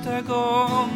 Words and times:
sista 0.00 0.20
gång. 0.20 0.90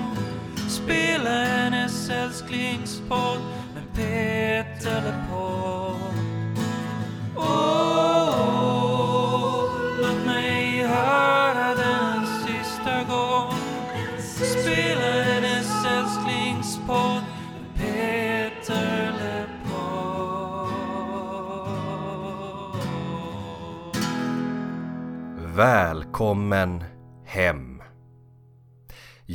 Spela 0.68 1.30
hennes 1.30 2.10
älsklingspodd 2.10 3.38
med 3.74 3.94
Peter 3.94 5.02
LePold 5.02 5.96
Åh, 7.36 8.54
låt 10.00 10.26
mig 10.26 10.82
höra 10.82 11.74
den 11.74 12.26
sista 12.26 13.02
gång 13.08 13.58
Spela 14.18 15.22
hennes 15.22 15.86
älsklingspodd 15.86 17.22
med 17.74 17.74
Peter 17.74 19.14
Välkommen 25.56 26.84
hem. 27.24 27.73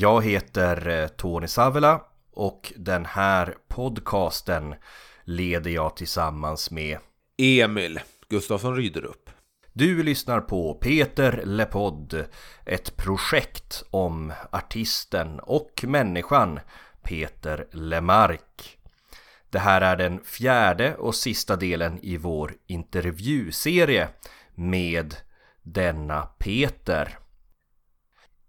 Jag 0.01 0.25
heter 0.25 0.87
eh, 0.87 1.07
Tony 1.07 1.47
Savela 1.47 2.01
och 2.31 2.73
den 2.75 3.05
här 3.05 3.55
podcasten 3.67 4.75
leder 5.23 5.71
jag 5.71 5.95
tillsammans 5.95 6.71
med 6.71 6.97
Emil 7.37 7.99
Gustafsson 8.29 8.75
Ryderup. 8.75 9.29
Du 9.73 10.03
lyssnar 10.03 10.41
på 10.41 10.73
Peter 10.73 11.41
Lepodd, 11.45 12.25
ett 12.65 12.97
projekt 12.97 13.83
om 13.89 14.33
artisten 14.51 15.39
och 15.39 15.83
människan 15.87 16.59
Peter 17.03 17.67
Lemark. 17.71 18.77
Det 19.49 19.59
här 19.59 19.81
är 19.81 19.95
den 19.95 20.19
fjärde 20.23 20.95
och 20.95 21.15
sista 21.15 21.55
delen 21.55 21.99
i 22.01 22.17
vår 22.17 22.53
intervjuserie 22.67 24.07
med 24.55 25.15
denna 25.63 26.21
Peter. 26.21 27.17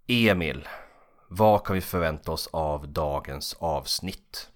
Emil, 0.07 0.69
vad 1.33 1.65
kan 1.65 1.75
vi 1.75 1.81
förvänta 1.81 2.33
oss 2.33 2.49
av 2.53 2.89
dagens 2.93 3.57
avsnitt? 3.61 4.49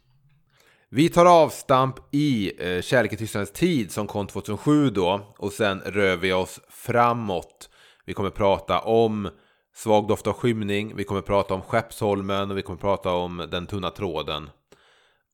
Vi 0.88 1.08
tar 1.08 1.26
avstamp 1.26 1.96
i 2.10 2.52
eh, 2.58 2.82
Kärlek 2.82 3.12
i 3.12 3.16
tystnadens 3.16 3.52
tid 3.52 3.92
som 3.92 4.06
kom 4.06 4.26
2007 4.26 4.90
då 4.90 5.34
och 5.38 5.52
sen 5.52 5.80
rör 5.80 6.16
vi 6.16 6.32
oss 6.32 6.60
framåt. 6.68 7.70
Vi 8.04 8.14
kommer 8.14 8.30
prata 8.30 8.80
om 8.80 9.30
Svag 9.74 10.08
doft 10.08 10.26
av 10.26 10.32
skymning, 10.32 10.96
vi 10.96 11.04
kommer 11.04 11.20
prata 11.22 11.54
om 11.54 11.62
Skeppsholmen 11.62 12.50
och 12.50 12.58
vi 12.58 12.62
kommer 12.62 12.78
prata 12.78 13.10
om 13.10 13.48
Den 13.50 13.66
tunna 13.66 13.90
tråden. 13.90 14.50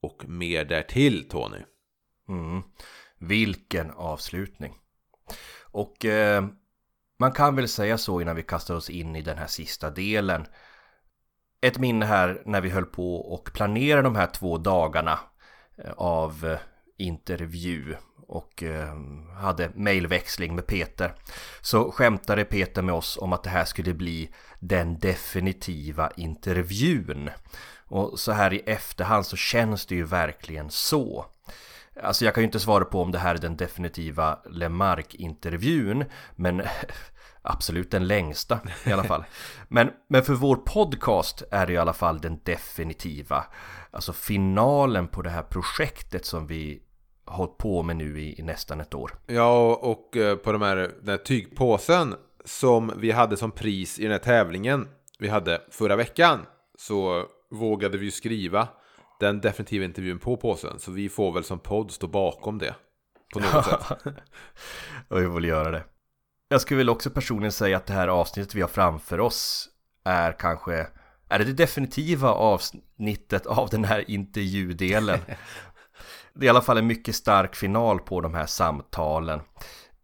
Och 0.02 0.28
mer 0.28 0.64
därtill 0.64 1.28
Tony. 1.28 1.58
Mm. 2.28 2.62
Vilken 3.19 3.91
avslutning! 3.91 4.75
Och 5.60 6.04
eh, 6.04 6.44
man 7.19 7.32
kan 7.32 7.56
väl 7.56 7.69
säga 7.69 7.98
så 7.98 8.20
innan 8.20 8.36
vi 8.36 8.42
kastar 8.42 8.75
oss 8.75 8.91
in 8.91 9.16
i 9.16 9.22
den 9.22 9.38
här 9.38 9.47
sista 9.47 9.91
delen. 9.91 10.47
Ett 11.62 11.78
minne 11.78 12.06
här 12.06 12.42
när 12.44 12.61
vi 12.61 12.70
höll 12.70 12.86
på 12.86 13.16
och 13.16 13.53
planerade 13.53 14.03
de 14.03 14.16
här 14.16 14.27
två 14.27 14.58
dagarna 14.58 15.19
eh, 15.78 15.92
av 15.97 16.44
eh, 16.44 16.58
intervju 16.98 17.97
och 18.27 18.62
eh, 18.62 18.94
hade 19.36 19.70
mejlväxling 19.75 20.55
med 20.55 20.66
Peter. 20.66 21.14
Så 21.61 21.92
skämtade 21.92 22.44
Peter 22.44 22.83
med 22.83 22.94
oss 22.94 23.19
om 23.20 23.33
att 23.33 23.42
det 23.42 23.50
här 23.50 23.64
skulle 23.64 23.94
bli 23.94 24.31
den 24.61 24.98
definitiva 24.98 26.11
intervjun. 26.16 27.31
Och 27.86 28.19
så 28.19 28.33
här 28.33 28.53
i 28.53 28.62
efterhand 28.66 29.27
så 29.27 29.36
känns 29.36 29.86
det 29.86 29.94
ju 29.94 30.05
verkligen 30.05 30.70
så. 30.70 31.27
Alltså 32.03 32.25
jag 32.25 32.34
kan 32.34 32.42
ju 32.42 32.47
inte 32.47 32.61
svara 32.61 32.84
på 32.84 33.03
om 33.03 33.12
det 33.12 33.19
här 33.19 33.34
är 33.34 33.38
den 33.38 33.56
definitiva 33.56 34.38
Lemark-intervjun 34.50 36.05
Men 36.36 36.62
absolut 37.42 37.91
den 37.91 38.06
längsta 38.06 38.60
i 38.84 38.92
alla 38.92 39.05
fall 39.05 39.24
men, 39.69 39.91
men 40.08 40.22
för 40.22 40.34
vår 40.34 40.56
podcast 40.56 41.42
är 41.50 41.66
det 41.66 41.72
i 41.72 41.77
alla 41.77 41.92
fall 41.92 42.20
den 42.20 42.41
definitiva 42.44 43.44
Alltså 43.92 44.12
finalen 44.12 45.09
på 45.09 45.22
det 45.22 45.31
här 45.31 45.42
projektet 45.42 46.25
som 46.25 46.47
vi 46.47 46.82
hållit 47.26 47.59
på 47.59 47.82
med 47.82 47.97
nu 47.97 48.20
i, 48.20 48.41
i 48.41 48.42
nästan 48.42 48.81
ett 48.81 48.94
år 48.94 49.12
Ja, 49.26 49.75
och 49.75 50.16
eh, 50.16 50.37
på 50.37 50.53
de 50.53 50.62
här, 50.62 50.76
den 50.76 51.09
här 51.09 51.16
tygpåsen 51.16 52.14
som 52.44 52.92
vi 52.97 53.10
hade 53.10 53.37
som 53.37 53.50
pris 53.50 53.98
i 53.98 54.03
den 54.03 54.12
här 54.12 54.19
tävlingen 54.19 54.88
vi 55.19 55.28
hade 55.28 55.60
förra 55.70 55.97
veckan 55.97 56.47
så 56.78 57.26
vågade 57.50 57.98
vi 57.98 58.10
skriva 58.10 58.69
den 59.20 59.41
definitiva 59.41 59.84
intervjun 59.84 60.19
på 60.19 60.37
påsen. 60.37 60.78
Så 60.78 60.91
vi 60.91 61.09
får 61.09 61.32
väl 61.32 61.44
som 61.44 61.59
podd 61.59 61.91
stå 61.91 62.06
bakom 62.06 62.59
det. 62.59 62.75
På 63.34 63.41
något 63.41 63.64
sätt. 63.64 64.04
och 65.09 65.22
vi 65.22 65.26
vill 65.26 65.44
göra 65.44 65.70
det 65.70 65.84
jag 66.53 66.61
skulle 66.61 66.78
väl 66.78 66.91
också 66.91 67.11
personligen 67.11 67.53
säga 67.53 67.77
att 67.77 67.87
det 67.87 67.93
här 67.93 68.09
avsnittet 68.09 68.55
vi 68.55 68.61
har 68.61 68.69
framför 68.69 69.21
oss 69.21 69.69
är 70.05 70.33
kanske 70.33 70.87
är 71.28 71.38
det 71.38 71.44
det 71.44 71.53
definitiva 71.53 72.28
avsnittet 72.28 73.47
av 73.47 73.69
den 73.69 73.84
här 73.84 74.11
intervjudelen? 74.11 75.19
Det 76.34 76.44
är 76.44 76.47
i 76.47 76.49
alla 76.49 76.62
fall 76.62 76.78
en 76.78 76.87
mycket 76.87 77.15
stark 77.15 77.56
final 77.56 77.99
på 77.99 78.21
de 78.21 78.34
här 78.34 78.47
samtalen. 78.47 79.41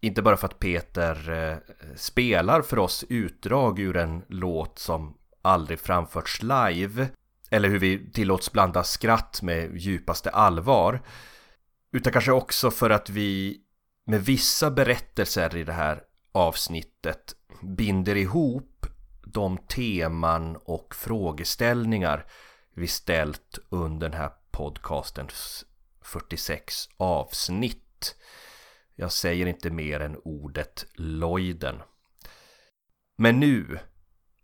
Inte 0.00 0.22
bara 0.22 0.36
för 0.36 0.46
att 0.46 0.58
Peter 0.58 1.30
eh, 1.30 1.56
spelar 1.96 2.62
för 2.62 2.78
oss 2.78 3.04
utdrag 3.08 3.78
ur 3.78 3.96
en 3.96 4.22
låt 4.28 4.78
som 4.78 5.16
aldrig 5.42 5.80
framförts 5.80 6.42
live. 6.42 7.08
Eller 7.50 7.68
hur 7.68 7.78
vi 7.78 8.10
tillåts 8.12 8.52
blanda 8.52 8.84
skratt 8.84 9.42
med 9.42 9.76
djupaste 9.76 10.30
allvar. 10.30 11.02
Utan 11.92 12.12
kanske 12.12 12.32
också 12.32 12.70
för 12.70 12.90
att 12.90 13.10
vi 13.10 13.60
med 14.06 14.24
vissa 14.24 14.70
berättelser 14.70 15.56
i 15.56 15.64
det 15.64 15.72
här 15.72 16.02
avsnittet 16.36 17.34
binder 17.62 18.16
ihop 18.16 18.86
de 19.24 19.58
teman 19.58 20.56
och 20.56 20.94
frågeställningar 20.94 22.26
vi 22.74 22.86
ställt 22.86 23.58
under 23.68 24.08
den 24.08 24.18
här 24.18 24.30
podcastens 24.50 25.64
46 26.00 26.74
avsnitt. 26.96 28.16
Jag 28.94 29.12
säger 29.12 29.46
inte 29.46 29.70
mer 29.70 30.00
än 30.00 30.16
ordet 30.16 30.86
Lloyden. 30.94 31.82
Men 33.18 33.40
nu, 33.40 33.78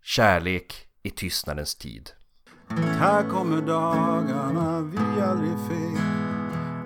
kärlek 0.01 0.87
i 1.03 1.09
tystnadens 1.09 1.75
tid. 1.75 2.11
Här 2.69 3.29
kommer 3.29 3.61
dagarna 3.61 4.81
vi 4.81 5.21
aldrig 5.21 5.57
fick 5.67 6.01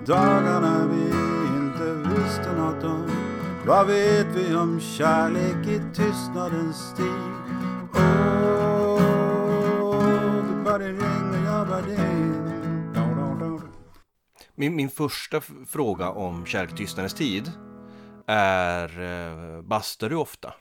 Dagarna 0.06 0.86
vi 0.86 1.04
inte 1.58 1.94
visste 1.94 2.52
något 2.52 2.84
om 2.84 3.27
vad 3.68 3.86
vet 3.86 4.26
vi 4.36 4.54
om 4.54 4.80
kärlek 4.80 5.66
i 5.66 5.80
tystnadens 5.94 6.94
tid? 6.96 7.06
Åh, 7.94 9.00
bara 10.64 10.78
ringer, 10.78 11.44
jag 11.44 11.68
bara. 11.68 11.82
Min, 14.54 14.76
min 14.76 14.90
första 14.90 15.40
fråga 15.68 16.10
om 16.10 16.46
kärlek 16.46 16.76
tystnadens 16.76 17.14
tid 17.14 17.52
är 18.26 19.00
eh, 19.00 19.62
bastar 19.62 20.08
du 20.08 20.16
ofta? 20.16 20.54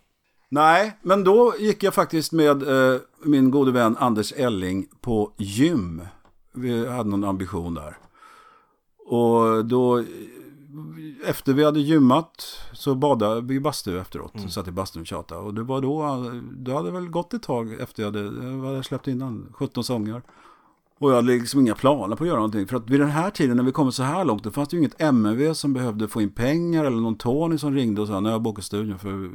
Nej, 0.50 0.98
men 1.02 1.24
då 1.24 1.54
gick 1.60 1.84
jag 1.84 1.94
faktiskt 1.94 2.32
med 2.32 2.64
eh, 2.64 3.00
min 3.24 3.52
gode 3.52 3.72
vän 3.72 3.98
Anders 4.00 4.34
Elling 4.38 4.88
på 5.02 5.34
gym. 5.38 6.02
Vi 6.54 6.88
hade 6.88 7.10
någon 7.10 7.24
ambition 7.24 7.74
där. 7.74 7.98
Och 9.06 9.66
då, 9.66 10.04
efter 11.26 11.54
vi 11.54 11.64
hade 11.64 11.80
gymmat 11.80 12.60
så 12.74 12.96
badade 12.96 13.42
vi 13.42 13.60
bastu 13.60 14.00
efteråt. 14.00 14.32
Så 14.42 14.50
satt 14.50 14.68
i 14.68 14.72
bastun 14.72 15.02
och 15.02 15.08
tjatade. 15.08 15.42
Och 15.42 15.54
det 15.54 15.64
var 15.64 15.82
då, 15.82 16.32
det 16.52 16.74
hade 16.74 16.92
väl 16.92 17.10
gått 17.10 17.34
ett 17.34 17.44
tag 17.44 17.82
efter 17.82 18.04
jag 18.04 18.12
hade, 18.12 18.46
jag 18.46 18.66
hade 18.66 18.84
släppt 18.84 19.08
innan, 19.08 19.50
17 19.54 19.84
sånger. 19.84 20.22
Och 21.00 21.12
jag 21.12 21.16
hade 21.16 21.28
liksom 21.28 21.60
inga 21.60 21.76
planer 21.76 22.16
på 22.16 22.24
att 22.24 22.28
göra 22.28 22.38
någonting. 22.38 22.68
För 22.68 22.78
att 22.78 22.90
vid 22.90 23.00
den 23.00 23.10
här 23.10 23.30
tiden 23.30 23.58
när 23.58 23.64
vi 23.64 23.72
kommit 23.72 23.96
så 23.96 24.04
här 24.04 24.26
långt, 24.26 24.44
då 24.44 24.52
fanns 24.52 24.70
det 24.70 24.76
ju 24.76 24.80
inget 24.80 25.02
MV 25.02 25.54
som 25.54 25.74
behövde 25.74 26.08
få 26.08 26.22
in 26.22 26.30
pengar. 26.30 26.86
Eller 26.86 26.98
någon 26.98 27.16
Tony 27.16 27.58
som 27.58 27.74
ringde 27.74 28.02
och 28.02 28.08
sa, 28.08 28.20
nu 28.20 28.30
har 28.30 28.34
jag 28.34 28.42
bokat 28.42 28.66
studion 28.66 29.00
för 29.00 29.30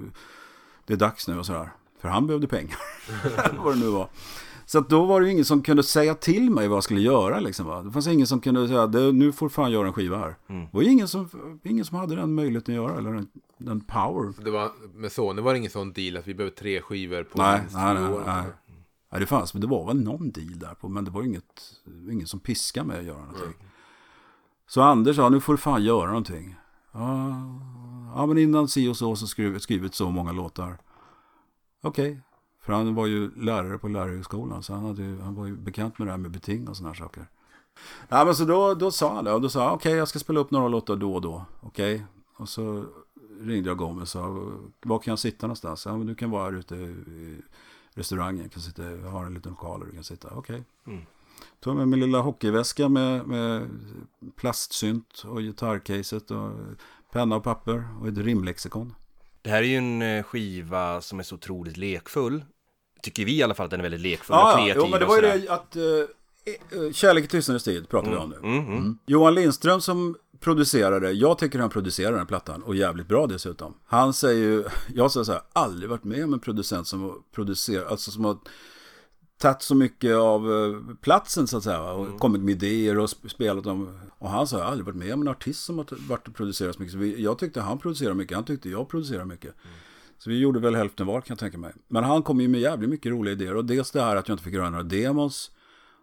det 0.86 0.92
är 0.92 0.96
dags 0.96 1.28
nu 1.28 1.38
och 1.38 1.46
sådär. 1.46 1.72
För 2.00 2.08
han 2.08 2.26
behövde 2.26 2.46
pengar. 2.46 2.78
Vad 3.64 3.74
det 3.74 3.80
nu 3.80 3.86
var. 3.86 4.08
Så 4.72 4.78
att 4.78 4.88
då 4.90 5.04
var 5.06 5.20
det 5.20 5.26
ju 5.26 5.32
ingen 5.32 5.44
som 5.44 5.62
kunde 5.62 5.82
säga 5.82 6.14
till 6.14 6.50
mig 6.50 6.68
vad 6.68 6.76
jag 6.76 6.84
skulle 6.84 7.00
göra 7.00 7.40
liksom. 7.40 7.66
Va? 7.66 7.82
Det 7.82 7.90
fanns 7.90 8.06
ingen 8.06 8.26
som 8.26 8.40
kunde 8.40 8.68
säga, 8.68 8.86
"Det- 8.86 9.12
nu 9.12 9.32
får 9.32 9.48
fan 9.48 9.70
göra 9.72 9.86
en 9.86 9.92
skiva 9.92 10.18
här. 10.18 10.36
Det 10.46 10.68
var 10.72 10.82
ingen 10.82 11.08
som, 11.08 11.28
ingen 11.64 11.84
som 11.84 11.96
hade 11.98 12.16
den 12.16 12.34
möjligheten 12.34 12.74
att 12.74 12.82
göra, 12.82 12.98
eller 12.98 13.12
den, 13.12 13.28
den 13.58 13.80
power. 13.80 14.44
Det 14.44 14.50
var, 14.50 14.70
med 14.94 15.12
Sony 15.12 15.42
var 15.42 15.52
det 15.52 15.58
ingen 15.58 15.70
sån 15.70 15.92
deal 15.92 16.16
att 16.16 16.26
vi 16.26 16.34
behöver 16.34 16.56
tre 16.56 16.80
skivor 16.80 17.22
på 17.24 17.38
Nej, 17.38 17.60
nej, 17.72 17.94
nej, 17.94 18.04
år. 18.12 18.22
nej. 18.26 18.42
Nej, 19.12 19.20
det 19.20 19.26
fanns, 19.26 19.54
men 19.54 19.60
det 19.60 19.66
var 19.66 19.86
väl 19.86 20.02
någon 20.02 20.30
deal 20.30 20.58
där 20.58 20.74
på, 20.74 20.88
men 20.88 21.04
det 21.04 21.10
var 21.10 21.22
inget, 21.22 21.62
ingen 22.10 22.26
som 22.26 22.40
piskade 22.40 22.86
mig 22.86 22.98
att 22.98 23.04
göra 23.04 23.18
någonting. 23.24 23.54
Så 24.68 24.82
Anders 24.82 25.16
sa, 25.16 25.28
nu 25.28 25.40
får 25.40 25.52
du 25.52 25.56
fan 25.58 25.84
göra 25.84 26.06
någonting. 26.06 26.56
Ja, 26.92 27.28
ja 28.14 28.26
men 28.26 28.38
innan 28.38 28.68
si 28.68 28.88
och 28.88 28.96
så 28.96 29.16
så 29.16 29.26
skrivit, 29.26 29.62
skrivit 29.62 29.94
så 29.94 30.10
många 30.10 30.32
låtar. 30.32 30.78
Okej, 31.82 32.20
för 32.62 32.72
han 32.72 32.94
var 32.94 33.06
ju 33.06 33.30
lärare 33.36 33.78
på 33.78 33.88
lärarhögskolan, 33.88 34.62
så 34.62 34.74
han, 34.74 34.84
hade 34.84 35.02
ju, 35.02 35.20
han 35.20 35.34
var 35.34 35.46
ju 35.46 35.56
bekant 35.56 35.98
med 35.98 36.06
det 36.08 36.12
här 36.12 36.18
med 36.18 36.30
beting 36.30 36.68
och 36.68 36.76
sådana 36.76 36.94
här 36.94 36.98
saker. 36.98 37.26
Ja, 38.08 38.24
men 38.24 38.34
så 38.34 38.44
då, 38.44 38.74
då 38.74 38.90
sa 38.90 39.14
han 39.14 39.24
det, 39.24 39.32
och 39.32 39.40
då 39.40 39.48
sa 39.48 39.64
han, 39.64 39.74
okej, 39.74 39.92
jag 39.92 40.08
ska 40.08 40.18
spela 40.18 40.40
upp 40.40 40.50
några 40.50 40.68
låtar 40.68 40.96
då 40.96 41.14
och 41.14 41.20
då, 41.20 41.44
okej. 41.60 42.04
Och 42.36 42.48
så 42.48 42.84
ringde 43.40 43.70
jag 43.70 43.78
Gomez 43.78 44.02
och 44.02 44.08
sa, 44.08 44.52
var 44.82 44.98
kan 44.98 45.12
jag 45.12 45.18
sitta 45.18 45.46
någonstans? 45.46 45.86
Ja, 45.86 45.96
men 45.96 46.06
du 46.06 46.14
kan 46.14 46.30
vara 46.30 46.44
här 46.44 46.52
ute 46.52 46.74
i- 46.76 47.42
restaurangen. 47.94 48.48
Kan 48.48 48.62
sitta, 48.62 48.90
jag 48.90 49.10
har 49.10 49.24
en 49.26 49.34
liten 49.34 49.50
lokal 49.52 49.80
och 49.80 49.86
du 49.86 49.92
kan 49.92 50.04
sitta. 50.04 50.28
Okej. 50.34 50.64
Mm. 50.86 51.00
Tog 51.60 51.76
med 51.76 51.88
min 51.88 52.00
lilla 52.00 52.20
hockeyväska 52.20 52.88
med, 52.88 53.26
med 53.26 53.68
plastsynt 54.36 55.24
och 55.26 55.40
gitarrcaset 55.40 56.30
och 56.30 56.50
penna 57.12 57.36
och 57.36 57.44
papper 57.44 57.88
och 58.00 58.08
ett 58.08 58.18
rimlexikon. 58.18 58.94
Det 59.42 59.50
här 59.50 59.62
är 59.62 59.66
ju 59.66 59.76
en 59.76 60.02
eh, 60.02 60.22
skiva 60.22 61.00
som 61.00 61.18
är 61.18 61.22
så 61.22 61.34
otroligt 61.34 61.76
lekfull. 61.76 62.44
Tycker 63.02 63.24
vi 63.24 63.36
i 63.36 63.42
alla 63.42 63.54
fall 63.54 63.64
att 63.64 63.70
den 63.70 63.80
är 63.80 63.82
väldigt 63.82 64.00
lekfull 64.00 64.36
Ja, 64.36 64.54
och 64.54 64.60
ja, 64.60 64.64
kreativ 64.64 64.82
jo, 64.84 64.90
men 64.90 65.00
det 65.00 65.06
var 65.06 65.16
ju 65.16 65.22
det 65.22 65.48
att 65.48 65.76
uh, 65.76 66.92
Kärlek 66.92 67.24
i 67.24 67.28
tystnadens 67.28 67.64
tid 67.64 67.88
pratar 67.88 68.10
vi 68.10 68.16
om 68.16 68.30
nu. 68.30 68.36
Mm, 68.36 68.66
mm. 68.66 68.98
Johan 69.06 69.34
Lindström 69.34 69.80
som 69.80 70.16
producerade, 70.40 71.12
jag 71.12 71.38
tycker 71.38 71.58
han 71.58 71.70
producerar 71.70 72.10
den 72.10 72.18
här 72.18 72.26
plattan 72.26 72.62
och 72.62 72.74
jävligt 72.74 73.08
bra 73.08 73.26
dessutom. 73.26 73.74
Han 73.86 74.14
säger 74.14 74.42
ju, 74.42 74.64
jag 74.94 75.12
säger 75.12 75.24
så 75.24 75.32
här, 75.32 75.42
aldrig 75.52 75.90
varit 75.90 76.04
med 76.04 76.24
om 76.24 76.32
en 76.32 76.40
producent 76.40 76.86
som 76.86 77.02
har 77.02 77.14
producerat, 77.34 77.90
alltså 77.90 78.10
som 78.10 78.24
har 78.24 78.36
tagit 79.42 79.62
så 79.62 79.74
mycket 79.74 80.16
av 80.16 80.52
eh, 80.52 80.96
platsen 81.00 81.46
så 81.46 81.56
att 81.56 81.62
säga 81.62 81.82
och 81.82 82.20
kommit 82.20 82.42
med 82.42 82.52
idéer 82.52 82.98
och 82.98 83.06
sp- 83.06 83.28
spelat 83.28 83.64
dem. 83.64 84.00
Och 84.18 84.30
han 84.30 84.46
sa, 84.46 84.56
jag 84.58 84.64
har 84.64 84.70
aldrig 84.70 84.86
varit 84.86 84.96
med 84.96 85.14
om 85.14 85.20
en 85.20 85.28
artist 85.28 85.64
som 85.64 85.78
har 85.78 86.08
varit 86.08 86.28
och 86.28 86.34
producerat 86.34 86.74
så 86.74 86.80
mycket. 86.80 86.92
Så 86.92 86.98
vi, 86.98 87.22
jag 87.22 87.38
tyckte 87.38 87.60
han 87.60 87.78
producerade 87.78 88.14
mycket, 88.14 88.36
han 88.36 88.44
tyckte 88.44 88.70
jag 88.70 88.88
producerade 88.88 89.24
mycket. 89.24 89.54
Så 90.18 90.30
vi 90.30 90.38
gjorde 90.38 90.60
väl 90.60 90.74
hälften 90.74 91.06
var 91.06 91.20
kan 91.20 91.26
jag 91.28 91.38
tänka 91.38 91.58
mig. 91.58 91.72
Men 91.88 92.04
han 92.04 92.22
kom 92.22 92.40
ju 92.40 92.48
med 92.48 92.60
jävligt 92.60 92.90
mycket 92.90 93.12
roliga 93.12 93.32
idéer 93.32 93.56
och 93.56 93.64
dels 93.64 93.90
det 93.90 94.02
här 94.02 94.16
att 94.16 94.28
jag 94.28 94.34
inte 94.34 94.44
fick 94.44 94.54
göra 94.54 94.70
några 94.70 94.82
demos. 94.82 95.50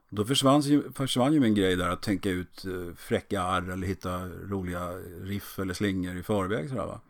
Då 0.09 0.25
försvann 0.25 0.62
ju, 0.62 0.91
försvann 0.91 1.33
ju 1.33 1.39
min 1.39 1.56
grej 1.56 1.75
där 1.75 1.89
att 1.89 2.01
tänka 2.01 2.30
ut 2.30 2.65
eh, 2.65 2.95
fräcka 2.95 3.41
arr 3.41 3.71
eller 3.71 3.88
hitta 3.88 4.27
roliga 4.27 4.89
riff 5.21 5.59
eller 5.59 5.74
slingor 5.74 6.18
i 6.18 6.24
förväg. 6.24 6.69
Sådär, 6.69 6.86
va? 6.86 7.01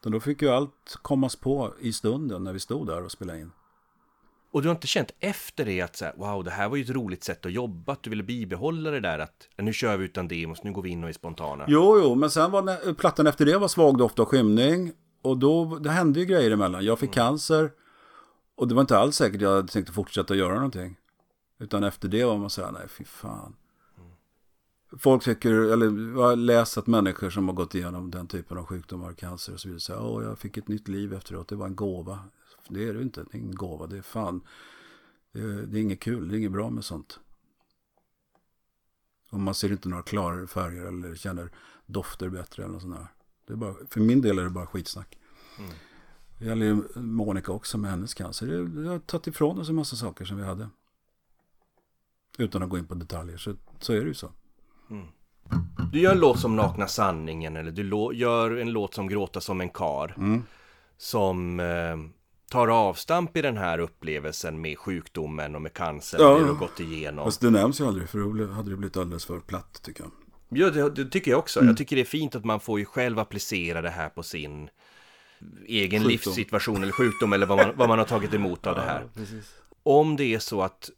Utan 0.00 0.12
då 0.12 0.20
fick 0.20 0.42
ju 0.42 0.48
allt 0.48 0.98
kommas 1.02 1.36
på 1.36 1.74
i 1.80 1.92
stunden 1.92 2.44
när 2.44 2.52
vi 2.52 2.60
stod 2.60 2.86
där 2.86 3.04
och 3.04 3.12
spelade 3.12 3.40
in. 3.40 3.50
Och 4.54 4.62
du 4.62 4.68
har 4.68 4.74
inte 4.74 4.86
känt 4.86 5.10
efter 5.20 5.64
det 5.64 5.80
att 5.80 5.96
så 5.96 6.04
här, 6.04 6.14
wow, 6.16 6.44
det 6.44 6.50
här 6.50 6.68
var 6.68 6.76
ju 6.76 6.82
ett 6.82 6.90
roligt 6.90 7.24
sätt 7.24 7.46
att 7.46 7.52
jobba, 7.52 7.92
att 7.92 8.02
du 8.02 8.10
ville 8.10 8.22
bibehålla 8.22 8.90
det 8.90 9.00
där 9.00 9.18
att 9.18 9.48
nu 9.56 9.72
kör 9.72 9.96
vi 9.96 10.04
utan 10.04 10.28
demos, 10.28 10.62
nu 10.62 10.72
går 10.72 10.82
vi 10.82 10.90
in 10.90 11.02
och 11.02 11.08
är 11.08 11.12
spontana. 11.12 11.64
Jo, 11.68 12.00
jo, 12.02 12.14
men 12.14 12.30
sen 12.30 12.50
var 12.50 12.94
plattan 12.94 13.26
efter 13.26 13.46
det 13.46 13.58
var 13.58 13.68
Svag 13.68 13.98
doft 13.98 14.18
av 14.18 14.24
skymning. 14.24 14.92
Och 15.22 15.38
då 15.38 15.78
det 15.78 15.90
hände 15.90 16.20
ju 16.20 16.26
grejer 16.26 16.50
emellan. 16.50 16.84
Jag 16.84 16.98
fick 16.98 17.12
cancer. 17.12 17.70
Och 18.56 18.68
det 18.68 18.74
var 18.74 18.80
inte 18.80 18.98
alls 18.98 19.16
säkert 19.16 19.40
jag 19.40 19.50
hade 19.50 19.68
tänkt 19.68 19.88
att 19.88 19.94
fortsätta 19.94 20.34
göra 20.34 20.54
någonting. 20.54 20.96
Utan 21.60 21.84
efter 21.84 22.08
det 22.08 22.24
var 22.24 22.38
man 22.38 22.50
så 22.50 22.64
här, 22.64 22.72
nej 22.72 22.88
fy 22.88 23.04
fan. 23.04 23.56
Folk 24.98 25.24
tycker, 25.24 25.50
eller 25.50 26.16
jag 26.16 26.28
har 26.28 26.36
läst 26.36 26.78
att 26.78 26.86
människor 26.86 27.30
som 27.30 27.48
har 27.48 27.54
gått 27.54 27.74
igenom 27.74 28.10
den 28.10 28.26
typen 28.26 28.58
av 28.58 28.66
sjukdomar, 28.66 29.12
cancer 29.12 29.52
och 29.52 29.60
så 29.60 29.68
vidare, 29.68 29.80
säger 29.80 30.02
åh 30.02 30.24
jag 30.24 30.38
fick 30.38 30.56
ett 30.56 30.68
nytt 30.68 30.88
liv 30.88 31.14
efteråt, 31.14 31.48
det 31.48 31.56
var 31.56 31.66
en 31.66 31.76
gåva. 31.76 32.18
Det 32.68 32.88
är 32.88 32.94
det 32.94 33.02
inte, 33.02 33.22
det 33.22 33.36
är 33.36 33.40
ingen 33.40 33.54
gåva, 33.54 33.86
det 33.86 33.98
är 33.98 34.02
fan, 34.02 34.40
det 35.32 35.40
är, 35.40 35.66
det 35.66 35.78
är 35.78 35.82
inget 35.82 36.00
kul, 36.00 36.28
det 36.28 36.36
är 36.36 36.38
inget 36.38 36.52
bra 36.52 36.70
med 36.70 36.84
sånt. 36.84 37.20
Och 39.30 39.40
man 39.40 39.54
ser 39.54 39.72
inte 39.72 39.88
några 39.88 40.02
klarare 40.02 40.46
färger 40.46 40.84
eller 40.84 41.14
känner 41.14 41.50
dofter 41.86 42.28
bättre 42.28 42.62
eller 42.62 42.72
något 42.72 42.82
sånt 42.82 42.94
där. 42.94 43.08
Det 43.46 43.52
är 43.52 43.56
bara, 43.56 43.74
för 43.90 44.00
min 44.00 44.22
del 44.22 44.38
är 44.38 44.44
det 44.44 44.50
bara 44.50 44.66
skitsnack. 44.66 45.18
Det 46.38 46.44
gäller 46.44 46.66
ju 46.66 46.82
Monica 46.94 47.52
också 47.52 47.78
med 47.78 47.90
hennes 47.90 48.14
cancer. 48.14 48.46
Det, 48.46 48.82
det 48.82 48.88
har 48.88 48.98
tagit 48.98 49.26
ifrån 49.26 49.58
oss 49.58 49.68
en 49.68 49.74
massa 49.74 49.96
saker 49.96 50.24
som 50.24 50.36
vi 50.36 50.44
hade. 50.44 50.68
Utan 52.38 52.62
att 52.62 52.68
gå 52.68 52.78
in 52.78 52.86
på 52.86 52.94
detaljer, 52.94 53.36
så, 53.36 53.54
så 53.80 53.92
är 53.92 54.00
det 54.00 54.06
ju 54.06 54.14
så. 54.14 54.32
Du 55.92 56.00
gör 56.00 56.12
en 56.12 56.18
låt 56.18 56.40
som 56.40 56.56
Nakna 56.56 56.86
sanningen 56.86 57.56
eller 57.56 57.70
du 57.70 58.16
gör 58.16 58.56
en 58.56 58.72
låt 58.72 58.94
som 58.94 59.08
Gråta 59.08 59.40
som 59.40 59.60
en 59.60 59.70
kar. 59.70 60.14
Mm. 60.16 60.42
Som 60.96 61.60
eh, 61.60 61.96
tar 62.50 62.68
avstamp 62.68 63.36
i 63.36 63.42
den 63.42 63.56
här 63.56 63.78
upplevelsen 63.78 64.60
med 64.60 64.78
sjukdomen 64.78 65.54
och 65.54 65.62
med 65.62 65.72
cancer 65.72 66.18
Ja. 66.20 66.38
du 66.38 66.44
har 66.44 66.54
gått 66.54 66.80
igenom. 66.80 67.24
Fast 67.24 67.40
det 67.40 67.50
nämns 67.50 67.80
ju 67.80 67.86
aldrig, 67.86 68.08
för 68.08 68.18
då 68.18 68.52
hade 68.52 68.70
det 68.70 68.76
blivit 68.76 68.96
alldeles 68.96 69.24
för 69.24 69.40
platt 69.40 69.80
tycker 69.82 70.02
jag. 70.02 70.10
Ja, 70.48 70.70
det, 70.70 70.90
det 70.90 71.04
tycker 71.10 71.30
jag 71.30 71.38
också. 71.38 71.60
Mm. 71.60 71.68
Jag 71.68 71.76
tycker 71.76 71.96
det 71.96 72.02
är 72.02 72.06
fint 72.06 72.34
att 72.34 72.44
man 72.44 72.60
får 72.60 72.78
ju 72.78 72.84
själv 72.84 73.18
applicera 73.18 73.82
det 73.82 73.90
här 73.90 74.08
på 74.08 74.22
sin 74.22 74.70
egen 75.66 75.90
Sjukdom. 76.02 76.10
livssituation 76.10 76.82
eller 76.82 76.92
sjukdom 76.92 77.32
eller 77.32 77.46
vad 77.46 77.58
man, 77.58 77.76
vad 77.76 77.88
man 77.88 77.98
har 77.98 78.06
tagit 78.06 78.34
emot 78.34 78.66
av 78.66 78.74
det 78.76 78.82
här. 78.82 79.04
Om 79.82 80.16
det 80.16 80.24
är 80.34 80.38
så 80.38 80.62
att 80.62 80.90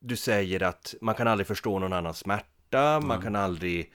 du 0.00 0.16
säger 0.16 0.62
att 0.62 0.94
man 1.00 1.14
kan 1.14 1.28
aldrig 1.28 1.46
förstå 1.46 1.78
någon 1.78 1.92
annans 1.92 2.18
smärta, 2.18 3.00
man 3.00 3.22
kan 3.22 3.36
aldrig... 3.36 3.92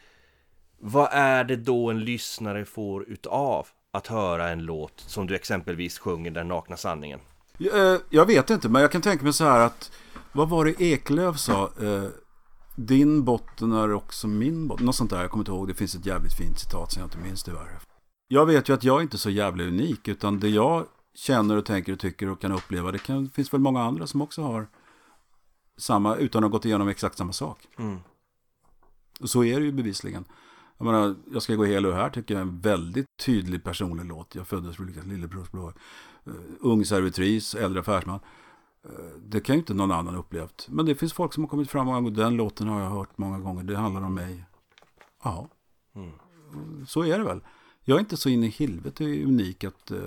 Vad 0.80 1.10
är 1.12 1.44
det 1.44 1.56
då 1.56 1.90
en 1.90 2.04
lyssnare 2.06 2.66
får 2.66 3.10
utav 3.10 3.68
att 3.94 4.07
höra 4.07 4.50
en 4.50 4.63
låt 4.63 5.00
som 5.00 5.28
du 5.28 5.36
exempelvis 5.36 6.00
sjunger 6.00 6.31
Den 6.31 6.48
nakna 6.48 6.78
sanningen? 6.78 7.19
Jag, 7.57 7.94
eh, 7.94 8.00
jag 8.10 8.25
vet 8.25 8.50
inte, 8.50 8.69
men 8.69 8.81
jag 8.81 8.92
kan 8.92 9.01
tänka 9.01 9.24
mig 9.24 9.34
så 9.34 9.44
här 9.44 9.60
att 9.60 9.92
vad 10.31 10.50
var 10.50 10.66
det 10.66 10.81
Eklöf 10.81 11.38
sa? 11.40 11.63
Eh, 11.81 12.04
din 12.75 13.24
botten 13.24 13.72
är 13.72 13.94
också 13.94 14.28
min 14.28 14.68
botten. 14.68 14.86
Något 14.86 14.95
sånt 14.95 15.10
där, 15.10 15.22
jag 15.22 15.31
kommer 15.31 15.42
inte 15.42 15.51
ihåg. 15.51 15.68
Det 15.68 15.74
finns 15.74 15.95
ett 15.95 16.06
jävligt 16.06 16.34
fint 16.34 16.60
citat 16.60 16.92
som 16.92 17.00
jag 17.00 17.07
inte 17.07 17.18
minns 17.18 17.44
tyvärr. 17.44 17.80
Jag 18.28 18.45
vet 18.45 18.69
ju 18.69 18.74
att 18.74 18.84
jag 18.84 19.01
inte 19.01 19.16
är 19.16 19.19
så 19.19 19.30
jävla 19.30 19.63
unik, 19.63 20.07
utan 20.07 20.40
det 20.40 20.50
jag 20.50 20.86
känner 21.16 21.57
och 21.57 21.66
tänker 21.66 21.94
och 21.94 22.00
tycker 22.00 22.30
och 22.30 22.42
kan 22.42 22.51
uppleva, 22.51 22.92
det 22.92 23.00
kan, 23.00 23.30
finns 23.30 23.54
väl 23.54 23.62
många 23.62 23.84
andra 23.84 24.07
som 24.07 24.22
också 24.22 24.42
har 24.42 24.68
samma, 25.78 26.16
utan 26.16 26.44
att 26.44 26.51
ha 26.51 26.57
gått 26.57 26.66
igenom 26.66 26.88
exakt 26.88 27.18
samma 27.18 27.34
sak. 27.34 27.68
Mm. 27.78 28.00
Och 29.19 29.30
så 29.30 29.44
är 29.44 29.60
det 29.60 29.66
ju 29.66 29.72
bevisligen. 29.72 30.25
Jag 30.78 30.86
menar, 30.86 31.16
jag 31.31 31.42
ska 31.42 31.56
gå 31.56 31.64
hela 31.64 31.92
här 31.92 32.10
tycker 32.10 32.34
jag 32.34 32.42
är 32.42 32.46
en 32.46 32.60
väldigt 32.60 33.06
tydlig 33.25 33.64
personlig 33.64 34.06
låt. 34.06 34.36
Jag 34.36 34.48
föddes 34.48 34.75
för 34.75 34.84
lyckas 34.84 35.06
lillebrors 35.06 35.52
blå. 35.52 35.74
Uh, 36.28 36.34
ung 36.60 36.86
servitris, 36.86 37.56
äldre 37.56 37.80
affärsman. 37.80 38.20
Eh, 38.86 39.20
det 39.25 39.40
kan 39.40 39.56
ju 39.56 39.60
inte 39.60 39.74
någon 39.74 39.92
annan 39.92 40.16
upplevt. 40.16 40.68
Men 40.70 40.86
det 40.86 40.96
finns 40.96 41.14
folk 41.14 41.34
som 41.34 41.44
har 41.44 41.50
kommit 41.50 41.70
fram 41.70 41.86
många 41.86 42.02
gånger. 42.02 42.16
Den 42.16 42.36
låten 42.36 42.68
har 42.68 42.81
jag 42.81 42.90
hört 42.90 43.18
många 43.18 43.40
gånger. 43.40 43.64
Det 43.64 43.78
handlar 43.78 44.02
om 44.02 44.14
mig. 44.14 44.46
Ja, 45.24 45.48
så 46.88 47.04
är 47.06 47.18
det 47.18 47.24
väl. 47.24 47.42
Jag 47.84 47.96
är 47.96 48.00
inte 48.00 48.18
så 48.18 48.30
inne 48.30 48.46
i 48.46 48.50
helvete 48.50 49.04
unik 49.24 49.64
att 49.64 49.92
eh, 49.92 50.00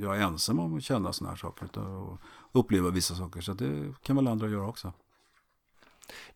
jag 0.00 0.16
är 0.16 0.20
ensam 0.20 0.58
om 0.58 0.76
att 0.76 0.82
känna 0.82 1.12
sådana 1.12 1.30
här 1.30 1.38
saker. 1.38 1.64
att 1.64 2.20
uppleva 2.52 2.90
vissa 2.90 3.14
saker. 3.14 3.40
Så 3.40 3.52
det 3.52 3.94
kan 4.02 4.16
väl 4.16 4.28
andra 4.28 4.48
göra 4.48 4.68
också. 4.68 4.92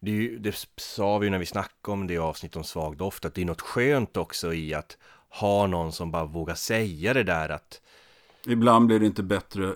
Det, 0.01 0.11
ju, 0.11 0.39
det 0.39 0.67
sa 0.77 1.19
vi 1.19 1.27
ju 1.27 1.31
när 1.31 1.39
vi 1.39 1.47
snackade 1.47 1.93
om 1.93 2.07
det 2.07 2.19
avsnitt 2.19 2.57
om 2.57 2.65
svag 2.65 2.97
doft, 2.97 3.25
att 3.25 3.35
det 3.35 3.43
är 3.43 3.47
något 3.47 3.61
skönt 3.61 4.17
också 4.17 4.55
i 4.55 4.75
att 4.75 4.97
ha 5.29 5.67
någon 5.67 5.93
som 5.93 6.11
bara 6.11 6.25
vågar 6.25 6.55
säga 6.55 7.15
det 7.15 7.23
där 7.23 7.49
att 7.49 7.81
Ibland 8.47 8.87
blir 8.87 9.01
det 9.01 9.07
inte 9.07 9.23
bättre 9.23 9.75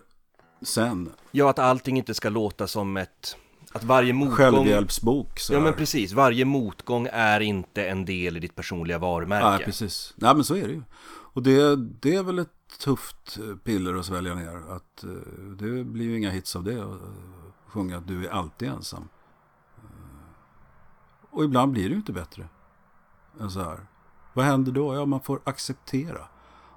sen. 0.62 1.10
Ja, 1.30 1.50
att 1.50 1.58
allting 1.58 1.96
inte 1.96 2.14
ska 2.14 2.28
låta 2.28 2.66
som 2.66 2.96
ett... 2.96 3.36
Att 3.72 3.84
varje 3.84 4.12
motgång... 4.12 4.36
Självhjälpsbok. 4.36 5.40
Så 5.40 5.54
Ja, 5.54 5.60
men 5.60 5.74
precis. 5.74 6.12
Varje 6.12 6.44
motgång 6.44 7.08
är 7.12 7.40
inte 7.40 7.88
en 7.88 8.04
del 8.04 8.36
i 8.36 8.40
ditt 8.40 8.54
personliga 8.54 8.98
varumärke. 8.98 9.48
Nej, 9.48 9.64
precis. 9.64 10.14
Nej, 10.16 10.34
men 10.34 10.44
så 10.44 10.56
är 10.56 10.66
det 10.66 10.72
ju. 10.72 10.82
Och 11.06 11.42
det, 11.42 11.76
det 11.76 12.14
är 12.14 12.22
väl 12.22 12.38
ett 12.38 12.48
tufft 12.78 13.38
eh, 13.38 13.56
piller 13.56 13.94
att 13.94 14.06
svälja 14.06 14.34
ner. 14.34 14.56
Att 14.56 15.04
eh, 15.04 15.10
det 15.58 15.84
blir 15.84 16.04
ju 16.04 16.18
inga 16.18 16.30
hits 16.30 16.56
av 16.56 16.64
det. 16.64 16.82
Att 16.82 17.02
eh, 17.02 17.08
sjunga 17.66 17.96
att 17.96 18.08
du 18.08 18.26
är 18.26 18.30
alltid 18.30 18.68
ensam. 18.68 19.08
Och 21.34 21.44
ibland 21.44 21.72
blir 21.72 21.82
det 21.82 21.90
ju 21.90 21.96
inte 21.96 22.12
bättre. 22.12 22.48
Än 23.40 23.50
så 23.50 23.60
här. 23.60 23.86
Vad 24.32 24.44
händer 24.44 24.72
då? 24.72 24.94
Ja, 24.94 25.06
man 25.06 25.20
får 25.20 25.40
acceptera. 25.44 26.28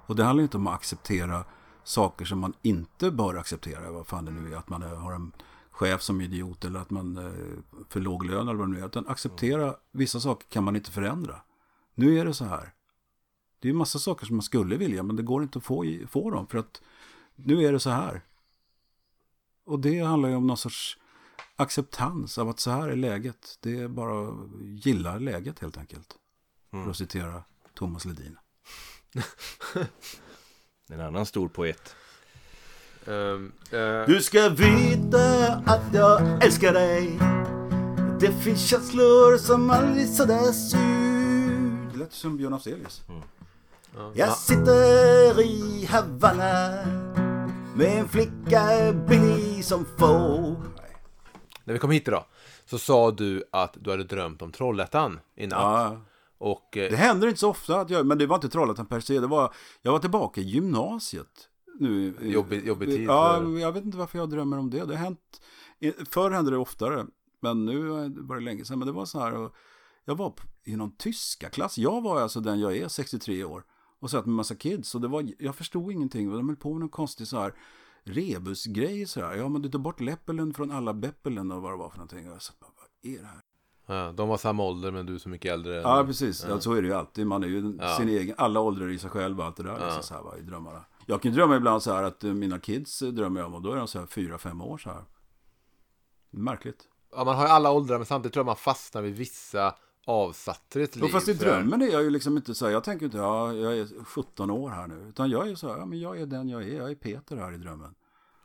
Och 0.06 0.16
det 0.16 0.24
handlar 0.24 0.42
inte 0.42 0.56
om 0.56 0.66
att 0.66 0.74
acceptera 0.74 1.44
saker 1.84 2.24
som 2.24 2.38
man 2.38 2.52
inte 2.62 3.10
bör 3.10 3.34
acceptera. 3.34 3.90
Vad 3.90 4.06
fan 4.06 4.24
det 4.24 4.30
nu 4.30 4.52
är. 4.52 4.56
Att 4.56 4.68
man 4.68 4.82
eh, 4.82 4.98
har 4.98 5.12
en 5.12 5.32
chef 5.70 6.02
som 6.02 6.20
är 6.20 6.24
idiot 6.24 6.64
eller 6.64 6.80
att 6.80 6.90
man 6.90 7.16
är 7.16 7.56
för 7.88 8.00
låg 8.00 8.24
lön 8.24 8.48
eller 8.48 8.58
vad 8.58 8.68
det 8.68 8.72
nu 8.72 8.80
är. 8.80 8.86
Utan 8.86 9.08
acceptera 9.08 9.76
vissa 9.92 10.20
saker 10.20 10.48
kan 10.48 10.64
man 10.64 10.76
inte 10.76 10.90
förändra. 10.90 11.40
Nu 11.94 12.18
är 12.18 12.24
det 12.24 12.34
så 12.34 12.44
här. 12.44 12.72
Det 13.60 13.68
är 13.68 13.72
ju 13.72 13.78
massa 13.78 13.98
saker 13.98 14.26
som 14.26 14.36
man 14.36 14.42
skulle 14.42 14.76
vilja 14.76 15.02
men 15.02 15.16
det 15.16 15.22
går 15.22 15.42
inte 15.42 15.58
att 15.58 15.64
få, 15.64 15.84
få 16.08 16.30
dem 16.30 16.46
för 16.46 16.58
att 16.58 16.82
nu 17.34 17.64
är 17.64 17.72
det 17.72 17.80
så 17.80 17.90
här. 17.90 18.24
Och 19.64 19.80
det 19.80 20.00
handlar 20.00 20.28
ju 20.28 20.34
om 20.34 20.46
någon 20.46 20.56
sorts 20.56 20.98
acceptans 21.58 22.38
av 22.38 22.48
att 22.48 22.60
så 22.60 22.70
här 22.70 22.88
är 22.88 22.96
läget. 22.96 23.58
Det 23.60 23.80
är 23.80 23.88
bara 23.88 24.28
att 24.28 24.34
gilla 24.60 25.18
läget 25.18 25.58
helt 25.58 25.78
enkelt. 25.78 26.14
För 26.70 26.90
att 26.90 26.96
citera 26.96 27.42
Thomas 27.74 28.04
Ledin. 28.04 28.36
En 30.90 31.00
annan 31.00 31.26
stor 31.26 31.48
poet. 31.48 31.94
Ehm, 33.06 33.52
eh, 33.70 34.06
Du 34.06 34.22
ska 34.22 34.48
veta 34.48 35.54
att 35.66 35.94
jag 35.94 36.44
älskar 36.44 36.72
dig 36.72 37.18
Det 38.20 38.32
finns 38.32 38.66
känslor 38.68 39.38
som 39.38 39.70
aldrig 39.70 40.08
suddas 40.08 40.74
ut 40.74 40.80
Det 41.92 41.98
lät 41.98 42.12
som 42.12 42.36
Björn 42.36 42.54
Afzelius. 42.54 43.02
Jag 44.14 44.36
sitter 44.36 45.40
i 45.40 45.86
Havanna 45.90 46.84
Med 47.76 47.98
en 48.00 48.08
flicka 48.08 48.92
billig 49.08 49.64
som 49.64 49.86
få 49.98 50.56
när 51.68 51.74
vi 51.74 51.78
kom 51.80 51.90
hit 51.90 52.08
idag 52.08 52.24
så 52.64 52.78
sa 52.78 53.10
du 53.10 53.44
att 53.52 53.76
du 53.80 53.90
hade 53.90 54.04
drömt 54.04 54.42
om 54.42 54.52
Trollhättan 54.52 55.20
i 55.36 55.46
natt. 55.46 55.58
Ja, 55.60 56.00
Och 56.38 56.76
eh, 56.76 56.90
det 56.90 56.96
händer 56.96 57.28
inte 57.28 57.40
så 57.40 57.50
ofta 57.50 57.80
att 57.80 57.90
jag, 57.90 58.06
men 58.06 58.18
det 58.18 58.26
var 58.26 58.34
inte 58.36 58.48
Trollhättan 58.48 58.86
per 58.86 59.00
se. 59.00 59.20
Det 59.20 59.26
var, 59.26 59.54
jag 59.82 59.92
var 59.92 59.98
tillbaka 59.98 60.40
i 60.40 60.44
gymnasiet. 60.44 61.48
nu. 61.80 62.14
Jobbig- 62.20 62.66
jobbig 62.66 62.88
tid 62.88 63.00
Ja, 63.08 63.36
för- 63.42 63.58
jag 63.58 63.72
vet 63.72 63.84
inte 63.84 63.98
varför 63.98 64.18
jag 64.18 64.30
drömmer 64.30 64.58
om 64.58 64.70
det. 64.70 64.84
Det 64.84 64.96
har 64.96 65.04
hänt, 65.04 65.40
förr 66.10 66.30
hände 66.30 66.50
det 66.50 66.56
oftare, 66.56 67.06
men 67.40 67.64
nu 67.64 67.78
var 68.16 68.36
det 68.36 68.42
länge 68.42 68.64
sedan. 68.64 68.78
Men 68.78 68.86
det 68.86 68.92
var 68.92 69.04
så 69.04 69.20
här, 69.20 69.34
och 69.34 69.54
jag 70.04 70.14
var 70.16 70.32
i 70.64 70.76
någon 70.76 70.96
tyska 70.96 71.48
klass. 71.50 71.78
Jag 71.78 72.00
var 72.02 72.20
alltså 72.20 72.40
den 72.40 72.60
jag 72.60 72.76
är, 72.76 72.88
63 72.88 73.44
år. 73.44 73.64
Och 74.00 74.10
satt 74.10 74.26
med 74.26 74.34
massa 74.34 74.54
kids. 74.54 74.94
Och 74.94 75.00
det 75.00 75.08
var, 75.08 75.28
jag 75.38 75.54
förstod 75.56 75.92
ingenting. 75.92 76.30
De 76.32 76.48
höll 76.48 76.56
på 76.56 76.70
med 76.70 76.80
någon 76.80 76.88
konstig 76.88 77.26
så 77.26 77.38
här 77.40 77.54
rebusgrej 78.08 79.06
så 79.06 79.20
här. 79.20 79.34
Ja, 79.36 79.48
men 79.48 79.62
du 79.62 79.68
tar 79.68 79.78
bort 79.78 80.00
läppelen 80.00 80.54
från 80.54 80.70
alla 80.70 80.94
beppelen 80.94 81.52
och 81.52 81.62
vad 81.62 81.72
det 81.72 81.76
var 81.76 81.90
för 81.90 81.96
någonting. 81.96 82.28
Och 82.28 82.34
jag 82.34 82.42
satt 82.42 82.60
bara, 82.60 82.70
vad 82.76 83.12
är 83.12 83.18
det 83.18 83.26
här? 83.26 83.40
Ja, 83.86 84.12
de 84.12 84.28
var 84.28 84.36
samma 84.36 84.62
ålder 84.62 84.90
men 84.90 85.06
du 85.06 85.14
är 85.14 85.18
så 85.18 85.28
mycket 85.28 85.52
äldre. 85.52 85.74
Ja, 85.74 86.04
precis. 86.06 86.46
Ja. 86.48 86.60
så 86.60 86.72
är 86.72 86.82
det 86.82 86.88
ju 86.88 86.94
alltid. 86.94 87.26
Man 87.26 87.42
är 87.44 87.48
ju 87.48 87.76
Ja. 87.80 87.96
sin 87.96 88.08
egen, 88.08 88.34
alla 88.38 88.60
åldrar 88.60 88.88
i 88.88 88.98
sig 88.98 89.10
själv 89.10 89.40
och 89.40 89.46
allt 89.46 89.56
det 89.56 89.62
där. 89.62 89.78
Ja. 89.78 89.84
Liksom, 89.84 90.02
så 90.02 90.14
här, 90.14 90.22
va, 90.22 90.38
i 90.38 90.40
drömmarna. 90.40 90.84
Jag 91.06 91.22
kan 91.22 91.32
drömma 91.32 91.56
ibland 91.56 91.82
så 91.82 91.92
här 91.92 92.02
att 92.02 92.24
eh, 92.24 92.32
mina 92.34 92.58
kids 92.58 92.98
drömmer 93.00 93.44
om 93.44 93.54
och 93.54 93.62
då 93.62 93.72
är 93.72 93.76
de 93.76 93.88
så 93.88 93.98
här 93.98 94.06
fyra, 94.06 94.38
fem 94.38 94.60
år 94.62 94.78
så 94.78 94.90
här. 94.90 95.04
Märkligt. 96.30 96.84
Ja, 97.12 97.24
man 97.24 97.36
har 97.36 97.42
ju 97.44 97.48
alla 97.50 97.70
åldrar 97.70 97.96
men 97.96 98.06
samtidigt 98.06 98.32
tror 98.32 98.40
jag 98.40 98.46
man 98.46 98.56
fastnar 98.56 99.02
vid 99.02 99.14
vissa 99.14 99.74
avsatser 100.06 100.80
i 100.80 100.82
ett 100.82 100.96
liv. 100.96 101.04
Och 101.04 101.10
fast 101.10 101.28
i 101.28 101.34
drömmen 101.34 101.82
är 101.82 101.86
jag 101.86 102.02
ju 102.02 102.10
liksom 102.10 102.36
inte 102.36 102.54
så 102.54 102.64
här, 102.66 102.72
jag 102.72 102.84
tänker 102.84 103.06
inte, 103.06 103.18
ja, 103.18 103.52
jag 103.52 103.78
är 103.78 104.04
17 104.04 104.50
år 104.50 104.70
här 104.70 104.86
nu. 104.86 104.94
Utan 105.08 105.30
jag 105.30 105.48
är 105.48 105.54
så 105.54 105.68
här, 105.68 105.78
ja 105.78 105.86
men 105.86 106.00
jag 106.00 106.20
är 106.20 106.26
den 106.26 106.48
jag 106.48 106.62
är, 106.62 106.76
jag 106.76 106.90
är 106.90 106.94
Peter 106.94 107.36
här 107.36 107.52
i 107.52 107.56
drömmen. 107.56 107.94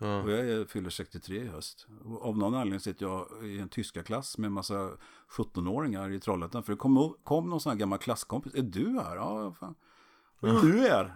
Ja. 0.04 0.22
Och 0.24 0.32
jag 0.32 0.40
är, 0.40 0.66
fyller 0.66 0.90
63 0.90 1.36
i 1.36 1.48
höst. 1.48 1.88
Och 2.06 2.26
av 2.26 2.38
någon 2.38 2.54
anledning 2.56 2.80
sitter 2.80 3.06
jag 3.06 3.28
i 3.44 3.60
en 3.60 3.70
tyska 3.70 4.04
klass 4.04 4.38
med 4.38 4.48
en 4.48 4.54
massa 4.54 4.90
17-åringar 5.38 6.12
i 6.12 6.20
Trollhättan. 6.20 6.64
För 6.64 6.74
det 6.74 6.78
kom, 6.78 7.16
kom 7.24 7.50
någon 7.50 7.62
sån 7.62 7.70
här 7.72 7.78
gammal 7.80 8.00
klasskompis. 8.00 8.54
Är 8.56 8.62
du 8.62 8.90
här? 8.90 9.16
Ja, 9.16 9.54
fan. 9.60 9.76
Vad 10.40 10.52
gör 10.54 10.62
du 10.62 10.80
här? 10.80 11.16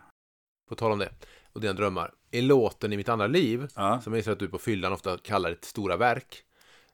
På 0.70 0.76
tal 0.76 0.92
om 0.92 1.00
det 1.00 1.10
och 1.54 1.62
dina 1.62 1.74
drömmar. 1.74 2.14
I 2.32 2.42
låten 2.42 2.94
i 2.94 2.98
mitt 2.98 3.10
andra 3.10 3.28
liv, 3.28 3.68
Ja. 3.76 4.02
som 4.02 4.14
jag 4.14 4.18
gissar 4.20 4.32
att 4.32 4.40
du 4.40 4.48
på 4.48 4.58
fyllan 4.58 4.94
ofta 4.94 5.18
kallar 5.18 5.52
ett 5.52 5.66
stora 5.66 5.98
verk. 5.98 6.44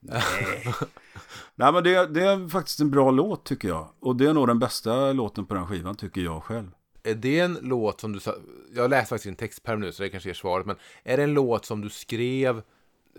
Nej 1.54 1.72
men 1.72 1.84
det, 1.84 2.06
det 2.06 2.22
är 2.22 2.48
faktiskt 2.48 2.80
en 2.80 2.90
bra 2.90 3.10
låt 3.10 3.44
tycker 3.44 3.68
jag. 3.68 3.88
Och 4.00 4.16
det 4.16 4.26
är 4.26 4.34
nog 4.34 4.46
den 4.46 4.58
bästa 4.58 5.12
låten 5.12 5.46
på 5.46 5.54
den 5.54 5.66
skivan 5.66 5.94
tycker 5.96 6.20
jag 6.20 6.42
själv. 6.44 6.70
Är 7.04 7.14
det 7.14 7.40
en 7.40 7.58
låt 7.62 8.00
som 8.00 8.12
du 8.12 8.20
jag 8.74 8.90
läste 8.90 9.08
faktiskt 9.08 9.24
din 9.24 9.36
textperm 9.36 9.80
nu 9.80 9.92
så 9.92 10.02
det 10.02 10.08
kanske 10.08 10.30
är 10.30 10.34
svaret, 10.34 10.66
men 10.66 10.76
är 11.02 11.16
det 11.16 11.22
en 11.22 11.34
låt 11.34 11.64
som 11.64 11.80
du 11.80 11.90
skrev 11.90 12.62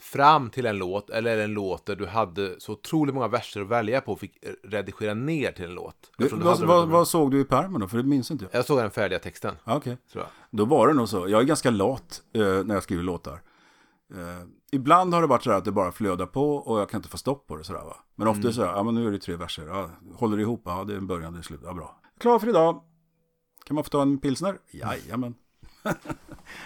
fram 0.01 0.49
till 0.49 0.65
en 0.65 0.77
låt 0.77 1.09
eller 1.09 1.31
är 1.31 1.37
det 1.37 1.43
en 1.43 1.53
låt 1.53 1.85
där 1.85 1.95
du 1.95 2.05
hade 2.05 2.59
så 2.59 2.71
otroligt 2.71 3.15
många 3.15 3.27
verser 3.27 3.61
att 3.61 3.67
välja 3.67 4.01
på 4.01 4.11
och 4.11 4.19
fick 4.19 4.37
redigera 4.63 5.13
ner 5.13 5.51
till 5.51 5.65
en 5.65 5.73
låt? 5.73 6.11
Du 6.17 6.27
Vad, 6.27 6.59
vad, 6.59 6.87
vad 6.87 7.07
såg 7.07 7.31
du 7.31 7.39
i 7.41 7.45
pärmen 7.45 7.81
då? 7.81 7.87
För 7.87 7.97
det 7.97 8.03
minns 8.03 8.31
inte 8.31 8.45
jag. 8.45 8.59
Jag 8.59 8.65
såg 8.65 8.77
den 8.77 8.91
färdiga 8.91 9.19
texten, 9.19 9.55
Ja, 9.63 9.75
Okej. 9.75 9.97
tror 10.11 10.23
jag. 10.23 10.59
Då 10.59 10.65
var 10.65 10.87
det 10.87 10.93
nog 10.93 11.09
så. 11.09 11.29
Jag 11.29 11.41
är 11.41 11.45
ganska 11.45 11.69
lat 11.69 12.21
eh, 12.33 12.41
när 12.41 12.73
jag 12.73 12.83
skriver 12.83 13.03
låtar. 13.03 13.41
Eh, 14.13 14.47
ibland 14.71 15.13
har 15.13 15.21
det 15.21 15.27
varit 15.27 15.43
så 15.43 15.51
här 15.51 15.57
att 15.57 15.65
det 15.65 15.71
bara 15.71 15.91
flödar 15.91 16.25
på 16.25 16.55
och 16.55 16.79
jag 16.79 16.89
kan 16.89 16.97
inte 16.97 17.09
få 17.09 17.17
stopp 17.17 17.47
på 17.47 17.55
det 17.55 17.63
sådär 17.63 17.79
va. 17.79 17.95
Men 18.15 18.27
ofta 18.27 18.41
är 18.41 18.47
det 18.47 18.53
så 18.53 18.65
här, 18.65 18.73
ja 18.73 18.83
men 18.83 18.95
nu 18.95 19.07
är 19.07 19.11
det 19.11 19.19
tre 19.19 19.35
verser. 19.35 19.67
Ja, 19.67 19.89
håller 20.15 20.37
det 20.37 20.41
ihop? 20.43 20.61
Ja, 20.65 20.83
det 20.83 20.93
är 20.93 20.97
en 20.97 21.07
början, 21.07 21.33
det 21.33 21.39
är 21.39 21.43
slut. 21.43 21.59
Ja, 21.63 21.73
bra. 21.73 22.01
Klar 22.19 22.39
för 22.39 22.49
idag. 22.49 22.83
Kan 23.65 23.75
man 23.75 23.83
få 23.83 23.89
ta 23.89 24.01
en 24.01 24.17
pilsner? 24.17 24.57
Jajamän. 24.71 25.35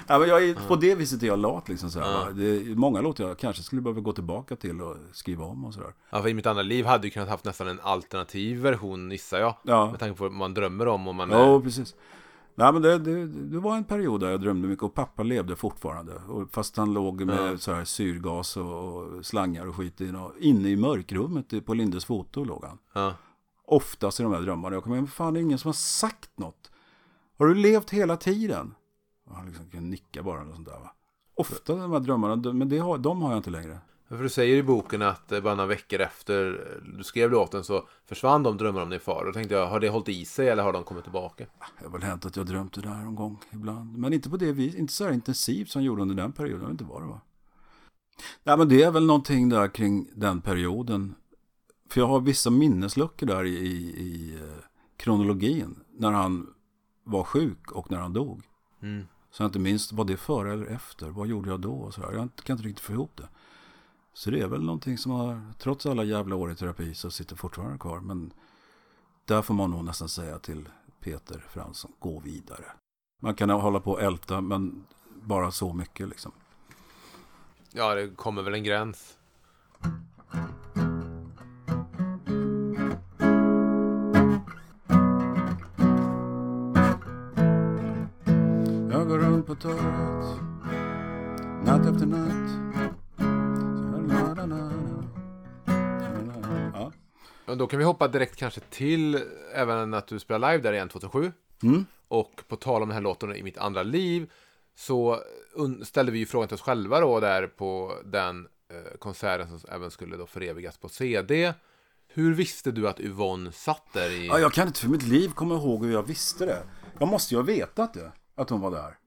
ja, 0.07 0.19
men 0.19 0.29
jag 0.29 0.43
är, 0.49 0.67
på 0.67 0.75
det 0.75 0.95
viset 0.95 1.23
är 1.23 1.27
jag 1.27 1.39
lat 1.39 1.69
liksom 1.69 1.91
så 1.91 1.99
här, 1.99 2.13
va? 2.13 2.31
Det 2.31 2.45
är 2.45 2.75
många 2.75 3.01
låtar 3.01 3.27
jag 3.27 3.37
kanske 3.37 3.63
skulle 3.63 3.81
behöva 3.81 4.01
gå 4.01 4.13
tillbaka 4.13 4.55
till 4.55 4.81
och 4.81 4.95
skriva 5.11 5.45
om 5.45 5.65
och 5.65 5.73
sådär. 5.73 5.93
Ja, 6.09 6.21
för 6.21 6.29
i 6.29 6.33
mitt 6.33 6.45
andra 6.45 6.63
liv 6.63 6.85
hade 6.85 7.03
du 7.03 7.09
kunnat 7.09 7.29
haft 7.29 7.45
nästan 7.45 7.67
en 7.67 7.79
alternativ 7.79 8.59
version, 8.61 9.11
gissar 9.11 9.39
jag. 9.39 9.55
Ja. 9.63 9.91
Med 9.91 9.99
tanke 9.99 10.17
på 10.17 10.23
vad 10.23 10.31
man 10.31 10.53
drömmer 10.53 10.87
om 10.87 11.07
och 11.07 11.15
man 11.15 11.29
Ja, 11.29 11.61
precis. 11.61 11.95
Nej, 12.55 12.73
men 12.73 12.81
det, 12.81 12.97
det, 12.99 13.27
det 13.27 13.59
var 13.59 13.75
en 13.77 13.83
period 13.83 14.19
där 14.21 14.29
jag 14.29 14.41
drömde 14.41 14.67
mycket 14.67 14.83
och 14.83 14.93
pappa 14.93 15.23
levde 15.23 15.55
fortfarande. 15.55 16.13
Och 16.13 16.49
fast 16.51 16.77
han 16.77 16.93
låg 16.93 17.21
med 17.25 17.51
Ja. 17.53 17.57
så 17.57 17.73
här 17.73 17.85
syrgas 17.85 18.57
och, 18.57 19.25
slangar 19.25 19.67
och 19.67 19.75
skit 19.75 20.01
i, 20.01 20.11
och 20.11 20.33
inne 20.39 20.69
i 20.69 20.75
mörkrummet 20.75 21.65
på 21.65 21.73
Lindes 21.73 22.05
foto 22.05 22.43
låg 22.43 22.65
han. 22.65 22.77
Ja. 22.93 23.13
Oftast 23.65 24.19
i 24.19 24.23
de 24.23 24.33
här 24.33 24.41
drömmarna. 24.41 24.75
Jag 24.75 24.83
kommer 24.83 24.97
ihåg, 24.97 25.09
fan 25.09 25.33
det 25.33 25.39
är 25.39 25.41
ingen 25.41 25.57
som 25.57 25.67
har 25.69 25.73
sagt 25.73 26.29
något. 26.39 26.68
Har 27.39 27.47
du 27.47 27.55
levt 27.55 27.89
hela 27.89 28.17
tiden? 28.17 28.75
Och 29.25 29.35
han 29.35 29.45
liksom 29.45 29.69
kan 29.69 29.89
nicka 29.89 30.23
bara 30.23 30.41
eller 30.41 30.53
sånt 30.53 30.67
där 30.67 30.79
va. 30.79 30.91
Ofta 31.35 31.75
de 31.75 31.91
här 31.91 31.99
drömmarna, 31.99 32.53
men 32.53 32.69
det 32.69 32.77
har, 32.77 32.97
de 32.97 33.21
har 33.21 33.29
jag 33.29 33.39
inte 33.39 33.49
längre. 33.49 33.79
För 34.07 34.23
du 34.23 34.29
säger 34.29 34.57
i 34.57 34.63
boken 34.63 35.01
att 35.01 35.31
eh, 35.31 35.41
bara 35.41 35.55
några 35.55 35.67
veckor 35.67 35.99
efter 35.99 36.45
eh, 36.47 36.97
du 36.97 37.03
skrev 37.03 37.31
låten 37.31 37.63
så 37.63 37.87
försvann 38.05 38.43
de 38.43 38.57
drömmar 38.57 38.81
om 38.81 38.89
din 38.89 38.99
far. 38.99 39.25
Då 39.25 39.33
tänkte 39.33 39.55
jag, 39.55 39.67
har 39.67 39.79
det 39.79 39.89
hållit 39.89 40.09
i 40.09 40.25
sig 40.25 40.49
eller 40.49 40.63
har 40.63 40.73
de 40.73 40.83
kommit 40.83 41.03
tillbaka? 41.03 41.45
Det 41.79 41.85
har 41.85 41.91
väl 41.91 42.03
hänt 42.03 42.25
att 42.25 42.35
jag 42.35 42.45
drömt 42.45 42.73
det 42.73 42.81
där 42.81 42.95
någon 42.95 43.15
gång 43.15 43.39
ibland. 43.51 43.97
Men 43.97 44.13
inte 44.13 44.29
på 44.29 44.37
det 44.37 44.51
viset, 44.51 44.79
inte 44.79 44.93
så 44.93 45.03
här 45.03 45.11
intensivt 45.11 45.69
som 45.69 45.81
jag 45.81 45.87
gjorde 45.87 46.01
under 46.01 46.15
den 46.15 46.31
perioden. 46.31 46.61
Jag 46.61 46.67
vet 46.67 46.81
inte 46.81 46.93
vad 46.93 47.01
det 47.01 47.07
var. 47.07 47.21
Nej 48.43 48.57
men 48.57 48.69
det 48.69 48.83
är 48.83 48.91
väl 48.91 49.05
någonting 49.05 49.49
där 49.49 49.67
kring 49.67 50.09
den 50.15 50.41
perioden. 50.41 51.15
För 51.89 52.01
jag 52.01 52.07
har 52.07 52.19
vissa 52.19 52.49
minnesluckor 52.49 53.27
där 53.27 53.45
i, 53.45 53.57
i, 53.57 54.01
i 54.01 54.35
eh, 54.35 54.63
kronologin. 54.97 55.79
När 55.97 56.11
han 56.11 56.47
var 57.09 57.23
sjuk 57.23 57.71
och 57.71 57.91
när 57.91 57.97
han 57.97 58.13
dog. 58.13 58.43
Mm. 58.81 59.07
Så 59.31 59.43
jag 59.43 59.47
inte 59.47 59.59
minns, 59.59 59.91
var 59.91 60.05
det 60.05 60.17
före 60.17 60.53
eller 60.53 60.65
efter? 60.65 61.09
Vad 61.09 61.27
gjorde 61.27 61.49
jag 61.49 61.59
då? 61.59 61.73
Och 61.73 61.93
så 61.93 62.01
här. 62.01 62.11
Jag 62.11 62.29
kan 62.43 62.53
inte 62.53 62.67
riktigt 62.67 62.85
få 62.85 62.93
ihop 62.93 63.11
det. 63.15 63.29
Så 64.13 64.31
det 64.31 64.41
är 64.41 64.47
väl 64.47 64.63
någonting 64.63 64.97
som 64.97 65.11
har, 65.11 65.41
trots 65.57 65.85
alla 65.85 66.03
jävla 66.03 66.35
år 66.35 66.51
i 66.51 66.55
terapi 66.55 66.93
så 66.93 67.11
sitter 67.11 67.35
fortfarande 67.35 67.77
kvar. 67.77 67.99
Men 67.99 68.33
där 69.25 69.41
får 69.41 69.53
man 69.53 69.71
nog 69.71 69.83
nästan 69.83 70.09
säga 70.09 70.39
till 70.39 70.69
Peter 70.99 71.45
Fransson, 71.49 71.91
gå 71.99 72.19
vidare. 72.19 72.65
Man 73.21 73.35
kan 73.35 73.49
hålla 73.49 73.79
på 73.79 73.91
och 73.91 74.01
älta, 74.01 74.41
men 74.41 74.85
bara 75.21 75.51
så 75.51 75.73
mycket 75.73 76.09
liksom. 76.09 76.31
Ja, 77.71 77.95
det 77.95 78.15
kommer 78.15 78.41
väl 78.41 78.53
en 78.53 78.63
gräns. 78.63 79.17
Torget, 89.61 90.41
natt 91.65 91.85
efter 91.85 92.05
natt. 92.05 92.49
Ja. 96.73 97.55
Då 97.55 97.67
kan 97.67 97.79
vi 97.79 97.85
hoppa 97.85 98.07
direkt 98.07 98.35
kanske 98.35 98.59
till 98.59 99.23
även 99.53 99.93
att 99.93 100.07
du 100.07 100.19
spelar 100.19 100.51
live 100.51 100.63
där 100.63 100.73
igen 100.73 100.89
2007. 100.89 101.31
Mm. 101.63 101.85
Och 102.07 102.41
på 102.47 102.55
tal 102.55 102.81
om 102.81 102.89
den 102.89 102.95
här 102.95 103.01
låten 103.01 103.35
i 103.35 103.43
mitt 103.43 103.57
andra 103.57 103.83
liv 103.83 104.31
så 104.75 105.19
ställde 105.83 106.11
vi 106.11 106.19
ju 106.19 106.25
frågan 106.25 106.47
till 106.47 106.55
oss 106.55 106.61
själva 106.61 106.99
då 106.99 107.19
där 107.19 107.47
på 107.47 107.93
den 108.05 108.47
eh, 108.71 108.97
konserten 108.99 109.59
som 109.59 109.69
även 109.71 109.91
skulle 109.91 110.17
då 110.17 110.25
förevigas 110.25 110.77
på 110.77 110.89
CD. 110.89 111.53
Hur 112.07 112.33
visste 112.33 112.71
du 112.71 112.87
att 112.87 112.99
Yvonne 112.99 113.51
satt 113.51 113.93
där 113.93 114.09
i... 114.09 114.27
Ja, 114.27 114.39
jag 114.39 114.53
kan 114.53 114.67
inte 114.67 114.79
för 114.79 114.89
mitt 114.89 115.03
liv 115.03 115.29
komma 115.29 115.55
ihåg 115.55 115.85
hur 115.85 115.93
jag 115.93 116.03
visste 116.03 116.45
det. 116.45 116.63
Jag 116.99 117.09
måste 117.09 117.33
ju 117.33 117.37
ha 117.37 117.45
vetat 117.45 117.93
det, 117.93 118.11
att 118.35 118.49
hon 118.49 118.61
var 118.61 118.71
där. 118.71 118.97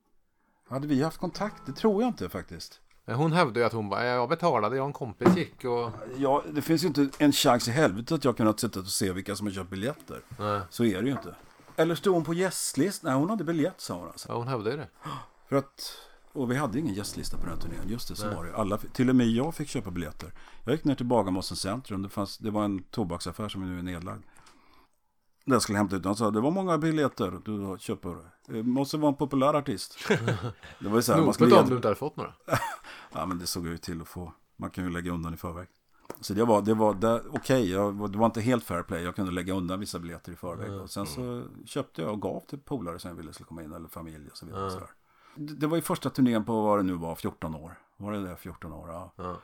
Hade 0.72 0.86
vi 0.86 1.02
haft 1.02 1.18
kontakt? 1.18 1.62
Det 1.66 1.72
tror 1.72 2.02
jag 2.02 2.08
inte 2.10 2.28
faktiskt. 2.28 2.80
Men 3.04 3.16
Hon 3.16 3.32
hävdade 3.32 3.60
ju 3.60 3.66
att 3.66 3.72
hon 3.72 3.88
bara, 3.88 4.04
jag 4.04 4.28
betalade, 4.28 4.76
jag 4.76 4.82
och 4.82 4.86
en 4.86 4.92
kompis 4.92 5.36
gick 5.36 5.64
och... 5.64 5.90
Ja, 6.16 6.42
det 6.52 6.62
finns 6.62 6.84
ju 6.84 6.86
inte 6.88 7.08
en 7.18 7.32
chans 7.32 7.68
i 7.68 7.70
helvete 7.70 8.14
att 8.14 8.24
jag 8.24 8.36
kunnat 8.36 8.60
sitta 8.60 8.80
och 8.80 8.86
se 8.86 9.12
vilka 9.12 9.36
som 9.36 9.46
har 9.46 9.54
köpt 9.54 9.70
biljetter. 9.70 10.20
Nej, 10.38 10.60
Så 10.70 10.84
är 10.84 11.02
det 11.02 11.06
ju 11.06 11.12
inte. 11.12 11.34
Eller 11.76 11.94
stod 11.94 12.14
hon 12.14 12.24
på 12.24 12.34
gästlist? 12.34 13.02
Nej, 13.02 13.14
hon 13.14 13.30
hade 13.30 13.44
biljett 13.44 13.80
sa 13.80 13.94
hon 13.94 14.06
alltså. 14.06 14.28
ja, 14.28 14.34
hon 14.34 14.48
hävdade 14.48 14.70
ju 14.70 14.76
det. 14.76 14.88
För 15.48 15.56
att, 15.56 15.92
och 16.32 16.50
vi 16.50 16.56
hade 16.56 16.78
ingen 16.78 16.94
gästlista 16.94 17.36
på 17.36 17.42
den 17.42 17.52
här 17.54 17.60
turnén. 17.60 17.88
Just 17.88 18.08
det, 18.08 18.16
så 18.16 18.34
var 18.34 18.44
det. 18.44 18.56
Alla, 18.56 18.78
till 18.78 19.08
och 19.08 19.16
med 19.16 19.26
jag 19.26 19.54
fick 19.54 19.68
köpa 19.68 19.90
biljetter. 19.90 20.32
Jag 20.64 20.72
gick 20.72 20.84
ner 20.84 20.94
till 20.94 21.06
Bagarmossen 21.06 21.56
centrum. 21.56 22.02
Det, 22.02 22.08
fanns, 22.08 22.38
det 22.38 22.50
var 22.50 22.64
en 22.64 22.82
tobaksaffär 22.82 23.48
som 23.48 23.70
nu 23.70 23.78
är 23.78 23.82
nedlagd. 23.82 24.22
Där 25.44 25.52
jag 25.54 25.62
skulle 25.62 25.78
hämta 25.78 25.96
ut. 25.96 26.04
Han 26.04 26.16
sa, 26.16 26.30
det 26.30 26.40
var 26.40 26.50
många 26.50 26.78
biljetter 26.78 27.40
du 27.44 27.76
köper. 27.78 28.16
Det 28.46 28.62
måste 28.62 28.96
vara 28.96 29.08
en 29.08 29.16
populär 29.16 29.54
artist. 29.54 29.98
det 30.80 30.88
var 30.88 30.96
ju 30.96 31.02
så 31.02 31.12
här, 31.12 31.18
man 31.24 31.34
skulle 31.34 31.50
om 31.56 31.68
du 31.68 31.76
inte 31.76 31.88
hade 31.88 31.96
fått 31.98 32.16
några. 32.16 32.34
Ja, 33.12 33.26
men 33.26 33.38
det 33.38 33.46
såg 33.46 33.66
ut 33.66 33.82
till 33.82 34.00
att 34.02 34.08
få. 34.08 34.32
Man 34.56 34.70
kan 34.70 34.84
ju 34.84 34.90
lägga 34.90 35.12
undan 35.12 35.34
i 35.34 35.36
förväg. 35.36 35.68
Så 36.20 36.34
det 36.34 36.44
var, 36.44 36.62
det 36.62 36.74
var 36.74 37.22
okej, 37.30 37.70
jag- 37.70 38.12
det 38.12 38.18
var 38.18 38.26
inte 38.26 38.40
helt 38.40 38.64
fair 38.64 38.82
play. 38.82 39.02
Jag 39.02 39.16
kunde 39.16 39.32
lägga 39.32 39.54
undan 39.54 39.80
vissa 39.80 39.98
biljetter 39.98 40.32
i 40.32 40.36
förväg. 40.36 40.70
Och 40.80 40.90
sen 40.90 41.06
så 41.06 41.44
köpte 41.66 42.02
jag 42.02 42.12
och 42.12 42.22
gav 42.22 42.40
till 42.40 42.58
polare 42.58 42.98
som 42.98 43.08
jag 43.08 43.16
ville 43.16 43.32
skulle 43.32 43.46
komma 43.46 43.62
in, 43.62 43.72
eller 43.72 43.88
familj 43.88 44.28
och 44.30 44.36
så 44.36 44.46
vidare. 44.46 44.70
Så 44.70 44.78
där. 44.78 44.90
Det, 45.34 45.54
det 45.54 45.66
var 45.66 45.76
ju 45.76 45.82
första 45.82 46.10
turnén 46.10 46.44
på 46.44 46.62
vad 46.62 46.78
det 46.78 46.82
nu 46.82 46.92
var, 46.94 47.14
14 47.14 47.54
år. 47.54 47.78
Var 47.96 48.12
det 48.12 48.22
det, 48.28 48.36
14 48.36 48.72
år? 48.72 48.88
Ja. 48.88 49.12
Ja. 49.16 49.36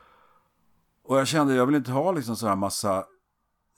Och 1.05 1.19
jag 1.19 1.29
kände, 1.29 1.55
jag 1.55 1.67
vill 1.67 1.75
inte 1.75 1.91
ha 1.93 2.13
liksom 2.13 2.37
så 2.37 2.47
här 2.47 2.57
massa 2.57 3.05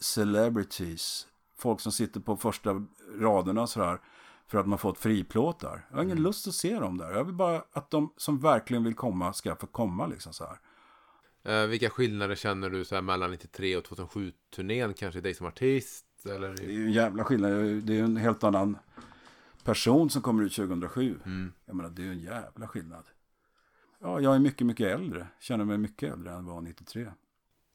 celebrities. 0.00 1.26
Folk 1.60 1.80
som 1.80 1.92
sitter 1.92 2.20
på 2.20 2.36
första 2.36 2.86
raderna 3.18 3.66
så 3.66 3.82
här. 3.82 3.98
För 4.46 4.58
att 4.58 4.66
man 4.66 4.78
fått 4.78 4.98
friplåtar. 4.98 5.86
Jag 5.90 5.96
har 5.96 6.04
ingen 6.04 6.22
lust 6.22 6.48
att 6.48 6.54
se 6.54 6.78
dem 6.78 6.98
där. 6.98 7.10
Jag 7.10 7.24
vill 7.24 7.34
bara 7.34 7.64
att 7.72 7.90
de 7.90 8.12
som 8.16 8.38
verkligen 8.38 8.84
vill 8.84 8.94
komma 8.94 9.32
ska 9.32 9.56
få 9.56 9.66
komma 9.66 10.06
liksom 10.06 10.32
så 10.32 10.44
här. 10.44 10.58
Eh, 11.42 11.66
vilka 11.66 11.90
skillnader 11.90 12.34
känner 12.34 12.70
du 12.70 12.84
så 12.84 12.94
här 12.94 13.02
mellan 13.02 13.30
93 13.30 13.76
och 13.76 13.84
2007-turnén? 13.84 14.94
Kanske 14.94 15.20
dig 15.20 15.34
som 15.34 15.46
artist? 15.46 16.06
Eller? 16.26 16.54
Det 16.56 16.64
är 16.64 16.70
ju 16.70 16.86
en 16.86 16.92
jävla 16.92 17.24
skillnad. 17.24 17.52
Det 17.52 17.92
är 17.92 17.96
ju 17.96 18.04
en 18.04 18.16
helt 18.16 18.44
annan 18.44 18.78
person 19.64 20.10
som 20.10 20.22
kommer 20.22 20.42
ut 20.42 20.54
2007. 20.54 21.20
Mm. 21.24 21.52
Jag 21.64 21.76
menar, 21.76 21.90
det 21.90 22.02
är 22.02 22.04
ju 22.04 22.12
en 22.12 22.20
jävla 22.20 22.68
skillnad. 22.68 23.04
Ja, 24.00 24.20
jag 24.20 24.34
är 24.34 24.38
mycket, 24.38 24.66
mycket 24.66 24.86
äldre. 24.86 25.26
Känner 25.40 25.64
mig 25.64 25.78
mycket 25.78 26.12
äldre 26.12 26.32
än 26.32 26.46
var 26.46 26.60
93. 26.60 27.06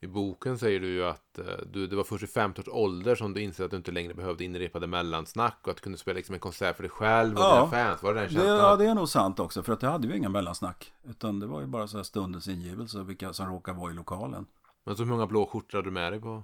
I 0.02 0.08
boken 0.08 0.58
säger 0.60 0.80
du 0.80 0.88
ju 0.88 1.06
att 1.06 1.38
eh, 1.40 1.46
du, 1.66 1.88
det 1.88 1.96
var 1.96 2.04
först 2.04 2.24
i 2.24 2.28
50 2.28 2.62
års 2.62 2.68
ålder 2.68 3.16
som 3.16 3.34
du 3.34 3.42
insåg 3.42 3.66
att 3.66 3.72
du 3.72 3.78
inte 3.78 3.92
längre 3.92 4.14
behövde 4.14 4.44
inrepade 4.44 4.88
mellansnack 4.88 5.58
och 5.64 5.70
att 5.70 5.78
du 5.78 5.82
kunde 5.84 5.98
spela 5.98 6.16
liksom 6.18 6.34
en 6.34 6.40
konsert 6.40 6.76
för 6.76 6.84
dig 6.84 6.90
själv 6.90 7.36
och 7.36 7.42
Ja. 7.44 7.56
dina 7.56 7.68
fans. 7.72 8.04
Var 8.04 8.14
det 8.14 8.20
den 8.20 8.28
Det, 8.30 8.34
känslan? 8.34 8.58
ja, 8.58 8.76
det 8.76 8.86
är 8.86 8.96
nog 8.96 9.10
sant 9.10 9.40
också. 9.40 9.64
För 9.64 9.74
att 9.74 9.80
det 9.80 9.88
hade 9.88 10.08
ju 10.08 10.18
inga 10.18 10.30
mellansnack. 10.30 10.94
Utan 11.04 11.40
det 11.40 11.48
var 11.48 11.62
ju 11.62 11.68
bara 11.68 11.88
så 11.88 11.98
här 11.98 12.04
stundens 12.04 12.48
ingivelse. 12.48 13.04
Vilka 13.04 13.34
som 13.34 13.48
råkar 13.50 13.74
vara 13.74 13.92
i 13.92 13.94
lokalen. 13.94 14.46
Men 14.84 14.96
så 14.96 15.04
hur 15.04 15.10
många 15.12 15.28
blå 15.28 15.46
skjortor 15.46 15.78
hade 15.78 15.88
du 15.88 15.92
med 15.94 16.14
dig 16.14 16.22
på? 16.22 16.44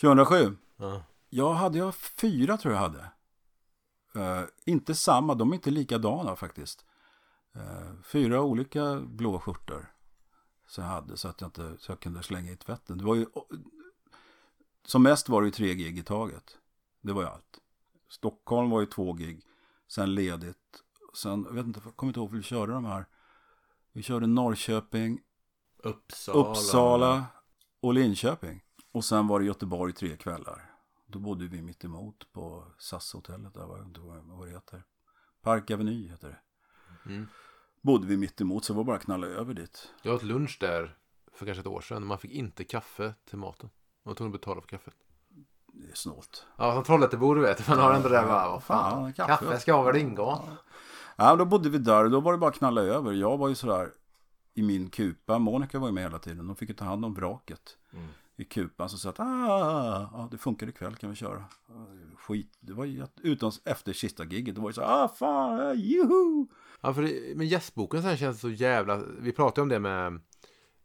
2007. 0.00 0.56
Ja. 0.76 1.02
Ja, 1.28 1.52
hade 1.52 1.78
jag 1.78 1.94
fyra 1.94 2.56
tror 2.56 2.74
jag 2.74 2.80
hade. 2.80 3.10
Eh, 4.14 4.42
inte 4.64 4.94
samma, 4.94 5.34
de 5.34 5.50
är 5.50 5.54
inte 5.54 5.70
likadana 5.70 6.36
faktiskt. 6.36 6.84
Eh, 7.54 8.02
fyra 8.04 8.42
olika 8.42 9.00
blå 9.00 9.38
skjortor. 9.38 9.92
Så 10.66 10.80
jag 10.80 10.88
hade 10.88 11.16
så 11.16 11.28
att 11.28 11.40
jag, 11.40 11.48
inte, 11.48 11.76
så 11.78 11.92
jag 11.92 12.00
kunde 12.00 12.22
slänga 12.22 12.52
i 12.52 12.56
tvätten. 12.56 12.98
Det 12.98 13.04
var 13.04 13.14
ju, 13.14 13.26
som 14.86 15.02
mest 15.02 15.28
var 15.28 15.42
det 15.42 15.46
ju 15.46 15.52
tre 15.52 15.74
gig 15.74 15.98
i 15.98 16.02
taget. 16.02 16.58
Det 17.00 17.12
var 17.12 17.22
ju 17.22 17.28
allt. 17.28 17.58
Stockholm 18.08 18.70
var 18.70 18.80
ju 18.80 18.86
två 18.86 19.12
gig. 19.12 19.42
Sen 19.88 20.14
ledigt. 20.14 20.82
Sen, 21.14 21.44
jag 21.48 21.54
vet 21.54 21.66
inte, 21.66 21.80
jag 21.84 21.96
kommer 21.96 22.10
inte 22.10 22.20
ihåg 22.20 22.30
hur 22.30 22.38
vi 22.38 22.42
körde 22.42 22.72
de 22.72 22.84
här. 22.84 23.06
Vi 23.92 24.02
körde 24.02 24.26
Norrköping, 24.26 25.20
Uppsala. 25.76 26.50
Uppsala 26.50 27.26
och 27.80 27.94
Linköping. 27.94 28.64
Och 28.92 29.04
sen 29.04 29.26
var 29.26 29.40
det 29.40 29.46
Göteborg 29.46 29.92
tre 29.92 30.16
kvällar. 30.16 30.70
Då 31.06 31.18
bodde 31.18 31.46
vi 31.46 31.62
mitt 31.62 31.84
emot 31.84 32.32
på 32.32 32.64
SAS-hotellet 32.78 33.54
där, 33.54 33.66
vad 34.36 34.46
det 34.46 34.52
heter. 34.52 34.82
Park 35.42 35.70
Avenue 35.70 36.08
heter 36.08 36.28
det. 36.28 36.40
Mm. 37.10 37.28
Bodde 37.86 38.06
vi 38.06 38.16
mitt 38.16 38.40
emot 38.40 38.64
så 38.64 38.72
det 38.72 38.76
var 38.76 38.84
bara 38.84 38.96
att 38.96 39.02
knalla 39.02 39.26
över 39.26 39.54
dit. 39.54 39.88
Jag 40.02 40.14
åt 40.14 40.22
lunch 40.22 40.56
där 40.60 40.96
för 41.32 41.46
kanske 41.46 41.60
ett 41.60 41.66
år 41.66 41.80
sedan. 41.80 42.06
Man 42.06 42.18
fick 42.18 42.30
inte 42.30 42.64
kaffe 42.64 43.14
till 43.28 43.38
maten. 43.38 43.70
Man 44.04 44.14
tvungen 44.14 44.34
att 44.34 44.40
betala 44.40 44.60
för 44.60 44.68
kaffet. 44.68 44.94
Det 45.72 45.90
är 45.90 45.94
snålt. 45.94 46.46
Ja, 46.56 46.74
som 46.74 46.84
Trollhättebo 46.84 47.34
du 47.34 47.40
vet. 47.40 47.68
Man 47.68 47.78
har 47.78 47.94
ändå 47.94 48.08
det 48.08 48.16
där 48.16 48.26
bara, 48.26 48.48
vad 48.48 48.62
fan. 48.62 49.06
Ja, 49.16 49.26
kaffe. 49.26 49.44
kaffe. 49.44 49.60
ska 49.60 49.82
väl 49.82 49.96
ingå. 49.96 50.40
Ja, 51.16 51.36
då 51.36 51.44
bodde 51.44 51.68
vi 51.68 51.78
där 51.78 52.04
och 52.04 52.10
då 52.10 52.20
var 52.20 52.32
det 52.32 52.38
bara 52.38 52.50
att 52.50 52.58
knalla 52.58 52.80
över. 52.80 53.12
Jag 53.12 53.36
var 53.36 53.48
ju 53.48 53.54
sådär 53.54 53.90
i 54.54 54.62
min 54.62 54.90
kupa. 54.90 55.38
Monica 55.38 55.78
var 55.78 55.88
ju 55.88 55.94
med 55.94 56.02
hela 56.02 56.18
tiden. 56.18 56.46
De 56.46 56.56
fick 56.56 56.68
ju 56.68 56.74
ta 56.74 56.84
hand 56.84 57.04
om 57.04 57.14
vraket. 57.14 57.76
I 58.38 58.44
kupan 58.44 58.88
så 58.88 58.98
sa 58.98 59.08
att 59.10 59.20
ah, 59.20 60.08
ja, 60.12 60.28
det 60.30 60.38
funkar 60.38 60.68
ikväll 60.68 60.94
kan 60.96 61.10
vi 61.10 61.16
köra. 61.16 61.44
Skit, 62.16 62.56
det 62.60 62.72
var 62.72 62.84
ju 62.84 63.06
utom 63.22 63.50
efter 63.64 63.92
sista 63.92 64.24
giget. 64.24 64.54
Det 64.54 64.60
var 64.60 64.68
ju 64.68 64.72
så 64.72 64.82
ah 64.82 65.08
fan, 65.08 65.78
juhu. 65.80 66.46
Ja, 66.80 66.94
för 66.94 67.02
det, 67.02 67.36
men 67.36 67.46
gästboken 67.48 68.02
sen 68.02 68.16
känns 68.16 68.40
så 68.40 68.50
jävla... 68.50 68.96
Vi 69.18 69.32
pratade 69.32 69.62
om 69.62 69.68
det 69.68 69.78
med, 69.80 70.06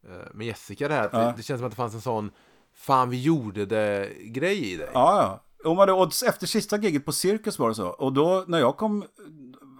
eh, 0.07 0.33
med 0.33 0.47
Jessica. 0.47 1.01
Att 1.01 1.13
Ja. 1.13 1.19
det, 1.19 1.33
det 1.37 1.43
känns 1.43 1.59
som 1.59 1.65
att 1.65 1.71
det 1.71 1.75
fanns 1.75 1.93
en 1.93 2.01
sån 2.01 2.31
fan 2.73 3.09
vi 3.09 3.21
gjorde 3.21 3.65
det 3.65 4.13
grej 4.19 4.73
i 4.73 4.77
dig. 4.77 4.89
Ja, 4.93 5.21
ja. 5.63 5.69
Och 5.69 5.75
man 5.75 5.89
odds 5.89 6.23
efter 6.23 6.47
sista 6.47 6.77
giget 6.77 7.05
på 7.05 7.11
Cirkus 7.11 7.59
var 7.59 7.69
det 7.69 7.75
så. 7.75 7.87
Och 7.87 8.13
då 8.13 8.43
när 8.47 8.59
jag 8.59 8.77
kom, 8.77 9.05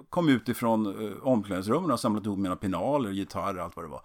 kom 0.10 0.30
ut 0.30 0.50
ifrån 0.50 1.06
eh, 1.08 1.28
omklädningsrummen 1.28 1.92
och 1.92 2.00
samlat 2.00 2.25
ihop 2.25 2.40
mina 2.40 2.56
pinaler, 2.56 3.10
gitarr 3.10 3.58
och 3.58 3.63
allt 3.63 3.75
vad 3.75 3.86
det 3.86 3.90
var. 3.90 4.01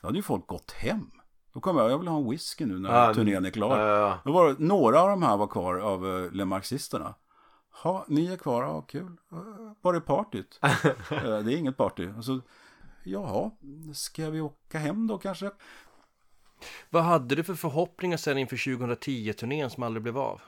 Då 0.00 0.06
hade 0.08 0.18
ju 0.18 0.22
folk 0.22 0.46
gått 0.46 0.70
hem. 0.70 1.10
Då 1.52 1.60
kom 1.60 1.76
jag, 1.76 1.90
jag 1.90 1.98
vill 1.98 2.08
ha 2.08 2.18
en 2.18 2.30
whisky 2.30 2.66
nu 2.66 2.78
när 2.78 3.06
Ja, 3.06 3.14
turnén 3.14 3.44
är 3.44 3.50
klar. 3.50 3.78
Ja, 3.78 3.98
ja, 3.98 4.18
Då 4.24 4.32
var 4.32 4.48
det, 4.48 4.54
några 4.58 5.00
av 5.00 5.08
de 5.08 5.22
här 5.22 5.36
var 5.36 5.46
kvar 5.46 5.76
av 5.76 6.06
uh, 6.06 6.32
Le 6.32 6.44
Marxisterna. 6.44 7.14
Ha, 7.82 8.04
ni 8.08 8.32
är 8.32 8.36
kvar, 8.36 8.62
ja 8.62 8.82
kul. 8.82 9.16
Var 9.80 9.94
är 9.94 10.00
partyt? 10.00 10.60
Eh, 11.10 11.38
det 11.38 11.54
är 11.54 11.56
inget 11.56 11.76
party. 11.76 12.08
Och 12.18 12.24
så, 12.24 12.40
jaha, 13.04 13.50
ska 13.94 14.30
vi 14.30 14.40
åka 14.40 14.78
hem 14.78 15.06
då 15.06 15.18
kanske? 15.18 15.50
Vad 16.90 17.02
hade 17.02 17.34
du 17.34 17.44
för 17.44 17.54
förhoppningar 17.54 18.16
sen 18.16 18.38
inför 18.38 18.56
2010-turnén 18.56 19.70
som 19.70 19.82
aldrig 19.82 20.02
blev 20.02 20.18
av? 20.18 20.40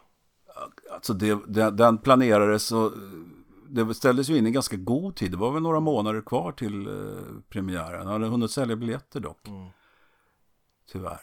Alltså 0.92 1.12
det, 1.12 1.38
det, 1.48 1.70
den 1.70 1.98
planerades 1.98 2.72
och 2.72 2.92
det 3.68 3.94
ställdes 3.94 4.28
ju 4.28 4.38
in 4.38 4.46
i 4.46 4.50
ganska 4.50 4.76
god 4.76 5.16
tid. 5.16 5.30
Det 5.30 5.36
var 5.36 5.52
väl 5.52 5.62
några 5.62 5.80
månader 5.80 6.20
kvar 6.20 6.52
till 6.52 6.86
eh, 6.86 7.22
premiären. 7.48 8.06
Jag 8.06 8.12
hade 8.12 8.26
hunnit 8.26 8.50
sälja 8.50 8.76
biljetter 8.76 9.20
dock. 9.20 9.48
Mm. 9.48 9.68
Tyvärr. 10.92 11.20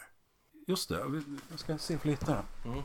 Just 0.66 0.88
det, 0.88 0.98
jag 0.98 1.22
jag 1.50 1.58
ska 1.58 1.78
se 1.78 1.98
för 1.98 2.08
lite 2.08 2.32
här. 2.32 2.42
Mm. 2.64 2.82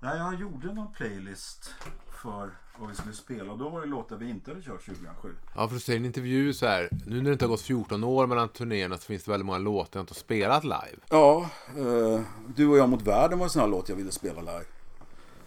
Nej, 0.00 0.18
jag 0.18 0.40
gjorde 0.40 0.72
någon 0.72 0.92
playlist 0.92 1.74
för 2.22 2.50
vad 2.78 2.88
vi 2.88 2.94
skulle 2.94 3.14
spela. 3.14 3.52
Och 3.52 3.58
då 3.58 3.68
var 3.68 3.80
det 3.80 3.86
låtar 3.86 4.16
vi 4.16 4.30
inte 4.30 4.50
hade 4.50 4.62
kört 4.62 4.84
2007. 4.86 5.34
Ja, 5.56 5.68
för 5.68 5.74
du 5.74 5.80
säger 5.80 5.98
i 5.98 6.00
en 6.00 6.06
intervju 6.06 6.52
så 6.52 6.66
här. 6.66 6.88
Nu 7.06 7.16
när 7.16 7.24
det 7.24 7.32
inte 7.32 7.44
har 7.44 7.50
gått 7.50 7.60
14 7.60 8.04
år 8.04 8.26
mellan 8.26 8.48
turnéerna 8.48 8.96
så 8.96 9.02
finns 9.02 9.24
det 9.24 9.30
väldigt 9.30 9.46
många 9.46 9.58
låtar 9.58 10.00
jag 10.00 10.02
inte 10.02 10.12
har 10.12 10.18
spelat 10.18 10.64
live. 10.64 10.96
Ja, 11.10 11.50
eh, 11.76 12.20
Du 12.56 12.66
och 12.68 12.78
jag 12.78 12.88
mot 12.88 13.02
världen 13.02 13.38
var 13.38 13.46
en 13.46 13.50
sån 13.50 13.60
här 13.62 13.68
låt 13.68 13.88
jag 13.88 13.96
ville 13.96 14.12
spela 14.12 14.40
live. 14.40 14.64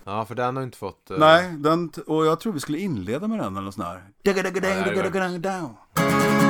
Ja, 0.04 0.26
för 0.26 0.36
den 0.36 0.56
har 0.56 0.64
inte 0.64 0.78
fått... 0.78 1.12
eh, 1.12 1.18
Nej, 1.18 1.54
den, 1.58 1.92
och 2.08 2.26
jag 2.26 2.40
tror 2.40 2.54
vi 2.54 2.60
skulle 2.60 2.80
inleda 2.80 3.28
med 3.28 3.40
den 3.40 3.54
eller 3.58 3.66
något 3.66 3.76
sån 3.76 3.84
här. 3.86 4.04
Pojkar 4.24 6.47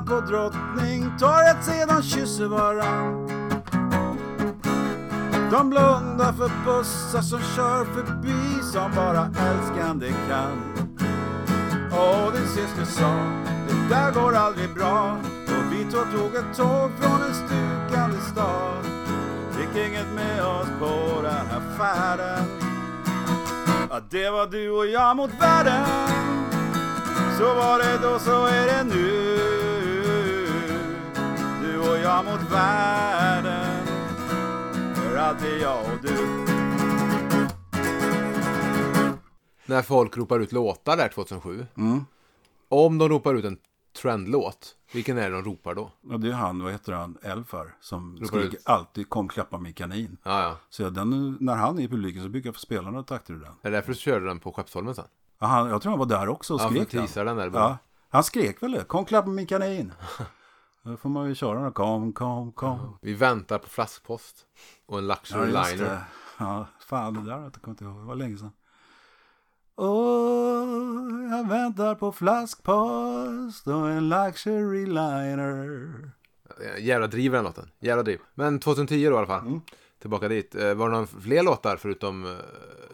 flickan 0.00 0.04
på 0.06 0.20
Drottningtorget 0.20 1.64
sedan 1.64 2.02
kysser 2.02 2.46
varann. 2.46 3.28
De 5.50 5.70
blundar 5.70 6.32
för 6.32 6.50
bussar 6.64 7.20
som 7.20 7.40
kör 7.40 7.84
förbi 7.84 8.62
som 8.62 8.90
bara 8.94 9.26
älskande 9.26 10.12
kan. 10.28 10.74
Och 11.90 12.32
din 12.32 12.46
syster 12.46 12.84
sa, 12.84 13.10
det 13.68 13.94
där 13.94 14.12
går 14.12 14.34
aldrig 14.34 14.74
bra. 14.74 15.18
Och 15.46 15.72
vi 15.72 15.84
två 15.84 15.98
tog 15.98 16.34
ett 16.34 16.56
tåg 16.56 16.90
från 17.00 17.22
en 17.22 17.34
stukande 17.34 18.20
stad. 18.32 18.84
Fick 19.50 19.86
inget 19.86 20.12
med 20.14 20.44
oss 20.44 20.68
på 20.78 21.22
den 21.22 21.46
här 21.50 21.62
färden. 21.78 22.44
Ja, 23.90 24.00
det 24.10 24.30
var 24.30 24.46
du 24.46 24.70
och 24.70 24.86
jag 24.86 25.16
mot 25.16 25.30
världen. 25.40 25.84
Så 27.38 27.54
var 27.54 27.78
det 27.78 27.98
då, 28.02 28.18
så 28.18 28.46
är 28.46 28.66
det 28.66 28.94
nu. 28.94 29.29
Mot 32.10 32.52
världen. 32.52 33.86
För 34.94 35.16
alltid 35.16 35.60
jag 35.60 35.80
och 35.84 35.98
du. 36.02 36.44
När 39.66 39.82
folk 39.82 40.16
ropar 40.16 40.40
ut 40.40 40.52
låtar 40.52 40.96
där 40.96 41.08
2007. 41.08 41.66
Mm. 41.76 42.04
Om 42.68 42.98
de 42.98 43.08
ropar 43.08 43.34
ut 43.34 43.44
en 43.44 43.58
trendlåt, 44.02 44.74
vilken 44.92 45.18
är 45.18 45.30
det 45.30 45.36
de 45.36 45.44
ropar 45.44 45.74
då? 45.74 45.90
Ja, 46.10 46.16
det 46.16 46.28
är 46.28 46.32
han, 46.32 46.62
vad 46.62 46.72
heter 46.72 46.92
han, 46.92 47.18
Elfar, 47.22 47.74
som 47.80 48.12
Ropar 48.16 48.26
skriker 48.26 48.56
ut. 48.58 48.62
alltid 48.66 49.08
kom 49.08 49.28
klappa 49.28 49.58
min 49.58 49.72
kanin. 49.72 50.16
Ja, 50.24 50.42
ja. 50.42 50.56
Så 50.70 50.90
den, 50.90 51.36
när 51.40 51.54
han 51.56 51.78
är 51.78 51.82
i 51.82 51.88
publiken 51.88 52.22
så 52.22 52.28
brukar 52.28 52.48
jag 52.48 52.54
få 52.54 52.60
spela 52.60 52.90
några 52.90 53.02
takter 53.04 53.34
ur 53.34 53.40
den. 53.40 53.52
Är 53.62 53.70
det 53.70 53.76
därför 53.76 53.92
du 53.92 53.98
körde 53.98 54.26
den 54.26 54.38
på 54.40 54.52
Skeppsholmen 54.52 54.94
sen? 54.94 55.04
Ja, 55.40 55.46
han, 55.46 55.68
jag 55.68 55.82
tror 55.82 55.90
han 55.90 55.98
var 55.98 56.06
där 56.06 56.28
också 56.28 56.54
och 56.54 56.60
Ja, 56.60 56.68
skrek 56.68 56.94
att 56.94 57.14
den. 57.14 57.26
den 57.26 57.36
där. 57.36 57.50
Ja, 57.60 57.78
han 58.08 58.24
skrek 58.24 58.62
väl 58.62 58.72
det, 58.72 58.84
kom 58.84 59.04
klappa 59.04 59.28
min 59.28 59.46
kanin. 59.46 59.92
Då 60.82 60.96
får 60.96 61.08
man 61.08 61.28
ju 61.28 61.34
köra 61.34 61.62
den, 61.62 61.72
kom, 61.72 62.12
kom, 62.12 62.52
kom. 62.52 62.98
Vi 63.02 63.14
väntar 63.14 63.58
på 63.58 63.68
flaskpost 63.68 64.46
och 64.86 64.98
en 64.98 65.04
Ja, 65.06 65.14
luxury 65.14 65.50
just 65.52 65.72
liner. 65.72 65.84
det. 65.90 66.00
Ja, 66.38 66.66
fan 66.80 67.14
det 67.14 67.20
där 67.20 67.32
har 67.32 67.40
jag 67.40 67.68
inte 67.68 67.84
ihåg, 67.84 67.96
det 68.00 68.04
var 68.06 68.14
länge 68.14 68.38
sedan. 68.38 68.52
Åh, 69.76 71.30
jag 71.30 71.48
väntar 71.48 71.94
på 71.94 72.12
flaskpost 72.12 73.66
och 73.66 73.90
en 73.90 74.08
luxury 74.08 74.86
liner. 74.86 76.10
Jävla 76.78 77.06
driv 77.06 77.32
den 77.32 77.44
låten. 77.44 77.70
Jävla 77.78 78.02
driv. 78.02 78.20
Men 78.34 78.58
2010 78.60 79.06
då 79.08 79.14
i 79.14 79.16
alla 79.18 79.26
fall. 79.26 79.46
Mm. 79.46 79.60
Tillbaka 80.00 80.28
dit. 80.28 80.54
Eh, 80.54 80.74
Var 80.74 80.90
det 80.90 80.96
någon 80.96 81.06
fler 81.06 81.42
låtar 81.42 81.76
förutom 81.76 82.24
eh, 82.24 82.32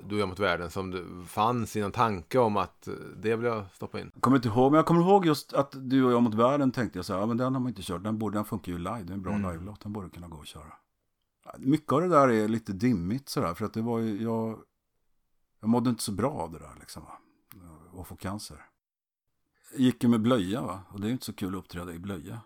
Du 0.04 0.14
och 0.14 0.20
jag 0.20 0.28
mot 0.28 0.38
världen 0.38 0.70
som 0.70 0.90
du 0.90 1.24
fanns 1.26 1.76
i 1.76 1.80
någon 1.80 1.92
tanke 1.92 2.38
om 2.38 2.56
att 2.56 2.88
eh, 2.88 2.94
det 3.16 3.36
vill 3.36 3.46
jag 3.46 3.64
stoppa 3.72 4.00
in? 4.00 4.10
Jag 4.14 4.22
kommer 4.22 4.36
inte 4.36 4.48
ihåg, 4.48 4.72
men 4.72 4.76
jag 4.76 4.86
kommer 4.86 5.00
ihåg 5.00 5.26
just 5.26 5.52
att 5.52 5.74
du 5.90 6.04
och 6.04 6.12
jag 6.12 6.22
mot 6.22 6.34
världen 6.34 6.72
tänkte 6.72 6.98
jag 6.98 7.06
så 7.06 7.12
här, 7.12 7.20
ja 7.20 7.26
men 7.26 7.36
den 7.36 7.54
har 7.54 7.60
man 7.60 7.68
inte 7.68 7.82
kört, 7.82 8.02
den, 8.02 8.18
borde, 8.18 8.36
den 8.38 8.44
funkar 8.44 8.72
ju 8.72 8.78
live, 8.78 9.02
det 9.02 9.12
är 9.12 9.14
en 9.14 9.22
bra 9.22 9.32
Mm. 9.34 9.50
live-låt, 9.50 9.80
den 9.80 9.92
borde 9.92 10.08
kunna 10.08 10.28
gå 10.28 10.40
att 10.40 10.46
köra. 10.46 10.72
Mycket 11.58 11.92
av 11.92 12.00
det 12.00 12.08
där 12.08 12.28
är 12.28 12.48
lite 12.48 12.72
dimmigt 12.72 13.28
sådär, 13.28 13.54
för 13.54 13.64
att 13.64 13.72
det 13.74 13.82
var 13.82 13.98
ju, 13.98 14.22
jag, 14.22 14.58
jag 15.60 15.68
mådde 15.68 15.90
inte 15.90 16.02
så 16.02 16.12
bra 16.12 16.30
av 16.32 16.52
det 16.52 16.58
där 16.58 16.72
liksom, 16.80 17.02
va? 17.04 17.18
och 17.92 18.06
få 18.06 18.16
cancer. 18.16 18.64
Jag 19.72 19.80
gick 19.80 20.02
ju 20.02 20.08
med 20.08 20.20
blöja 20.20 20.62
va, 20.62 20.80
och 20.88 21.00
det 21.00 21.06
är 21.06 21.08
ju 21.08 21.12
inte 21.12 21.24
så 21.26 21.32
kul 21.32 21.54
att 21.54 21.58
uppträda 21.58 21.92
i 21.92 21.98
blöja. 21.98 22.40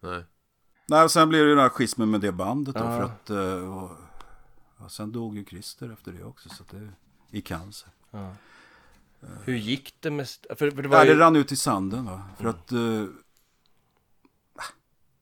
Nej. 0.00 0.24
Nej, 0.88 1.04
och 1.04 1.10
sen 1.10 1.28
blev 1.28 1.42
det 1.42 1.48
ju 1.48 1.54
den 1.54 1.62
här 1.62 1.68
schismen 1.68 2.10
med 2.10 2.20
det 2.20 2.32
bandet 2.32 2.74
då, 2.74 2.84
Ja. 2.84 2.96
för 2.96 3.02
att, 3.02 3.30
eh, 3.30 3.74
och, 3.74 3.90
ja, 4.78 4.88
sen 4.88 5.12
dog 5.12 5.36
ju 5.36 5.44
Christer 5.44 5.90
efter 5.92 6.12
det 6.12 6.24
också, 6.24 6.48
så 6.48 6.62
att 6.62 6.68
det, 6.70 6.88
i 7.30 7.40
cancer. 7.40 7.88
Ja. 8.10 8.34
Hur 9.44 9.56
gick 9.56 9.94
det 10.00 10.10
med... 10.10 10.28
För, 10.28 10.70
för 10.70 10.82
det 10.82 10.88
var 10.88 10.98
Nej, 10.98 11.06
ju... 11.08 11.14
det 11.14 11.20
rann 11.20 11.36
ut 11.36 11.52
i 11.52 11.56
sanden 11.56 12.04
va. 12.04 12.22
För 12.38 12.44
att 12.48 12.72
eh, 12.72 13.04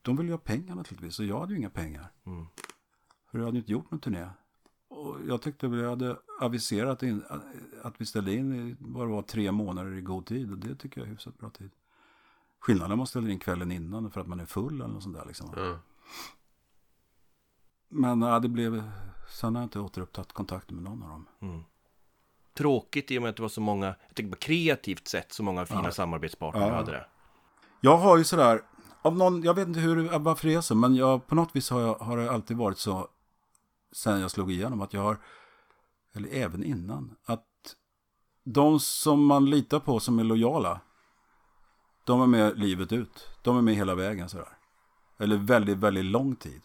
de 0.02 0.16
ville 0.16 0.28
ju 0.28 0.32
ha 0.32 0.38
pengar 0.38 0.74
naturligtvis. 0.74 1.18
Och 1.18 1.24
jag 1.24 1.40
hade 1.40 1.52
ju 1.52 1.58
inga 1.58 1.70
pengar. 1.70 2.06
Mm. 2.26 2.46
För 3.30 3.38
jag 3.38 3.46
hade 3.46 3.58
inte 3.58 3.72
gjort 3.72 3.90
någon 3.90 4.00
turné. 4.00 4.28
och 4.88 5.16
jag 5.28 5.42
tyckte 5.42 5.68
vi 5.68 5.84
hade 5.88 6.16
aviserat 6.40 7.02
in, 7.02 7.24
att 7.82 7.94
vi 8.00 8.06
ställde 8.06 8.32
in 8.34 8.54
i 8.68 8.76
vad 8.78 9.06
det 9.06 9.12
var 9.12 9.22
tre 9.22 9.52
månader 9.52 9.92
i 9.94 10.00
god 10.00 10.26
tid. 10.26 10.50
Och 10.52 10.58
det 10.58 10.74
tycker 10.74 11.00
jag 11.00 11.06
är 11.06 11.10
hyfsat 11.10 11.38
bra 11.38 11.50
tid. 11.50 11.70
Skillnaden 12.64 12.92
om 12.92 12.98
man 12.98 13.06
ställer 13.06 13.28
in 13.30 13.38
kvällen 13.38 13.72
innan 13.72 14.10
för 14.10 14.20
att 14.20 14.26
man 14.26 14.40
är 14.40 14.46
full 14.46 14.80
eller 14.80 14.94
något 14.94 15.02
sånt 15.02 15.16
där 15.16 15.24
liksom. 15.26 15.50
Ja. 15.56 15.78
Men 17.88 18.22
ja, 18.22 18.38
det 18.40 18.48
blev, 18.48 18.90
sen 19.28 19.54
har 19.54 19.62
jag 19.62 19.66
inte 19.66 19.80
återupptagit 19.80 20.32
kontakten 20.32 20.76
med 20.76 20.84
någon 20.84 21.02
av 21.02 21.08
dem. 21.08 21.64
Tråkigt 22.54 23.10
i 23.10 23.18
och 23.18 23.22
med 23.22 23.30
att 23.30 23.36
det 23.36 23.42
var 23.42 23.48
så 23.48 23.60
många, 23.60 23.86
jag 23.86 24.14
tänker 24.14 24.32
på 24.32 24.38
kreativt 24.38 25.08
sett, 25.08 25.32
så 25.32 25.42
många 25.42 25.66
fina 25.66 25.90
samarbetspartner 25.90 26.68
Ja. 26.68 26.74
hade 26.74 26.92
det. 26.92 27.06
Jag 27.80 27.96
har 27.96 28.16
ju 28.18 28.24
sådär, 28.24 28.62
av 29.02 29.16
någon, 29.16 29.42
jag 29.42 29.54
vet 29.54 29.68
inte 29.68 29.80
hur, 29.80 30.18
varför 30.18 30.48
det 30.48 30.54
är 30.54 30.60
så, 30.60 30.74
men 30.74 30.94
jag, 30.94 31.26
på 31.26 31.34
något 31.34 31.56
vis 31.56 31.70
har, 31.70 31.80
jag, 31.80 31.94
har 31.94 32.16
det 32.16 32.30
alltid 32.30 32.56
varit 32.56 32.78
så, 32.78 33.08
sen 33.92 34.20
jag 34.20 34.30
slog 34.30 34.52
igenom, 34.52 34.80
att 34.80 34.92
jag 34.92 35.02
har, 35.02 35.18
eller 36.14 36.28
även 36.28 36.64
innan, 36.64 37.16
att 37.24 37.46
de 38.44 38.80
som 38.80 39.26
man 39.26 39.50
litar 39.50 39.80
på 39.80 40.00
som 40.00 40.18
är 40.18 40.24
lojala, 40.24 40.80
de 42.04 42.22
är 42.22 42.26
med 42.26 42.58
livet 42.58 42.92
ut. 42.92 43.28
De 43.42 43.56
är 43.58 43.62
med 43.62 43.74
hela 43.74 43.94
vägen 43.94 44.28
sådär. 44.28 44.48
Eller 45.18 45.36
väldigt, 45.36 45.78
väldigt 45.78 46.04
lång 46.04 46.36
tid. 46.36 46.62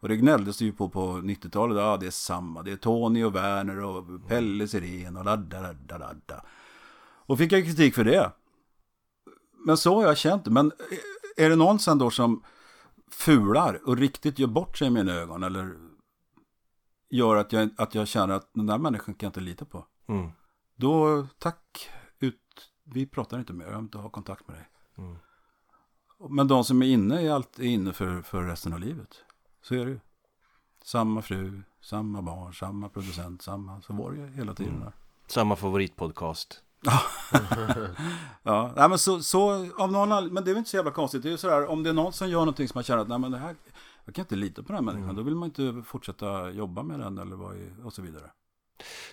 Och 0.00 0.08
det 0.08 0.16
gnälldes 0.16 0.58
det 0.58 0.64
ju 0.64 0.72
på 0.72 0.88
på 0.88 1.12
90-talet. 1.12 1.76
Ja, 1.76 1.96
det 1.96 2.06
är 2.06 2.10
samma. 2.10 2.62
Det 2.62 2.72
är 2.72 2.76
Tony 2.76 3.24
och 3.24 3.34
Werner 3.34 3.80
och 3.80 4.28
Pelle 4.28 4.68
Siren 4.68 5.16
och 5.16 5.24
ladda, 5.24 5.60
ladda, 5.60 5.98
ladda. 5.98 6.44
Och 7.26 7.38
fick 7.38 7.52
jag 7.52 7.64
kritik 7.64 7.94
för 7.94 8.04
det. 8.04 8.32
Men 9.66 9.76
så 9.76 9.94
har 9.94 10.02
jag 10.02 10.16
känt 10.16 10.44
det. 10.44 10.50
Men 10.50 10.72
är 11.36 11.50
det 11.50 11.56
någon 11.56 11.78
sen 11.78 11.98
då 11.98 12.10
som 12.10 12.42
fular 13.10 13.88
och 13.88 13.96
riktigt 13.96 14.38
gör 14.38 14.46
bort 14.46 14.78
sig 14.78 14.86
i 14.86 14.90
mina 14.90 15.12
ögon 15.12 15.42
eller 15.42 15.76
gör 17.10 17.36
att 17.36 17.52
jag, 17.52 17.70
att 17.76 17.94
jag 17.94 18.08
känner 18.08 18.34
att 18.34 18.50
den 18.54 18.66
där 18.66 18.78
människan 18.78 19.14
kan 19.14 19.26
jag 19.26 19.30
inte 19.30 19.40
lita 19.40 19.64
på. 19.64 19.86
Mm. 20.08 20.30
Då 20.76 21.26
tack, 21.38 21.90
vi 22.86 23.06
pratar 23.06 23.38
inte 23.38 23.52
mer, 23.52 23.64
jag 23.64 23.72
vill 23.72 23.80
inte 23.80 23.98
ha 23.98 24.08
kontakt 24.08 24.48
med 24.48 24.56
dig. 24.56 24.68
Mm. 24.98 25.16
Men 26.28 26.48
de 26.48 26.64
som 26.64 26.82
är 26.82 26.86
inne 26.86 27.22
är 27.22 27.30
alltid 27.30 27.66
inne 27.66 27.92
för, 27.92 28.22
för 28.22 28.42
resten 28.42 28.72
av 28.72 28.80
livet. 28.80 29.24
Så 29.62 29.74
är 29.74 29.84
det 29.84 29.90
ju. 29.90 30.00
Samma 30.84 31.22
fru, 31.22 31.62
samma 31.80 32.22
barn, 32.22 32.54
samma 32.54 32.88
producent, 32.88 33.42
samma. 33.42 33.82
Så 33.82 33.92
var 33.92 34.12
det 34.12 34.18
ju 34.18 34.26
hela 34.26 34.54
tiden 34.54 34.80
där. 34.80 34.92
Samma 35.26 35.56
favoritpodcast. 35.56 36.62
Ja, 38.42 38.72
nej, 38.76 38.88
men 38.88 38.98
så, 38.98 39.22
så 39.22 39.50
av 39.82 39.92
någon 39.92 40.12
anledning, 40.12 40.34
men 40.34 40.44
det 40.44 40.50
är 40.50 40.52
väl 40.52 40.58
inte 40.58 40.70
så 40.70 40.76
jävla 40.76 40.90
konstigt. 40.90 41.22
Det 41.22 41.28
är 41.28 41.30
ju 41.30 41.36
sådär, 41.36 41.66
om 41.66 41.82
det 41.82 41.90
är 41.90 41.94
någon 41.94 42.12
som 42.12 42.28
gör 42.28 42.38
någonting 42.38 42.68
som 42.68 42.78
man 42.78 42.84
känner 42.84 43.02
att 43.02 43.08
nej 43.08 43.18
men 43.18 43.30
det 43.30 43.38
här, 43.38 43.56
jag 44.04 44.14
kan 44.14 44.22
inte 44.22 44.36
lita 44.36 44.62
på 44.62 44.72
den 44.72 44.76
här 44.76 44.92
människan. 44.92 45.16
Då 45.16 45.22
vill 45.22 45.34
man 45.34 45.48
inte 45.48 45.82
fortsätta 45.86 46.50
jobba 46.50 46.82
med 46.82 47.00
den 47.00 47.18
eller 47.18 47.36
vad 47.36 47.56
och 47.84 47.92
så 47.92 48.02
vidare. 48.02 48.30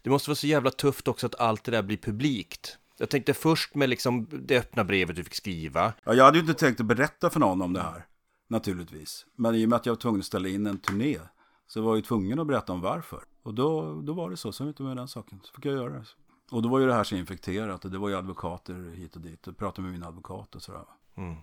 Det 0.03 0.09
måste 0.09 0.29
vara 0.29 0.35
så 0.35 0.47
jävla 0.47 0.71
tufft 0.71 1.07
också 1.07 1.25
att 1.25 1.39
allt 1.39 1.63
det 1.63 1.71
där 1.71 1.81
blir 1.83 1.97
publikt. 1.97 2.77
Jag 3.03 3.09
tänkte 3.09 3.33
först 3.33 3.75
med 3.75 3.89
liksom 3.89 4.27
det 4.31 4.57
öppna 4.57 4.83
brevet 4.83 5.15
du 5.15 5.23
fick 5.23 5.33
skriva. 5.33 5.93
Ja, 6.03 6.13
jag 6.13 6.25
hade 6.25 6.37
ju 6.37 6.41
inte 6.41 6.53
tänkt 6.53 6.79
att 6.79 6.85
berätta 6.85 7.29
för 7.29 7.39
någon 7.39 7.61
om 7.61 7.73
det 7.73 7.81
här, 7.81 8.05
naturligtvis. 8.47 9.25
Men 9.35 9.55
i 9.55 9.65
och 9.65 9.69
med 9.69 9.77
att 9.77 9.85
jag 9.85 9.93
var 9.93 9.99
tvungen 9.99 10.19
att 10.19 10.25
ställa 10.25 10.47
in 10.47 10.67
en 10.67 10.77
turné, 10.77 11.19
så 11.67 11.81
var 11.81 11.89
jag 11.91 11.95
ju 11.95 12.01
tvungen 12.01 12.39
att 12.39 12.47
berätta 12.47 12.73
om 12.73 12.81
varför. 12.81 13.23
Och 13.43 13.53
då, 13.53 14.01
då 14.01 14.13
var 14.13 14.29
det 14.29 14.37
så, 14.37 14.51
så 14.51 14.63
var 14.63 14.69
inte 14.69 14.83
med 14.83 14.97
den 14.97 15.07
saken. 15.07 15.39
Så 15.43 15.53
fick 15.53 15.65
jag 15.65 15.73
göra 15.73 15.89
det. 15.93 16.05
Och 16.51 16.61
då 16.61 16.69
var 16.69 16.79
ju 16.79 16.87
det 16.87 16.93
här 16.93 17.03
så 17.03 17.15
infekterat, 17.15 17.85
och 17.85 17.91
det 17.91 17.97
var 17.97 18.09
ju 18.09 18.15
advokater 18.15 18.91
hit 18.95 19.15
och 19.15 19.21
dit. 19.21 19.47
Och 19.47 19.57
pratade 19.57 19.81
med 19.81 19.91
min 19.91 20.03
advokat 20.03 20.55
och 20.55 20.61
sådär, 20.61 20.85
Mm. 21.17 21.35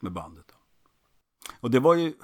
med 0.00 0.12
bandet. 0.12 0.46
Och 1.60 1.70
det 1.70 1.80
var 1.80 1.94
ju, 1.94 2.14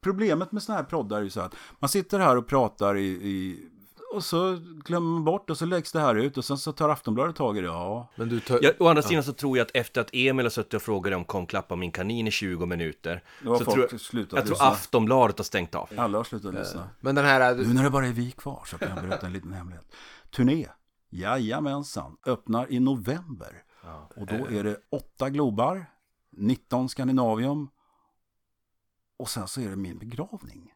problemet 0.00 0.52
med 0.52 0.62
sådana 0.62 0.82
här 0.82 0.88
proddar 0.88 1.18
är 1.18 1.22
ju 1.22 1.30
så 1.30 1.40
att 1.40 1.54
man 1.78 1.88
sitter 1.88 2.18
här 2.18 2.36
och 2.36 2.46
pratar 2.46 2.96
i, 2.96 3.06
i 3.06 3.68
och 4.14 4.24
så 4.24 4.58
glömmer 4.84 5.10
man 5.10 5.24
bort 5.24 5.50
och 5.50 5.58
så 5.58 5.66
läggs 5.66 5.92
det 5.92 6.00
här 6.00 6.14
ut 6.14 6.38
och 6.38 6.44
sen 6.44 6.58
så 6.58 6.72
tar 6.72 6.88
Aftonbladet 6.88 7.36
tag 7.36 7.58
i 7.58 7.60
det. 7.60 7.66
Ja, 7.66 8.08
Men 8.16 8.28
du 8.28 8.40
tar... 8.40 8.58
Ja, 8.62 8.70
å 8.78 8.88
andra 8.88 9.02
sidan 9.02 9.24
så 9.24 9.32
tror 9.32 9.58
jag 9.58 9.64
att 9.64 9.70
efter 9.74 10.00
att 10.00 10.10
Emil 10.12 10.46
har 10.46 10.50
suttit 10.50 10.74
och 10.74 10.82
frågat 10.82 11.14
om 11.14 11.24
kom 11.24 11.46
klappa 11.46 11.76
min 11.76 11.92
kanin 11.92 12.26
i 12.26 12.30
20 12.30 12.66
minuter. 12.66 13.24
så 13.42 13.58
folk 13.58 13.90
tror, 13.90 13.98
slutat 13.98 14.38
jag 14.38 14.46
tror. 14.46 14.68
Aftonbladet 14.68 15.38
har 15.38 15.44
stängt 15.44 15.74
av. 15.74 15.90
Alla 15.96 16.18
har 16.18 16.24
slutat 16.24 16.54
lyssna. 16.54 16.88
Men 17.00 17.14
den 17.14 17.24
här... 17.24 17.54
Nu 17.54 17.74
när 17.74 17.82
det 17.82 17.90
bara 17.90 18.06
är 18.06 18.12
vi 18.12 18.30
kvar 18.30 18.62
så 18.66 18.78
kan 18.78 18.88
jag 18.88 19.08
berätta 19.08 19.26
en 19.26 19.32
liten 19.32 19.52
hemlighet. 19.52 19.86
Turné, 20.30 20.66
jajamensan, 21.10 22.16
öppnar 22.26 22.72
i 22.72 22.80
november. 22.80 23.62
Och 24.16 24.26
då 24.26 24.34
är 24.34 24.64
det 24.64 24.76
åtta 24.90 25.30
Globar, 25.30 25.86
19 26.36 26.88
Skandinavium 26.88 27.68
och 29.16 29.28
sen 29.28 29.48
så 29.48 29.60
är 29.60 29.70
det 29.70 29.76
min 29.76 29.98
begravning. 29.98 30.73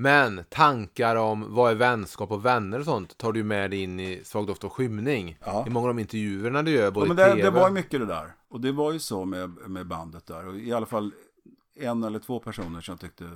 Men 0.00 0.44
tankar 0.48 1.16
om 1.16 1.54
vad 1.54 1.70
är 1.70 1.74
vänskap 1.74 2.30
och 2.30 2.44
vänner 2.44 2.78
och 2.78 2.84
sånt 2.84 3.18
tar 3.18 3.32
du 3.32 3.44
med 3.44 3.70
dig 3.70 3.82
in 3.82 4.00
i 4.00 4.20
Svag 4.24 4.46
doft 4.46 4.64
och 4.64 4.72
skymning. 4.72 5.38
Ja. 5.44 5.66
I 5.66 5.70
många 5.70 5.88
av 5.88 5.94
de 5.94 6.00
intervjuerna 6.00 6.62
du 6.62 6.70
gör, 6.70 6.90
både 6.90 7.06
Ja, 7.06 7.14
men 7.14 7.16
det, 7.16 7.30
tv... 7.30 7.42
det 7.42 7.50
var 7.50 7.68
ju 7.68 7.74
mycket 7.74 8.00
det 8.00 8.06
där. 8.06 8.34
Och 8.48 8.60
det 8.60 8.72
var 8.72 8.92
ju 8.92 8.98
så 8.98 9.24
med, 9.24 9.50
med 9.50 9.86
bandet 9.86 10.26
där. 10.26 10.46
Och 10.46 10.56
i 10.56 10.72
alla 10.72 10.86
fall 10.86 11.12
en 11.74 12.04
eller 12.04 12.18
två 12.18 12.40
personer 12.40 12.80
som 12.80 12.92
jag 12.92 13.00
tyckte 13.00 13.30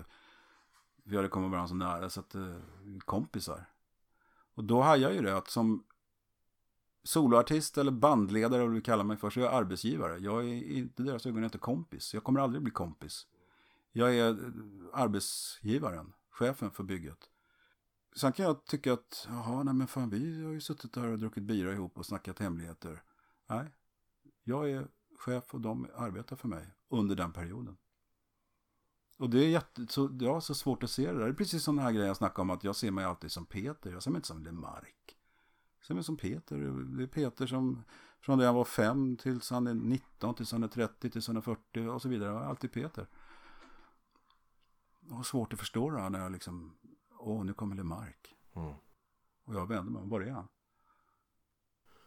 vi 1.04 1.16
hade 1.16 1.28
kommit 1.28 1.50
varandra 1.50 1.68
så 1.68 1.74
nära 1.74 2.10
så 2.10 2.20
att 2.20 2.34
eh, 2.34 2.56
kompisar. 3.04 3.64
Och 4.54 4.64
då 4.64 4.80
hajade 4.80 5.14
jag 5.14 5.22
ju 5.22 5.30
det 5.30 5.36
att 5.36 5.50
som 5.50 5.84
soloartist 7.04 7.78
eller 7.78 7.92
bandledare, 7.92 8.54
eller 8.54 8.66
vad 8.66 8.76
du 8.76 8.80
kallar 8.80 9.04
mig 9.04 9.16
för, 9.16 9.30
så 9.30 9.40
är 9.40 9.44
jag 9.44 9.54
arbetsgivare. 9.54 10.18
Jag 10.18 10.44
är 10.44 10.72
inte 10.72 11.02
deras 11.02 11.26
ögon 11.26 11.44
inte 11.44 11.58
kompis. 11.58 12.14
Jag 12.14 12.24
kommer 12.24 12.40
aldrig 12.40 12.62
bli 12.62 12.72
kompis. 12.72 13.26
Jag 13.92 14.14
är 14.14 14.30
eh, 14.30 14.36
arbetsgivaren, 14.92 16.12
chefen 16.32 16.70
för 16.70 16.84
bygget. 16.84 17.30
Sen 18.16 18.32
kan 18.32 18.46
jag 18.46 18.64
tycka 18.64 18.92
att, 18.92 19.26
jaha, 19.28 19.62
nej 19.62 19.74
men 19.74 19.86
fan, 19.86 20.10
vi 20.10 20.44
har 20.44 20.52
ju 20.52 20.60
suttit 20.60 20.92
där 20.92 21.06
och 21.06 21.18
druckit 21.18 21.42
bira 21.42 21.72
ihop 21.72 21.98
och 21.98 22.06
snackat 22.06 22.38
hemligheter. 22.38 23.02
Nej, 23.46 23.74
jag 24.44 24.70
är 24.70 24.88
chef 25.18 25.54
och 25.54 25.60
de 25.60 25.88
arbetar 25.96 26.36
för 26.36 26.48
mig 26.48 26.66
under 26.88 27.16
den 27.16 27.32
perioden. 27.32 27.76
Och 29.18 29.30
det 29.30 29.38
är 29.38 29.48
jätte, 29.48 29.86
så, 29.88 30.10
jag 30.20 30.34
har 30.34 30.40
så 30.40 30.54
svårt 30.54 30.82
att 30.82 30.90
se 30.90 31.12
det 31.12 31.18
där. 31.18 31.24
Det 31.24 31.30
är 31.30 31.34
precis 31.34 31.62
som 31.62 31.76
den 31.76 31.84
här 31.84 31.92
grejen 31.92 32.06
jag 32.06 32.16
snackade 32.16 32.42
om 32.42 32.50
att 32.50 32.64
jag 32.64 32.76
ser 32.76 32.90
mig 32.90 33.04
alltid 33.04 33.32
som 33.32 33.46
Peter. 33.46 33.92
Jag 33.92 34.02
ser 34.02 34.10
mig 34.10 34.18
inte 34.18 34.28
som 34.28 34.42
Lemark. 34.42 35.16
Jag 35.78 35.86
ser 35.86 35.94
mig 35.94 36.04
som 36.04 36.16
Peter. 36.16 36.56
Det 36.96 37.02
är 37.02 37.06
Peter 37.06 37.46
som 37.46 37.82
från 38.20 38.38
det 38.38 38.46
han 38.46 38.54
var 38.54 38.64
fem 38.64 39.16
tills 39.16 39.50
han 39.50 39.66
är 39.66 39.74
19, 39.74 40.34
tills 40.34 40.52
han 40.52 40.62
är 40.62 40.68
30, 40.68 41.10
tills 41.10 41.26
han 41.26 41.36
är 41.36 41.40
40 41.40 41.86
och 41.86 42.02
så 42.02 42.08
vidare. 42.08 42.32
Jag 42.32 42.42
är 42.42 42.46
alltid 42.46 42.72
Peter. 42.72 43.06
Har 45.12 45.22
svårt 45.22 45.52
att 45.52 45.58
förstå 45.58 45.90
det 45.90 46.00
här 46.00 46.10
när 46.10 46.20
jag 46.20 46.32
liksom, 46.32 46.76
åh 47.18 47.44
nu 47.44 47.52
kommer 47.52 47.76
Lemark. 47.76 48.34
Mm. 48.56 48.74
Och 49.44 49.54
jag 49.54 49.68
vänder 49.68 49.92
mig 49.92 50.02
var 50.04 50.20
är 50.20 50.30
han? 50.30 50.48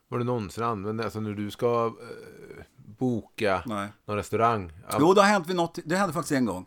Har 0.09 0.17
du 0.17 0.23
någonsin 0.23 0.63
använt 0.63 0.97
det? 0.97 1.03
Alltså 1.03 1.19
när 1.19 1.33
du 1.33 1.51
ska 1.51 1.85
eh, 1.85 2.63
boka 2.75 3.63
Nej. 3.65 3.89
någon 4.05 4.15
restaurang? 4.15 4.71
Jo, 4.99 5.13
det 5.13 5.21
har 5.21 5.27
hänt 5.27 5.47
vid 5.47 5.55
något, 5.55 5.79
det 5.85 5.95
hände 5.95 6.13
faktiskt 6.13 6.31
en 6.31 6.45
gång. 6.45 6.65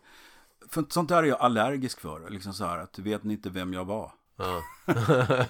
För 0.69 0.85
sånt 0.89 1.09
där 1.09 1.23
är 1.23 1.27
jag 1.27 1.41
allergisk 1.41 2.01
för. 2.01 2.31
Liksom 2.31 2.53
så 2.53 2.65
här 2.65 2.79
att, 2.79 2.99
vet 2.99 3.25
ni 3.25 3.35
inte 3.35 3.51
vem 3.51 3.73
jag 3.73 3.85
var? 3.85 4.13
ja. 4.39 4.63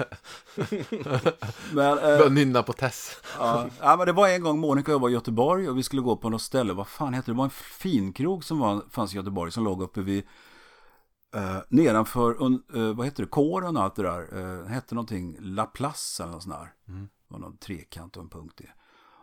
Men, 1.73 1.99
eh, 1.99 2.31
nynna 2.31 2.63
på 2.63 2.73
Tess. 2.73 3.17
ja, 3.39 3.67
ja, 3.81 3.97
men 3.97 4.07
det 4.07 4.13
var 4.13 4.29
en 4.29 4.43
gång 4.43 4.59
Monica 4.59 4.91
och 4.91 4.95
jag 4.95 5.01
var 5.01 5.09
i 5.09 5.13
Göteborg 5.13 5.69
och 5.69 5.79
vi 5.79 5.83
skulle 5.83 6.03
gå 6.03 6.17
på 6.17 6.31
något 6.31 6.43
ställe. 6.43 6.73
Vad 6.73 6.89
fan 6.89 7.15
heter 7.15 7.27
det? 7.27 7.33
Det 7.33 7.39
var 7.39 7.45
en 7.45 7.51
finkrog 7.51 8.45
som 8.45 8.59
var, 8.59 8.83
fanns 8.91 9.15
i 9.15 9.17
Göteborg 9.17 9.53
som 9.53 9.65
låg 9.65 9.83
uppe 9.83 10.01
vid 10.01 10.25
eh, 11.35 11.59
nedanför, 11.69 12.43
un, 12.43 12.63
eh, 12.75 12.95
vad 12.97 13.07
heter 13.07 13.23
det, 13.23 13.29
kåren 13.29 13.77
och 13.77 13.83
allt 13.83 13.95
det 13.95 14.03
där. 14.03 14.39
Eh, 14.39 14.67
hette 14.67 14.95
någonting 14.95 15.37
La 15.41 15.67
Place 15.67 16.23
eller 16.23 16.33
något 16.33 16.43
sånt 16.43 16.55
där. 16.55 16.75
Det 16.85 17.35
var 17.35 17.39
någon 17.39 17.57
trekant 17.57 18.17
och 18.17 18.23
en 18.23 18.29
punkt 18.29 18.61
i. 18.61 18.67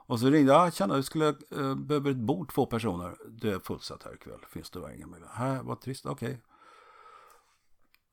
Och 0.08 0.20
så 0.20 0.30
ringde 0.30 0.54
jag, 0.54 0.74
tjena, 0.74 0.96
jag 0.96 1.06
skulle, 1.06 1.28
eh, 1.28 1.76
behöver 1.76 2.12
ett 2.12 2.18
bord, 2.18 2.54
två 2.54 2.66
personer. 2.66 3.18
Det 3.30 3.52
är 3.52 3.60
fullsatt 3.60 4.04
här 4.04 4.14
ikväll, 4.14 4.40
finns 4.50 4.70
det 4.70 4.96
ingen 4.96 5.10
möjlighet? 5.10 5.36
Här, 5.36 5.64
vad 5.64 5.82
trist, 5.82 6.06
okej. 6.06 6.42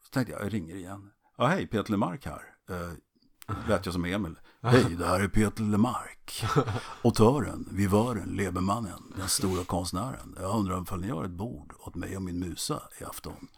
Så 0.04 0.10
tänkte 0.10 0.32
jag, 0.32 0.42
jag 0.42 0.54
ringer 0.54 0.74
igen. 0.74 1.10
Ja, 1.36 1.46
hej, 1.46 1.66
Peter 1.66 1.90
Lemark 1.90 2.26
här. 2.26 2.54
Eh, 2.68 2.92
lät 3.68 3.86
jag 3.86 3.92
som 3.92 4.04
Emil. 4.04 4.38
Hej, 4.64 4.96
det 4.98 5.06
här 5.06 5.20
är 5.20 5.28
Peter 5.28 5.62
Lemark. 5.64 6.44
Autören, 7.04 7.68
vivören, 7.70 8.28
lebermannen, 8.28 9.12
den 9.16 9.28
stora 9.28 9.64
konstnären. 9.64 10.36
Jag 10.40 10.58
undrar 10.58 10.92
om 10.92 11.00
ni 11.00 11.08
har 11.08 11.24
ett 11.24 11.30
bord 11.30 11.72
åt 11.78 11.94
mig 11.94 12.16
och 12.16 12.22
min 12.22 12.38
musa 12.38 12.82
i 13.00 13.04
afton. 13.04 13.48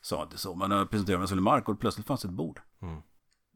Sa 0.00 0.22
inte 0.22 0.38
så, 0.38 0.54
men 0.54 0.70
jag 0.70 0.90
presenterade 0.90 1.18
mig 1.18 1.28
som 1.28 1.36
Lemark 1.36 1.68
och 1.68 1.80
plötsligt 1.80 2.06
fanns 2.06 2.24
ett 2.24 2.30
bord. 2.30 2.60
Mm. 2.82 3.00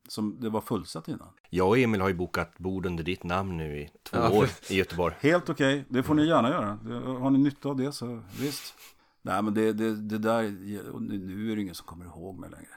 Som 0.09 0.41
det 0.41 0.51
var 0.51 0.61
fullsatt 0.61 1.09
innan. 1.09 1.29
Jag 1.51 1.69
och 1.69 1.79
Emil 1.79 2.01
har 2.01 2.09
ju 2.09 2.15
bokat 2.15 2.59
bord 2.59 2.87
under 2.87 3.05
ditt 3.05 3.25
namn 3.25 3.57
nu 3.57 3.79
i 3.81 3.91
två 4.03 4.19
Ja, 4.19 4.31
år 4.31 4.49
i 4.69 4.75
Göteborg. 4.77 5.15
Helt 5.21 5.51
okej, 5.51 5.85
det 5.89 6.03
får 6.03 6.15
ni 6.15 6.27
gärna 6.27 6.51
göra. 6.51 6.79
Har 7.19 7.31
ni 7.31 7.39
nytta 7.39 7.69
av 7.69 7.77
det 7.77 7.93
så 7.93 8.23
visst. 8.41 8.75
Nej 9.23 9.43
men 9.43 9.55
det, 9.55 9.73
det, 9.73 9.97
det 9.97 10.19
där, 10.19 10.43
nu 11.01 11.53
är 11.53 11.57
det 11.57 11.63
ingen 11.63 11.75
som 11.75 11.87
kommer 11.87 12.05
ihåg 12.05 12.39
mig 12.39 12.51
längre. 12.51 12.75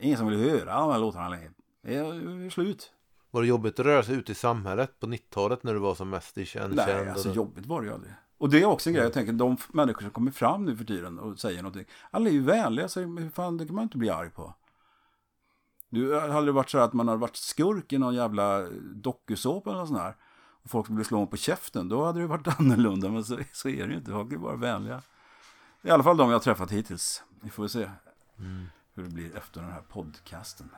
Ingen 0.00 0.18
som 0.18 0.26
vill 0.26 0.38
höra 0.38 0.80
de 0.80 0.92
här 0.92 0.98
låtarna 0.98 1.28
längre. 1.28 1.50
Är 1.86 2.50
slut. 2.50 2.92
Var 3.30 3.42
det 3.42 3.48
jobbigt 3.48 3.80
att 3.80 3.86
röra 3.86 4.02
sig 4.02 4.14
ut 4.14 4.30
i 4.30 4.34
samhället 4.34 5.00
på 5.00 5.06
90-talet 5.06 5.62
när 5.62 5.74
du 5.74 5.80
var 5.80 5.94
som 5.94 6.10
mest 6.10 6.38
ikänd? 6.38 6.74
Nej, 6.76 7.08
alltså 7.08 7.28
och- 7.30 7.36
jobbigt 7.36 7.66
var 7.66 7.80
det 7.80 7.86
ju 7.86 7.94
aldrig. 7.94 8.12
Och 8.38 8.50
det 8.50 8.60
är 8.62 8.64
också 8.64 8.90
en 8.90 8.94
grej, 8.94 9.04
jag 9.04 9.12
tänker, 9.12 9.32
de 9.32 9.56
människor 9.72 10.00
som 10.00 10.10
kommer 10.10 10.30
fram 10.30 10.64
nu 10.64 10.76
för 10.76 10.84
tiden 10.84 11.18
och 11.18 11.38
säger 11.38 11.62
någonting. 11.62 11.84
Alla 12.10 12.28
är 12.28 12.32
ju 12.32 12.42
vänliga, 12.42 12.88
så 12.88 13.00
hur 13.00 13.30
fan, 13.30 13.56
det 13.56 13.66
kan 13.66 13.74
man 13.74 13.82
inte 13.84 13.98
bli 13.98 14.10
arg 14.10 14.30
på. 14.30 14.54
Du 15.88 16.20
hade 16.20 16.46
det 16.46 16.52
varit 16.52 16.70
så 16.70 16.78
här 16.78 16.84
att 16.84 16.92
man 16.92 17.08
hade 17.08 17.20
varit 17.20 17.36
skurk 17.36 17.92
i 17.92 17.98
någon 17.98 18.14
jävla 18.14 18.62
dokusåpa 18.94 19.70
eller 19.70 19.80
något 19.80 19.88
sånt 19.88 20.00
här. 20.00 20.16
Och 20.62 20.70
folk 20.70 20.86
skulle 20.86 21.04
slå 21.04 21.26
på 21.26 21.36
käften. 21.36 21.88
Då 21.88 22.04
hade 22.04 22.20
det 22.20 22.26
varit 22.26 22.46
annorlunda. 22.60 23.08
Men 23.08 23.24
så, 23.24 23.38
så 23.52 23.68
är 23.68 23.86
det 23.86 23.92
ju 23.92 23.98
inte. 23.98 24.10
Folk 24.10 24.32
är 24.32 24.36
bara 24.38 24.56
vänliga. 24.56 25.02
I 25.82 25.90
alla 25.90 26.02
fall 26.02 26.16
de 26.16 26.28
jag 26.30 26.34
har 26.34 26.42
träffat 26.42 26.70
hittills. 26.70 27.22
Vi 27.40 27.50
får 27.50 27.68
se 27.68 27.90
hur 28.94 29.02
det 29.02 29.10
blir 29.10 29.36
efter 29.36 29.60
den 29.60 29.70
här 29.72 29.82
podcasten. 29.88 30.68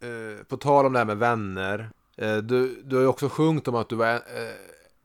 Eh, 0.00 0.44
på 0.44 0.56
tal 0.56 0.86
om 0.86 0.92
det 0.92 0.98
här 0.98 1.06
med 1.06 1.18
vänner. 1.18 1.90
Eh, 2.16 2.36
du, 2.36 2.82
du 2.82 2.96
har 2.96 3.02
ju 3.02 3.08
också 3.08 3.28
sjungit 3.28 3.68
om 3.68 3.74
att 3.74 3.88
du 3.88 3.96
var 3.96 4.14
eh, 4.14 4.20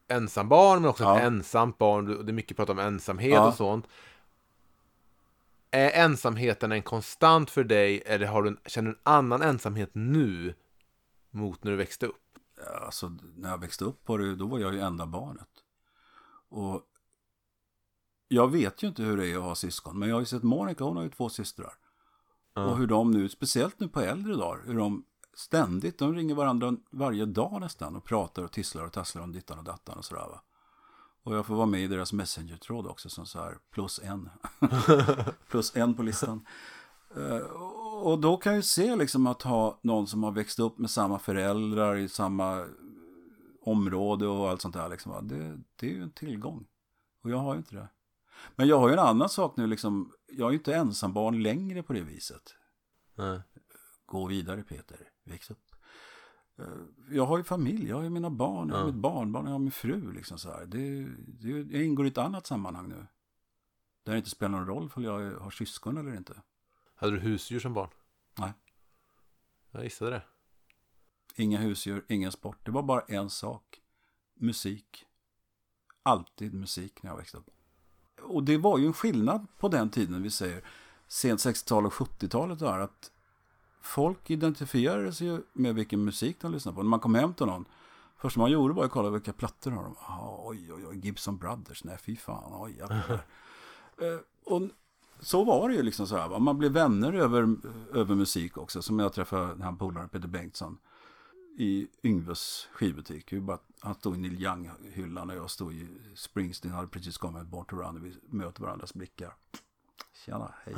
ensam 0.08 0.50
barn 0.50 0.82
men 0.82 0.90
också 0.90 1.04
Ja. 1.04 1.18
ett 1.18 1.24
ensamt 1.24 1.78
barn. 1.78 2.06
Du- 2.06 2.24
Det 2.24 2.32
är 2.32 2.34
mycket 2.34 2.58
prat 2.58 2.70
om 2.70 2.80
ensamhet 2.80 3.34
Ja. 3.34 3.48
och 3.48 3.54
sånt. 3.54 3.88
Är 5.72 5.90
ensamheten 5.92 6.72
en 6.72 6.82
konstant 6.82 7.50
för 7.52 7.64
dig 7.64 8.04
eller 8.06 8.28
har 8.28 8.44
du 8.44 8.50
en, 8.50 8.58
känner 8.66 8.90
du 8.92 8.96
en 8.96 9.02
annan 9.04 9.42
ensamhet 9.42 9.90
nu 9.94 10.54
mot 11.32 11.64
när 11.64 11.72
du 11.72 11.78
växte 11.78 12.06
upp? 12.06 12.22
Alltså, 12.86 13.12
när 13.36 13.50
jag 13.50 13.58
växte 13.62 13.86
upp 13.86 14.08
var 14.08 14.20
det, 14.20 14.36
då 14.36 14.46
var 14.48 14.60
jag 14.60 14.74
ju 14.74 14.80
enda 14.80 15.06
barnet. 15.06 15.48
Och 16.50 16.82
jag 18.28 18.52
vet 18.52 18.84
ju 18.84 18.88
inte 18.88 19.04
hur 19.04 19.18
det 19.18 19.28
är 19.28 19.38
att 19.38 19.44
ha 19.44 19.56
syskon, 19.56 20.00
men 20.00 20.10
jag 20.10 20.16
har 20.16 20.20
ju 20.22 20.26
sett 20.26 20.44
Monica, 20.44 20.84
hon 20.84 20.96
har 20.98 21.04
ju 21.04 21.10
två 21.10 21.30
systrar. 21.30 21.74
Och 22.64 22.78
hur 22.78 22.88
de 22.88 23.12
nu, 23.12 23.30
speciellt 23.30 23.80
nu 23.80 23.88
på 23.88 24.02
äldre 24.02 24.36
dagar, 24.36 24.64
hur 24.66 24.78
de 24.78 25.06
ständigt, 25.34 25.98
de 25.98 26.16
ringer 26.16 26.36
varandra 26.36 26.76
varje 26.90 27.26
dag 27.26 27.62
nästan 27.62 27.96
och 27.96 28.04
pratar 28.04 28.44
och 28.44 28.52
tisslar 28.52 28.84
och 28.84 28.94
tasslar 28.94 29.24
om 29.24 29.32
dittan 29.32 29.58
och 29.58 29.64
dattan 29.64 29.98
och 29.98 30.06
sådär 30.06 30.22
va. 30.22 30.42
Och 31.24 31.36
jag 31.36 31.46
får 31.46 31.56
vara 31.56 31.66
med 31.66 31.82
i 31.82 31.88
deras 31.88 32.14
messenger-tråd 32.14 32.88
också 32.88 33.10
som 33.10 33.26
så 33.26 33.40
här 33.40 33.58
plus 33.72 34.00
en. 34.04 34.30
plus 35.50 35.76
en 35.76 35.94
på 35.94 36.04
listan. 36.04 36.46
Eh, 37.16 37.38
och 38.02 38.20
då 38.20 38.38
kan 38.38 38.52
jag 38.52 38.58
ju 38.58 38.64
se 38.64 38.96
liksom 38.96 39.28
att 39.28 39.42
ha 39.42 39.80
någon 39.82 40.08
som 40.08 40.24
har 40.24 40.32
växt 40.32 40.60
upp 40.60 40.78
med 40.78 40.90
samma 40.90 41.20
föräldrar 41.20 41.96
i 41.96 42.10
samma 42.10 42.66
område 43.62 44.28
och 44.28 44.50
allt 44.50 44.62
sånt 44.62 44.76
där 44.76 44.90
liksom. 44.90 45.28
Det, 45.28 45.58
det 45.76 45.88
är 45.88 45.92
ju 45.92 46.04
en 46.04 46.12
tillgång. 46.12 46.66
Och 47.22 47.30
jag 47.30 47.38
har 47.38 47.54
ju 47.54 47.58
inte 47.58 47.76
det. 47.76 47.88
Men 48.56 48.68
jag 48.68 48.80
har 48.80 48.88
ju 48.88 48.94
en 48.94 49.00
annan 49.00 49.30
sak 49.30 49.58
nu 49.58 49.68
liksom. 49.68 50.12
Jag 50.28 50.48
är 50.48 50.52
ju 50.52 50.58
inte 50.58 50.76
ensambarn 50.76 51.44
längre 51.44 51.84
på 51.84 51.94
det 51.94 52.02
viset. 52.02 52.56
Nej. 53.16 53.42
Gå 54.06 54.28
vidare 54.28 54.64
Peter, 54.64 55.10
väx 55.24 55.52
upp. 55.52 55.76
Eh, 56.60 56.66
Jag 57.10 57.26
har 57.26 57.38
ju 57.38 57.44
familj, 57.44 57.90
jag 57.90 57.96
har 57.96 58.04
ju 58.04 58.10
mina 58.10 58.30
barn, 58.30 58.70
jag 58.70 58.76
har 58.76 58.82
Ja. 58.82 58.88
mitt 58.88 59.02
barnbarn, 59.02 59.46
jag 59.46 59.52
har 59.52 59.60
min 59.60 59.72
fru 59.72 60.12
liksom 60.12 60.38
så 60.38 60.52
här. 60.52 60.66
Det, 60.66 61.06
det, 61.28 61.50
jag 61.76 61.84
ingår 61.84 62.06
i 62.06 62.10
ett 62.10 62.18
annat 62.18 62.48
sammanhang 62.48 62.90
nu. 62.90 63.08
Där 64.04 64.12
det 64.12 64.18
inte 64.18 64.30
spelar 64.30 64.52
någon 64.58 64.68
roll 64.68 64.90
för 64.90 65.02
jag 65.02 65.40
har 65.40 65.52
syskon 65.52 65.98
eller 65.98 66.16
inte. 66.18 66.42
Hade 66.96 67.12
du 67.12 67.20
husdjur 67.20 67.60
som 67.60 67.74
barn? 67.74 67.90
Nej. 68.40 68.54
Jag 69.72 69.84
gissade 69.84 70.12
det. 70.12 70.24
Inga 71.36 71.58
husdjur, 71.60 72.06
ingen 72.10 72.32
sport. 72.32 72.58
Det 72.66 72.72
var 72.72 72.84
bara 72.84 73.02
en 73.02 73.30
sak. 73.30 73.82
Musik. 74.34 75.06
Alltid 76.04 76.54
musik 76.54 77.04
när 77.04 77.10
jag 77.12 77.18
växte 77.18 77.38
upp. 77.38 77.50
Och 78.26 78.44
det 78.44 78.58
var 78.58 78.78
ju 78.78 78.86
en 78.86 78.94
skillnad 78.94 79.48
på 79.60 79.68
den 79.68 79.90
tiden, 79.90 80.24
vi 80.24 80.30
säger 80.30 80.62
sent 81.08 81.40
60-tal 81.40 81.86
och 81.86 81.94
70-talet 81.94 82.60
där, 82.60 82.80
att 82.80 83.12
folk 83.82 84.30
identifierade 84.30 85.14
sig 85.14 85.28
ju 85.28 85.42
med 85.54 85.76
vilken 85.76 86.06
musik 86.06 86.38
de 86.42 86.52
lyssnade 86.52 86.76
på. 86.76 86.84
När 86.84 86.90
man 86.90 87.00
kom 87.00 87.16
hem 87.16 87.34
till 87.34 87.46
någon, 87.46 87.66
första 88.18 88.40
man 88.40 88.52
gjorde 88.52 88.74
var 88.74 88.86
att 88.86 88.92
kolla 88.92 89.10
vilka 89.10 89.34
plattor 89.34 89.72
har 89.72 89.84
de. 89.84 89.96
Ah, 90.00 90.42
oj, 90.44 90.74
oj, 90.74 90.88
oj, 90.88 90.98
Gibson 90.98 91.38
Brothers, 91.38 91.84
nej 91.84 91.98
fy 91.98 92.16
fan, 92.16 92.52
oj. 92.54 92.82
Eh, 93.98 94.20
och 94.54 94.62
så 95.20 95.44
var 95.44 95.70
det 95.70 95.76
ju 95.76 95.84
liksom 95.84 96.08
så 96.08 96.18
här, 96.18 96.40
man 96.40 96.58
blev 96.58 96.72
vänner 96.72 97.14
över, 97.14 97.56
över 97.94 98.16
musik 98.16 98.58
också. 98.58 98.82
Som 98.82 99.00
jag 99.00 99.14
träffade 99.14 99.48
den 99.48 99.62
här 99.62 99.72
polaren 99.72 100.10
Peter 100.10 100.28
Bengtsson 100.28 100.78
i 101.58 101.88
Yngves 102.04 102.68
skivbutik. 102.74 103.34
Bara, 103.34 103.58
han 103.80 103.96
stod 103.96 104.16
i 104.16 104.18
Neil 104.18 104.46
Young-hyllan 104.46 105.30
och 105.30 105.38
jag 105.38 105.50
stod 105.50 105.74
i 105.74 105.88
Springsteen. 106.16 106.74
hade 106.74 106.88
precis 106.88 107.18
kommit 107.18 107.48
bort 107.48 107.74
och 107.74 107.80
run. 107.80 108.04
Vi 108.04 108.38
möter 108.38 108.62
varandras 108.62 108.94
blickar. 108.94 109.34
Tjena, 110.26 110.52
hej. 110.64 110.76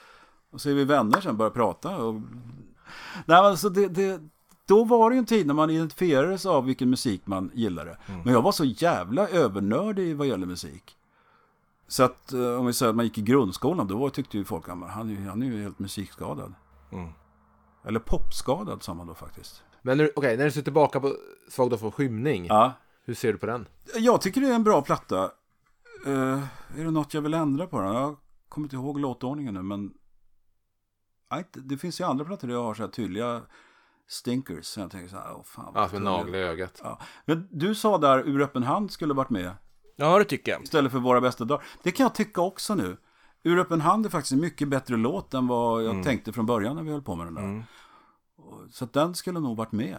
och 0.50 0.60
så 0.60 0.70
är 0.70 0.74
vi 0.74 0.84
vänner 0.84 1.20
sen, 1.20 1.36
börjar 1.36 1.50
prata. 1.50 1.96
Och... 1.96 2.14
Nej, 3.26 3.36
alltså 3.36 3.68
det, 3.68 3.88
det, 3.88 4.20
då 4.66 4.84
var 4.84 5.10
det 5.10 5.14
ju 5.14 5.18
en 5.18 5.26
tid 5.26 5.46
när 5.46 5.54
man 5.54 5.70
identifierades 5.70 6.46
av 6.46 6.64
vilken 6.64 6.90
musik 6.90 7.26
man 7.26 7.50
gillade. 7.54 7.98
Men 8.06 8.34
jag 8.34 8.42
var 8.42 8.52
så 8.52 8.64
jävla 8.64 9.28
övernördig 9.28 10.16
vad 10.16 10.26
gäller 10.26 10.46
musik. 10.46 10.96
Så 11.88 12.02
att 12.02 12.32
eh, 12.32 12.54
om 12.54 12.66
vi 12.66 12.72
säger 12.72 12.90
att 12.90 12.96
man 12.96 13.04
gick 13.04 13.18
i 13.18 13.22
grundskolan, 13.22 13.86
då 13.86 14.10
tyckte 14.10 14.38
ju 14.38 14.44
folk 14.44 14.68
att 14.68 14.78
han, 14.78 15.16
han 15.26 15.42
är 15.42 15.46
ju 15.46 15.62
helt 15.62 15.78
musikskadad. 15.78 16.54
Mm. 16.92 17.08
Eller 17.84 18.00
popskadad 18.00 18.82
sa 18.82 18.94
man 18.94 19.06
då 19.06 19.14
faktiskt. 19.14 19.62
Men 19.86 19.96
när, 19.98 20.04
du- 20.04 20.12
okej, 20.16 20.36
när 20.36 20.44
du 20.44 20.50
ser 20.50 20.62
tillbaka 20.62 21.00
på 21.00 21.16
Svag 21.48 21.80
för 21.80 21.90
skymning. 21.90 22.46
Ja. 22.46 22.72
Hur 23.04 23.14
ser 23.14 23.32
du 23.32 23.38
på 23.38 23.46
den? 23.46 23.66
Jag 23.96 24.20
tycker 24.20 24.40
det 24.40 24.46
är 24.48 24.54
en 24.54 24.64
bra 24.64 24.82
platta. 24.82 25.24
Eh, 26.06 26.42
är 26.78 26.84
det 26.84 26.90
något 26.90 27.14
jag 27.14 27.22
vill 27.22 27.34
ändra 27.34 27.66
på 27.66 27.80
den? 27.80 27.94
Jag 27.94 28.16
kommer 28.48 28.64
inte 28.64 28.76
ihåg 28.76 29.00
låtordningen 29.00 29.54
nu, 29.54 29.62
men... 29.62 29.92
Nej, 31.30 31.44
det 31.52 31.76
finns 31.78 32.00
ju 32.00 32.04
andra 32.04 32.24
plattor 32.24 32.48
där 32.48 32.54
jag 32.54 32.62
har 32.62 32.74
så 32.74 32.82
här 32.82 32.90
tydliga 32.90 33.42
stinkers. 34.08 34.64
Så 34.66 34.80
jag 34.80 34.90
tänker 34.90 35.08
så 35.08 35.16
här, 35.16 35.32
åh 35.36 35.42
fan. 35.42 35.72
Ja, 35.74 35.88
som 35.88 35.96
en 35.96 36.04
nagel 36.04 36.34
i 36.34 36.38
ögat. 36.38 36.80
Ja. 36.84 37.00
Men 37.24 37.48
du 37.50 37.74
sa 37.74 37.98
där, 37.98 38.28
Ur 38.28 38.40
öppen 38.42 38.62
hand 38.62 38.90
skulle 38.90 39.14
varit 39.14 39.30
med 39.30 39.50
Ja, 39.96 40.18
det 40.18 40.24
tycker 40.24 40.52
jag. 40.52 40.62
istället 40.62 40.92
för 40.92 40.98
Våra 40.98 41.20
bästa 41.20 41.44
dagar. 41.44 41.64
Det 41.82 41.90
kan 41.90 42.04
jag 42.04 42.14
tycka 42.14 42.40
också 42.40 42.74
nu. 42.74 42.96
Ur 43.42 43.58
öppen 43.58 43.80
hand 43.80 44.06
är 44.06 44.10
faktiskt 44.10 44.32
en 44.32 44.40
mycket 44.40 44.68
bättre 44.68 44.96
låt 44.96 45.34
än 45.34 45.46
vad 45.46 45.84
jag 45.84 46.04
tänkte 46.04 46.32
från 46.32 46.46
början 46.46 46.76
när 46.76 46.82
vi 46.82 46.90
höll 46.90 47.02
på 47.02 47.14
med 47.16 47.26
den 47.26 47.34
där. 47.34 47.42
Och- 47.58 47.64
Så 48.72 48.88
den 48.92 49.14
skulle 49.14 49.40
nog 49.40 49.56
varit 49.56 49.72
med. 49.72 49.96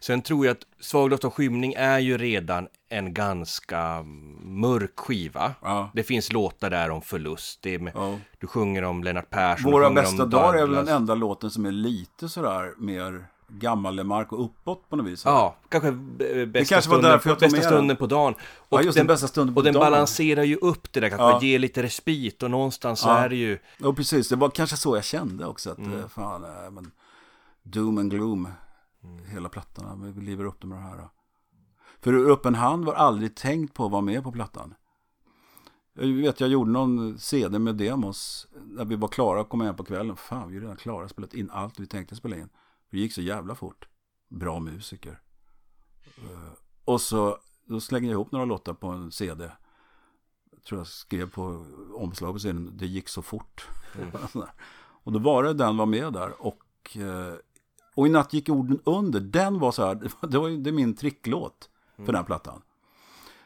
Sen 0.00 0.22
tror 0.22 0.46
jag 0.46 0.52
att 0.52 0.66
Svag 0.80 1.10
doft 1.10 1.24
av 1.24 1.30
skymning 1.30 1.74
är 1.76 1.98
ju 1.98 2.18
redan 2.18 2.68
en 2.88 3.14
ganska 3.14 4.02
mörk 4.42 4.92
skiva. 5.00 5.54
Ja. 5.62 5.90
Det 5.94 6.02
finns 6.02 6.32
låtar 6.32 6.70
där 6.70 6.90
om 6.90 7.02
förlust. 7.02 7.64
Med, 7.64 7.92
Ja. 7.94 8.18
Du 8.38 8.46
sjunger 8.46 8.82
om 8.84 9.04
Lennart 9.04 9.30
Persson. 9.30 9.72
Våra 9.72 9.90
bästa 9.90 10.26
dagar 10.26 10.58
är 10.58 10.66
väl 10.66 10.74
den 10.84 10.88
enda 10.88 11.14
låten 11.14 11.50
som 11.50 11.66
är 11.66 11.72
lite 11.72 12.28
sådär 12.28 12.74
mer 12.78 13.26
gammalmark 13.48 14.32
och 14.32 14.44
uppåt 14.44 14.88
på 14.88 14.96
något 14.96 15.06
vis. 15.06 15.22
Ja, 15.24 15.56
kanske 15.68 15.88
eh, 15.88 15.94
bästa, 16.46 16.74
kanske 16.74 16.74
var 16.74 16.80
stunden, 16.98 17.20
jag 17.24 17.38
bästa 17.38 17.60
stunden 17.62 17.88
den. 17.88 17.96
på 17.96 18.06
dagen. 18.06 18.34
Ja, 18.68 18.82
just 18.82 18.98
det, 18.98 19.04
bästa 19.04 19.28
stunden 19.28 19.54
på 19.54 19.58
Och 19.58 19.64
den 19.64 19.74
dagen. 19.74 19.80
balanserar 19.90 20.42
ju 20.42 20.56
upp 20.56 20.92
det 20.92 21.00
där, 21.00 21.08
kanske 21.08 21.24
Ja. 21.26 21.42
ger 21.42 21.58
lite 21.58 21.82
respit 21.82 22.42
och 22.42 22.50
någonstans 22.50 23.00
så 23.00 23.08
Ja. 23.08 23.18
är 23.18 23.28
det 23.28 23.36
ju... 23.36 23.58
Och 23.84 23.96
precis, 23.96 24.28
det 24.28 24.36
var 24.36 24.50
kanske 24.50 24.76
så 24.76 24.96
jag 24.96 25.04
kände 25.04 25.46
också. 25.46 25.70
Att 25.70 25.78
Mm. 25.78 25.98
eh, 26.00 26.08
fan, 26.08 26.44
äh, 26.44 26.70
men 26.70 26.90
doom 27.62 27.98
and 27.98 28.10
gloom. 28.10 28.48
Hela 29.26 29.48
plattorna, 29.48 30.12
vi 30.12 30.20
lever 30.20 30.44
upp 30.44 30.60
de 30.60 30.72
här. 30.72 31.08
För 32.00 32.30
öppen 32.30 32.54
hand 32.54 32.84
var 32.84 32.94
aldrig 32.94 33.36
tänkt 33.36 33.74
på 33.74 33.84
att 33.84 33.92
vara 33.92 34.02
med 34.02 34.22
på 34.22 34.32
plattan. 34.32 34.74
Jag 35.94 36.06
vet, 36.06 36.40
jag 36.40 36.50
gjorde 36.50 36.70
någon 36.70 37.18
CD 37.18 37.58
med 37.58 37.76
demos. 37.76 38.46
När 38.64 38.84
vi 38.84 38.96
var 38.96 39.08
klara 39.08 39.40
och 39.40 39.48
kom 39.48 39.60
hem 39.60 39.76
på 39.76 39.84
kvällen. 39.84 40.16
Fan, 40.16 40.50
vi 40.50 40.56
är 40.56 40.60
redan 40.60 40.76
klara. 40.76 41.08
Spelat 41.08 41.34
in 41.34 41.50
allt 41.50 41.80
vi 41.80 41.86
tänkte 41.86 42.16
spela 42.16 42.36
in. 42.36 42.48
Det 42.90 42.98
gick 42.98 43.12
så 43.14 43.22
jävla 43.22 43.54
fort. 43.54 43.88
Bra 44.28 44.60
musiker. 44.60 45.20
Eh, 46.16 46.52
Och 46.84 47.00
så 47.00 47.38
då 47.66 47.80
slängde 47.80 48.06
jag 48.08 48.12
ihop 48.12 48.32
några 48.32 48.44
låtar 48.44 48.74
på 48.74 48.88
en 48.88 49.12
CD. 49.12 49.50
Jag 50.52 50.62
tror 50.62 50.80
jag 50.80 50.86
skrev 50.86 51.30
på 51.30 51.66
omslaget 51.94 52.34
på 52.34 52.38
scenen. 52.38 52.70
Det 52.76 52.86
gick 52.86 53.08
så 53.08 53.22
fort. 53.22 53.68
Sådär. 54.32 54.52
och 55.02 55.12
då 55.12 55.18
var 55.18 55.42
det 55.42 55.52
den 55.54 55.76
var 55.76 55.86
med 55.86 56.12
där. 56.12 56.46
Och, 56.46 56.96
eh, 56.96 57.34
och 57.94 58.06
i 58.06 58.10
natt 58.10 58.32
gick 58.32 58.48
orden 58.48 58.80
under. 58.84 59.20
Den 59.20 59.58
var 59.58 59.72
så 59.72 59.86
här. 59.86 59.94
Det 60.20 60.38
var, 60.38 60.48
det 60.48 60.54
ju 60.54 60.60
det 60.60 60.70
är 60.70 60.74
min 60.74 60.94
tricklåt 60.94 61.68
för 62.04 62.12
den 62.12 62.24
plattan. 62.24 62.62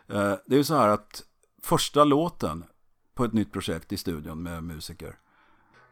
Eh, 0.09 0.35
det 0.47 0.55
är 0.55 0.59
ju 0.59 0.65
så 0.65 0.75
här 0.75 0.89
att 0.89 1.23
första 1.63 2.05
låten 2.05 2.65
på 3.15 3.25
ett 3.25 3.33
nytt 3.33 3.53
projekt 3.53 3.93
i 3.93 3.97
studion 3.97 4.43
med 4.43 4.65
musiker. 4.65 5.19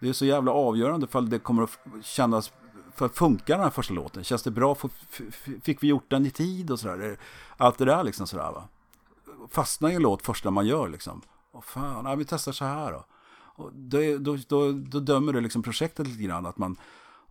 Det 0.01 0.09
är 0.09 0.13
så 0.13 0.25
jävla 0.25 0.53
avgörande 0.53 1.07
för 1.07 1.19
att 1.19 1.31
det 1.31 1.39
kommer 1.39 1.63
att 1.63 1.79
kännas, 2.03 2.53
för 2.95 3.07
att 3.07 3.17
funka 3.17 3.55
den 3.55 3.63
här 3.63 3.71
första 3.71 3.95
låten. 3.95 4.25
Känns 4.25 4.43
det 4.43 4.51
bra? 4.51 4.77
Fick 5.63 5.83
vi 5.83 5.87
gjort 5.87 6.11
den 6.11 6.27
i 6.27 6.31
tid 6.31 6.71
och 6.71 6.81
sådär? 6.81 7.19
Allt 7.57 7.79
det 7.79 7.85
där 7.85 8.05
liksom 8.05 8.27
sådär 8.27 8.53
va. 8.53 8.69
Fastna 9.51 9.93
i 9.93 9.95
en 9.95 10.03
låt 10.03 10.23
första 10.23 10.51
man 10.51 10.67
gör 10.67 10.89
liksom. 10.89 11.23
Och 11.53 11.65
fan, 11.65 12.05
ja, 12.05 12.15
vi 12.15 12.25
testar 12.25 12.53
så 12.53 12.65
här 12.65 12.93
då. 12.93 13.05
Och 13.57 13.73
det, 13.73 14.19
då, 14.19 14.39
då, 14.49 14.73
då 14.73 15.01
dömer 15.01 15.33
det 15.33 15.41
liksom 15.41 15.63
projektet 15.63 16.07
lite 16.07 16.23
grann 16.23 16.47
att 16.47 16.59
man 16.59 16.77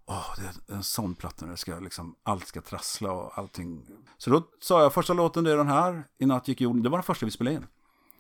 Åh, 0.06 0.36
det 0.38 0.74
är 0.74 0.76
en 0.76 0.84
sån 0.84 1.16
platta 1.16 1.46
när 1.46 1.56
ska 1.56 1.80
liksom, 1.80 2.16
allt 2.24 2.48
ska 2.48 2.62
trassla 2.62 3.12
och 3.12 3.38
allting. 3.38 3.88
Så 4.18 4.30
då 4.30 4.44
sa 4.62 4.82
jag, 4.82 4.94
första 4.94 5.14
låten 5.14 5.44
det 5.44 5.52
är 5.52 5.58
den 5.58 5.68
här, 5.68 6.08
I 6.18 6.26
natt 6.26 6.48
gick 6.48 6.62
jorden, 6.62 6.84
det 6.84 6.90
var 6.90 6.98
den 6.98 7.04
första 7.04 7.26
vi 7.26 7.32
spelade 7.32 7.56
in. 7.56 7.68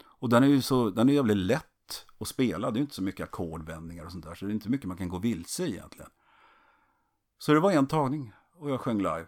Och 0.05 0.29
den 0.29 0.43
är 0.43 0.47
ju 0.47 0.61
så, 0.61 0.89
den 0.89 1.09
är 1.09 1.13
jävligt 1.13 1.37
lätt 1.37 2.05
att 2.19 2.27
spela, 2.27 2.71
det 2.71 2.79
är 2.79 2.81
inte 2.81 2.95
så 2.95 3.03
mycket 3.03 3.23
ackordvändningar 3.23 4.05
och 4.05 4.11
sånt 4.11 4.25
där, 4.25 4.35
så 4.35 4.45
det 4.45 4.51
är 4.51 4.53
inte 4.53 4.69
mycket 4.69 4.87
man 4.87 4.97
kan 4.97 5.09
gå 5.09 5.17
vilse 5.17 5.63
i 5.65 5.71
egentligen. 5.71 6.09
Så 7.37 7.53
det 7.53 7.59
var 7.59 7.71
en 7.71 7.87
tagning 7.87 8.33
och 8.59 8.69
jag 8.69 8.81
sjöng 8.81 8.97
live. 8.97 9.27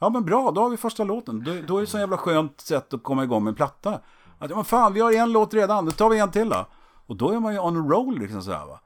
Ja 0.00 0.10
men 0.10 0.24
bra, 0.24 0.50
då 0.50 0.60
har 0.62 0.70
vi 0.70 0.76
första 0.76 1.04
låten. 1.04 1.44
Då, 1.44 1.54
då 1.66 1.76
är 1.76 1.80
det 1.80 1.86
så 1.86 1.98
jävla 1.98 2.16
skönt 2.16 2.60
sätt 2.60 2.94
att 2.94 3.02
komma 3.02 3.24
igång 3.24 3.44
med 3.44 3.50
en 3.50 3.54
platta. 3.54 4.00
Att, 4.38 4.50
ja 4.50 4.56
men 4.56 4.64
fan, 4.64 4.92
vi 4.92 5.00
har 5.00 5.12
en 5.12 5.32
låt 5.32 5.54
redan, 5.54 5.84
då 5.84 5.90
tar 5.90 6.10
vi 6.10 6.18
en 6.18 6.30
till 6.30 6.48
då. 6.48 6.66
Och 7.06 7.16
då 7.16 7.30
är 7.30 7.40
man 7.40 7.52
ju 7.52 7.58
on 7.58 7.76
a 7.76 7.88
roll 7.90 8.18
liksom 8.18 8.42
sådär 8.42 8.66
va. 8.66 8.80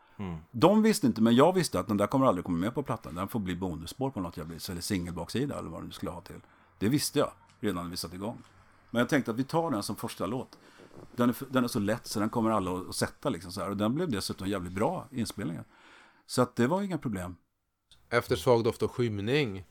De 0.50 0.82
visste 0.82 1.06
inte, 1.06 1.22
men 1.22 1.34
jag 1.34 1.52
visste 1.52 1.80
att 1.80 1.88
den 1.88 1.96
där 1.96 2.06
kommer 2.06 2.26
aldrig 2.26 2.44
komma 2.44 2.58
med 2.58 2.74
på 2.74 2.82
plattan. 2.82 3.14
Den 3.14 3.28
får 3.28 3.40
bli 3.40 3.56
bonusspår 3.56 4.10
på 4.10 4.20
något 4.20 4.36
jävla 4.36 4.54
vis, 4.54 4.70
eller 4.70 4.80
singelbaksida 4.80 5.58
eller 5.58 5.70
vad 5.70 5.84
du 5.84 5.90
skulle 5.90 6.10
ha 6.10 6.20
till. 6.20 6.40
Det 6.78 6.88
visste 6.88 7.18
jag 7.18 7.30
redan 7.60 7.84
när 7.84 7.90
vi 7.90 7.96
satte 7.96 8.16
igång. 8.16 8.38
Men 8.90 9.00
jag 9.00 9.08
tänkte 9.08 9.30
att 9.30 9.36
vi 9.36 9.44
tar 9.44 9.70
den 9.70 9.82
som 9.82 9.96
första 9.96 10.26
låt. 10.26 10.58
Den 11.16 11.28
är, 11.28 11.36
den 11.48 11.64
är 11.64 11.68
så 11.68 11.78
lätt 11.78 12.06
så 12.06 12.20
den 12.20 12.30
kommer 12.30 12.50
alla 12.50 12.80
att 12.80 12.94
sätta 12.94 13.28
liksom 13.28 13.52
så 13.52 13.60
här. 13.60 13.70
Och 13.70 13.76
den 13.76 13.94
blev 13.94 14.10
dessutom 14.10 14.48
jävligt 14.48 14.72
bra 14.72 15.06
inspelningen. 15.10 15.64
Så 16.26 16.42
att 16.42 16.56
det 16.56 16.66
var 16.66 16.82
inga 16.82 16.98
problem. 16.98 17.36
Efter 18.10 18.36
Svag 18.36 18.64
doft 18.64 18.82
och 18.82 18.90
skymning, 18.90 19.64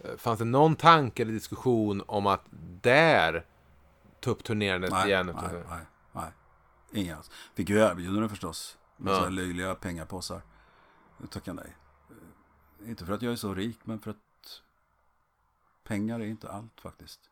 eh, 0.00 0.16
fanns 0.16 0.38
det 0.38 0.44
någon 0.44 0.76
tanke 0.76 1.22
eller 1.22 1.32
diskussion 1.32 2.02
om 2.06 2.26
att 2.26 2.44
där 2.82 3.44
ta 4.20 4.30
upp 4.30 4.44
turnerandet 4.44 4.90
Nej, 4.90 5.08
igen? 5.08 5.26
nej, 5.26 5.64
nej, 5.68 5.86
nej. 6.12 6.30
Inga 6.92 7.16
alls. 7.16 7.30
Fick 7.54 7.68
ju 7.68 7.78
erbjudanden 7.78 8.28
förstås. 8.28 8.78
Med 8.96 9.12
Ja. 9.12 9.16
så 9.16 9.22
här 9.22 9.30
löjliga 9.30 9.74
pengapåsar. 9.74 10.42
Jag 11.20 11.30
tackade 11.30 11.62
nej. 11.62 11.76
Eh, 12.80 12.88
Inte 12.90 13.06
för 13.06 13.12
att 13.12 13.22
jag 13.22 13.32
är 13.32 13.36
så 13.36 13.54
rik, 13.54 13.78
men 13.84 13.98
för 14.00 14.10
att 14.10 14.62
pengar 15.82 16.20
är 16.20 16.24
inte 16.24 16.48
allt 16.50 16.80
faktiskt. 16.80 17.30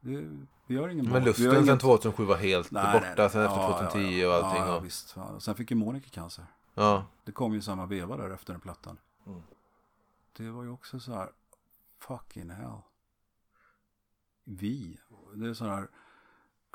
Det, 0.00 0.30
vi 0.66 0.76
har 0.76 0.88
ingen 0.88 1.08
Men 1.10 1.24
lusten 1.24 1.66
sen 1.66 1.78
2007 1.78 2.24
var 2.24 2.36
helt 2.36 2.70
Nej, 2.70 2.92
borta 2.92 3.06
nej, 3.06 3.14
nej. 3.18 3.30
sen 3.30 3.42
efter 3.44 3.56
Ja, 3.60 3.78
2010 3.78 3.98
ja, 4.20 4.26
och 4.28 4.32
ja. 4.32 4.46
allting. 4.46 4.62
Ja, 4.62 4.68
ja, 4.68 4.76
och, 4.76 4.84
visst. 4.84 5.16
Och 5.16 5.42
Sen 5.42 5.54
fick 5.54 5.70
ju 5.70 5.76
Monica 5.76 6.08
cancer. 6.10 6.46
ja. 6.74 7.06
Det 7.24 7.32
kom 7.32 7.54
ju 7.54 7.60
samma 7.62 7.86
veva 7.86 8.16
där 8.16 8.30
efter 8.30 8.52
den 8.52 8.60
plattan. 8.60 8.98
Mm. 9.26 9.42
Det 10.32 10.50
var 10.50 10.62
ju 10.62 10.70
också 10.70 11.00
så 11.00 11.14
här, 11.14 11.28
fucking 11.98 12.50
hell. 12.50 12.78
Vi, 14.44 14.98
det 15.34 15.48
är 15.48 15.54
så 15.54 15.64
här, 15.64 15.88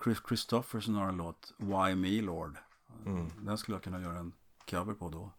Chris 0.03 0.17
Christofferson 0.27 0.95
har 0.95 1.07
en 1.09 1.17
låt, 1.17 1.53
Why 1.57 1.95
Me 1.95 2.21
Lord. 2.21 2.57
Mm. 3.05 3.29
Den 3.45 3.57
skulle 3.57 3.75
jag 3.75 3.83
kunna 3.83 4.01
göra 4.01 4.19
en 4.19 4.33
cover 4.69 4.93
på 4.93 5.09
då. 5.09 5.31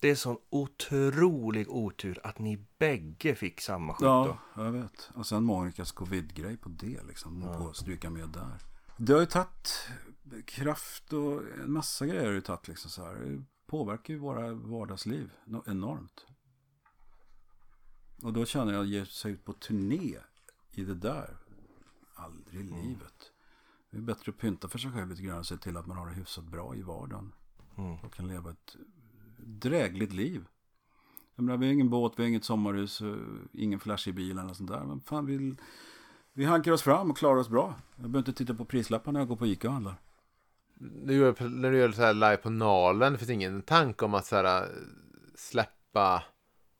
Det 0.00 0.10
är 0.10 0.14
sån 0.14 0.36
otrolig 0.50 1.70
otur 1.70 2.20
att 2.24 2.38
ni 2.38 2.66
bägge 2.78 3.34
fick 3.34 3.60
samma 3.60 3.94
skit 3.94 4.04
Ja, 4.04 4.38
jag 4.56 4.72
vet. 4.72 5.10
Och 5.14 5.26
sen 5.26 5.44
Monicas 5.44 5.92
covid-grej 5.92 6.56
på 6.56 6.68
det 6.68 7.02
liksom. 7.02 7.42
Ja. 7.42 7.58
På 7.58 7.68
att 7.68 7.76
stryka 7.76 8.10
med 8.10 8.28
där. 8.28 8.58
Det 8.96 9.12
har 9.12 9.20
ju 9.20 9.26
tagit 9.26 9.88
kraft 10.46 11.12
och 11.12 11.42
en 11.64 11.72
massa 11.72 12.06
grejer 12.06 12.24
har 12.24 12.32
ju 12.32 12.40
tagit 12.40 12.68
liksom 12.68 12.90
så 12.90 13.04
här. 13.04 13.14
Det 13.14 13.44
påverkar 13.66 14.14
ju 14.14 14.20
våra 14.20 14.54
vardagsliv 14.54 15.32
no- 15.44 15.70
enormt. 15.70 16.26
Och 18.22 18.32
då 18.32 18.44
känner 18.46 18.72
jag 18.72 18.82
att 18.82 18.88
ge 18.88 19.06
sig 19.06 19.32
ut 19.32 19.44
på 19.44 19.52
turné 19.52 20.16
i 20.70 20.84
det 20.84 20.94
där. 20.94 21.36
Aldrig 22.14 22.60
i 22.60 22.62
livet. 22.62 23.29
Det 23.90 23.96
är 23.96 24.02
bättre 24.02 24.30
att 24.30 24.38
pynta 24.38 24.68
för 24.68 24.78
sig 24.78 24.90
själv 24.90 25.08
lite 25.08 25.22
grann 25.22 25.38
och 25.38 25.46
se 25.46 25.56
till 25.56 25.76
att 25.76 25.86
man 25.86 25.96
har 25.96 26.06
det 26.06 26.14
hyfsat 26.14 26.44
bra 26.44 26.74
i 26.76 26.82
vardagen. 26.82 27.32
Och 28.04 28.14
kan 28.14 28.28
leva 28.28 28.50
ett 28.50 28.76
drägligt 29.36 30.12
liv. 30.12 30.44
Jag 31.34 31.44
menar, 31.44 31.58
vi 31.58 31.66
har 31.66 31.72
ingen 31.72 31.90
båt, 31.90 32.12
vi 32.16 32.22
har 32.22 32.28
inget 32.28 32.44
sommarhus, 32.44 33.00
eh, 33.00 33.16
ingen 33.52 33.80
flashig 33.80 34.14
bil 34.14 34.38
eller 34.38 34.54
sånt 34.54 34.70
där. 34.70 34.84
Men 34.84 35.00
fan, 35.00 35.26
vi, 35.26 35.56
vi 36.32 36.44
hankar 36.44 36.72
oss 36.72 36.82
fram 36.82 37.10
och 37.10 37.16
klarar 37.16 37.36
oss 37.36 37.48
bra. 37.48 37.74
Jag 37.96 38.10
behöver 38.10 38.18
inte 38.18 38.32
titta 38.32 38.54
på 38.54 38.64
prislappar 38.64 39.12
när 39.12 39.20
jag 39.20 39.28
går 39.28 39.36
på 39.36 39.46
Ica 39.46 39.68
och 39.68 39.74
handlar. 39.74 39.94
Du 40.74 41.14
gör, 41.14 41.48
när 41.48 41.70
du 41.70 41.78
gör 41.78 41.92
så 41.92 42.02
här 42.02 42.14
live 42.14 42.36
på 42.36 42.50
Nalen, 42.50 43.12
det 43.12 43.18
finns 43.18 43.30
ingen 43.30 43.62
tanke 43.62 44.04
om 44.04 44.14
att 44.14 44.26
så 44.26 44.36
här, 44.36 44.68
släppa 45.34 46.22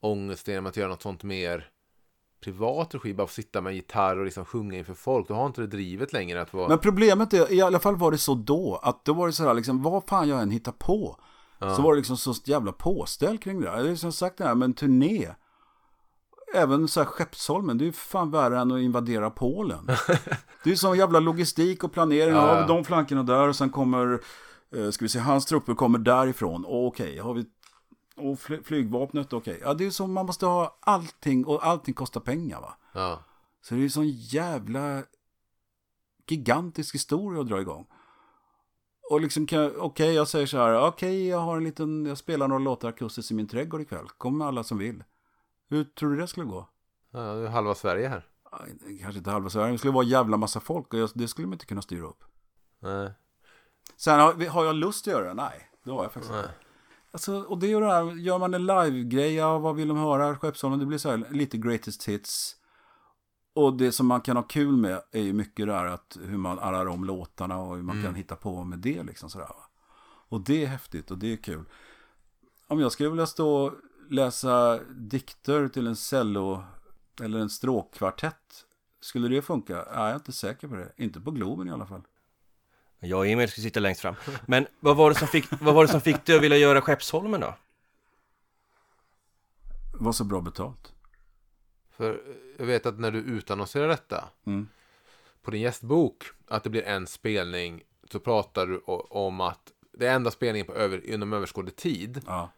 ångesten 0.01 0.55
genom 0.55 0.67
att 0.67 0.77
göra 0.77 0.89
något 0.89 1.03
sånt 1.03 1.23
mer 1.23 1.70
privat 2.41 2.95
regi, 2.95 3.15
bara 3.15 3.27
få 3.27 3.33
sitta 3.33 3.61
med 3.61 3.71
en 3.71 3.77
gitarr 3.77 4.19
och 4.19 4.25
liksom 4.25 4.45
sjunga 4.45 4.79
inför 4.79 4.95
folk. 4.95 5.29
Du 5.29 5.35
har 5.35 5.47
inte 5.47 5.61
det 5.61 5.67
drivet 5.67 6.13
längre 6.13 6.41
att 6.41 6.53
vara... 6.55 6.69
Men 6.69 6.79
problemet 6.79 7.33
är, 7.35 7.53
i 7.53 7.63
alla 7.63 7.79
fall 7.79 7.97
var 7.97 8.11
det 8.11 8.19
så 8.19 8.35
då, 8.35 8.81
att 8.83 9.05
då 9.05 9.13
var 9.13 9.27
det 9.27 9.33
så 9.33 9.45
här 9.45 9.55
liksom, 9.55 9.83
vad 9.83 10.05
fan 10.09 10.29
jag 10.29 10.43
än 10.43 10.51
hittar 10.51 10.73
på. 10.73 11.17
Så 11.77 11.83
var 11.83 11.93
det 11.93 11.97
liksom 11.97 12.17
så 12.17 12.35
jävla 12.45 12.73
påställ 12.73 13.39
kring 13.39 13.61
det 13.61 13.67
där. 13.67 13.73
Jag 13.73 13.83
har 13.83 13.89
liksom 13.91 14.13
sagt 14.13 14.39
det 14.39 14.45
här 14.45 14.55
med 14.55 14.67
en 14.67 14.75
turné. 14.75 15.29
Även 16.55 16.89
så 16.89 17.01
här 17.01 17.07
Skeppsholmen, 17.07 17.79
det 17.79 17.85
är 17.85 17.87
ju 17.87 17.93
fan 17.93 18.31
värre 18.31 18.59
än 18.61 18.73
att 18.73 18.81
invadera 18.81 19.31
Polen. 19.31 19.87
det 20.65 20.65
är 20.65 20.71
ju 20.71 20.77
sån 20.77 20.99
jävla 20.99 21.21
logistik 21.21 21.85
och 21.85 21.93
planering. 21.93 22.35
Ja, 22.35 22.47
Ja, 22.55 22.61
ja. 22.61 22.67
de 22.67 22.85
flankerna 22.85 23.23
där 23.23 23.49
och 23.49 23.57
sen 23.57 23.71
kommer, 23.71 24.21
eh, 24.77 24.91
ska 24.91 25.05
vi 25.05 25.09
se, 25.09 25.19
hans 25.19 25.47
trupper 25.47 25.75
kommer 25.75 25.99
därifrån. 25.99 26.65
Och 26.65 26.87
Okej, 26.87 27.19
har 27.19 27.35
vi 27.35 27.45
och 28.21 28.39
fly- 28.41 28.63
flygvapnet, 28.63 29.33
okej. 29.33 29.61
Ja, 29.63 29.75
det 29.75 29.87
är 29.87 29.91
så 29.91 30.07
man 30.07 30.27
måste 30.27 30.47
ha 30.47 30.79
allting 30.81 31.47
och 31.47 31.67
allting 31.67 31.95
kostar 31.95 32.21
pengar 32.21 32.61
va. 32.61 32.75
Ja. 32.93 33.23
Så 33.63 33.75
det 33.75 33.81
är 33.81 33.83
ju 33.83 33.91
sån 33.91 34.09
jävla 34.09 35.03
gigantisk 36.27 36.95
historia 36.95 37.41
att 37.41 37.49
dra 37.49 37.61
igång. 37.61 37.87
Och 39.11 39.21
liksom, 39.21 39.47
okej, 39.79 40.15
jag 40.15 40.29
säger 40.29 40.47
så 40.47 40.57
här, 40.57 40.87
okej, 40.89 41.29
jag 41.29 41.39
har 41.39 41.57
en 41.57 41.65
liten, 41.65 42.07
jag 42.07 42.19
spelar 42.19 42.49
några 42.49 42.63
låtar 42.63 42.89
akustiskt 42.89 43.31
i 43.31 43.35
min 43.35 43.49
trädgård 43.49 43.81
ikväll. 43.81 44.09
Kommer 44.09 44.45
alla 44.45 44.65
som 44.65 44.79
vill. 44.79 45.05
Hur 45.69 45.85
tror 45.85 46.11
du 46.11 46.17
det 46.17 46.27
skulle 46.27 46.47
gå? 46.47 46.69
ja, 47.11 47.19
det 47.21 47.47
är 47.47 47.51
halva 47.51 47.75
Sverige 47.75 48.09
här. 48.09 48.27
Kanske 49.01 49.19
inte 49.19 49.31
halva 49.31 49.51
Sverige, 49.51 49.73
det 49.73 49.79
skulle 49.79 49.93
vara 49.93 50.05
en 50.05 50.11
jävla 50.11 50.37
massa 50.37 50.61
folk 50.61 50.95
och 50.95 51.11
det 51.15 51.29
skulle 51.29 51.47
man 51.47 51.53
inte 51.53 51.67
kunna 51.67 51.83
styra 51.83 52.07
upp. 52.07 52.25
Nej. 52.79 53.13
Sen 53.97 54.21
har, 54.21 54.49
har 54.49 54.65
jag 54.65 54.75
lust 54.75 55.09
att 55.09 55.13
göra 55.13 55.29
det? 55.29 55.35
Nej, 55.35 55.71
det 55.85 55.91
har 55.91 56.03
jag 56.03 56.13
faktiskt 56.13 56.35
inte. 56.35 56.51
Alltså, 57.13 57.41
och 57.41 57.59
det 57.59 57.73
är 57.73 57.81
det 57.81 57.87
här, 57.87 58.13
gör 58.13 58.39
man 58.39 58.55
en 58.55 58.67
live-grej, 58.67 59.35
ja, 59.35 59.59
vad 59.59 59.77
vill 59.77 59.89
de 59.89 59.97
höra? 59.97 60.37
Skeppsholmen, 60.37 60.79
det 60.79 60.87
blir 60.87 60.99
så 60.99 61.11
här 61.11 61.27
lite 61.31 61.59
greatest 61.59 62.09
hits. 62.09 62.57
Och 63.53 63.77
det 63.77 63.93
som 63.93 64.07
man 64.07 64.21
kan 64.21 64.37
ha 64.37 64.43
kul 64.43 64.77
med 64.77 65.03
är 65.13 65.23
ju 65.23 65.33
mycket 65.33 65.67
det 65.67 65.73
här 65.73 65.87
att 65.87 66.19
hur 66.21 66.39
man 66.39 66.59
arrar 66.59 66.87
om 66.87 67.05
låtarna 67.05 67.59
och 67.59 67.77
hur 67.77 67.83
man 67.83 68.03
kan 68.03 68.15
hitta 68.15 68.37
på 68.37 68.65
med 68.65 68.79
det 68.79 69.03
liksom 69.03 69.31
sådär. 69.31 69.47
Va? 69.47 69.71
Och 70.29 70.41
det 70.41 70.65
är 70.65 70.67
häftigt 70.67 71.11
och 71.11 71.19
det 71.19 71.33
är 71.33 71.37
kul. 71.37 71.65
Om 72.67 72.81
jag 72.81 72.93
skulle 72.93 73.09
vilja 73.09 73.27
stå 73.27 73.65
och 73.65 73.73
läsa 74.11 74.79
dikter 74.91 75.69
till 75.69 75.87
en 75.87 75.97
cello 75.97 76.65
eller 77.23 77.39
en 77.39 77.51
stråkkvartett, 77.51 78.67
skulle 79.01 79.29
det 79.29 79.43
funka? 79.43 79.73
Ja, 79.73 79.85
jag 79.95 80.11
är 80.11 80.15
inte 80.15 80.33
säker 80.33 80.69
på 80.69 80.75
det. 80.75 80.93
Inte 80.97 81.21
på 81.21 81.31
Globen 81.31 81.69
i 81.69 81.71
alla 81.71 81.87
fall. 81.87 82.03
Jag 83.01 83.19
och 83.19 83.27
Emil 83.27 83.49
ska 83.49 83.61
sitta 83.61 83.81
längst 83.81 84.01
fram. 84.01 84.15
Men 84.47 84.67
vad 84.81 84.97
var 84.97 85.11
det 85.11 85.17
som 85.17 85.29
fick, 85.29 85.45
vad 85.61 85.75
var 85.75 85.83
det 85.85 85.89
som 85.89 86.01
fick 86.01 86.25
dig 86.27 86.37
att 86.37 86.43
vilja 86.43 86.57
göra 86.59 86.81
Skeppsholmen 86.81 87.41
då? 87.41 87.55
Var 89.93 90.13
så 90.13 90.25
bra 90.25 90.41
betalt. 90.41 90.93
För 91.97 92.21
jag 92.59 92.67
vet 92.67 92.87
att 92.87 92.99
när 92.99 93.11
du 93.11 93.19
utannonserar 93.19 93.89
detta 93.89 94.25
Mm. 94.47 94.69
på 95.43 95.51
din 95.51 95.61
gästbok, 95.61 96.25
att 96.49 96.65
det 96.65 96.71
blir 96.71 96.83
en 96.83 97.07
spelning, 97.07 97.83
så 98.11 98.21
pratar 98.21 98.67
du 98.67 98.79
om 99.11 99.41
att 99.41 99.73
det 99.93 100.07
är 100.07 100.15
enda 100.15 100.31
spelningen 100.31 100.67
på 100.67 100.75
över, 100.75 101.07
inom 101.07 101.33
överskådlig 101.33 101.77
tid. 101.77 102.23
Ja. 102.27 102.51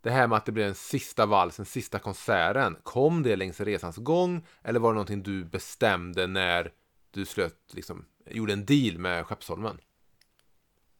Det 0.00 0.10
här 0.10 0.26
med 0.26 0.36
att 0.36 0.44
det 0.46 0.52
blir 0.52 0.64
den 0.64 0.74
sista 0.74 1.26
valsen, 1.26 1.64
sista 1.64 1.98
konserten, 1.98 2.76
kom 2.82 3.22
det 3.22 3.36
längs 3.36 3.60
resans 3.60 3.96
gång? 3.96 4.46
Eller 4.62 4.80
var 4.80 4.90
det 4.90 4.94
någonting 4.94 5.22
du 5.22 5.44
bestämde 5.44 6.26
när 6.26 6.72
du 7.10 7.26
slöt, 7.26 7.58
liksom, 7.74 8.04
gjorde 8.30 8.52
en 8.52 8.64
deal 8.64 8.98
med 8.98 9.26
Skeppsholmen? 9.26 9.78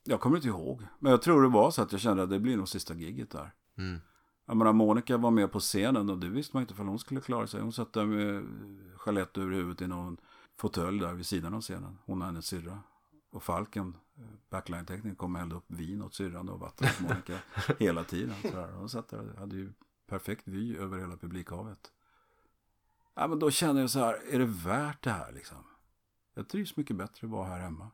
Jag 0.04 0.20
kommer 0.20 0.36
inte 0.36 0.48
ihåg. 0.48 0.82
Men 0.98 1.10
jag 1.10 1.22
tror 1.22 1.42
det 1.42 1.48
var 1.48 1.70
så 1.70 1.82
att 1.82 1.92
jag 1.92 2.00
kände 2.00 2.22
att 2.22 2.30
det 2.30 2.40
blir 2.40 2.56
nog 2.56 2.68
sista 2.68 2.94
giget 2.94 3.30
där. 3.30 3.54
Mm. 3.78 4.00
Jag 4.46 4.56
menar, 4.56 4.72
Monica 4.72 5.16
var 5.16 5.30
med 5.30 5.52
på 5.52 5.60
scenen 5.60 6.10
och 6.10 6.18
det 6.18 6.28
visste 6.28 6.56
man 6.56 6.62
inte 6.62 6.82
om 6.82 6.88
hon 6.88 6.98
skulle 6.98 7.20
klara 7.20 7.46
sig. 7.46 7.60
Hon 7.60 7.72
satt 7.72 7.92
där 7.92 8.06
med 8.06 8.46
Jeanette 9.06 9.40
över 9.40 9.52
huvudet 9.52 9.82
i 9.82 9.86
någon 9.86 10.16
fåtölj 10.56 11.00
där 11.00 11.14
vid 11.14 11.26
sidan 11.26 11.54
av 11.54 11.60
scenen. 11.60 11.98
Hon 12.04 12.22
och 12.22 12.26
hennes 12.26 12.46
syrra. 12.46 12.80
Och 13.30 13.42
Falken, 13.42 13.96
eh, 14.16 14.24
backline-teknikern, 14.50 15.16
kom 15.16 15.34
och 15.34 15.40
hällde 15.40 15.54
upp 15.54 15.64
vin 15.66 16.02
åt 16.02 16.14
syrran 16.14 16.48
och 16.48 16.60
vatten 16.60 16.88
åt 16.88 17.00
Monica 17.00 17.38
hela 17.78 18.04
tiden. 18.04 18.34
Så 18.42 18.48
där. 18.48 18.72
Hon 18.72 18.88
satt 18.88 19.08
där 19.08 19.30
och 19.32 19.38
hade 19.38 19.56
ju 19.56 19.72
perfekt 20.06 20.42
vy 20.44 20.76
över 20.76 20.98
hela 20.98 21.16
publikhavet. 21.16 21.92
Ja, 23.14 23.26
men 23.26 23.38
då 23.38 23.50
kände 23.50 23.80
jag 23.80 23.90
så 23.90 23.98
här, 23.98 24.20
är 24.30 24.38
det 24.38 24.44
värt 24.44 25.04
det 25.04 25.10
här 25.10 25.32
liksom? 25.32 25.64
Jag 26.36 26.48
trivs 26.48 26.76
mycket 26.76 26.96
bättre 26.96 27.26
att 27.26 27.30
vara 27.30 27.48
här 27.48 27.58
hemma. 27.60 27.90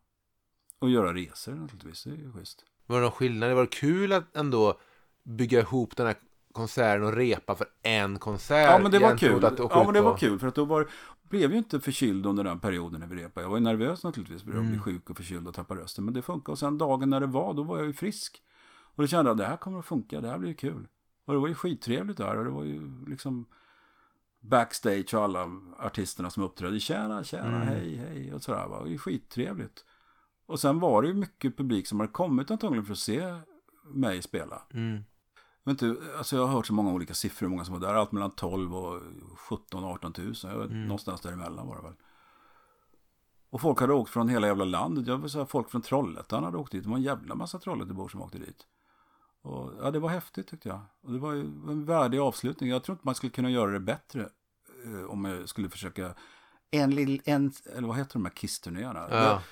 Och 0.79 0.91
göra 0.91 1.15
resor 1.15 1.53
naturligtvis, 1.53 2.05
det 2.05 2.11
är 2.11 2.15
ju 2.17 2.33
schysst. 2.33 2.65
Var 2.87 2.97
det 2.97 3.03
någon 3.03 3.11
skillnad? 3.13 3.55
Var 3.55 3.61
det 3.61 3.67
kul 3.67 4.13
att 4.13 4.37
ändå 4.37 4.81
bygga 5.23 5.61
ihop 5.61 5.97
den 5.97 6.07
här 6.07 6.17
konserten 6.53 7.05
och 7.05 7.13
repa 7.13 7.55
för 7.55 7.67
en 7.83 8.19
konsert? 8.19 8.71
Ja 8.71 8.79
men 8.79 8.91
det 8.91 8.99
var 8.99 9.17
kul. 9.17 9.45
Att 9.45 9.59
Ja 9.59 9.83
men 9.85 9.95
det 9.95 10.01
var 10.01 10.17
kul 10.17 10.39
för 10.39 10.47
att 10.47 10.55
då 10.55 10.65
var, 10.65 10.89
blev 11.23 11.53
ju 11.53 11.59
inte 11.59 11.81
förkyld 11.81 12.27
under 12.27 12.45
den 12.45 12.61
perioden 12.61 13.01
när 13.01 13.07
vi 13.07 13.23
repade. 13.25 13.45
Jag 13.45 13.51
var 13.51 13.57
ju 13.57 13.63
nervös 13.65 14.05
naturligtvis, 14.05 14.45
började 14.45 14.61
Mm. 14.67 14.73
bli 14.73 14.81
sjuk 14.81 15.11
och 15.11 15.17
förkyld 15.17 15.49
och 15.49 15.55
tappa 15.55 15.75
rösten. 15.75 16.05
Men 16.05 16.15
det 16.15 16.23
funkade 16.23 16.53
och 16.53 16.59
sen 16.59 16.79
dagen 16.79 17.11
när 17.11 17.21
det 17.21 17.27
var, 17.27 17.55
då 17.55 17.63
var 17.63 17.79
jag 17.79 17.87
ju 17.87 17.93
frisk. 17.93 18.43
Och 18.95 19.03
då 19.03 19.07
kände 19.07 19.31
jag, 19.31 19.37
det 19.39 19.45
här 19.45 19.57
kommer 19.57 19.79
att 19.79 19.87
funka, 19.87 20.21
det 20.21 20.29
här 20.29 20.39
blir 20.39 20.55
kul. 20.55 20.89
Och 21.25 21.35
det 21.35 21.41
var 21.41 21.49
ju 21.49 21.55
skittrevligt 21.55 22.19
där 22.19 22.37
och 22.37 22.45
det 22.45 22.51
var 22.51 22.65
ju 22.65 23.05
liksom 23.07 23.47
backstage 24.43 25.15
och 25.15 25.23
alla 25.25 25.51
artisterna 25.79 26.31
som 26.31 26.43
uppträdde. 26.43 26.81
Tjena, 26.81 27.25
tjena, 27.25 27.47
Mm. 27.57 27.69
hej, 27.69 27.97
hej 27.97 28.35
och 28.35 28.43
sådär. 28.43 28.67
va. 28.69 28.83
Det 28.85 28.91
ju 28.91 28.99
skittrevligt. 28.99 29.85
Och 30.47 30.61
sen 30.61 30.81
var 30.81 31.03
det 31.03 31.09
ju 31.09 31.15
mycket 31.15 31.57
publik 31.57 31.87
som 31.87 32.01
hade 32.01 32.13
kommit 32.13 32.51
antagligen 32.51 32.85
för 32.85 32.93
att 32.93 32.99
se 32.99 33.35
mig 33.85 34.23
spela. 34.23 34.63
Mm. 34.75 35.05
Jag, 35.65 35.73
inte, 35.73 35.97
alltså 36.19 36.37
jag 36.37 36.47
har 36.47 36.53
hört 36.55 36.67
så 36.67 36.75
många 36.75 36.93
olika 36.93 37.15
siffror, 37.15 37.49
många 37.49 37.65
som 37.65 37.75
var 37.81 37.89
där. 37.89 37.95
Allt 37.95 38.13
mellan 38.13 38.31
12 38.31 38.75
och 38.77 39.03
17 39.37 39.85
18 39.85 40.13
000. 40.19 40.35
Jag 40.43 40.59
vet, 40.59 40.71
Mm. 40.71 40.83
Någonstans 40.83 41.21
däremellan 41.21 41.67
var 41.67 41.77
det 41.77 41.83
väl. 41.83 41.95
Och 43.51 43.61
folk 43.61 43.81
hade 43.81 43.93
åkt 43.93 44.11
från 44.11 44.29
hela 44.29 44.47
jävla 44.47 44.65
landet. 44.65 45.07
Jag 45.07 45.19
vill 45.19 45.31
säga 45.31 45.47
folk 45.47 45.71
från 45.71 45.83
Trollhättan 45.83 46.45
hade 46.45 46.57
åkt 46.59 46.73
dit. 46.73 46.83
Det 46.85 46.89
var 46.91 46.97
en 46.97 47.03
jävla 47.03 47.35
massa 47.35 47.59
Trollhättebor 47.59 48.09
som 48.09 48.23
åkte 48.23 48.39
dit. 48.39 48.67
Och, 49.43 49.71
ja, 49.83 49.91
det 49.91 49.99
var 49.99 50.09
häftigt 50.09 50.49
tyckte 50.49 50.69
jag. 50.69 50.81
Och 51.03 51.13
det 51.13 51.19
var 51.19 51.33
ju 51.33 51.41
en 51.41 51.85
värdig 51.85 52.19
avslutning. 52.19 52.71
Jag 52.71 52.85
tror 52.85 52.95
inte 52.95 53.07
man 53.07 53.15
skulle 53.15 53.31
kunna 53.31 53.51
göra 53.51 53.71
det 53.71 53.81
bättre 53.81 54.29
eh, 54.85 55.11
om 55.11 55.25
jag 55.25 55.49
skulle 55.49 55.69
försöka 55.69 56.15
en 56.71 56.91
lill, 56.91 57.23
en, 57.25 57.53
eller 57.77 57.89
vad 57.89 57.97
heter 57.97 58.13
de 58.13 58.25
här 58.25 58.33
Kiss-turnéerna? 58.33 59.07
Ja. 59.11 59.43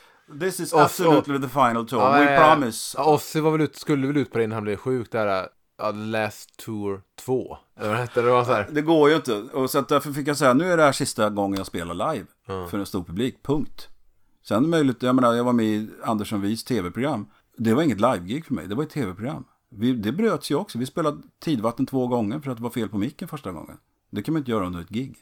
This 0.41 0.61
is 0.61 0.75
absolutely 0.75 1.39
the 1.39 1.49
final 1.49 1.87
tour. 1.87 2.03
Ja, 2.03 2.13
We 2.13 2.35
eh, 2.35 2.41
promise. 2.41 2.99
Ja, 2.99 3.15
Ozzy 3.15 3.41
var 3.41 3.51
väl 3.51 3.61
ut, 3.61 3.77
skulle 3.77 4.07
väl 4.07 4.17
ut 4.17 4.33
på 4.33 4.39
det 4.39 4.45
innan 4.45 4.55
han 4.55 4.65
blev 4.65 4.77
sjuk 4.77 5.13
där. 5.13 5.49
Ja, 5.79 5.91
Last 5.91 6.57
Tour 6.57 7.03
2. 7.19 7.59
Eller 7.77 7.89
vad 7.89 7.99
hette 7.99 8.21
det? 8.21 8.27
Det 8.27 8.33
var 8.33 8.45
så 8.45 8.53
här. 8.53 8.69
Det 8.71 8.83
går 8.83 9.11
ju 9.11 9.17
inte. 9.17 9.35
Och 9.35 9.71
så 9.71 9.81
därför 9.81 10.13
fick 10.13 10.29
jag 10.29 10.37
säga, 10.37 10.55
nu 10.55 10.73
är 10.73 10.77
det 10.77 10.83
här 10.83 10.93
sista 10.93 11.31
gången 11.31 11.57
jag 11.59 11.67
spelar 11.67 12.13
live. 12.13 12.27
Ja. 12.47 12.67
För 12.67 12.79
en 12.79 12.87
stor 12.87 13.05
publik, 13.05 13.43
punkt. 13.43 13.89
Sen 14.43 14.71
möjligt, 14.71 15.03
jag 15.03 15.15
menar, 15.15 15.35
jag 15.35 15.45
var 15.45 15.53
med 15.53 15.67
i 15.67 15.91
Andersson 16.05 16.41
Vis 16.41 16.65
tv-program. 16.65 17.27
Det 17.57 17.75
var 17.75 17.83
inget 17.83 18.01
live-gig 18.01 18.47
för 18.47 18.55
mig, 18.55 18.67
det 18.67 18.75
var 18.75 18.83
ett 18.83 18.91
tv-program. 18.91 19.45
Vi, 19.71 19.93
det 19.93 20.13
bröts 20.13 20.51
ju 20.51 20.55
också, 20.55 20.79
vi 20.79 20.87
spelade 20.87 21.23
Tidvatten 21.39 21.87
två 21.87 22.07
gånger 22.07 22.41
för 22.41 22.51
att 22.51 22.57
det 22.57 22.63
var 22.63 22.71
fel 22.71 22.89
på 22.89 22.99
micken 22.99 23.29
första 23.29 23.53
gången. 23.53 23.77
Det 24.11 24.23
kan 24.23 24.35
man 24.35 24.41
inte 24.41 24.51
göra 24.51 24.67
under 24.67 24.81
ett 24.81 24.89
gig. 24.89 25.17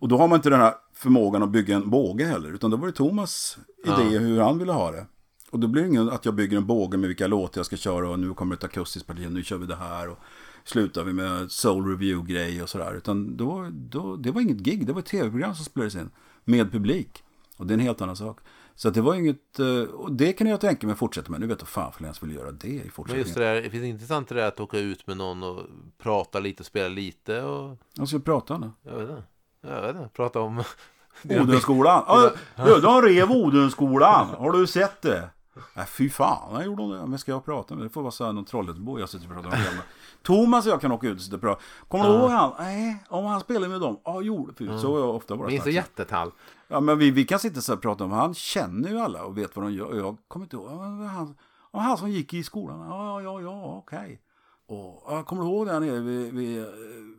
Och 0.00 0.08
då 0.08 0.18
har 0.18 0.28
man 0.28 0.36
inte 0.36 0.50
den 0.50 0.60
här 0.60 0.74
förmågan 0.92 1.42
att 1.42 1.50
bygga 1.50 1.76
en 1.76 1.90
båge 1.90 2.24
heller, 2.24 2.52
utan 2.52 2.70
då 2.70 2.76
var 2.76 2.86
det 2.86 2.92
Thomas 2.92 3.58
idé 3.84 4.18
hur 4.18 4.40
han 4.40 4.58
ville 4.58 4.72
ha 4.72 4.90
det. 4.90 5.06
Och 5.50 5.58
då 5.58 5.68
blir 5.68 5.82
det 5.82 5.88
ingen 5.88 6.10
att 6.10 6.24
jag 6.24 6.34
bygger 6.34 6.56
en 6.56 6.66
båge 6.66 6.98
med 6.98 7.08
vilka 7.08 7.26
låtar 7.26 7.58
jag 7.58 7.66
ska 7.66 7.76
köra 7.76 8.10
och 8.10 8.18
nu 8.18 8.34
kommer 8.34 8.54
ett 8.54 8.64
akustiskt 8.64 9.08
parti 9.08 9.26
och 9.26 9.32
nu 9.32 9.44
kör 9.44 9.58
vi 9.58 9.66
det 9.66 9.76
här 9.76 10.08
och 10.08 10.18
slutar 10.64 11.04
vi 11.04 11.12
med 11.12 11.50
soul 11.50 11.90
review-grej 11.90 12.62
och 12.62 12.68
sådär. 12.68 12.94
Utan 12.94 13.36
då, 13.36 13.68
då, 13.72 14.16
det 14.16 14.30
var 14.30 14.40
inget 14.40 14.56
gig, 14.56 14.86
det 14.86 14.92
var 14.92 15.00
ett 15.00 15.06
tv-program 15.06 15.54
som 15.54 15.64
spelades 15.64 15.94
in 15.94 16.10
med 16.44 16.72
publik. 16.72 17.22
Och 17.56 17.66
det 17.66 17.72
är 17.72 17.78
en 17.78 17.84
helt 17.84 18.02
annan 18.02 18.16
sak. 18.16 18.40
Så 18.74 18.90
det 18.90 19.00
var 19.00 19.14
inget, 19.14 19.58
eh, 19.58 19.82
och 19.82 20.12
det 20.12 20.32
kan 20.32 20.46
jag 20.46 20.60
tänka 20.60 20.86
mig 20.86 20.96
fortsätta 20.96 21.30
med. 21.30 21.40
Nu 21.40 21.46
vet 21.46 21.60
jag 21.60 21.68
fan 21.68 21.92
för 21.92 22.00
jag 22.00 22.06
ens 22.06 22.22
vill 22.22 22.34
göra 22.34 22.52
det 22.52 22.68
i 22.68 22.80
Men 22.82 22.90
fortsättningen. 22.90 23.26
just 23.26 23.34
det 23.38 23.44
där, 23.44 23.62
det 23.62 23.70
finns 23.70 23.84
intressant 23.84 24.28
det 24.28 24.34
där 24.34 24.48
att 24.48 24.60
åka 24.60 24.78
ut 24.78 25.06
med 25.06 25.16
någon 25.16 25.42
och 25.42 25.66
prata 25.98 26.40
lite 26.40 26.62
och 26.62 26.66
spela 26.66 26.88
lite 26.88 27.42
och... 27.42 27.76
Jag 27.94 28.08
ska 28.08 28.18
prata 28.18 28.58
nu. 28.58 28.70
Jag 28.82 28.92
vet 28.98 29.10
inte. 29.10 29.22
Jag 29.60 29.82
vet 29.82 29.96
inte. 29.96 30.08
Prata 30.08 30.40
om... 30.40 30.62
Odenskolan. 31.24 32.04
Ja, 32.06 32.30
du, 32.56 32.80
de 32.80 33.02
rev 33.02 33.30
Odenskolan. 33.30 34.28
Har 34.38 34.52
du 34.52 34.66
sett 34.66 35.02
det? 35.02 35.30
Nej, 35.74 35.86
fy 35.86 36.10
fan, 36.10 36.54
jag 36.54 36.64
gjorde 36.64 36.98
det. 36.98 37.06
Men 37.06 37.18
ska 37.18 37.32
jag 37.32 37.44
prata 37.44 37.74
med? 37.74 37.84
Det 37.84 37.88
får 37.88 38.02
vara 38.02 38.10
så 38.10 38.24
här 38.24 38.32
någon 38.32 38.44
Trollhättebo 38.44 38.98
jag 38.98 39.08
sitter 39.08 39.26
och 39.26 39.32
pratar 39.34 39.48
om. 39.58 39.64
Jävla. 39.64 39.82
Thomas 40.22 40.66
och 40.66 40.72
jag 40.72 40.80
kan 40.80 40.92
åka 40.92 41.06
ut 41.08 41.16
och 41.16 41.22
sitta 41.22 41.36
och 41.36 41.42
prata. 41.42 41.62
Kommer 41.88 42.08
du 42.08 42.14
ihåg 42.14 42.30
han? 42.30 42.52
Nej, 42.58 43.04
om 43.08 43.24
han 43.24 43.40
spelade 43.40 43.68
med 43.68 43.80
dem. 43.80 44.00
Ja, 44.04 44.22
gjorde. 44.22 44.78
Så 44.78 44.92
har 44.92 45.00
jag 45.00 45.14
ofta 45.14 45.36
bara 45.36 45.48
Minns 45.48 45.64
du 45.64 45.72
jättetall? 45.72 46.30
Ja, 46.72 46.80
men 46.80 46.98
vi, 46.98 47.10
vi 47.10 47.24
kan 47.24 47.38
sitta 47.38 47.60
så 47.60 47.72
här 47.72 47.76
och 47.76 47.82
prata 47.82 48.04
om. 48.04 48.10
Han 48.10 48.34
känner 48.34 48.88
ju 48.88 48.98
alla 48.98 49.24
och 49.24 49.38
vet 49.38 49.56
vad 49.56 49.64
de 49.64 49.72
gör. 49.72 49.96
Jag 49.96 50.16
kommer 50.28 50.46
inte 50.46 50.56
ihåg. 50.56 50.70
Ja, 50.70 50.76
Han, 51.06 51.36
ja, 51.72 51.78
han 51.78 51.98
som 51.98 52.10
gick 52.10 52.34
i 52.34 52.42
skolan. 52.42 52.80
Ja, 52.80 53.22
ja, 53.22 53.40
ja, 53.40 53.40
ja 53.40 53.76
okej. 53.76 54.20
Och 54.66 55.04
ja, 55.06 55.22
kommer 55.22 55.42
ihåg 55.42 55.66
där 55.66 55.80
nere 55.80 56.00
vid, 56.00 56.34
vid, 56.34 56.58
eh, 56.58 56.66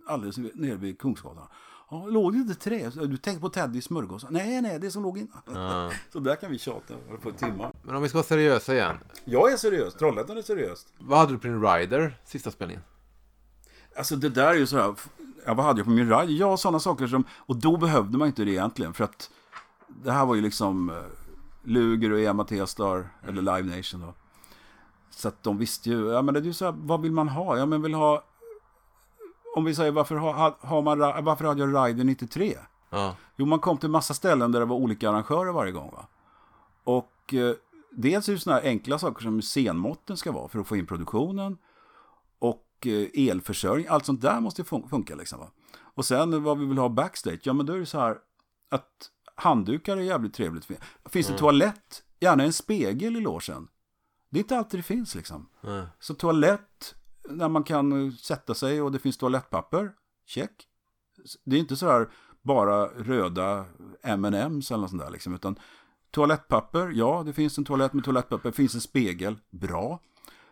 alldeles 0.07 0.37
nere 0.37 0.75
vid 0.75 0.99
Kungsgatan? 0.99 1.47
Ja, 1.89 2.05
låg 2.05 2.33
det 2.33 2.37
inte 2.37 2.55
trä? 2.55 2.89
Du 2.89 3.17
tänkte 3.17 3.41
på 3.41 3.49
Teddy 3.49 3.81
smörgås? 3.81 4.25
Nej, 4.29 4.61
nej, 4.61 4.79
det 4.79 4.91
som 4.91 5.03
låg 5.03 5.17
innan. 5.17 5.91
så 6.13 6.19
där 6.19 6.35
kan 6.35 6.51
vi 6.51 6.59
tjata 6.59 6.93
på 7.21 7.31
timmar. 7.31 7.71
Men 7.83 7.95
om 7.95 8.01
vi 8.01 8.09
ska 8.09 8.17
vara 8.17 8.25
seriösa 8.25 8.73
igen. 8.73 8.97
Jag 9.25 9.53
är 9.53 9.57
seriös. 9.57 9.93
Trollhättan 9.93 10.37
är 10.37 10.41
seriöst. 10.41 10.93
Vad 10.99 11.19
hade 11.19 11.31
du 11.31 11.39
på 11.39 11.47
din 11.47 11.63
rider 11.63 12.17
sista 12.25 12.51
spelningen? 12.51 12.83
Alltså 13.97 14.15
det 14.15 14.29
där 14.29 14.47
är 14.47 14.53
ju 14.57 14.67
så 14.67 14.77
här. 14.77 14.95
Ja, 15.45 15.53
vad 15.53 15.65
hade 15.65 15.79
jag 15.79 15.85
på 15.85 15.91
min 15.91 16.09
ride? 16.09 16.33
Ja, 16.33 16.57
sådana 16.57 16.79
saker 16.79 17.07
som... 17.07 17.23
Och 17.31 17.55
då 17.55 17.77
behövde 17.77 18.17
man 18.17 18.27
inte 18.27 18.43
det 18.45 18.51
egentligen. 18.51 18.93
För 18.93 19.03
att 19.03 19.29
det 20.03 20.11
här 20.11 20.25
var 20.25 20.35
ju 20.35 20.41
liksom 20.41 20.89
eh, 20.89 20.95
Luger 21.63 22.11
och 22.11 22.19
Ema 22.19 22.43
T-Star, 22.43 23.09
eller 23.27 23.41
Live 23.41 23.77
Nation 23.77 24.01
då. 24.01 24.13
Så 25.09 25.27
att 25.27 25.43
de 25.43 25.57
visste 25.57 25.89
ju, 25.89 26.07
ja 26.07 26.21
men 26.21 26.33
det 26.33 26.39
är 26.39 26.43
ju 26.43 26.53
så 26.53 26.65
här, 26.65 26.75
vad 26.77 27.01
vill 27.01 27.11
man 27.11 27.29
ha? 27.29 27.57
Ja 27.57 27.65
men 27.65 27.81
vill 27.81 27.93
ha, 27.93 28.23
om 29.55 29.65
vi 29.65 29.75
säger 29.75 29.91
varför 29.91 30.15
har, 30.15 30.55
har 30.59 30.81
man, 30.81 30.99
varför 30.99 31.45
hade 31.45 31.59
jag 31.61 31.87
Rider 31.87 32.03
93? 32.03 32.57
Ja. 32.89 33.15
Jo, 33.35 33.45
man 33.45 33.59
kom 33.59 33.77
till 33.77 33.89
massa 33.89 34.13
ställen 34.13 34.51
där 34.51 34.59
det 34.59 34.65
var 34.65 34.75
olika 34.75 35.09
arrangörer 35.09 35.51
varje 35.51 35.71
gång. 35.71 35.91
Va? 35.91 36.07
Och 36.83 37.33
eh, 37.33 37.55
dels 37.91 38.29
är 38.29 38.33
det 38.33 38.39
sådana 38.39 38.61
här 38.61 38.67
enkla 38.69 38.99
saker 38.99 39.23
som 39.23 39.41
scenmåtten 39.41 40.17
ska 40.17 40.31
vara 40.31 40.47
för 40.47 40.59
att 40.59 40.67
få 40.67 40.75
in 40.77 40.85
produktionen. 40.85 41.57
Och 42.39 42.87
eh, 42.87 43.27
elförsörjning, 43.29 43.87
allt 43.89 44.05
sånt 44.05 44.21
där 44.21 44.39
måste 44.39 44.63
fun- 44.63 44.89
funka 44.89 45.15
liksom. 45.15 45.39
Va? 45.39 45.47
Och 45.95 46.05
sen 46.05 46.43
vad 46.43 46.59
vi 46.59 46.65
vill 46.65 46.77
ha 46.77 46.89
backstage, 46.89 47.39
ja 47.43 47.53
men 47.53 47.65
då 47.65 47.73
är 47.73 47.79
det 47.79 47.85
så 47.85 47.99
här 47.99 48.17
att 48.71 48.89
handdukar 49.41 49.97
är 49.97 50.01
jävligt 50.01 50.33
trevligt. 50.33 50.67
Finns 51.05 51.27
det 51.27 51.37
toalett, 51.37 52.03
gärna 52.19 52.43
en 52.43 52.53
spegel 52.53 53.15
i 53.15 53.19
logen. 53.19 53.67
Det 54.29 54.39
är 54.39 54.43
inte 54.43 54.57
alltid 54.57 54.79
det 54.79 54.83
finns 54.83 55.15
liksom. 55.15 55.49
Nej. 55.61 55.83
Så 55.99 56.13
toalett, 56.13 56.95
när 57.29 57.49
man 57.49 57.63
kan 57.63 58.07
eh, 58.07 58.13
sätta 58.13 58.53
sig 58.53 58.81
och 58.81 58.91
det 58.91 58.99
finns 58.99 59.17
toalettpapper, 59.17 59.91
check. 60.25 60.51
Det 61.43 61.55
är 61.55 61.59
inte 61.59 61.75
så 61.75 61.87
här 61.87 62.09
bara 62.41 62.85
röda 62.85 63.65
M&M's 64.03 64.73
eller 64.73 64.81
något 64.81 64.89
sånt 64.89 65.01
där 65.01 65.11
liksom, 65.11 65.35
utan 65.35 65.59
toalettpapper, 66.11 66.91
ja 66.95 67.23
det 67.25 67.33
finns 67.33 67.57
en 67.57 67.65
toalett 67.65 67.93
med 67.93 68.03
toalettpapper, 68.03 68.49
det 68.49 68.55
finns 68.55 68.75
en 68.75 68.81
spegel, 68.81 69.37
bra. 69.49 69.99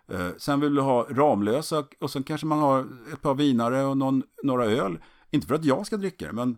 Eh, 0.07 0.29
sen 0.37 0.59
vill 0.59 0.75
du 0.75 0.81
ha 0.81 1.07
Ramlösa 1.09 1.83
och 1.99 2.11
sen 2.11 2.23
kanske 2.23 2.47
man 2.47 2.59
har 2.59 2.87
ett 3.13 3.21
par 3.21 3.35
vinare 3.35 3.83
och 3.83 3.97
någon, 3.97 4.23
några 4.43 4.65
öl. 4.65 4.99
Inte 5.31 5.47
för 5.47 5.55
att 5.55 5.65
jag 5.65 5.85
ska 5.85 5.97
dricka 5.97 6.27
det, 6.27 6.33
men 6.33 6.57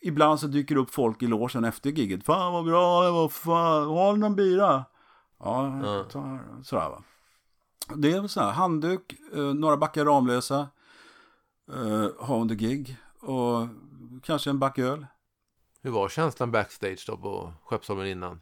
ibland 0.00 0.40
så 0.40 0.46
dyker 0.46 0.74
det 0.74 0.80
upp 0.80 0.90
folk 0.90 1.22
i 1.22 1.26
logen 1.26 1.64
efter 1.64 1.90
giget. 1.90 2.24
Fan 2.24 2.52
vad 2.52 2.64
bra 2.64 3.02
det 3.02 3.10
var, 3.10 3.28
fan, 3.28 3.86
har 3.88 4.12
du 4.12 4.18
någon 4.18 4.36
bira? 4.36 4.84
Ja, 5.38 5.80
Ja. 5.84 6.04
ta 6.10 6.20
här. 6.20 6.40
Sådär 6.62 6.88
va. 6.88 7.02
Det 7.96 8.12
är 8.12 8.26
så 8.26 8.40
här, 8.40 8.52
handduk, 8.52 9.14
eh, 9.34 9.54
några 9.54 9.76
backar 9.76 10.04
Ramlösa, 10.04 10.68
eh, 11.72 12.30
under 12.32 12.54
gig 12.54 12.96
och 13.20 13.68
kanske 14.22 14.50
en 14.50 14.58
back 14.58 14.78
öl. 14.78 15.06
Hur 15.82 15.90
var 15.90 16.08
känslan 16.08 16.50
backstage 16.52 17.04
då 17.06 17.16
på 17.16 17.52
Skeppsholmen 17.64 18.06
innan? 18.06 18.40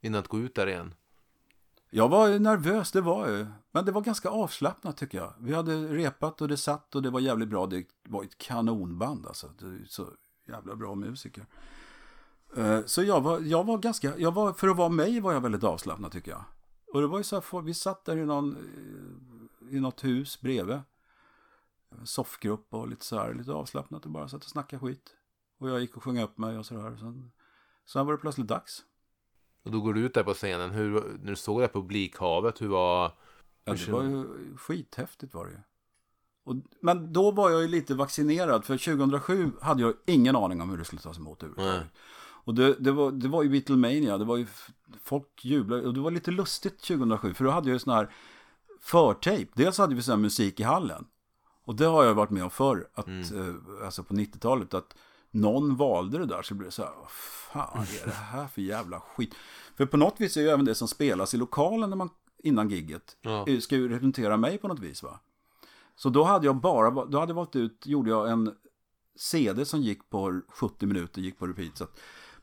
Innan 0.00 0.18
att 0.20 0.28
gå 0.28 0.38
ut 0.38 0.54
där 0.54 0.66
igen? 0.66 0.94
Jag 1.90 2.08
var 2.08 2.26
ju 2.28 2.38
nervös, 2.38 2.92
det 2.92 3.00
var 3.00 3.26
jag 3.28 3.38
ju. 3.38 3.46
Men 3.72 3.84
det 3.84 3.92
var 3.92 4.00
ganska 4.00 4.28
avslappnat 4.28 4.96
tycker 4.96 5.18
jag. 5.18 5.32
Vi 5.38 5.54
hade 5.54 5.86
repat 5.88 6.40
och 6.40 6.48
det 6.48 6.56
satt 6.56 6.94
och 6.94 7.02
det 7.02 7.10
var 7.10 7.20
jävligt 7.20 7.48
bra. 7.48 7.66
Det 7.66 7.84
var 8.08 8.24
ett 8.24 8.38
kanonband 8.38 9.26
alltså. 9.26 9.46
Det 9.58 9.88
så 9.88 10.06
jävla 10.46 10.76
bra 10.76 10.94
musiker. 10.94 11.46
Eh, 12.56 12.84
Så 12.84 13.02
jag 13.02 13.20
var, 13.20 13.40
jag 13.40 13.64
var 13.64 13.78
ganska, 13.78 14.18
jag 14.18 14.32
var, 14.34 14.52
för 14.52 14.68
att 14.68 14.76
vara 14.76 14.88
mig 14.88 15.20
var 15.20 15.32
jag 15.32 15.40
väldigt 15.40 15.64
avslappnad 15.64 16.12
tycker 16.12 16.30
jag. 16.30 16.44
Och 16.92 17.00
det 17.00 17.06
var 17.06 17.18
ju 17.18 17.24
så 17.24 17.36
här, 17.36 17.60
vi 17.62 17.74
satt 17.74 18.04
där 18.04 18.16
i 18.16 18.24
någon, 18.24 18.56
eh, 18.56 19.76
i 19.76 19.80
något 19.80 20.04
hus 20.04 20.40
bredvid. 20.40 20.80
Soffgrupp 22.04 22.74
och 22.74 22.88
lite 22.88 23.04
så 23.04 23.18
här, 23.18 23.34
lite 23.34 23.52
avslappnat 23.52 24.04
och 24.04 24.10
bara 24.10 24.28
satt 24.28 24.44
och 24.44 24.50
snackade 24.50 24.80
skit. 24.80 25.14
Och 25.58 25.70
jag 25.70 25.80
gick 25.80 25.96
och 25.96 26.02
sjöng 26.02 26.20
upp 26.22 26.38
mig 26.38 26.58
och 26.58 26.66
sådär. 26.66 26.96
Sen, 26.96 27.32
sen 27.86 28.06
var 28.06 28.12
det 28.12 28.18
plötsligt 28.18 28.46
dags. 28.46 28.84
Och 29.62 29.70
då 29.70 29.80
går 29.80 29.94
du 29.94 30.00
ut 30.00 30.14
där 30.14 30.24
på 30.24 30.34
scenen. 30.34 30.70
Hur, 30.70 30.90
när 30.92 31.30
du 31.30 31.36
såg 31.36 31.60
det 31.60 31.66
här 31.66 31.72
publikhavet, 31.72 32.62
hur 32.62 32.68
var... 32.68 33.12
Ja, 33.64 33.72
det 33.72 33.92
var 33.92 34.02
ju 34.02 34.56
skithäftigt 34.56 35.34
var 35.34 35.46
det 35.46 35.52
ju. 35.52 35.58
Och, 36.46 36.54
men 36.80 37.12
då 37.12 37.30
var 37.30 37.50
jag 37.50 37.62
ju 37.62 37.68
lite 37.68 37.94
vaccinerad, 37.94 38.64
för 38.64 38.78
2007 38.78 39.50
hade 39.60 39.82
jag 39.82 39.94
ingen 40.06 40.36
aning 40.36 40.60
om 40.60 40.70
hur 40.70 40.78
det 40.78 40.84
skulle 40.84 41.02
tas 41.02 41.18
emot 41.18 41.42
överhuvudtaget. 41.42 41.86
Och 42.44 42.54
det, 42.54 42.74
det, 42.78 42.92
var, 42.92 43.10
det 43.10 43.28
var 43.28 43.42
ju 43.42 43.48
Beatlemania, 43.48 44.18
det 44.18 44.24
var 44.24 44.36
ju, 44.36 44.46
folk 45.02 45.44
jublade, 45.44 45.82
och 45.86 45.94
det 45.94 46.00
var 46.00 46.10
lite 46.10 46.30
lustigt 46.30 46.78
2007, 46.82 47.34
för 47.34 47.44
då 47.44 47.50
hade 47.50 47.68
jag 47.68 47.74
ju 47.74 47.78
sån 47.78 47.92
här 47.94 48.10
förtejp. 48.80 49.50
Dels 49.54 49.78
hade 49.78 49.94
vi 49.94 50.02
sån 50.02 50.12
här 50.12 50.18
musik 50.18 50.60
i 50.60 50.62
hallen. 50.62 51.04
Och 51.64 51.74
det 51.74 51.84
har 51.86 52.04
jag 52.04 52.14
varit 52.14 52.30
med 52.30 52.42
om 52.44 52.50
förr, 52.50 52.88
att, 52.94 53.06
eh, 53.08 53.54
alltså 53.84 54.02
på 54.02 54.14
90-talet, 54.14 54.74
att 54.74 54.96
någon 55.30 55.76
valde 55.76 56.18
det 56.18 56.26
där 56.26 56.42
så 56.42 56.54
blev 56.54 56.68
det 56.68 56.72
så 56.72 56.82
här, 56.82 56.92
vad 57.00 57.10
fan 57.10 57.82
är 58.02 58.06
det 58.06 58.12
här 58.12 58.46
för 58.46 58.62
jävla 58.62 59.00
skit? 59.00 59.34
För 59.76 59.86
på 59.86 59.96
något 59.96 60.14
vis 60.20 60.36
är 60.36 60.40
ju 60.40 60.48
även 60.48 60.64
det 60.64 60.74
som 60.74 60.88
spelas 60.88 61.34
i 61.34 61.36
lokalen 61.36 61.90
när 61.90 61.96
man, 61.96 62.10
innan 62.42 62.68
gigget, 62.68 63.16
Ja. 63.20 63.46
eh, 63.48 63.58
ska 63.58 63.76
ju 63.76 63.88
representera 63.88 64.36
mig 64.36 64.58
på 64.58 64.68
något 64.68 64.78
vis 64.80 65.02
va. 65.02 65.20
Så 65.96 66.08
då 66.08 66.24
hade 66.24 66.46
jag 66.46 66.56
bara, 66.56 66.90
då 67.04 67.18
hade 67.20 67.30
jag 67.30 67.36
valt 67.36 67.56
ut, 67.56 67.86
gjorde 67.86 68.10
jag 68.10 68.30
en 68.30 68.54
CD 69.16 69.64
som 69.64 69.80
gick 69.82 70.10
på 70.10 70.40
70 70.48 70.86
minuter, 70.86 71.20
gick 71.20 71.38
på 71.38 71.46
repeat, 71.46 71.76
så 71.78 71.86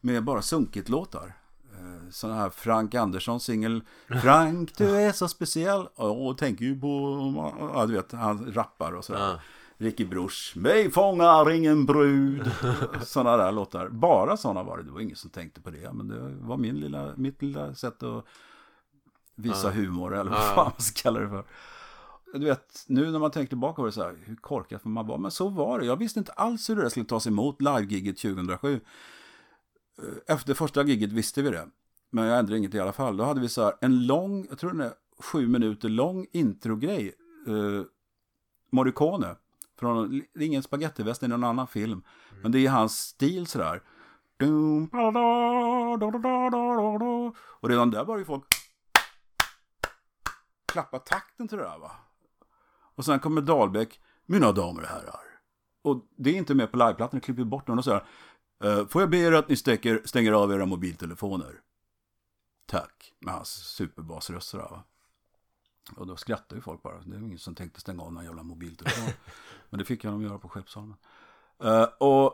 med 0.02 0.24
bara 0.24 0.42
sunkigt-låtar. 0.42 1.34
Eh, 1.74 2.10
Sån 2.10 2.32
här 2.32 2.50
Frank 2.50 2.96
Andersson 2.96 3.40
singel 3.40 3.84
Frank 4.22 4.78
du 4.78 4.96
är 4.96 5.12
så 5.12 5.28
speciell 5.28 5.88
och 5.96 6.38
tänker 6.38 6.66
ju 6.66 6.80
på, 6.82 6.90
ja 7.76 7.86
du 7.86 7.94
vet, 7.94 8.12
han 8.12 8.54
rappar 8.54 8.92
och 8.92 9.06
sådär. 9.06 9.20
Ja. 9.30 9.40
Ricky 9.78 10.06
Bruch, 10.06 10.54
mig 10.56 10.92
fångar 10.92 11.52
ingen 11.52 11.86
brud. 11.86 12.52
Sådana 13.04 13.38
där 13.38 13.52
låtar. 13.52 13.90
Bara 13.90 14.38
sådana 14.38 14.64
var 14.64 14.78
det. 14.78 14.84
Det 14.84 14.92
var 14.92 15.00
ingen 15.00 15.16
som 15.16 15.30
tänkte 15.30 15.62
på 15.62 15.70
det. 15.70 15.94
Men 15.94 16.08
det 16.08 16.30
var 16.42 16.58
min 16.58 16.76
lilla, 16.80 17.14
mitt 17.18 17.42
lilla 17.42 17.76
sätt 17.76 18.04
att 18.04 18.26
visa 19.36 19.72
humor. 19.72 20.16
Eller 20.16 20.32
vad 20.32 20.40
Ja. 20.40 20.44
fan 20.56 20.66
man 20.66 20.82
ska 20.82 21.02
kalla 21.04 21.20
det 21.20 21.30
för. 21.30 21.44
Du 22.34 22.46
vet, 22.46 22.86
nu 22.88 23.12
när 23.12 23.20
man 23.20 23.32
tänker 23.32 23.50
tillbaka 23.50 23.76
på 23.76 23.86
det 23.86 23.92
så 23.92 24.04
här, 24.04 24.16
hur 24.26 24.36
korkad 24.36 24.82
får 24.82 24.90
man 24.90 25.08
vara? 25.08 25.18
Men 25.18 25.32
så 25.32 25.50
var 25.50 25.80
det. 25.80 25.86
Jag 25.86 25.96
visste 25.96 26.20
inte 26.20 26.32
alls 26.32 26.70
hur 26.70 26.76
det 26.76 26.82
där 26.82 26.90
skulle 26.90 27.06
tas 27.06 27.28
emot, 27.28 27.62
live-giget 27.62 28.18
2007. 28.18 28.82
Eh, 29.98 30.36
efter 30.36 30.54
första 30.54 30.84
giget 30.84 31.12
visste 31.12 31.42
vi 31.42 31.50
det. 31.50 31.68
Men 32.10 32.26
jag 32.26 32.40
ändrade 32.40 32.58
inget 32.58 32.74
i 32.74 32.80
alla 32.80 32.94
fall. 32.94 33.18
Då 33.18 33.24
hade 33.24 33.42
vi 33.42 33.50
så 33.50 33.64
här 33.64 33.74
en 33.82 34.08
lång, 34.08 34.46
jag 34.50 34.60
tror 34.60 34.72
den 34.72 34.82
är 34.82 34.94
sju 35.20 35.48
minuter 35.48 35.90
lång 35.90 36.28
introgrej. 36.32 37.16
Eh, 37.48 37.86
Morricone. 38.72 39.36
Från, 39.80 40.22
det 40.34 40.44
är 40.44 40.48
ingen 40.48 40.64
spagettiväst, 40.64 41.22
det 41.22 41.28
är 41.28 41.30
någon 41.30 41.44
annan 41.44 41.68
film. 41.68 42.04
Men 42.42 42.52
det 42.52 42.60
är 42.60 42.70
hans 42.70 42.98
stil 42.98 43.48
sådär. 43.48 43.82
Och 47.62 47.70
redan 47.70 47.92
där 47.92 48.06
var 48.06 48.18
ju 48.18 48.26
folk 48.26 48.44
klappa 50.74 51.00
takten 51.00 51.48
till 51.48 51.58
det 51.58 51.64
där 51.64 51.80
va. 51.80 51.92
Och 52.96 53.06
sen 53.06 53.20
kommer 53.20 53.42
Dahlbäck, 53.42 54.00
mina 54.26 54.52
damer 54.52 54.82
och 54.82 54.88
herrar. 54.88 55.22
Och 55.82 56.06
det 56.16 56.30
är 56.30 56.34
inte 56.34 56.56
med 56.56 56.72
på 56.72 56.78
liveplattan, 56.78 57.20
det 57.20 57.26
klipper 57.26 57.44
bort 57.44 57.68
den 57.68 57.78
och 57.78 57.84
så 57.84 57.92
här. 57.92 58.06
"Eh, 58.64 58.88
får 58.88 59.02
jag 59.02 59.10
be 59.10 59.18
er 59.18 59.32
att 59.32 59.50
ni 59.50 59.56
stäcker, 59.56 60.02
stänger 60.06 60.32
av 60.32 60.52
era 60.52 60.66
mobiltelefoner? 60.66 61.62
Tack, 62.66 63.14
med 63.20 63.34
hans 63.34 63.50
superbasröst 63.50 64.48
sådär 64.50 64.68
va. 64.70 64.84
Och 65.96 66.08
då 66.08 66.16
skrattar 66.16 66.56
ju 66.56 66.62
folk 66.62 66.84
bara. 66.84 67.00
Det 67.00 67.16
är 67.16 67.20
ingen 67.20 67.38
som 67.40 67.56
tänkte 67.56 67.80
stänga 67.80 68.04
av 68.04 68.14
någon 68.14 68.26
jävla 68.26 68.44
mobiltelefon. 68.44 69.14
Men 69.70 69.78
det 69.80 69.86
fick 69.86 70.04
jag 70.04 70.14
dem 70.14 70.22
göra 70.22 70.38
på 70.38 70.50
Skeppsholmen. 70.50 70.98
Eh, 71.64 71.84
och, 71.84 72.34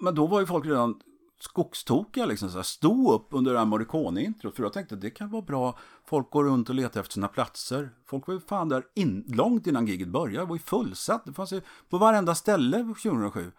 men 0.00 0.14
då 0.14 0.26
var 0.26 0.40
ju 0.40 0.46
folk 0.46 0.66
redan 0.66 1.00
skogstokiga 1.44 2.26
liksom. 2.26 2.50
Så 2.50 2.56
här, 2.56 2.62
stod 2.62 3.14
upp 3.14 3.26
under 3.30 3.52
det 3.52 3.58
här 3.58 3.66
Morricone-introt. 3.66 4.56
För 4.56 4.62
jag 4.62 4.72
tänkte 4.72 4.94
att 4.94 5.00
det 5.00 5.10
kan 5.10 5.30
vara 5.30 5.42
bra. 5.42 5.78
Folk 6.04 6.30
går 6.30 6.44
runt 6.44 6.68
och 6.68 6.74
letar 6.74 7.00
efter 7.00 7.12
sina 7.12 7.28
platser. 7.28 7.90
Folk 8.06 8.26
var 8.26 8.34
ju 8.34 8.40
fan 8.40 8.68
där 8.68 8.84
in, 8.94 9.24
långt 9.28 9.66
innan 9.66 9.86
giget 9.86 10.08
började. 10.08 10.38
Det 10.38 10.48
var 10.48 10.56
ju 10.56 10.62
fullsatt. 10.62 11.24
Det 11.24 11.32
fanns 11.32 11.52
ju 11.52 11.60
på 11.88 11.98
varenda 11.98 12.34
ställe 12.34 12.78
2007. 12.78 13.52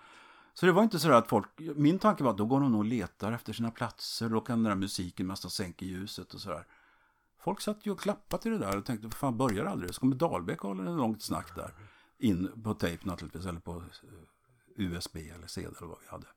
Så 0.53 0.65
det 0.65 0.71
var 0.71 0.83
inte 0.83 0.99
så 0.99 1.11
att 1.11 1.29
folk, 1.29 1.47
min 1.75 1.99
tanke 1.99 2.23
var 2.23 2.31
att 2.31 2.37
då 2.37 2.45
går 2.45 2.59
de 2.59 2.71
nog 2.71 2.79
och 2.79 2.85
letar 2.85 3.31
efter 3.31 3.53
sina 3.53 3.71
platser. 3.71 4.29
Då 4.29 4.41
kan 4.41 4.63
den 4.63 4.69
där 4.69 4.75
musiken 4.75 5.27
mest 5.27 5.51
sänka 5.51 5.85
ljuset 5.85 6.33
och 6.33 6.41
sådär. 6.41 6.67
Folk 7.39 7.61
satt 7.61 7.85
ju 7.85 7.91
och 7.91 7.99
klappade 7.99 8.43
till 8.43 8.51
det 8.51 8.57
där 8.57 8.77
och 8.77 8.85
tänkte, 8.85 9.09
fan 9.09 9.37
börjar 9.37 9.65
aldrig? 9.65 9.93
Så 9.93 9.99
kommer 9.99 10.15
Dahlbäck 10.15 10.63
och 10.63 10.69
håller 10.69 10.91
en 10.91 10.97
långt 10.97 11.23
snack 11.23 11.55
där. 11.55 11.73
In 12.17 12.61
på 12.63 12.73
tejp 12.73 13.05
naturligtvis, 13.05 13.45
eller 13.45 13.59
på 13.59 13.71
eh, 13.71 13.83
USB 14.75 15.17
eller 15.17 15.47
CD 15.47 15.67
eller 15.77 15.87
vad 15.87 15.97
vi 16.01 16.07
hade. 16.07 16.27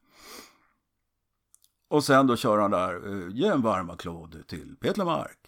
Och 1.88 2.04
sen 2.04 2.26
då 2.26 2.36
kör 2.36 2.58
han 2.58 2.70
där, 2.70 3.22
eh, 3.24 3.28
ge 3.36 3.46
en 3.46 3.62
varm 3.62 3.90
applåd 3.90 4.42
till 4.46 4.76
Peter 4.80 5.04
Mark. 5.04 5.38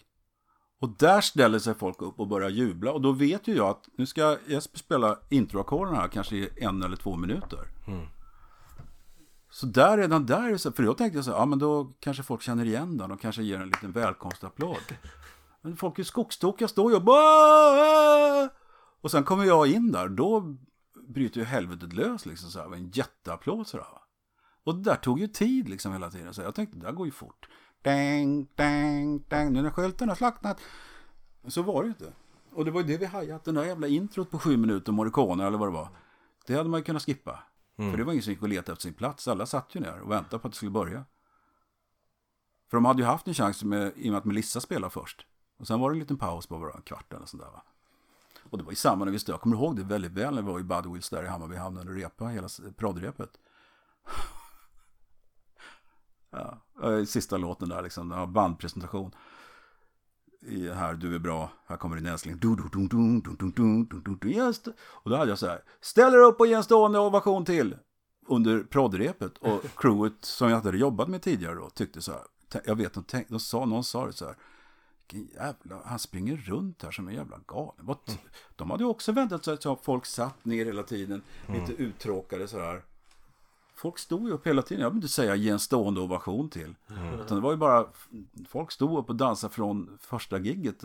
Och 0.79 0.89
där 0.89 1.21
ställer 1.21 1.59
sig 1.59 1.73
folk 1.73 2.01
upp 2.01 2.19
och 2.19 2.27
börjar 2.27 2.49
jubla. 2.49 2.91
Och 2.91 3.01
då 3.01 3.11
vet 3.11 3.47
ju 3.47 3.55
jag 3.55 3.69
att 3.69 3.89
nu 3.97 4.05
ska 4.05 4.37
Jesper 4.47 4.79
spela 4.79 5.17
introackorden 5.29 5.95
här 5.95 6.07
kanske 6.07 6.35
i 6.35 6.49
en 6.57 6.83
eller 6.83 6.95
två 6.95 7.15
minuter. 7.15 7.67
Så 9.51 9.65
där 9.65 9.97
redan 9.97 10.25
där, 10.25 10.71
för 10.71 10.83
då 10.83 10.93
tänkte 10.93 11.17
jag 11.17 11.25
så 11.25 11.31
här, 11.31 11.37
ja 11.37 11.45
men 11.45 11.59
då 11.59 11.93
kanske 11.99 12.23
folk 12.23 12.41
känner 12.41 12.65
igen 12.65 12.97
den. 12.97 13.09
De 13.09 13.17
kanske 13.17 13.43
ger 13.43 13.59
en 13.61 13.67
liten 13.67 13.91
välkomstapplåd. 13.91 14.95
Men 15.61 15.77
folk 15.77 15.99
är 15.99 16.03
skogstokiga, 16.03 16.67
står 16.67 16.91
ju 16.91 16.97
och 16.97 17.03
bara... 17.03 18.49
Och 19.01 19.11
sen 19.11 19.23
kommer 19.23 19.45
jag 19.45 19.67
in 19.67 19.91
där, 19.91 20.09
då 20.09 20.55
bryter 21.07 21.39
ju 21.39 21.45
helvetet 21.45 21.93
lös 21.93 22.25
liksom 22.25 22.49
så 22.49 22.59
här, 22.59 22.75
en 22.75 22.89
jätteapplåd 22.89 23.67
sådär. 23.67 23.85
Och 24.63 24.75
det 24.75 24.81
där 24.81 24.95
tog 24.95 25.19
ju 25.19 25.27
tid 25.27 25.69
liksom 25.69 25.93
hela 25.93 26.09
tiden. 26.09 26.33
Så 26.33 26.41
jag 26.41 26.55
tänkte, 26.55 26.77
det 26.77 26.85
där 26.85 26.91
går 26.91 27.05
ju 27.05 27.11
fort. 27.11 27.49
Dang, 27.81 28.47
dang, 28.55 29.23
dang, 29.27 29.53
nu 29.53 29.61
när 29.61 29.69
skylten 29.69 30.09
har 30.09 30.15
slacknat. 30.15 30.61
Så 31.47 31.61
var 31.61 31.81
det 31.81 31.87
ju 31.87 31.89
inte. 31.89 32.13
Och 32.53 32.65
det 32.65 32.71
var 32.71 32.81
ju 32.81 32.87
det 32.87 32.97
vi 32.97 33.05
hajade, 33.05 33.41
den 33.43 33.55
där 33.55 33.63
jävla 33.63 33.87
introt 33.87 34.31
på 34.31 34.39
sju 34.39 34.57
minuter, 34.57 34.91
Morricone 34.91 35.47
eller 35.47 35.57
vad 35.57 35.67
det 35.67 35.73
var. 35.73 35.89
Det 36.45 36.55
hade 36.55 36.69
man 36.69 36.79
ju 36.79 36.83
kunnat 36.83 37.03
skippa. 37.03 37.43
För 37.75 37.97
det 37.97 38.03
var 38.03 38.11
ingen 38.11 38.23
som 38.23 38.33
gick 38.33 38.41
och 38.41 38.49
letade 38.49 38.71
efter 38.71 38.81
sin 38.81 38.93
plats. 38.93 39.27
Alla 39.27 39.45
satt 39.45 39.75
ju 39.75 39.79
ner 39.79 39.99
och 39.99 40.11
väntade 40.11 40.39
på 40.39 40.47
att 40.47 40.53
det 40.53 40.57
skulle 40.57 40.71
börja. 40.71 41.05
För 42.69 42.77
de 42.77 42.85
hade 42.85 43.01
ju 43.01 43.05
haft 43.05 43.27
en 43.27 43.33
chans 43.33 43.63
med, 43.63 43.93
i 43.95 44.09
och 44.09 44.11
med 44.11 44.17
att 44.17 44.25
Melissa 44.25 44.59
spelade 44.59 44.91
först. 44.91 45.25
Och 45.59 45.67
sen 45.67 45.79
var 45.79 45.89
det 45.89 45.95
en 45.95 45.99
liten 45.99 46.17
paus 46.17 46.47
på 46.47 46.59
bara 46.59 46.73
en 46.73 46.81
kvart 46.81 47.13
eller 47.13 47.25
sådär 47.25 47.45
va. 47.45 47.63
Och 48.49 48.57
det 48.57 48.63
var 48.63 48.71
ju 48.71 48.75
samma 48.75 49.05
när 49.05 49.11
vi 49.11 49.19
stod, 49.19 49.33
jag 49.33 49.41
kommer 49.41 49.55
ihåg 49.55 49.75
det 49.75 49.83
väldigt 49.83 50.11
väl 50.11 50.35
när 50.35 50.41
vi 50.41 50.51
var 50.51 50.59
i 50.59 50.63
Budwills 50.63 51.09
där 51.09 51.23
i 51.23 51.27
Hammarby 51.27 51.55
hamn 51.55 51.77
och 51.77 51.95
repa 51.95 52.25
hela 52.25 52.47
proddrepet. 52.77 53.37
Ja, 56.31 56.61
eh, 56.83 57.03
sista 57.03 57.37
låten 57.37 57.69
där 57.69 57.81
liksom, 57.81 58.33
bandpresentation. 58.33 59.11
I, 60.41 60.69
här, 60.69 60.93
du 60.93 61.15
är 61.15 61.19
bra, 61.19 61.51
här 61.67 61.77
kommer 61.77 61.95
din 61.95 62.05
älskling. 62.05 62.37
Du. 62.39 62.49
Och 64.83 65.09
då 65.09 65.15
hade 65.15 65.31
jag 65.31 65.39
så 65.39 65.47
här, 65.47 65.63
ställer 65.81 66.17
upp 66.17 66.39
och 66.39 66.47
ge 66.47 66.53
en 66.53 66.63
stående 66.63 66.99
ovation 66.99 67.45
till. 67.45 67.77
Under 68.27 68.63
proddrepet 68.63 69.37
och 69.37 69.61
crewet 69.75 70.25
som 70.25 70.49
jag 70.49 70.61
hade 70.61 70.77
jobbat 70.77 71.07
med 71.07 71.21
tidigare 71.21 71.55
då 71.55 71.69
tyckte 71.69 72.01
så 72.01 72.11
här, 72.11 72.21
jag 72.65 72.75
vet, 72.75 72.93
de, 72.93 73.03
tänkte, 73.03 73.33
de 73.33 73.39
sa, 73.39 73.65
någon 73.65 73.83
sa 73.83 74.05
det 74.05 74.13
så 74.13 74.25
här, 74.25 74.35
jävla, 75.11 75.81
han 75.85 75.99
springer 75.99 76.37
runt 76.37 76.83
här 76.83 76.91
som 76.91 77.07
en 77.07 77.13
jävla 77.13 77.39
galen. 77.47 77.85
Mm. 77.85 78.19
De 78.55 78.71
hade 78.71 78.83
ju 78.83 78.89
också 78.89 79.11
väntat 79.11 79.45
sig 79.45 79.53
att 79.53 79.83
folk 79.83 80.05
satt 80.05 80.45
ner 80.45 80.65
hela 80.65 80.83
tiden, 80.83 81.21
mm. 81.47 81.61
lite 81.61 81.83
uttråkade 81.83 82.47
så 82.47 82.59
här. 82.59 82.83
Folk 83.81 83.99
stod 83.99 84.27
ju 84.27 84.33
upp 84.33 84.47
hela 84.47 84.61
tiden. 84.61 84.83
Jag 84.83 84.89
vill 84.89 84.97
inte 84.97 85.07
säga 85.07 85.35
ge 85.35 85.49
en 85.49 85.59
stående 85.59 86.01
ovation 86.01 86.49
till. 86.49 86.75
Utan 87.13 87.37
det 87.37 87.43
var 87.43 87.51
ju 87.51 87.57
bara, 87.57 87.85
folk 88.47 88.71
stod 88.71 88.99
upp 88.99 89.09
och 89.09 89.15
dansade 89.15 89.53
från 89.53 89.97
första 90.01 90.39
gigget. 90.39 90.83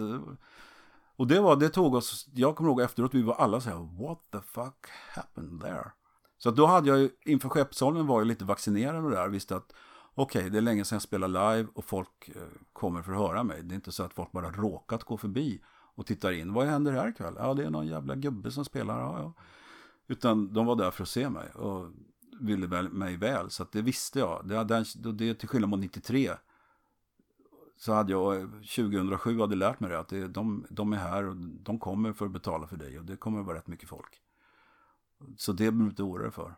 Och 1.17 1.27
det 1.27 1.41
var, 1.41 1.57
det 1.57 1.69
tog 1.69 1.95
oss, 1.95 2.29
jag 2.35 2.57
kommer 2.57 2.71
ihåg 2.71 2.81
efteråt, 2.81 3.15
vi 3.15 3.23
var 3.23 3.35
alla 3.35 3.61
så 3.61 3.71
här, 3.71 4.03
what 4.07 4.19
the 4.33 4.41
fuck 4.41 4.87
happened 5.15 5.61
there? 5.61 5.91
Så 6.39 6.51
då 6.51 6.67
hade 6.67 6.89
jag 6.89 6.99
ju, 6.99 7.11
inför 7.25 7.49
Skeppsholmen 7.49 8.07
var 8.07 8.21
jag 8.21 8.27
lite 8.27 8.45
vaccinerad 8.45 9.05
det 9.05 9.11
där, 9.11 9.29
visste 9.29 9.57
att 9.57 9.73
okej, 10.15 10.51
det 10.51 10.59
är 10.59 10.63
länge 10.63 10.85
sedan 10.85 10.97
jag 10.97 11.03
spelar 11.03 11.29
live 11.29 11.69
och 11.75 11.85
folk 11.85 12.29
eh, 12.29 12.43
kommer 12.73 13.03
för 13.03 13.13
att 13.13 13.19
höra 13.19 13.43
mig. 13.43 13.63
Det 13.63 13.73
är 13.73 13.77
inte 13.77 13.93
så 13.93 14.03
att 14.03 14.15
folk 14.15 14.33
bara 14.33 14.51
råkat 14.51 15.05
gå 15.05 15.17
förbi 15.17 15.63
och 15.95 16.07
tittar 16.07 16.33
in. 16.33 16.53
Vad 16.53 16.67
händer 16.67 16.93
här 16.93 17.09
ikväll? 17.09 17.35
Ja, 17.39 17.55
det 17.55 17.65
är 17.65 17.71
någon 17.71 17.87
jävla 17.87 18.15
gubbe 18.15 18.51
som 18.51 18.65
spelar. 18.65 19.01
Ja, 19.01 19.19
ja. 19.19 19.33
Utan 20.07 20.53
de 20.53 20.67
var 20.67 20.77
där 20.77 20.91
för 20.91 21.03
att 21.03 21.09
se 21.09 21.31
mig 21.31 21.51
och 21.51 21.91
ville 22.41 22.67
väl, 22.67 22.89
mig 22.89 23.17
väl. 23.17 23.51
Så 23.51 23.63
att 23.63 23.73
det 23.73 23.83
visste 23.83 24.19
jag. 24.19 24.49
Det, 24.49 24.57
hade, 24.57 24.85
det 25.13 25.35
till 25.35 25.49
skillnad 25.49 25.71
mot 25.71 25.81
93 25.81 26.31
så 27.77 27.93
hade 27.93 28.13
jag 28.13 28.43
2007 28.53 29.41
hade 29.41 29.57
lärt 29.57 29.81
mig 29.81 29.91
det 29.91 29.99
att 29.99 30.09
det, 30.09 30.29
de, 30.29 30.67
de 30.71 30.93
är 30.93 30.97
här 30.97 31.25
och 31.25 31.37
de 31.37 31.79
kommer 31.79 32.13
för 32.13 32.27
att 32.27 32.33
betala 32.33 32.67
för 32.67 32.77
dig 32.77 32.99
och 32.99 33.05
det 33.05 33.17
kommer 33.17 33.41
att 33.41 33.47
vara 33.47 33.57
rätt 33.57 33.67
mycket 33.67 33.89
folk. 33.89 34.21
Så 35.37 35.53
det 35.53 35.57
behöver 35.57 35.79
du 35.79 35.85
inte 35.85 36.03
oroa 36.03 36.23
dig 36.23 36.31
för. 36.31 36.55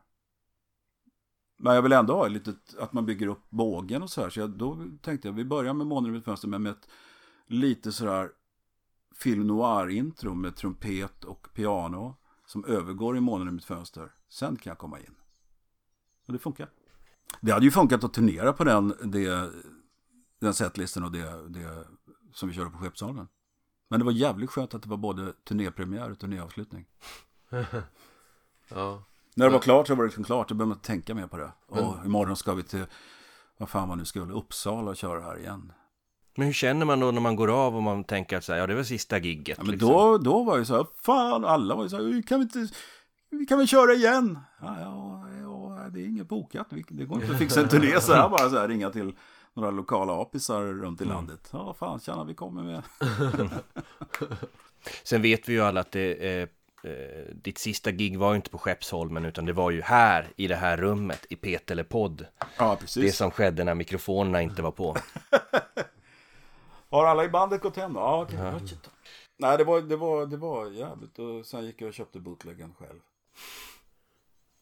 Men 1.56 1.74
jag 1.74 1.82
vill 1.82 1.92
ändå 1.92 2.14
ha 2.14 2.28
lite 2.28 2.54
att 2.78 2.92
man 2.92 3.06
bygger 3.06 3.26
upp 3.26 3.50
bågen 3.50 4.02
och 4.02 4.10
så 4.10 4.22
här. 4.22 4.30
Så 4.30 4.40
jag, 4.40 4.50
då 4.50 4.86
tänkte 5.02 5.28
jag 5.28 5.32
vi 5.32 5.44
börjar 5.44 5.74
med 5.74 5.86
Månen 5.86 6.10
i 6.10 6.14
mitt 6.14 6.24
fönster 6.24 6.48
men 6.48 6.62
med 6.62 6.72
ett 6.72 6.88
lite 7.46 7.92
sådär 7.92 8.30
film 9.14 9.46
noir-intro 9.46 10.34
med 10.34 10.56
trumpet 10.56 11.24
och 11.24 11.48
piano 11.54 12.16
som 12.46 12.64
övergår 12.64 13.16
i 13.16 13.20
Månen 13.20 13.48
i 13.48 13.50
mitt 13.50 13.64
fönster. 13.64 14.12
Sen 14.28 14.56
kan 14.56 14.70
jag 14.70 14.78
komma 14.78 15.00
in. 15.00 15.17
Och 16.28 16.32
det 16.32 16.38
funkar. 16.38 16.68
Det 17.40 17.52
hade 17.52 17.64
ju 17.64 17.70
funkat 17.70 18.04
att 18.04 18.12
turnera 18.12 18.52
på 18.52 18.64
den, 18.64 18.94
det, 19.02 19.50
den 20.40 20.54
setlisten 20.54 21.04
och 21.04 21.12
det, 21.12 21.48
det 21.48 21.84
som 22.32 22.48
vi 22.48 22.54
körde 22.54 22.70
på 22.70 22.78
Skeppsholmen. 22.78 23.28
Men 23.88 24.00
det 24.00 24.04
var 24.04 24.12
jävligt 24.12 24.50
skönt 24.50 24.74
att 24.74 24.82
det 24.82 24.88
var 24.88 24.96
både 24.96 25.32
turnépremiär 25.32 26.10
och 26.10 26.18
turnéavslutning. 26.18 26.86
Ja. 28.70 29.02
När 29.34 29.46
det 29.46 29.52
var 29.52 29.60
klart 29.60 29.86
så 29.86 29.94
var 29.94 30.04
det 30.04 30.08
liksom 30.08 30.24
klart, 30.24 30.48
då 30.48 30.54
behöver 30.54 30.68
man 30.68 30.76
inte 30.76 30.86
tänka 30.86 31.14
mer 31.14 31.26
på 31.26 31.36
det. 31.36 31.52
Och 31.66 32.04
imorgon 32.04 32.36
ska 32.36 32.54
vi 32.54 32.62
till, 32.62 32.84
vad 33.56 33.68
fan 33.68 33.88
man 33.88 33.98
nu 33.98 34.04
skulle, 34.04 34.32
Uppsala 34.32 34.90
och 34.90 34.96
köra 34.96 35.20
här 35.20 35.38
igen. 35.38 35.72
Men 36.36 36.46
hur 36.46 36.52
känner 36.52 36.86
man 36.86 37.00
då 37.00 37.10
när 37.10 37.20
man 37.20 37.36
går 37.36 37.48
av 37.48 37.76
och 37.76 37.82
man 37.82 38.04
tänker 38.04 38.36
att 38.36 38.44
så 38.44 38.52
här, 38.52 38.60
ja 38.60 38.66
det 38.66 38.74
var 38.74 38.82
sista 38.82 39.18
gigget? 39.18 39.58
Ja, 39.58 39.64
men 39.64 39.72
liksom. 39.72 39.88
då, 39.88 40.18
då 40.18 40.42
var 40.42 40.58
det 40.58 40.64
så 40.64 40.76
här, 40.76 40.86
fan 41.02 41.44
alla 41.44 41.74
var 41.74 41.82
ju 41.82 41.88
så 41.88 41.96
här, 41.96 42.22
kan 42.22 42.38
vi 42.38 42.42
inte, 42.42 42.74
vi 43.30 43.46
kan 43.46 43.58
väl 43.58 43.68
köra 43.68 43.92
igen? 43.92 44.38
Ja, 44.60 44.80
ja, 44.80 45.07
ja 45.88 45.92
det 45.94 46.00
är 46.00 46.06
inget 46.08 46.28
bokat, 46.28 46.66
det 46.88 47.04
går 47.04 47.20
inte 47.20 47.32
att 47.32 47.38
fixa 47.38 47.60
en 47.60 47.68
turné 47.78 48.00
så 48.00 48.12
här 48.12 48.28
bara 48.28 48.50
så 48.50 48.58
här, 48.58 48.68
ringa 48.68 48.90
till 48.90 49.12
några 49.54 49.70
lokala 49.70 50.22
apisar 50.22 50.62
runt 50.62 51.00
i 51.00 51.04
landet. 51.04 51.48
Ja, 51.52 51.74
fan, 51.78 52.00
tjena, 52.00 52.24
vi 52.24 52.34
kommer 52.34 52.62
med. 52.62 52.82
Sen 55.02 55.22
vet 55.22 55.48
vi 55.48 55.52
ju 55.52 55.60
alla 55.62 55.80
att 55.80 55.92
det, 55.92 56.12
eh, 56.12 56.48
eh, 56.90 57.34
ditt 57.34 57.58
sista 57.58 57.90
gig 57.90 58.18
var 58.18 58.30
ju 58.30 58.36
inte 58.36 58.50
på 58.50 58.58
Skeppsholmen 58.58 59.24
utan 59.24 59.44
det 59.44 59.52
var 59.52 59.70
ju 59.70 59.82
här 59.82 60.28
i 60.36 60.46
det 60.46 60.56
här 60.56 60.76
rummet 60.76 61.26
i 61.30 61.36
Petele 61.36 61.84
podd. 61.84 62.26
Ja, 62.58 62.70
Det 62.70 62.76
precis. 62.80 63.16
som 63.16 63.30
skedde 63.30 63.64
när 63.64 63.74
mikrofonerna 63.74 64.42
inte 64.42 64.62
var 64.62 64.70
på. 64.70 64.96
Har 66.90 67.06
alla 67.06 67.24
i 67.24 67.28
bandet 67.28 67.60
gått 67.60 67.76
hem 67.76 67.92
då? 67.92 68.00
Ja, 68.00 68.22
okej. 68.22 68.78
Nej, 69.36 69.58
det 69.58 69.64
var, 69.64 69.80
det, 69.80 69.96
var, 69.96 70.26
det 70.26 70.36
var 70.36 70.70
jävligt. 70.70 71.18
Och 71.18 71.46
sen 71.46 71.64
gick 71.66 71.80
jag 71.80 71.88
och 71.88 71.94
köpte 71.94 72.20
bootleggen 72.20 72.74
själv. 72.78 72.98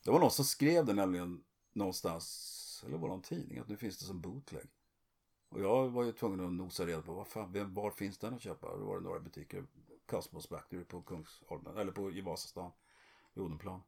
Det 0.07 0.13
var 0.13 0.21
någon 0.21 0.31
som 0.31 0.45
skrev 0.45 0.85
det 0.85 0.93
nämligen 0.93 1.45
någonstans, 1.73 2.85
eller 2.87 2.99
var 2.99 3.09
det 3.09 3.15
någon 3.15 3.23
tidning, 3.23 3.59
att 3.59 3.69
nu 3.69 3.77
finns 3.77 3.99
det 3.99 4.05
som 4.05 4.21
bootleg. 4.21 4.67
Och 5.49 5.61
jag 5.61 5.89
var 5.89 6.05
ju 6.05 6.13
tvungen 6.13 6.41
att 6.41 6.53
nosa 6.53 6.87
reda 6.87 7.03
på, 7.03 7.13
vad 7.15 7.29
fan, 7.29 7.53
vem, 7.53 7.75
var 7.75 7.91
finns 7.91 8.19
den 8.19 8.35
att 8.35 8.41
köpa? 8.41 8.67
Och 8.67 8.79
då 8.79 8.85
var 8.85 8.97
det 8.97 9.03
några 9.05 9.21
butiker, 9.21 9.65
Cosmos 10.07 10.47
Factory 10.47 10.85
på 10.85 11.03
Kungsholmen, 11.03 11.77
eller 11.77 11.93
på, 11.93 12.11
i 12.11 12.21
Vasastan, 12.21 12.71
i 13.35 13.41
Odenplan. 13.41 13.83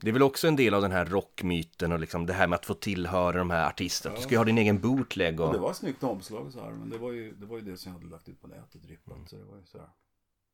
Det 0.00 0.08
är 0.08 0.12
väl 0.12 0.22
också 0.22 0.48
en 0.48 0.56
del 0.56 0.74
av 0.74 0.82
den 0.82 0.92
här 0.92 1.06
rockmyten 1.06 1.92
och 1.92 1.98
liksom 1.98 2.26
det 2.26 2.32
här 2.32 2.48
med 2.48 2.56
att 2.56 2.66
få 2.66 2.74
tillhöra 2.74 3.38
de 3.38 3.50
här 3.50 3.68
artisterna. 3.68 4.14
Du 4.14 4.22
ska 4.22 4.30
ju 4.30 4.36
ha 4.36 4.44
din 4.44 4.58
egen 4.58 4.80
bootleg 4.80 5.40
Och 5.40 5.52
det 5.52 5.58
och... 5.58 5.62
var 5.62 5.72
snyggt 5.72 6.02
omslag 6.02 6.46
och 6.46 6.52
så 6.52 6.60
här, 6.60 6.70
men 6.70 6.90
det 6.90 6.98
var 6.98 7.12
ju 7.12 7.32
det, 7.32 7.46
var 7.46 7.56
ju 7.56 7.62
det 7.62 7.76
som 7.76 7.92
jag 7.92 7.98
hade 7.98 8.10
lagt 8.10 8.28
ut 8.28 8.40
på 8.40 8.46
nätet, 8.46 8.84
rippat. 8.86 9.28
Så 9.28 9.36
det 9.36 9.44
var 9.44 9.56
ju 9.56 9.64
så 9.64 9.78
här. 9.78 9.88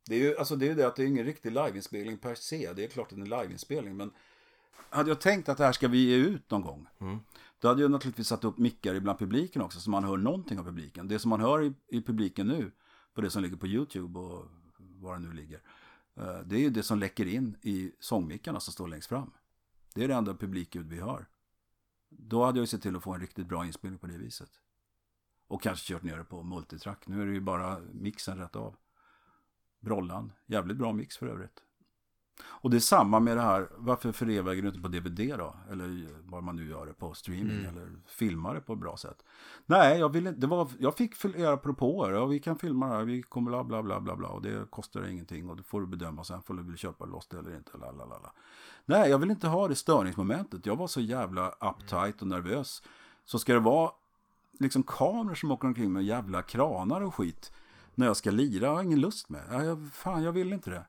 Det 0.09 0.15
är 0.15 0.19
ju 0.19 0.37
alltså 0.39 0.57
det, 0.57 0.69
är 0.69 0.75
det 0.75 0.87
att 0.87 0.97
det 0.97 1.03
är 1.03 1.07
ingen 1.07 1.25
riktig 1.25 1.53
liveinspelning 1.53 2.19
per 2.19 2.35
se. 2.35 2.73
Det 2.73 2.85
är 2.85 2.89
klart 2.89 3.13
att 3.13 3.17
det 3.19 3.21
är 3.21 3.25
en 3.35 3.43
liveinspelning, 3.43 3.97
men 3.97 4.11
hade 4.91 5.11
jag 5.11 5.21
tänkt 5.21 5.49
att 5.49 5.59
det 5.59 5.65
här 5.65 5.73
ska 5.73 5.89
vi 5.89 5.99
ge 5.99 6.17
ut 6.17 6.51
någon 6.51 6.63
gång. 6.63 6.87
Då 7.59 7.69
hade 7.69 7.83
jag 7.83 7.91
naturligtvis 7.91 8.27
satt 8.29 8.45
upp 8.45 8.59
mickar 8.59 8.95
ibland 8.95 9.19
publiken 9.19 9.63
också, 9.63 9.81
så 9.81 9.91
man 9.91 10.05
hör 10.05 10.17
någonting 10.17 10.59
av 10.59 10.65
publiken. 10.65 11.09
Det 11.09 11.19
som 11.19 11.29
man 11.29 11.41
hör 11.41 11.63
i, 11.65 11.73
i 11.89 12.03
publiken 12.03 12.47
nu, 12.47 12.71
på 13.15 13.21
det 13.21 13.31
som 13.31 13.43
ligger 13.43 13.57
på 13.57 13.67
YouTube 13.67 14.19
och 14.19 14.45
var 14.79 15.15
det 15.17 15.21
nu 15.23 15.33
ligger. 15.33 15.61
eh, 16.17 16.39
Det 16.45 16.57
är 16.57 16.61
ju 16.61 16.71
det 16.71 16.83
som 16.83 16.99
läcker 16.99 17.27
in 17.27 17.57
i 17.63 17.93
sångmickarna 18.01 18.61
som 18.61 18.73
står 18.73 18.89
längst 18.89 19.09
fram. 19.09 19.31
Det 19.95 20.05
är 20.05 20.09
det 20.09 20.15
enda 20.15 20.35
publikljud 20.35 20.89
vi 20.89 21.01
hör. 21.01 21.27
Då 22.09 22.45
hade 22.45 22.59
jag 22.59 22.63
ju 22.63 22.67
sett 22.67 22.83
till 22.83 22.97
att 22.97 23.03
få 23.03 23.15
en 23.15 23.21
riktigt 23.21 23.47
bra 23.47 23.67
inspelning 23.67 23.99
på 23.99 24.07
det 24.07 24.19
viset. 24.19 24.51
Och 25.49 25.63
kanske 25.63 25.93
kört 25.95 26.03
ner 26.03 26.17
det 26.17 26.25
på 26.25 26.43
multitrack. 26.43 27.07
Nu 27.07 27.23
är 27.23 27.27
det 27.27 27.33
ju 27.33 27.41
bara 27.41 27.79
mixen 27.93 28.39
rätt 28.39 28.57
av. 28.57 28.77
Brollan, 29.81 30.33
jävligt 30.47 30.77
bra 30.77 30.93
mix 30.93 31.17
för 31.17 31.27
övrigt. 31.27 31.63
Och 32.45 32.71
det 32.71 32.77
är 32.77 32.81
samma 32.81 33.21
med 33.21 33.37
det 33.37 33.43
här, 33.43 33.69
varför 33.77 34.13
föreväger 34.13 34.63
du 34.63 34.69
inte 34.69 34.81
på 34.81 34.89
DVD 34.89 35.39
då? 35.39 35.57
Eller 35.71 36.09
vad 36.31 36.43
man 36.43 36.57
nu 36.57 36.69
gör 36.71 36.87
det 36.87 36.93
på 36.93 37.15
streaming 37.15 37.65
eller 37.65 37.93
filmar 38.07 38.55
det 38.55 38.61
på 38.61 38.73
ett 38.73 38.79
bra 38.79 38.97
sätt. 38.97 39.25
Nej, 39.67 39.99
jag, 39.99 40.13
ville, 40.13 40.31
det 40.31 40.47
var, 40.47 40.69
jag 40.79 40.97
fick 40.97 41.15
flera 41.15 41.57
propåer. 41.57 42.13
Ja, 42.13 42.27
vi 42.27 42.39
kan 42.39 42.59
filma 42.59 42.89
det 42.89 42.95
här, 42.95 43.05
vi 43.05 43.23
kommer 43.23 43.51
bla 43.51 43.65
bla 43.65 43.83
bla 43.83 44.01
bla 44.01 44.17
bla. 44.17 44.29
Och 44.29 44.43
det 44.43 44.71
kostar 44.71 45.07
ingenting 45.07 45.51
och 45.51 45.57
det 45.57 45.63
får 45.63 45.81
du 45.81 45.87
bedöma 45.87 46.25
sen. 46.25 46.43
Får 46.43 46.55
du 46.55 46.63
väl 46.63 46.77
köpa 46.77 47.05
loss 47.05 47.27
det 47.27 47.39
eller 47.39 47.57
inte. 47.57 47.79
La, 47.79 47.91
la, 47.91 48.05
la, 48.05 48.19
la. 48.19 48.33
Nej, 48.85 49.11
jag 49.11 49.19
vill 49.19 49.31
inte 49.31 49.49
ha 49.49 49.69
det 49.69 49.75
störningsmomentet. 49.75 50.67
Jag 50.67 50.77
var 50.77 50.87
så 50.87 51.01
jävla 51.01 51.51
uptight 51.51 52.23
och 52.23 52.29
nervös. 52.29 52.83
Så 53.25 53.39
ska 53.39 53.55
det 53.55 53.61
vara 53.61 53.91
liksom 54.59 54.83
kameror 54.83 55.35
som 55.35 55.51
åker 55.51 55.69
omkring 55.69 55.93
med 55.93 56.05
jävla 56.05 56.43
kranar 56.43 57.01
och 57.01 57.15
skit. 57.15 57.53
När 57.99 58.07
jag 58.07 58.17
ska 58.17 58.31
lira, 58.31 58.67
jag 58.67 58.75
har 58.75 58.83
ingen 58.83 59.01
lust 59.01 59.29
med. 59.29 59.43
Ja, 59.51 59.65
jag, 59.65 59.93
fan, 59.93 60.23
jag 60.23 60.33
vill 60.33 60.53
inte 60.53 60.71
det. 60.71 60.87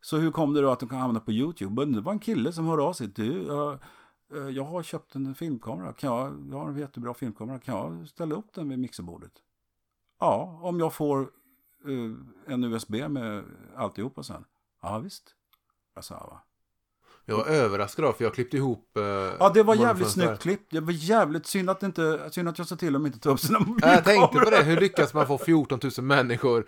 Så 0.00 0.16
hur 0.16 0.30
kom 0.30 0.54
det 0.54 0.60
då 0.60 0.70
att 0.70 0.80
de 0.80 0.88
kan 0.88 0.98
hamna 0.98 1.20
på 1.20 1.32
YouTube? 1.32 1.84
Det 1.84 2.00
var 2.00 2.12
en 2.12 2.18
kille 2.18 2.52
som 2.52 2.66
hörde 2.66 2.82
av 2.82 2.92
sig. 2.92 3.06
Du, 3.06 3.42
jag, 3.42 3.78
eh, 4.34 4.48
jag 4.48 4.64
har 4.64 4.82
köpt 4.82 5.14
en 5.14 5.34
filmkamera. 5.34 5.92
Kan 5.92 6.16
jag, 6.16 6.48
jag 6.50 6.58
har 6.58 6.68
en 6.68 6.78
jättebra 6.78 7.14
filmkamera. 7.14 7.58
Kan 7.58 7.74
jag 7.74 8.08
ställa 8.08 8.34
upp 8.34 8.52
den 8.54 8.68
vid 8.68 8.78
mixerbordet? 8.78 9.32
Ja, 10.20 10.60
om 10.62 10.80
jag 10.80 10.94
får 10.94 11.20
eh, 11.84 12.52
en 12.54 12.64
USB 12.64 12.94
med 13.08 13.44
alltihopa 13.76 14.22
sen. 14.22 14.44
Ja, 14.82 14.98
visst. 14.98 15.34
Jag 15.94 16.04
sa, 16.04 16.14
va. 16.14 16.40
Jag 17.28 17.36
var 17.36 17.44
överraskad 17.46 18.04
då, 18.04 18.12
för 18.12 18.24
jag 18.24 18.34
klippte 18.34 18.56
ihop... 18.56 18.96
Eh, 18.96 19.02
Ja, 19.38 19.50
det 19.54 19.62
var 19.62 19.74
jävligt 19.74 20.10
snyggt 20.10 20.42
klippt. 20.42 20.70
Det 20.70 20.80
var 20.80 20.92
jävligt 20.92 21.46
synd 21.46 21.70
att, 21.70 21.82
inte, 21.82 22.30
synd 22.30 22.48
att 22.48 22.58
jag 22.58 22.66
sa 22.66 22.76
till 22.76 22.92
dem 22.92 23.06
inte 23.06 23.18
ta 23.18 23.30
upp 23.30 23.40
sina 23.40 23.58
mobilkameror. 23.58 23.94
Jag 23.96 24.04
tänkte 24.04 24.38
på 24.38 24.50
det, 24.50 24.62
hur 24.62 24.80
lyckas 24.80 25.14
man 25.14 25.26
få 25.26 25.38
14 25.38 25.80
000 25.98 26.06
människor 26.06 26.66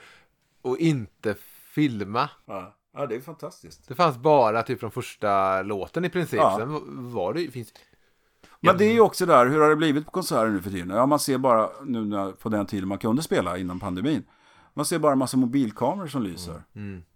och 0.63 0.79
inte 0.79 1.35
filma? 1.73 2.31
Ja. 2.47 2.77
ja, 2.97 3.07
det 3.07 3.15
är 3.15 3.21
fantastiskt. 3.21 3.89
Det 3.89 3.95
fanns 3.95 4.17
bara 4.17 4.63
typ 4.63 4.81
från 4.81 4.91
första 4.91 5.63
låten 5.63 6.05
i 6.05 6.09
princip. 6.09 6.41
Ja. 6.41 6.57
Sen 6.59 7.13
var 7.13 7.35
det 7.35 7.51
finns... 7.51 7.73
Men 8.61 8.79
det 8.79 8.85
är 8.85 8.93
ju 8.93 9.01
också 9.01 9.27
där, 9.27 9.47
hur 9.47 9.61
har 9.61 9.69
det 9.69 9.77
blivit 9.77 10.05
på 10.05 10.11
konserter 10.11 10.49
nu 10.51 10.63
för 10.63 10.71
tiden? 10.71 10.91
Ja, 10.91 11.07
man 11.07 11.19
ser 11.19 11.39
bara, 11.39 11.71
nu 11.85 12.05
när, 12.05 12.33
på 12.33 12.49
den 12.49 12.67
tiden 12.67 12.89
man 12.89 12.99
kunde 12.99 13.23
spela 13.23 13.59
innan 13.59 13.81
pandemin. 13.81 14.23
Man 14.79 14.85
ser 14.85 14.99
bara 14.99 15.13
en 15.13 15.19
massa 15.19 15.37
mobilkameror 15.37 16.07
som 16.07 16.23
lyser. 16.23 16.63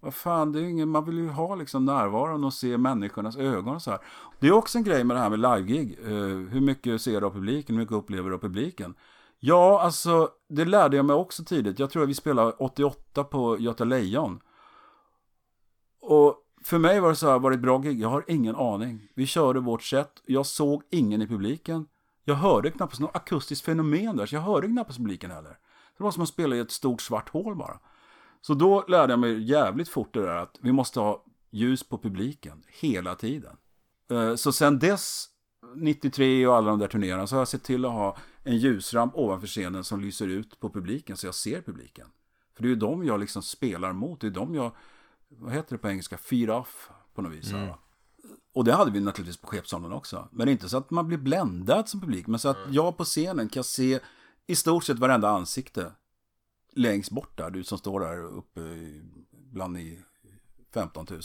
Vad 0.00 0.14
fan, 0.14 0.52
det 0.52 0.60
är 0.60 0.64
ingen, 0.64 0.88
man 0.88 1.04
vill 1.04 1.18
ju 1.18 1.28
ha 1.28 1.54
liksom 1.54 1.84
närvaron 1.84 2.44
och 2.44 2.54
se 2.54 2.78
människornas 2.78 3.36
ögon 3.36 3.74
och 3.74 3.82
så 3.82 3.90
här. 3.90 4.00
Det 4.40 4.46
är 4.46 4.52
också 4.52 4.78
en 4.78 4.84
grej 4.84 5.04
med 5.04 5.16
det 5.16 5.20
här 5.20 5.30
med 5.30 5.38
live-gig. 5.38 5.98
Eh, 6.04 6.10
hur 6.52 6.60
mycket 6.60 7.02
ser 7.02 7.20
du 7.20 7.26
av 7.26 7.30
publiken, 7.30 7.74
hur 7.74 7.82
mycket 7.82 7.94
upplever 7.94 8.28
du 8.28 8.34
av 8.34 8.38
publiken? 8.38 8.94
Ja, 9.38 9.80
alltså, 9.80 10.28
det 10.48 10.64
lärde 10.64 10.96
jag 10.96 11.04
mig 11.04 11.16
också 11.16 11.44
tidigt. 11.44 11.78
Jag 11.78 11.90
tror 11.90 12.02
att 12.02 12.08
vi 12.08 12.14
spelade 12.14 12.52
88 12.52 13.24
på 13.24 13.58
Göta 13.58 13.84
Lejon. 13.84 14.40
Och 16.00 16.36
för 16.64 16.78
mig 16.78 17.00
var 17.00 17.08
det 17.08 17.16
så 17.16 17.30
här, 17.30 17.38
var 17.38 17.50
det 17.50 17.54
ett 17.54 17.62
bra 17.62 17.78
gig? 17.78 18.00
Jag 18.00 18.08
har 18.08 18.24
ingen 18.28 18.56
aning. 18.56 19.08
Vi 19.14 19.26
körde 19.26 19.60
vårt 19.60 19.82
sätt. 19.82 20.12
Jag 20.26 20.46
såg 20.46 20.82
ingen 20.90 21.22
i 21.22 21.26
publiken. 21.26 21.86
Jag 22.24 22.34
hörde 22.34 22.70
knappast 22.70 23.00
något 23.00 23.16
akustiskt 23.16 23.64
fenomen 23.64 24.16
där, 24.16 24.26
så 24.26 24.34
jag 24.34 24.42
hörde 24.42 24.66
knappast 24.66 24.98
publiken 24.98 25.30
heller. 25.30 25.58
Det 25.98 26.04
var 26.04 26.10
som 26.10 26.22
att 26.22 26.28
spela 26.28 26.56
i 26.56 26.58
ett 26.58 26.70
stort 26.70 27.02
svart 27.02 27.28
hål 27.28 27.56
bara. 27.56 27.78
Så 28.40 28.54
då 28.54 28.84
lärde 28.88 29.12
jag 29.12 29.20
mig 29.20 29.42
jävligt 29.42 29.88
fort 29.88 30.14
det 30.14 30.22
där 30.22 30.36
att 30.36 30.58
vi 30.60 30.72
måste 30.72 31.00
ha 31.00 31.24
ljus 31.50 31.88
på 31.88 31.98
publiken 31.98 32.62
hela 32.68 33.14
tiden. 33.14 33.56
Eh, 34.10 34.34
Så 34.34 34.52
sen 34.52 34.78
dess, 34.78 35.26
93 35.76 36.46
och 36.46 36.56
alla 36.56 36.70
de 36.70 36.78
där 36.78 36.88
turnéerna, 36.88 37.26
så 37.26 37.34
har 37.34 37.40
jag 37.40 37.48
sett 37.48 37.62
till 37.64 37.84
att 37.84 37.90
ha 37.92 38.16
en 38.44 38.56
ljusramp 38.56 39.12
ovanför 39.16 39.46
scenen 39.46 39.84
som 39.84 40.00
lyser 40.00 40.28
ut 40.28 40.60
på 40.60 40.70
publiken 40.70 41.16
så 41.16 41.26
jag 41.26 41.34
ser 41.34 41.60
publiken. 41.60 42.06
För 42.56 42.62
det 42.62 42.66
är 42.66 42.70
ju 42.70 42.76
de 42.76 43.04
jag 43.04 43.20
liksom 43.20 43.42
spelar 43.42 43.92
mot, 43.92 44.20
det 44.20 44.26
är 44.26 44.30
de 44.30 44.54
jag, 44.54 44.72
vad 45.28 45.52
heter 45.52 45.74
det 45.76 45.78
på 45.78 45.88
engelska, 45.88 46.18
feed 46.18 46.50
off 46.50 46.90
på 47.14 47.22
något 47.22 47.32
vis. 47.32 47.52
va? 47.52 47.78
Och 48.54 48.64
det 48.64 48.72
hade 48.72 48.90
vi 48.90 49.00
naturligtvis 49.00 49.36
på 49.40 49.46
Skeppsholmen 49.46 49.92
också. 49.92 50.28
Men 50.32 50.48
inte 50.48 50.68
så 50.68 50.76
att 50.76 50.90
man 50.90 51.06
blir 51.08 51.18
bländad 51.18 51.88
som 51.88 52.00
publik, 52.00 52.26
men 52.26 52.38
så 52.40 52.48
att 52.48 52.58
jag 52.70 52.96
på 52.96 53.04
scenen 53.04 53.48
kan 53.48 53.64
se 53.64 54.00
i 54.46 54.56
stort 54.56 54.84
sett 54.84 54.98
varenda 54.98 55.28
ansikte 55.28 55.92
längst 56.74 57.10
bort 57.10 57.36
där, 57.38 57.50
du 57.50 57.64
som 57.64 57.78
står 57.78 58.00
där 58.00 58.22
uppe 58.24 58.60
bland 59.32 59.78
i 59.78 59.98
15 60.74 61.06
000. 61.10 61.20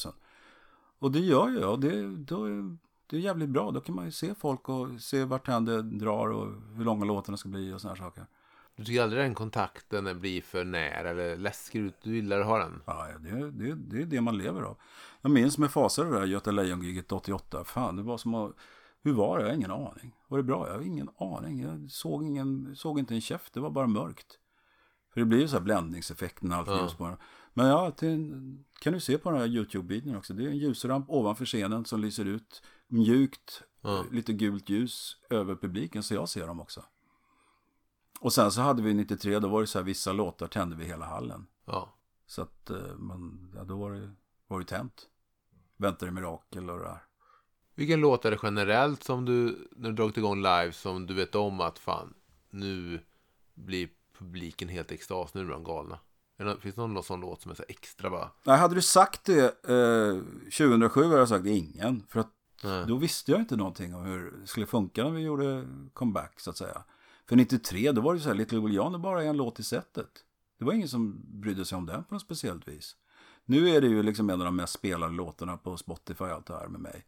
Och 0.99 1.11
det 1.11 1.20
gör 1.20 1.49
jag, 1.49 1.72
och 1.72 1.80
det, 1.80 2.15
då, 2.18 2.45
är- 2.45 2.78
det 3.07 3.15
är 3.15 3.20
jävligt 3.20 3.49
bra. 3.49 3.72
Då 3.72 3.82
kan 3.82 3.95
man 3.95 4.05
ju 4.05 4.11
se 4.11 4.36
folk 4.36 4.70
och 4.70 5.01
se 5.01 5.24
vart 5.24 5.45
det 5.45 5.82
drar 5.82 6.28
och 6.28 6.47
hur 6.76 6.84
långa 6.86 7.05
låtarna 7.05 7.38
ska 7.38 7.49
bli 7.49 7.74
och 7.74 7.82
sådana 7.82 7.97
saker. 7.97 8.26
Du 8.76 8.86
tycker 8.86 9.03
aldrig 9.03 9.22
den 9.24 9.36
kontakten 9.36 10.20
blir 10.20 10.41
för 10.41 10.63
nära 10.65 11.09
eller 11.09 11.38
läskig 11.38 11.80
ut? 11.80 11.95
Du 12.03 12.15
gillar 12.15 12.39
att 12.39 12.45
ha 12.45 12.57
den? 12.57 12.82
Ja, 12.86 13.07
det, 13.20 13.51
det, 13.51 13.76
det 13.76 14.01
är 14.01 14.05
det 14.05 14.22
man 14.22 14.38
lever 14.38 14.61
av. 14.61 14.78
Jag 15.22 15.32
minns 15.32 15.57
med 15.57 15.72
fasa 15.72 16.03
det 16.03 16.09
där 16.20 16.26
Göta 16.26 16.51
Lejon-giget 16.51 17.11
88. 17.11 17.63
Fan, 17.63 17.95
det 17.95 18.03
var 18.03 18.18
som 18.18 18.36
att... 18.36 18.51
Hur 19.07 19.13
var 19.13 19.37
det? 19.37 19.43
Jag 19.43 19.49
har 19.49 19.55
ingen 19.55 19.71
aning. 19.71 20.15
Var 20.27 20.37
det 20.37 20.43
bra? 20.43 20.67
Jag 20.67 20.73
har 20.73 20.81
ingen 20.81 21.09
aning. 21.17 21.61
Jag 21.61 21.91
såg, 21.91 22.23
ingen, 22.23 22.75
såg 22.75 22.99
inte 22.99 23.13
en 23.15 23.21
käft. 23.21 23.53
Det 23.53 23.59
var 23.59 23.69
bara 23.69 23.87
mörkt. 23.87 24.39
För 25.13 25.19
det 25.19 25.25
blir 25.25 25.39
ju 25.39 25.47
så 25.47 25.55
här 25.55 25.63
bländningseffekt 25.63 26.41
när 26.41 26.55
allt 26.55 26.69
ljus. 26.83 26.95
Men 27.53 27.65
ja, 27.67 27.91
det 27.99 28.17
kan 28.79 28.93
du 28.93 28.99
se 28.99 29.17
på 29.17 29.31
den 29.31 29.39
här 29.39 29.47
YouTube-videon 29.47 30.15
också. 30.17 30.33
Det 30.33 30.43
är 30.43 30.47
en 30.47 30.57
ljusramp 30.57 31.09
ovanför 31.09 31.45
scenen 31.45 31.85
som 31.85 32.01
lyser 32.01 32.25
ut 32.25 32.63
mjukt, 32.87 33.63
Ja. 33.81 33.99
eh, 33.99 34.11
lite 34.11 34.33
gult 34.33 34.69
ljus 34.69 35.17
över 35.29 35.55
publiken 35.55 36.03
så 36.03 36.13
jag 36.13 36.29
ser 36.29 36.47
dem 36.47 36.59
också. 36.61 36.83
Och 38.19 38.33
sen 38.33 38.51
så 38.51 38.61
hade 38.61 38.81
vi 38.81 38.93
93, 38.93 39.39
då 39.39 39.47
var 39.47 39.61
det 39.61 39.67
så 39.67 39.79
här 39.79 39.85
vissa 39.85 40.13
låtar 40.13 40.47
tände 40.47 40.75
vi 40.75 40.85
hela 40.85 41.05
hallen. 41.05 41.47
Ja. 41.65 41.93
Så 42.25 42.41
att 42.41 42.69
eh, 42.69 42.95
man, 42.97 43.53
ja, 43.55 43.63
då 43.63 43.77
var 43.77 43.91
det, 43.91 44.11
var 44.47 44.59
det 44.59 44.65
tänt. 44.65 45.07
Väntade 45.77 46.11
mirakel 46.11 46.69
och 46.69 46.77
det 46.77 46.83
där. 46.83 47.03
Vilken 47.78 47.99
låt 47.99 48.25
är 48.25 48.32
det 48.32 48.39
generellt 48.43 49.03
som 49.03 49.25
du, 49.25 49.67
när 49.75 49.89
du 49.89 49.95
dragit 49.95 50.17
igång 50.17 50.38
live, 50.38 50.71
som 50.71 51.05
du 51.05 51.13
vet 51.13 51.36
om 51.36 51.61
att 51.61 51.80
fan, 51.80 52.13
nu 52.49 52.99
blir 53.53 53.89
publiken 54.17 54.69
helt 54.69 54.91
extas, 54.91 55.34
nu 55.34 55.41
är 55.41 55.45
de 55.45 55.63
galna? 55.63 55.99
Finns 56.59 56.75
det 56.75 56.88
någon 56.88 57.03
sån 57.03 57.21
låt 57.21 57.41
som 57.41 57.51
är 57.51 57.55
så 57.55 57.63
extra 57.67 58.09
bara? 58.09 58.32
Nej, 58.43 58.57
hade 58.57 58.75
du 58.75 58.82
sagt 58.82 59.25
det 59.25 59.45
eh, 59.69 60.21
2007 60.43 61.03
hade 61.03 61.17
jag 61.17 61.30
sagt 61.30 61.45
ingen. 61.45 62.03
För 62.09 62.19
att 62.19 62.32
Nej. 62.63 62.86
då 62.88 62.95
visste 62.95 63.32
jag 63.32 63.39
inte 63.39 63.55
någonting 63.55 63.95
om 63.95 64.03
hur 64.03 64.32
det 64.41 64.47
skulle 64.47 64.65
funka 64.65 65.03
när 65.03 65.11
vi 65.11 65.21
gjorde 65.21 65.67
comeback 65.93 66.39
så 66.39 66.49
att 66.49 66.57
säga. 66.57 66.84
För 67.30 67.36
93 67.36 67.91
då 67.91 68.01
var 68.01 68.13
det 68.13 68.19
så 68.19 68.30
här, 68.30 68.36
Little 68.36 68.59
Will 68.59 68.73
John 68.73 68.95
är 68.95 68.99
bara 68.99 69.23
en 69.23 69.38
låt 69.38 69.59
i 69.59 69.63
sättet. 69.63 70.09
Det 70.59 70.65
var 70.65 70.73
ingen 70.73 70.89
som 70.89 71.21
brydde 71.41 71.65
sig 71.65 71.75
om 71.75 71.86
den 71.86 72.03
på 72.03 72.13
något 72.13 72.23
speciellt 72.23 72.67
vis. 72.67 72.95
Nu 73.45 73.69
är 73.69 73.82
det 73.82 73.88
ju 73.88 74.03
liksom 74.03 74.30
en 74.30 74.41
av 74.41 74.45
de 74.45 74.55
mest 74.55 74.73
spelade 74.73 75.13
låtarna 75.13 75.57
på 75.57 75.78
Spotify 75.78 76.23
och 76.23 76.32
allt 76.32 76.45
det 76.45 76.53
här 76.53 76.67
med 76.67 76.82
mig. 76.82 77.05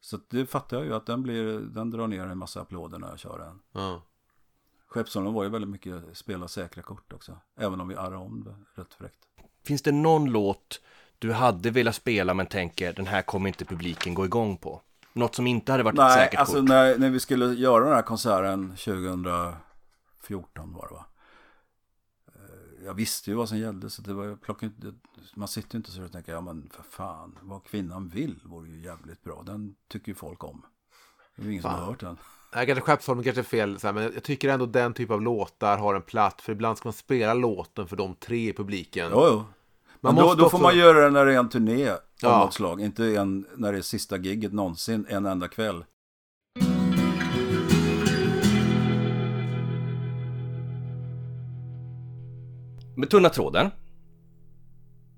Så 0.00 0.18
det 0.30 0.46
fattar 0.46 0.76
jag 0.76 0.86
ju 0.86 0.94
att 0.94 1.06
den, 1.06 1.22
blir, 1.22 1.58
den 1.58 1.90
drar 1.90 2.06
ner 2.06 2.26
en 2.26 2.38
massa 2.38 2.60
applåder 2.60 2.98
när 2.98 3.08
jag 3.08 3.18
kör 3.18 3.38
den. 3.38 3.60
Ja. 3.72 4.02
Skeppsholmen 4.88 5.32
var 5.32 5.44
ju 5.44 5.50
väldigt 5.50 5.70
mycket 5.70 6.02
spela 6.12 6.48
säkra 6.48 6.82
kort 6.82 7.12
också. 7.12 7.36
Även 7.56 7.80
om 7.80 7.88
vi 7.88 7.94
arrade 7.94 8.16
om 8.16 8.44
det 8.44 8.80
rätt 8.80 8.94
fräckt. 8.94 9.18
Finns 9.64 9.82
det 9.82 9.92
någon 9.92 10.30
låt 10.30 10.80
du 11.18 11.32
hade 11.32 11.70
velat 11.70 11.94
spela 11.94 12.34
men 12.34 12.46
tänker 12.46 12.92
den 12.92 13.06
här 13.06 13.22
kommer 13.22 13.48
inte 13.48 13.64
publiken 13.64 14.14
gå 14.14 14.24
igång 14.24 14.56
på? 14.56 14.82
Något 15.12 15.34
som 15.34 15.46
inte 15.46 15.72
hade 15.72 15.84
varit 15.84 15.94
ett 15.94 15.98
Nej, 15.98 16.18
säkert 16.18 16.40
alltså 16.40 16.56
kort? 16.56 16.68
när, 16.68 16.98
när 16.98 17.10
vi 17.10 17.20
skulle 17.20 17.46
göra 17.46 17.84
den 17.84 17.94
här 17.94 18.02
konserten 18.02 18.68
2014 18.68 20.72
var 20.72 20.88
det 20.88 20.94
va? 20.94 21.06
Jag 22.84 22.94
visste 22.94 23.30
ju 23.30 23.36
vad 23.36 23.48
som 23.48 23.58
gällde 23.58 23.90
så 23.90 24.02
det 24.02 24.12
var 24.14 24.24
jag 24.24 24.40
plockade 24.40 24.72
inte, 24.76 24.98
man 25.34 25.48
sitter 25.48 25.74
ju 25.74 25.76
inte 25.76 25.90
så 25.90 26.02
och 26.04 26.12
tänker 26.12 26.32
ja 26.32 26.40
men 26.40 26.70
för 26.72 26.82
fan, 26.82 27.38
vad 27.42 27.64
kvinnan 27.64 28.08
vill 28.08 28.40
vore 28.44 28.68
ju 28.68 28.80
jävligt 28.80 29.22
bra. 29.22 29.42
Den 29.46 29.74
tycker 29.88 30.08
ju 30.08 30.14
folk 30.14 30.44
om. 30.44 30.62
Det 31.36 31.42
är 31.42 31.46
ju 31.46 31.50
ingen 31.52 31.62
som 31.62 31.70
Fan. 31.70 31.80
har 31.80 31.86
hört 31.86 32.00
den. 32.00 32.16
Nej, 32.54 32.66
kanske 32.66 32.82
Skeppsholmen 32.84 33.24
kanske 33.24 33.40
är 33.40 33.44
fel, 33.44 33.78
här, 33.82 33.92
men 33.92 34.02
jag 34.02 34.22
tycker 34.22 34.48
ändå 34.48 34.66
den 34.66 34.94
typ 34.94 35.10
av 35.10 35.22
låtar 35.22 35.78
har 35.78 35.94
en 35.94 36.02
plats. 36.02 36.44
För 36.44 36.52
ibland 36.52 36.78
ska 36.78 36.86
man 36.88 36.92
spela 36.92 37.34
låten 37.34 37.88
för 37.88 37.96
de 37.96 38.14
tre 38.14 38.48
i 38.48 38.52
publiken. 38.52 39.10
Jo, 39.14 39.26
jo. 39.30 39.44
Men 40.00 40.14
då, 40.14 40.22
då 40.22 40.36
får 40.36 40.44
också- 40.44 40.58
man 40.58 40.78
göra 40.78 41.00
det 41.04 41.10
när 41.10 41.26
det 41.26 41.34
är 41.34 41.38
en 41.38 41.48
turné 41.48 41.88
av 41.90 41.98
Ja. 42.22 42.38
något 42.38 42.54
slag. 42.54 42.80
Inte 42.80 43.04
en, 43.16 43.46
när 43.56 43.72
det 43.72 43.78
är 43.78 43.82
sista 43.82 44.16
gigget 44.16 44.52
någonsin, 44.52 45.06
en 45.08 45.26
enda 45.26 45.48
kväll. 45.48 45.84
Med 53.00 53.10
tunna 53.10 53.28
tråden. 53.28 53.70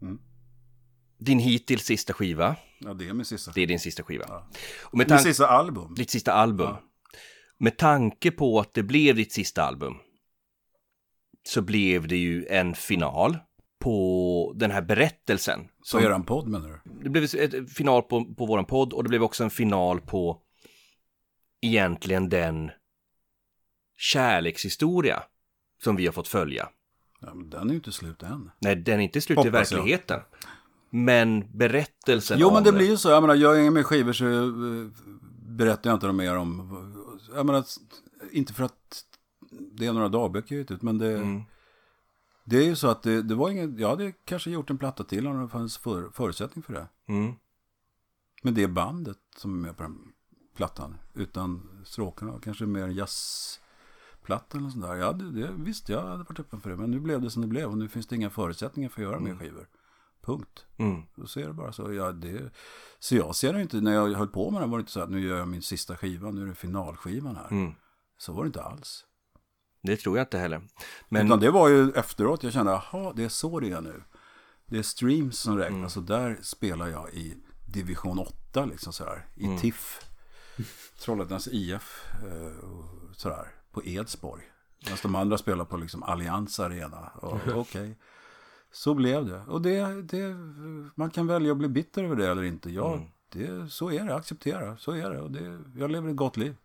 Mm. 0.03 0.19
Din 1.19 1.39
hittills 1.39 1.85
sista 1.85 2.13
skiva. 2.13 2.57
Ja, 2.81 2.95
det 2.95 3.09
är 3.09 3.13
min 3.13 3.25
sista. 3.25 3.53
Det 3.55 3.61
är 3.61 3.67
din 3.67 3.81
sista 3.81 4.03
skiva. 4.03 4.25
Ja. 4.29 4.49
Och 4.83 4.99
med 4.99 5.11
Min 5.11 5.19
sista 5.19 5.47
album. 5.47 5.95
Ditt 5.95 6.11
sista 6.11 6.33
album. 6.33 6.67
Ja. 6.67 6.83
Med 7.59 7.79
tanke 7.79 8.31
på 8.31 8.61
att 8.61 8.75
det 8.75 8.83
blev 8.83 9.17
ditt 9.17 9.33
sista 9.33 9.63
album. 9.63 9.95
Så 11.43 11.63
blev 11.63 12.09
det 12.09 12.17
ju 12.17 12.47
en 12.47 12.75
final 12.75 13.39
på 13.81 14.53
den 14.57 14.71
här 14.71 14.83
berättelsen. 14.83 15.69
Är 15.95 16.09
det 16.09 16.15
en 16.15 16.25
podd 16.25 16.49
menar 16.49 16.69
du? 16.69 17.03
Det 17.03 17.11
blev 17.11 17.25
en 17.55 17.67
final 17.67 18.03
på, 18.03 18.35
på 18.35 18.47
våran 18.47 18.65
podd 18.65 18.93
och 18.93 19.03
det 19.03 19.09
blev 19.09 19.23
också 19.23 19.45
en 19.45 19.51
final 19.51 20.01
på 20.01 20.43
egentligen 21.61 22.29
den 22.29 22.71
kärlekshistoria 23.97 25.23
som 25.85 25.97
vi 25.97 26.07
har 26.07 26.13
fått 26.13 26.29
följa. 26.29 26.69
Ja, 27.27 27.35
men 27.35 27.51
den 27.51 27.63
är 27.63 27.69
ju 27.71 27.75
inte 27.75 27.93
slut 27.93 28.23
än. 28.23 28.51
Nej, 28.59 28.77
den 28.77 29.01
är 29.01 29.05
inte 29.05 29.21
slut 29.21 29.37
i 29.39 29.49
Hoppas 29.49 29.71
jag. 29.73 29.79
verkligheten. 29.79 30.21
Men 30.91 31.45
berättelsen 31.59 32.39
Jo, 32.41 32.53
men 32.53 32.65
det 32.65 32.71
det- 32.71 32.77
blir 32.77 32.89
ju 32.91 32.97
så. 32.97 33.09
Jag 33.09 33.23
menar, 33.23 33.35
gör 33.35 33.55
jag 33.55 33.63
inga 33.63 33.71
mer 33.71 33.83
skivor 33.83 34.13
så 34.13 34.25
eh, 34.27 34.89
berättar 35.47 35.91
jag 35.91 35.97
inte 35.97 36.07
dem 36.07 36.17
mer 36.17 36.37
om... 36.37 37.19
Jag 37.35 37.47
menar, 37.47 37.65
inte 38.33 38.53
för 38.53 38.65
att 38.65 39.05
det 39.73 39.87
är 39.87 39.93
några 39.93 40.09
dagböcker 40.09 40.57
jag 40.57 40.71
ut, 40.71 40.83
men 40.83 40.99
det... 40.99 41.17
Mm. 41.17 41.43
Det 42.45 42.57
är 42.57 42.65
ju 42.65 42.77
så 42.77 42.89
att 42.89 43.03
det, 43.03 43.23
det 43.23 43.35
var 43.35 43.51
ingen... 43.51 43.79
Jag 43.79 43.89
hade 43.89 44.13
kanske 44.13 44.51
gjort 44.51 44.71
en 44.71 44.79
platta 44.79 45.05
till 45.05 45.27
om 45.27 45.43
det 45.43 45.49
fanns 45.49 45.79
för, 45.79 46.09
förutsättning 46.13 46.63
för 46.63 46.73
det. 46.73 46.87
Mm. 47.09 47.33
Men 48.43 48.55
det 48.55 48.63
är 48.63 48.69
bandet 48.69 49.19
som 49.37 49.53
är 49.59 49.67
med 49.67 49.77
på 49.77 49.83
den 49.83 49.99
plattan. 50.57 50.99
Utan 51.15 51.69
stråkarna, 51.85 52.41
kanske 52.43 52.67
mer 52.67 52.89
jazzplatta 54.23 54.59
eller 54.59 54.71
sånt 54.71 54.85
där. 54.85 54.95
Ja, 54.95 55.13
det, 55.13 55.31
det, 55.31 55.53
visst, 55.53 55.89
jag 55.89 56.03
hade 56.03 56.25
varit 56.25 56.41
öppen 56.41 56.61
för 56.61 56.71
det. 56.71 56.77
Men 56.77 56.91
nu 56.91 57.01
blev 57.01 57.21
det 57.21 57.31
som 57.31 57.43
det 57.43 57.49
blev 57.49 57.71
och 57.71 57.79
nu 57.79 57.89
finns 57.89 58.07
det 58.07 58.17
inga 58.17 58.31
förutsättningar 58.31 58.89
för 58.89 59.03
att 59.03 59.09
göra 59.09 59.21
mer 59.21 59.35
skivor. 59.37 59.69
Punkt. 60.23 60.67
Mm. 60.79 61.03
Då 61.17 61.27
ser 61.27 61.47
det 61.47 61.53
bara 61.53 61.73
så. 61.73 61.93
Ja, 61.93 62.13
det, 62.13 62.53
så 62.99 63.17
jag 63.17 63.35
ser 63.35 63.53
det 63.53 63.63
inte, 63.63 63.81
när 63.81 63.93
jag 63.93 64.09
höll 64.15 64.29
på 64.29 64.51
med 64.51 64.61
den 64.63 64.71
var 64.71 64.79
det 64.79 64.83
inte 64.83 64.93
så 64.93 65.01
att 65.01 65.11
nu 65.11 65.21
gör 65.21 65.39
jag 65.39 65.49
min 65.49 65.63
sista 65.63 65.97
skiva, 65.97 66.31
nu 66.31 66.43
är 66.43 66.47
det 66.47 66.55
finalskivan 66.55 67.37
här. 67.37 67.49
Mm. 67.51 67.73
Så 68.17 68.33
var 68.33 68.43
det 68.45 68.47
inte 68.47 68.63
alls. 68.63 69.05
Det 69.83 69.97
tror 69.97 70.17
jag 70.17 70.25
inte 70.25 70.39
heller. 70.39 70.63
Men 71.09 71.27
Utan 71.27 71.41
det 71.41 71.51
var 71.51 71.69
ju 71.69 71.91
efteråt 71.91 72.43
jag 72.43 72.53
kände, 72.53 72.73
jaha, 72.73 73.13
det 73.17 73.25
är 73.25 73.29
så 73.29 73.61
det 73.61 73.71
är 73.71 73.81
nu. 73.81 74.03
Det 74.67 74.79
är 74.79 74.83
streams 74.83 75.39
som 75.39 75.59
räknas 75.59 75.97
och 75.97 76.03
där 76.03 76.39
spelar 76.43 76.89
jag 76.89 77.15
i 77.15 77.37
division 77.67 78.19
8 78.19 78.65
liksom 78.65 78.93
sådär. 78.93 79.27
I 79.35 79.59
TIFF. 79.59 80.01
Trollhättans 81.01 81.49
IF. 81.53 82.05
eh, 82.23 82.65
och 82.65 82.85
Sådär. 83.17 83.62
På 83.73 83.85
Edsborg. 83.85 84.43
Medan 84.85 84.99
de 85.03 85.15
andra 85.15 85.39
spelar 85.39 85.65
på 85.65 85.77
liksom 85.77 86.03
Allians 86.03 86.61
Arena. 86.61 87.11
Okej. 87.55 87.99
Så 88.73 88.95
blev 88.95 89.27
det. 89.27 89.41
Och 89.41 89.63
det, 89.63 90.03
det, 90.03 90.37
man 90.95 91.11
kan 91.11 91.27
välja 91.27 91.53
att 91.53 91.59
bli 91.59 91.69
bitter 91.69 92.05
över 92.05 92.17
det 92.17 92.29
eller 92.29 92.43
inte. 92.43 92.71
Ja, 92.71 93.03
det, 93.33 93.71
så 93.71 93.91
är 93.91 94.05
det. 94.05 94.15
Acceptera. 94.15 94.77
Så 94.77 94.93
är 94.93 95.11
det. 95.11 95.21
Och 95.21 95.31
det. 95.31 95.61
Jag 95.77 95.91
lever 95.91 96.11
ett 96.11 96.17
gott 96.17 96.37
liv. 96.37 96.57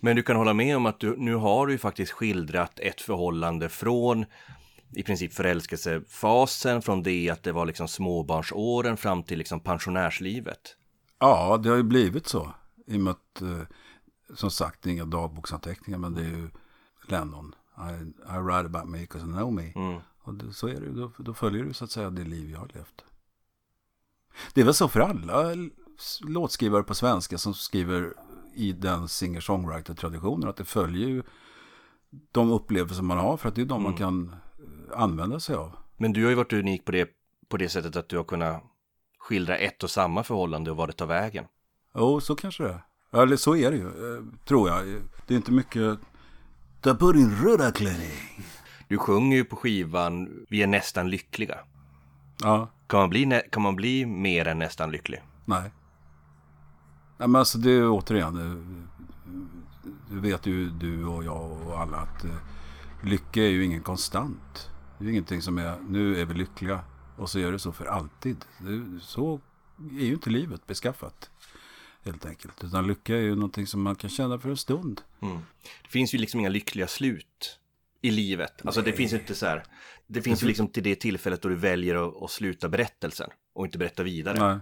Men 0.00 0.16
du 0.16 0.22
kan 0.22 0.36
hålla 0.36 0.54
med 0.54 0.76
om 0.76 0.86
att 0.86 1.00
du, 1.00 1.16
nu 1.16 1.34
har 1.34 1.66
du 1.66 1.72
ju 1.72 1.78
faktiskt 1.78 2.12
skildrat 2.12 2.78
ett 2.80 3.00
förhållande 3.00 3.68
från 3.68 4.24
i 4.96 5.02
princip 5.02 5.32
förälskelsefasen, 5.32 6.82
från 6.82 7.02
det 7.02 7.30
att 7.30 7.42
det 7.42 7.52
var 7.52 7.66
liksom 7.66 7.88
småbarnsåren 7.88 8.96
fram 8.96 9.22
till 9.22 9.38
liksom 9.38 9.60
pensionärslivet. 9.60 10.76
Ja, 11.18 11.60
det 11.62 11.68
har 11.68 11.76
ju 11.76 11.82
blivit 11.82 12.26
så. 12.26 12.54
I 12.86 12.96
och 12.96 13.00
med 13.00 13.10
att, 13.10 13.42
eh, 13.42 13.60
som 14.34 14.50
sagt, 14.50 14.82
det 14.82 14.90
är 14.90 14.92
inga 14.92 15.04
dagboksanteckningar, 15.04 15.98
men 15.98 16.14
det 16.14 16.20
är 16.20 16.28
ju 16.28 16.50
Lennon. 17.08 17.54
I, 17.78 17.92
I 18.36 18.38
write 18.38 18.66
about 18.66 18.88
me 18.88 18.98
because 18.98 19.26
I 19.26 19.28
know 19.28 19.52
me. 19.52 19.72
Mm. 19.74 20.00
Och 20.22 20.34
det, 20.34 20.52
så 20.52 20.68
är 20.68 20.80
det 20.80 20.92
då, 20.92 21.10
då 21.18 21.34
följer 21.34 21.64
du 21.64 21.72
så 21.72 21.84
att 21.84 21.90
säga 21.90 22.10
det 22.10 22.24
liv 22.24 22.50
jag 22.50 22.58
har 22.58 22.70
levt. 22.74 23.04
Det 24.54 24.60
är 24.60 24.64
väl 24.64 24.74
så 24.74 24.88
för 24.88 25.00
alla 25.00 25.54
låtskrivare 26.20 26.82
på 26.82 26.94
svenska 26.94 27.38
som 27.38 27.54
skriver 27.54 28.14
i 28.54 28.72
den 28.72 29.08
singer-songwriter-traditionen, 29.08 30.48
att 30.48 30.56
det 30.56 30.64
följer 30.64 31.08
ju 31.08 31.22
de 32.32 32.50
upplevelser 32.50 33.02
man 33.02 33.18
har, 33.18 33.36
för 33.36 33.48
att 33.48 33.54
det 33.54 33.60
är 33.60 33.66
de 33.66 33.82
man 33.82 33.96
kan 33.96 34.28
eh, 34.28 35.00
använda 35.00 35.40
sig 35.40 35.56
av. 35.56 35.76
Men 35.96 36.12
du 36.12 36.22
har 36.22 36.30
ju 36.30 36.36
varit 36.36 36.52
unik 36.52 36.84
på 36.84 36.92
det, 36.92 37.08
på 37.48 37.56
det 37.56 37.68
sättet 37.68 37.96
att 37.96 38.08
du 38.08 38.16
har 38.16 38.24
kunnat 38.24 38.62
skildra 39.18 39.56
ett 39.56 39.82
och 39.82 39.90
samma 39.90 40.22
förhållande 40.22 40.70
och 40.70 40.76
vad 40.76 40.88
det 40.88 40.92
tar 40.92 41.06
vägen. 41.06 41.44
Jo, 41.94 42.20
så 42.20 42.36
kanske 42.36 42.62
det 42.62 42.70
är. 42.70 42.84
Eller 43.14 43.36
så 43.36 43.56
är 43.56 43.70
det 43.70 43.76
ju, 43.76 43.86
eh, 43.86 44.22
tror 44.44 44.68
jag. 44.68 44.86
Det 45.26 45.34
är 45.34 45.36
inte 45.36 45.52
mycket... 45.52 45.98
Ta 46.80 46.94
på 46.94 47.12
din 47.12 47.36
röda 47.36 47.72
klänning. 47.72 48.44
Du 48.88 48.98
sjunger 48.98 49.36
ju 49.36 49.44
på 49.44 49.56
skivan 49.56 50.28
Vi 50.48 50.62
är 50.62 50.66
nästan 50.66 51.10
lyckliga. 51.10 51.58
Ja, 52.42 52.68
Kan 52.86 53.00
man 53.00 53.10
bli, 53.10 53.42
kan 53.52 53.62
man 53.62 53.76
bli 53.76 54.06
mer 54.06 54.48
än 54.48 54.58
nästan 54.58 54.90
lycklig? 54.90 55.22
nej. 55.44 55.70
Nej, 57.18 57.28
men 57.28 57.36
alltså 57.38 57.58
det 57.58 57.70
är 57.70 57.88
återigen... 57.90 58.36
eh, 58.36 58.56
Du 60.10 60.20
vet 60.20 60.46
ju 60.46 60.70
du 60.70 61.04
och 61.06 61.24
jag 61.24 61.66
och 61.66 61.80
alla 61.80 61.96
att 61.96 62.24
eh, 62.24 62.30
lycka 63.02 63.40
är 63.42 63.48
ju 63.48 63.64
ingen 63.64 63.82
konstant. 63.82 64.70
Det 64.98 65.04
är 65.04 65.10
ingenting 65.10 65.42
som 65.42 65.58
är, 65.58 65.76
nu 65.88 66.20
är 66.20 66.24
vi 66.24 66.34
lyckliga 66.34 66.80
och 67.16 67.30
så 67.30 67.38
är 67.38 67.52
det 67.52 67.58
så 67.58 67.72
för 67.72 67.84
alltid. 67.86 68.44
Det, 68.58 69.00
så 69.00 69.40
är 69.90 70.04
ju 70.04 70.12
inte 70.12 70.30
livet 70.30 70.66
beskaffat. 70.66 71.30
Helt 72.04 72.26
enkelt. 72.26 72.64
Utan 72.64 72.86
lycka 72.86 73.16
är 73.16 73.20
ju 73.20 73.34
någonting 73.34 73.66
som 73.66 73.82
man 73.82 73.96
kan 73.96 74.10
känna 74.10 74.38
för 74.38 74.50
en 74.50 74.56
stund. 74.56 75.00
Det 75.82 75.88
finns 75.88 76.14
ju 76.14 76.18
liksom 76.18 76.40
inga 76.40 76.48
lyckliga 76.48 76.86
slut 76.86 77.60
i 78.00 78.10
livet. 78.10 78.66
Alltså 78.66 78.82
det 78.82 78.92
finns 78.92 79.12
ju 79.12 79.16
inte 79.16 79.34
så 79.34 79.46
här. 79.46 79.64
Det 80.06 80.22
finns 80.22 80.42
ju 80.42 80.46
liksom 80.46 80.68
till 80.68 80.82
det 80.82 80.94
tillfället 80.94 81.42
då 81.42 81.48
du 81.48 81.56
väljer 81.56 82.08
att, 82.08 82.22
att 82.22 82.30
sluta 82.30 82.68
berättelsen 82.68 83.30
och 83.52 83.64
inte 83.64 83.78
berätta 83.78 84.02
vidare. 84.02 84.38
Nej. 84.38 84.58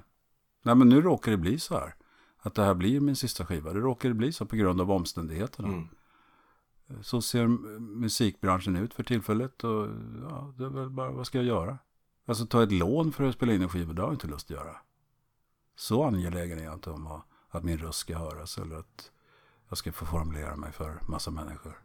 Nej, 0.62 0.74
men 0.74 0.88
nu 0.88 1.02
råkar 1.02 1.30
det 1.30 1.36
bli 1.36 1.58
så 1.58 1.78
här. 1.78 1.94
Att 2.38 2.54
det 2.54 2.64
här 2.64 2.74
blir 2.74 3.00
min 3.00 3.16
sista 3.16 3.46
skiva. 3.46 3.72
Det 3.72 3.80
råkar 3.80 4.08
det 4.08 4.14
bli 4.14 4.32
så 4.32 4.46
på 4.46 4.56
grund 4.56 4.80
av 4.80 4.90
omständigheterna. 4.90 5.68
Mm. 5.68 5.88
Så 7.02 7.22
ser 7.22 7.46
musikbranschen 7.80 8.76
ut 8.76 8.94
för 8.94 9.02
tillfället. 9.02 9.64
Och 9.64 9.88
ja, 10.30 10.54
det 10.58 10.64
är 10.64 10.68
väl 10.68 10.90
bara, 10.90 11.10
vad 11.10 11.26
ska 11.26 11.38
jag 11.38 11.46
göra? 11.46 11.78
Alltså 12.26 12.46
ta 12.46 12.62
ett 12.62 12.72
lån 12.72 13.12
för 13.12 13.24
att 13.24 13.34
spela 13.34 13.52
in 13.52 13.62
en 13.62 13.68
skiva, 13.68 13.92
det 13.92 14.02
har 14.02 14.08
jag 14.08 14.14
inte 14.14 14.26
lust 14.26 14.50
att 14.50 14.56
göra. 14.56 14.76
Så 15.76 16.04
angelägen 16.04 16.58
är 16.58 16.64
jag 16.64 16.74
inte 16.74 16.90
om 16.90 17.06
att, 17.06 17.24
att 17.58 17.64
min 17.64 17.78
röst 17.78 17.98
ska 17.98 18.18
höras 18.18 18.58
eller 18.58 18.76
att 18.76 19.10
jag 19.68 19.78
ska 19.78 19.92
få 19.92 20.06
formulera 20.06 20.56
mig 20.56 20.72
för 20.72 21.00
massa 21.08 21.30
människor. 21.30 21.78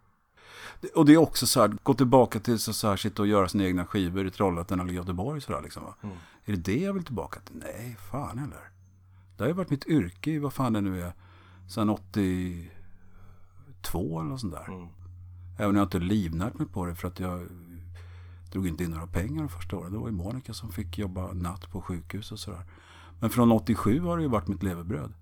Och 0.95 1.05
det 1.05 1.13
är 1.13 1.17
också 1.17 1.47
så 1.47 1.61
här, 1.61 1.77
gå 1.83 1.93
tillbaka 1.93 2.39
till 2.39 2.59
så 2.59 2.73
så 2.73 2.87
här, 2.87 2.97
sitta 2.97 3.21
och 3.21 3.27
göra 3.27 3.49
sina 3.49 3.65
egna 3.65 3.85
skivor 3.85 4.27
i 4.27 4.31
Trollhättan 4.31 4.79
eller 4.79 4.93
Göteborg 4.93 5.41
sådär 5.41 5.61
liksom 5.61 5.83
va. 5.83 5.95
Är 6.45 6.51
det 6.51 6.57
det 6.57 6.77
jag 6.77 6.93
vill 6.93 7.05
tillbaka 7.05 7.39
till? 7.39 7.55
Nej, 7.55 7.97
fan 8.11 8.37
heller. 8.37 8.69
Det 9.37 9.43
har 9.43 9.47
ju 9.47 9.53
varit 9.53 9.69
mitt 9.69 9.87
yrke 9.87 10.31
i 10.31 10.39
vad 10.39 10.53
fan 10.53 10.73
det 10.73 10.81
nu 10.81 11.01
är, 11.01 11.13
sedan 11.69 11.89
82 11.89 14.19
eller 14.19 14.29
något 14.29 14.41
sånt 14.41 14.53
där. 14.53 14.67
Mm. 14.67 14.87
Även 15.57 15.69
om 15.69 15.75
jag 15.75 15.85
inte 15.85 15.99
livnärt 15.99 16.53
mig 16.53 16.67
på 16.67 16.85
det 16.85 16.95
för 16.95 17.07
att 17.07 17.19
jag 17.19 17.47
drog 18.51 18.67
inte 18.67 18.83
in 18.83 18.91
några 18.91 19.07
pengar 19.07 19.43
de 19.43 19.49
första 19.49 19.77
åren. 19.77 19.91
Det 19.91 19.97
var 19.97 20.07
ju 20.07 20.13
Monica 20.13 20.53
som 20.53 20.71
fick 20.71 20.97
jobba 20.97 21.33
natt 21.33 21.71
på 21.71 21.81
sjukhus 21.81 22.31
och 22.31 22.39
sådär. 22.39 22.65
Men 23.19 23.29
från 23.29 23.51
87 23.51 23.99
har 23.99 24.17
det 24.17 24.23
ju 24.23 24.29
varit 24.29 24.47
mitt 24.47 24.63
levebröd. 24.63 25.13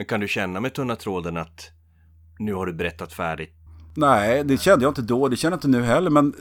Men 0.00 0.06
kan 0.06 0.20
du 0.20 0.28
känna 0.28 0.60
med 0.60 0.74
tunna 0.74 0.96
tråden 0.96 1.36
att 1.36 1.70
nu 2.38 2.54
har 2.54 2.66
du 2.66 2.72
berättat 2.72 3.12
färdigt? 3.12 3.54
Nej, 3.94 4.44
det 4.44 4.58
kände 4.58 4.84
jag 4.84 4.90
inte 4.90 5.02
då. 5.02 5.28
Det 5.28 5.36
känner 5.36 5.52
jag 5.52 5.56
inte 5.58 5.68
nu 5.68 5.82
heller. 5.82 6.10
Men 6.10 6.34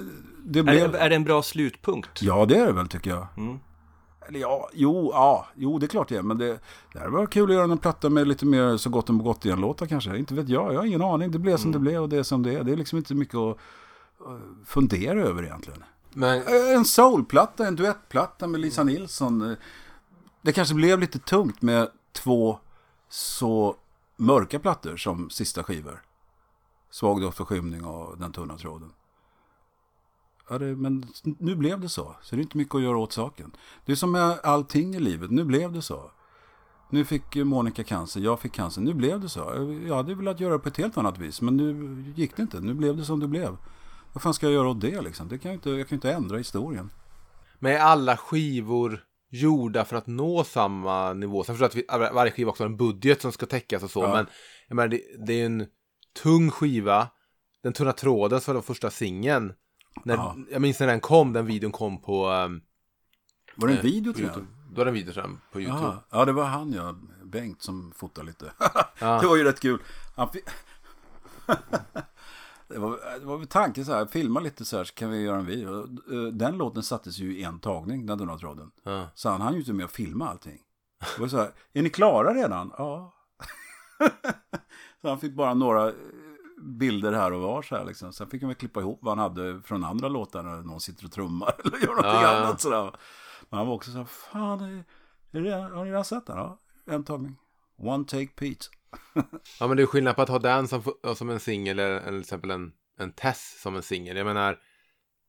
det 0.46 0.60
Är, 0.60 0.64
blev... 0.64 0.92
det- 0.92 0.98
är 1.00 1.10
det 1.10 1.16
en 1.16 1.24
bra 1.24 1.42
slutpunkt? 1.42 2.22
Ja, 2.22 2.46
det 2.46 2.56
är 2.58 2.66
det 2.66 2.72
väl 2.74 2.88
tycker 2.88 3.10
jag. 3.10 3.28
Mm. 3.38 3.60
Eller 4.28 4.40
ja, 4.40 4.70
jo, 4.74 5.12
ja, 5.14 5.48
jo, 5.56 5.80
det 5.80 5.86
är 5.86 5.88
klart 5.88 6.10
det 6.10 6.16
är. 6.18 6.22
Men 6.22 6.38
det, 6.38 6.60
det 6.94 7.00
här 7.00 7.08
var 7.08 7.26
kul 7.26 7.50
att 7.50 7.56
göra 7.56 7.72
en 7.72 7.78
platta 7.78 8.10
med 8.10 8.28
lite 8.28 8.46
mer 8.46 8.78
Så 8.78 8.90
gott 8.90 9.10
om 9.10 9.18
gott 9.24 9.46
igen 9.46 9.62
låtar 9.62 9.86
kanske. 9.86 10.18
Inte 10.18 10.34
vet 10.34 10.50
jag, 10.50 10.74
jag 10.74 10.80
har 10.80 10.86
ingen 10.86 11.02
aning. 11.02 11.32
Det 11.32 11.40
blev 11.40 11.58
som 11.58 11.72
det 11.72 11.80
blev 11.80 12.02
och 12.02 12.10
det 12.10 12.18
är 12.18 12.24
som 12.24 12.44
det 12.44 12.54
är. 12.54 12.64
Det 12.64 12.72
är 12.72 12.76
liksom 12.78 12.98
inte 12.98 13.16
mycket 13.16 13.36
att 13.36 13.58
att 14.28 14.68
fundera 14.68 15.22
över 15.22 15.44
egentligen. 15.44 15.84
Men 16.14 16.38
Eh, 16.38 16.76
En 16.76 16.86
soulplatta, 16.86 17.68
en 17.68 17.76
duettplatta 17.76 18.48
med 18.48 18.62
Lisa 18.62 18.84
Nilsson. 18.84 19.52
Eh, 19.52 19.58
Det 20.42 20.52
kanske 20.52 20.76
blev 20.76 21.00
lite 21.00 21.20
tungt 21.20 21.62
med 21.62 21.88
två 22.14 22.60
så 23.10 23.76
mörka 24.18 24.60
plattor 24.60 24.98
som 24.98 25.30
sista 25.30 25.64
skivor. 25.64 26.02
Svag 26.90 27.22
doft 27.22 27.40
och 27.40 27.48
skymning 27.48 27.86
och 27.86 28.18
Den 28.18 28.32
tunna 28.32 28.58
tråden. 28.58 28.92
Ja, 30.50 30.58
det, 30.58 30.76
men 30.76 31.08
nu 31.24 31.56
blev 31.56 31.80
det 31.80 31.90
så. 31.90 32.16
Så 32.22 32.36
det 32.36 32.40
är 32.40 32.44
inte 32.44 32.58
mycket 32.58 32.76
att 32.76 32.82
göra 32.82 32.98
åt 32.98 33.14
saken. 33.14 33.52
Det 33.86 33.92
är 33.92 33.96
som 33.96 34.12
med 34.12 34.40
allting 34.44 34.96
i 34.96 35.00
livet. 35.00 35.32
Nu 35.32 35.44
blev 35.44 35.72
det 35.72 35.82
så. 35.82 36.12
Nu 36.90 37.06
fick 37.06 37.36
Monica 37.36 37.84
cancer, 37.84 38.22
jag 38.22 38.40
fick 38.40 38.54
cancer. 38.54 38.82
Nu 38.82 38.94
blev 38.94 39.20
det 39.20 39.30
så. 39.30 39.40
Jag 39.88 39.96
hade 39.96 40.16
velat 40.16 40.40
göra 40.40 40.54
det 40.54 40.60
på 40.60 40.70
ett 40.70 40.78
helt 40.78 40.98
annat 40.98 41.18
vis. 41.18 41.42
Men 41.42 41.58
nu 41.58 42.04
gick 42.16 42.36
det 42.36 42.42
inte. 42.42 42.60
Nu 42.60 42.74
blev 42.74 42.98
det 42.98 43.06
som 43.06 43.20
det 43.20 43.28
blev. 43.28 43.58
Vad 44.14 44.22
fan 44.22 44.34
ska 44.34 44.46
jag 44.46 44.54
göra 44.54 44.70
åt 44.70 44.82
det 44.82 45.02
liksom? 45.02 45.28
Det 45.28 45.38
kan 45.38 45.52
jag, 45.52 45.58
inte, 45.58 45.70
jag 45.70 45.88
kan 45.88 45.96
ju 45.96 45.98
inte 45.98 46.12
ändra 46.12 46.38
historien. 46.38 46.90
Med 47.60 47.82
alla 47.82 48.18
skivor 48.18 49.04
gjorda 49.30 49.86
för 49.86 49.96
att 49.96 50.08
nå 50.08 50.44
samma 50.44 51.14
nivå? 51.14 51.44
Sen 51.44 51.56
förstår 51.56 51.84
jag 51.86 52.00
att 52.00 52.10
vi, 52.10 52.16
varje 52.16 52.32
skiva 52.32 52.50
också 52.50 52.64
har 52.64 52.70
en 52.70 52.78
budget 52.78 53.22
som 53.22 53.32
ska 53.32 53.46
täckas 53.46 53.84
och 53.84 53.92
så, 53.92 54.04
Ja. 54.04 54.14
men 54.14 54.26
jag 54.68 54.76
menar, 54.76 54.88
det, 54.88 55.02
det 55.28 55.34
är 55.42 55.46
en 55.46 55.68
tung 56.24 56.52
skiva. 56.52 57.08
Den 57.64 57.74
tunna 57.74 57.92
tråden 57.94 58.42
som 58.42 58.56
var 58.56 58.62
första 58.62 58.90
singeln. 58.90 59.54
Ja. 60.04 60.36
Jag 60.52 60.62
minns 60.62 60.80
när 60.80 60.88
den 60.88 61.00
kom, 61.00 61.34
den 61.34 61.46
videon 61.46 61.72
kom 61.72 62.02
på, 62.02 62.30
um, 62.30 62.62
Var 63.56 63.68
det 63.68 63.76
en 63.76 63.82
video 63.82 64.14
på 64.14 64.18
till 64.18 64.28
den? 64.28 64.48
Då 64.70 64.76
var 64.76 64.86
det 64.86 64.90
en 64.92 64.96
video 64.96 65.14
till 65.14 65.22
den 65.22 65.40
på 65.52 65.62
YouTube. 65.62 65.84
Ja, 65.86 66.04
ja, 66.12 66.26
det 66.26 66.32
var 66.32 66.46
han 66.46 66.74
ja, 66.74 66.96
Bengt 67.24 67.62
som 67.62 67.92
fotade 67.96 68.28
lite. 68.28 68.46
Det 69.00 69.28
var 69.28 69.36
ju 69.36 69.44
rätt 69.44 69.60
kul. 69.60 69.80
Han 70.16 70.30
det, 72.70 72.80
var, 72.80 73.20
det 73.20 73.26
var 73.26 73.46
tanken 73.46 73.86
så 73.86 73.94
här, 73.94 74.06
filma 74.06 74.40
lite 74.40 74.66
så 74.66 74.78
här 74.78 74.84
så 74.84 74.94
kan 74.94 75.10
vi 75.12 75.22
göra 75.22 75.38
en 75.40 75.46
video. 75.46 75.80
Eh, 75.84 76.34
Den 76.34 76.58
låten 76.58 76.84
sattes 76.84 77.20
ju 77.20 77.38
i 77.38 77.44
en 77.44 77.60
tagning, 77.60 78.06
den 78.06 78.18
tunna 78.20 78.38
tråden. 78.38 78.72
Ja. 78.84 79.08
Så 79.16 79.30
han 79.30 79.42
hann 79.42 79.54
ju 79.54 79.60
inte 79.60 79.74
med 79.74 79.86
att 79.86 79.92
filma 79.92 80.30
allting. 80.30 80.60
Det 81.16 81.22
var 81.22 81.28
så 81.28 81.38
här, 81.38 81.52
är 81.74 81.82
ni 81.82 81.90
klara 81.90 82.34
redan? 82.34 82.74
Ja. 82.78 83.14
så 85.02 85.10
han 85.10 85.20
fick 85.20 85.34
bara 85.36 85.54
några 85.54 85.88
eh, 85.88 85.94
bilder 86.62 87.14
här 87.14 87.34
och 87.34 87.42
var 87.42 87.62
så 87.62 87.76
här 87.76 87.86
liksom. 87.86 88.14
Sen 88.14 88.30
fick 88.30 88.42
han 88.42 88.48
väl 88.50 88.56
klippa 88.58 88.80
ihop 88.80 89.00
vad 89.02 89.18
han 89.18 89.24
hade 89.32 89.62
från 89.62 89.84
andra 89.84 90.08
låtar 90.10 90.44
när 90.44 90.62
någon 90.62 90.80
sitter 90.82 91.06
och 91.06 91.12
trummar 91.12 91.54
eller 91.66 91.78
gör 91.78 91.88
någonting 91.88 92.12
Ja, 92.12 92.22
ja. 92.24 92.38
annat 92.46 92.62
sådär. 92.62 92.92
Men 93.50 93.58
han 93.58 93.68
var 93.68 93.76
också 93.76 93.92
så 93.92 93.98
här, 93.98 94.06
fan, 94.06 94.60
är, 94.62 94.84
är 95.32 95.42
det, 95.42 95.56
har 95.56 95.84
ni 95.86 95.90
redan 95.92 96.06
sett 96.06 96.26
den? 96.26 96.38
Ja, 96.38 96.60
en 96.86 97.04
tagning. 97.04 97.36
One 97.78 98.04
take 98.06 98.28
Pete. 98.28 98.66
Ja 99.60 99.68
men 99.68 99.78
det 99.78 99.84
är 99.84 99.88
skillnad 99.88 100.16
på 100.16 100.22
att 100.22 100.30
ha 100.30 100.40
den 100.40 100.68
som, 100.68 100.82
som 101.16 101.30
en 101.30 101.40
singel 101.40 101.80
eller, 101.80 101.92
eller 101.92 102.10
till 102.12 102.20
exempel 102.20 102.52
en, 102.52 102.72
en 103.00 103.12
Tess 103.12 103.62
som 103.62 103.76
en 103.76 103.84
singel. 103.84 104.18
Jag 104.18 104.26
menar, 104.26 104.58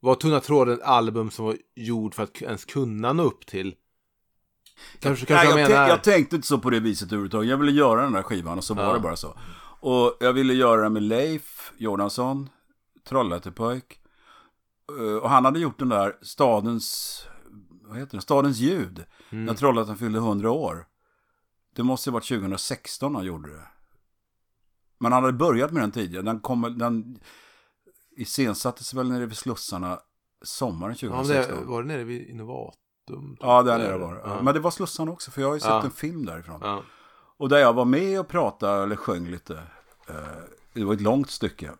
var 0.00 0.14
Tunna 0.14 0.40
tråden 0.40 0.74
ett 0.74 0.82
album 0.82 1.30
som 1.30 1.44
var 1.44 1.56
gjord 1.76 2.14
för 2.14 2.22
att 2.22 2.42
ens 2.42 2.64
kunna 2.64 3.12
nå 3.12 3.22
upp 3.22 3.46
till? 3.46 3.74
Kanske, 4.98 5.26
kanske 5.26 5.48
Nej, 5.54 5.60
jag, 5.62 5.70
menar... 5.70 5.88
jag 5.88 6.02
tänkte 6.04 6.36
inte 6.36 6.48
så 6.48 6.58
på 6.58 6.70
det 6.70 6.80
viset 6.80 7.08
överhuvudtaget. 7.08 7.50
Jag 7.50 7.56
ville 7.56 7.72
göra 7.72 8.02
den 8.02 8.12
där 8.12 8.22
skivan 8.22 8.58
och 8.58 8.64
så 8.64 8.74
var 8.74 8.84
Ja. 8.84 8.92
det 8.92 9.00
bara 9.00 9.16
så. 9.16 9.38
Och 9.80 10.16
jag 10.20 10.32
ville 10.32 10.54
göra 10.54 10.82
den 10.82 10.92
med 10.92 11.02
Leif 11.02 11.72
Jordansson, 11.76 12.48
Trollhättepojk. 13.08 14.00
Eh, 14.98 15.16
Och 15.16 15.30
han 15.30 15.44
hade 15.44 15.60
gjort 15.60 15.78
den 15.78 15.88
där 15.88 16.16
stadens, 16.22 17.22
vad 17.82 17.98
heter 17.98 18.16
det, 18.16 18.22
stadens 18.22 18.58
ljud. 18.58 19.04
Mm. 19.30 19.44
När 19.44 19.54
Trollhättan 19.54 19.96
fyllde 19.96 20.18
100 20.18 20.50
år. 20.50 20.86
Det 21.74 21.82
måste 21.82 22.10
ha 22.10 22.12
varit 22.14 22.28
2016 22.28 23.14
han 23.14 23.24
gjorde 23.24 23.52
det. 23.52 23.66
Men 24.98 25.12
han 25.12 25.22
hade 25.22 25.36
börjat 25.36 25.72
med 25.72 25.82
den 25.82 25.90
tidigare. 25.92 26.24
Den, 26.24 26.40
kom, 26.40 26.78
den 26.78 27.20
iscensattes 28.16 28.94
väl 28.94 29.08
nere 29.10 29.26
vid 29.26 29.36
Slussarna 29.36 29.98
sommaren 30.42 30.94
ja, 31.00 31.08
2016. 31.08 31.54
men 31.56 31.64
det, 31.64 31.70
var 31.70 31.82
det 31.82 31.88
nere 31.88 32.04
vid 32.04 32.28
Innovatum? 32.28 33.36
Ja, 33.40 33.62
där 33.62 33.78
nere 33.78 33.98
var 33.98 34.14
det. 34.14 34.20
Ja. 34.24 34.42
Men 34.42 34.54
det 34.54 34.60
var 34.60 34.70
Slussarna 34.70 35.10
också, 35.12 35.30
för 35.30 35.40
jag 35.40 35.48
har 35.48 35.54
ju 35.54 35.60
sett 35.60 35.68
Ja. 35.70 35.82
en 35.84 35.90
film 35.90 36.26
därifrån. 36.26 36.60
Ja. 36.62 36.82
Och 37.36 37.48
där 37.48 37.58
jag 37.58 37.72
var 37.72 37.84
med 37.84 38.20
och 38.20 38.28
pratade 38.28 38.82
eller 38.82 38.96
sjöng 38.96 39.26
lite. 39.30 39.54
Eh, 40.08 40.14
Det 40.74 40.84
var 40.84 40.94
ett 40.94 41.00
långt 41.00 41.30
stycke. 41.30 41.70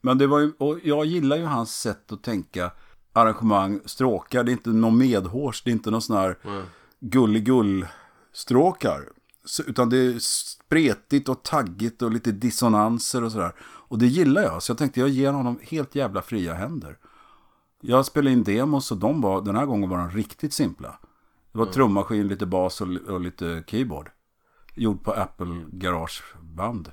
Men 0.00 0.18
det 0.18 0.26
var 0.26 0.38
ju, 0.38 0.52
och 0.58 0.78
jag 0.82 1.04
gillar 1.06 1.36
ju 1.36 1.44
hans 1.44 1.80
sätt 1.80 2.12
att 2.12 2.22
tänka 2.22 2.70
arrangemang, 3.12 3.80
stråkar. 3.84 4.44
Det 4.44 4.50
är 4.50 4.52
inte 4.52 4.70
någon 4.70 4.98
medhårs, 4.98 5.62
det 5.62 5.70
är 5.70 5.72
inte 5.72 5.90
någon 5.90 6.02
sån 6.02 6.16
här 6.16 6.38
Mm. 6.44 6.62
Utan 9.66 9.90
det 9.90 9.98
är 9.98 10.18
spretigt 10.18 11.28
och 11.28 11.42
taggigt 11.42 12.02
och 12.02 12.10
lite 12.10 12.32
dissonanser 12.32 13.24
och 13.24 13.32
sådär. 13.32 13.52
Och 13.60 13.98
det 13.98 14.06
gillar 14.06 14.42
jag, 14.42 14.62
så 14.62 14.70
jag 14.70 14.78
tänkte 14.78 15.00
jag 15.00 15.08
ger 15.08 15.32
honom 15.32 15.58
helt 15.62 15.94
jävla 15.94 16.22
fria 16.22 16.54
händer. 16.54 16.98
Jag 17.80 18.06
spelade 18.06 18.32
in 18.32 18.44
demos 18.44 18.90
och 18.90 18.98
de 18.98 19.20
var, 19.20 19.42
den 19.42 19.56
här 19.56 19.66
gången 19.66 19.90
var 19.90 19.98
de 19.98 20.10
riktigt 20.10 20.52
simpla. 20.52 20.98
Det 21.52 21.58
var 21.58 21.66
trummaskin, 21.66 22.28
lite 22.28 22.46
bas 22.46 22.80
och, 22.80 22.88
och 22.88 23.20
lite 23.20 23.64
keyboard. 23.66 24.10
Gjord 24.74 25.04
på 25.04 25.12
Apple 25.12 25.64
Garageband. 25.72 26.92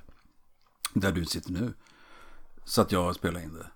Där 0.94 1.12
du 1.12 1.24
sitter 1.24 1.52
nu. 1.52 1.74
Så 2.64 2.82
att 2.82 2.92
jag 2.92 3.14
spelade 3.14 3.44
in 3.44 3.54
det. 3.54 3.66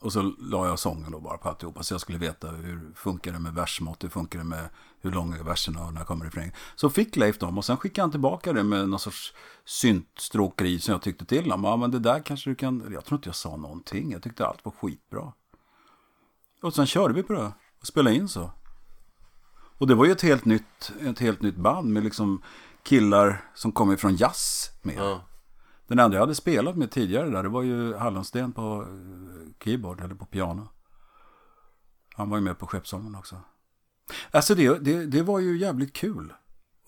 Och 0.00 0.12
så 0.12 0.22
la 0.38 0.66
jag 0.66 0.78
sången 0.78 1.12
då 1.12 1.20
bara 1.20 1.38
på 1.38 1.48
alltihopa. 1.48 1.82
Så 1.82 1.94
jag 1.94 2.00
skulle 2.00 2.18
veta 2.18 2.48
hur 2.48 2.92
funkar 2.94 3.32
det 3.32 3.38
med 3.38 3.54
versmått. 3.54 4.04
Hur 4.04 4.08
funkar 4.08 4.38
det 4.38 4.44
med 4.44 4.68
hur 5.00 5.12
långa 5.12 5.36
är 5.36 5.42
verserna 5.42 5.86
och 5.86 5.94
när 5.94 6.04
kommer 6.04 6.24
refrängen. 6.24 6.52
Så 6.76 6.90
fick 6.90 7.16
Leif 7.16 7.38
dem 7.38 7.58
och 7.58 7.64
sen 7.64 7.76
skickade 7.76 8.02
han 8.02 8.10
tillbaka 8.10 8.52
det 8.52 8.64
med 8.64 8.88
någon 8.88 8.98
sorts 8.98 9.34
syntstråkeri 9.64 10.80
som 10.80 10.92
jag 10.92 11.02
tyckte 11.02 11.24
till 11.24 11.52
om. 11.52 11.64
Ja 11.64 11.76
men 11.76 11.90
det 11.90 11.98
där 11.98 12.20
kanske 12.20 12.50
du 12.50 12.54
kan. 12.54 12.92
Jag 12.92 13.04
tror 13.04 13.18
inte 13.18 13.28
jag 13.28 13.36
sa 13.36 13.56
någonting. 13.56 14.12
Jag 14.12 14.22
tyckte 14.22 14.46
allt 14.46 14.64
var 14.64 14.72
skitbra. 14.72 15.32
Och 16.62 16.74
sen 16.74 16.86
körde 16.86 17.14
vi 17.14 17.22
på 17.22 17.32
det. 17.32 17.52
Och 17.80 17.86
spelade 17.86 18.16
in 18.16 18.28
så. 18.28 18.50
Och 19.78 19.86
det 19.86 19.94
var 19.94 20.04
ju 20.04 20.12
ett 20.12 20.22
helt 20.22 20.44
nytt, 20.44 20.92
ett 21.00 21.18
helt 21.18 21.42
nytt 21.42 21.56
band 21.56 21.92
med 21.92 22.04
liksom 22.04 22.42
killar 22.82 23.50
som 23.54 23.72
kom 23.72 23.92
ifrån 23.92 24.16
jazz 24.16 24.70
med. 24.82 24.96
Ja. 24.98 25.24
Den 25.86 25.98
enda 25.98 26.16
jag 26.16 26.22
hade 26.22 26.34
spelat 26.34 26.76
med 26.76 26.90
tidigare 26.90 27.30
där, 27.30 27.42
det 27.42 27.48
var 27.48 27.62
ju 27.62 27.94
Hallonsten 27.94 28.52
på 28.52 28.82
eh, 28.82 29.64
keyboard 29.64 30.00
eller 30.00 30.14
på 30.14 30.24
piano. 30.24 30.68
Han 32.14 32.30
var 32.30 32.38
ju 32.38 32.44
med 32.44 32.58
på 32.58 32.66
Skeppsholmen 32.66 33.14
också. 33.14 33.36
Alltså 34.30 34.54
det, 34.54 34.78
det, 34.78 35.06
det 35.06 35.22
var 35.22 35.38
ju 35.38 35.58
jävligt 35.58 35.92
kul 35.92 36.32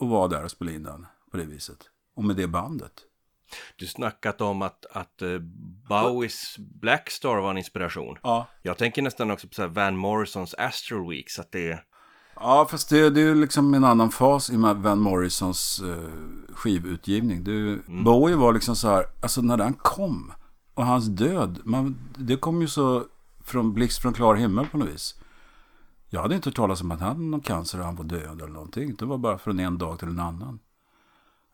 att 0.01 0.09
vara 0.09 0.29
där 0.29 0.45
och 0.45 0.51
spela 0.51 0.71
in 0.71 0.83
den 0.83 1.07
på 1.31 1.37
det 1.37 1.45
viset. 1.45 1.79
Och 2.17 2.25
med 2.25 2.37
det 2.37 2.47
bandet. 2.47 2.93
Du 3.77 3.87
snackat 3.87 4.41
om 4.41 4.63
att, 4.63 4.87
att 4.87 5.23
eh, 5.23 5.39
Bowies 5.89 6.57
Blackstar 6.59 7.37
var 7.37 7.51
en 7.51 7.59
inspiration. 7.59 8.17
Ja. 8.23 8.47
Jag 8.63 8.79
tänker 8.79 9.03
nästan 9.03 9.31
också 9.31 9.49
på 9.49 9.67
Van 9.67 9.97
Morrisons 9.97 10.55
Astral 10.59 11.09
Weeks, 11.09 11.39
att 11.39 11.53
det 11.53 11.73
är... 11.73 11.85
Ja, 12.35 12.67
fast 12.71 12.89
det, 12.89 13.11
det 13.11 13.21
är 13.21 13.25
ju 13.25 13.35
liksom 13.35 13.75
en 13.75 13.85
annan 13.85 14.11
fas 14.11 14.51
i 14.51 14.57
Van 14.57 14.99
Morrisons 14.99 15.81
eh, 15.81 16.55
skivutgivning. 16.55 17.45
Det, 17.45 17.79
Bowie 18.05 18.37
var 18.37 18.53
liksom 18.53 18.77
så 18.77 18.89
här, 18.89 19.05
alltså 19.23 19.41
när 19.41 19.57
den 19.57 19.75
kom 19.75 20.33
och 20.75 20.87
hans 20.87 21.07
död, 21.07 21.61
man, 21.65 21.99
det 22.19 22.37
kom 22.37 22.61
ju 22.61 22.69
så 22.69 23.05
från 23.45 23.75
blixt 23.75 24.03
från 24.03 24.13
klar 24.13 24.35
himmel 24.35 24.67
på 24.67 24.79
något 24.79 24.89
vis. 24.89 25.20
Jag 26.13 26.23
hade 26.23 26.35
inte 26.35 26.49
hört 26.49 26.57
talas 26.57 26.81
om 26.81 26.91
att 26.91 27.01
han 27.01 27.09
hade 27.09 27.21
någon 27.21 27.41
cancer 27.41 27.79
och 27.79 27.85
han 27.85 27.97
var 27.97 28.05
död 28.05 28.43
eller 28.43 28.53
någonting. 28.53 28.95
Det 28.95 29.05
var 29.05 29.19
bara 29.19 29.39
från 29.39 29.61
en 29.61 29.79
dag 29.79 29.99
till 29.99 30.09
en 30.09 30.21
annan. 30.21 30.59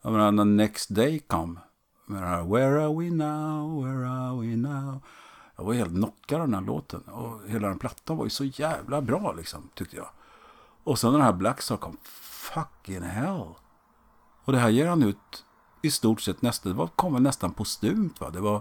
Jag 0.03 0.13
menar, 0.13 0.33
när 0.33 0.45
Next 0.45 0.95
Day 0.95 1.19
kom, 1.19 1.59
med 2.07 2.23
det 2.23 2.29
här 2.29 2.43
Where 2.43 2.85
are 2.85 2.95
we 2.95 3.11
now, 3.11 3.85
where 3.85 4.09
are 4.09 4.41
we 4.41 4.57
now. 4.57 5.01
Jag 5.57 5.65
var 5.65 5.75
helt 5.75 5.91
knockad 5.91 6.41
av 6.41 6.47
den 6.47 6.55
här 6.55 6.67
låten. 6.67 7.01
Och 7.01 7.41
hela 7.49 7.69
den 7.69 7.79
plattan 7.79 8.17
var 8.17 8.25
ju 8.25 8.31
så 8.31 8.45
jävla 8.45 9.01
bra 9.01 9.33
liksom, 9.33 9.71
tyckte 9.75 9.97
jag. 9.97 10.09
Och 10.85 10.99
sen 10.99 11.13
den 11.13 11.23
här 11.23 11.33
Blackstar 11.33 11.77
kom. 11.77 11.97
Fucking 12.55 13.03
hell. 13.03 13.55
Och 14.45 14.53
det 14.53 14.59
här 14.59 14.69
ger 14.69 14.87
han 14.87 15.03
ut 15.03 15.45
i 15.83 15.91
stort 15.91 16.21
sett 16.21 16.43
nästan, 16.43 16.73
det 16.73 16.79
var, 16.79 16.87
kom 16.87 17.13
väl 17.13 17.23
nästan 17.23 17.53
postumt 17.53 18.21
va? 18.21 18.31
Det 18.31 18.41
var... 18.41 18.61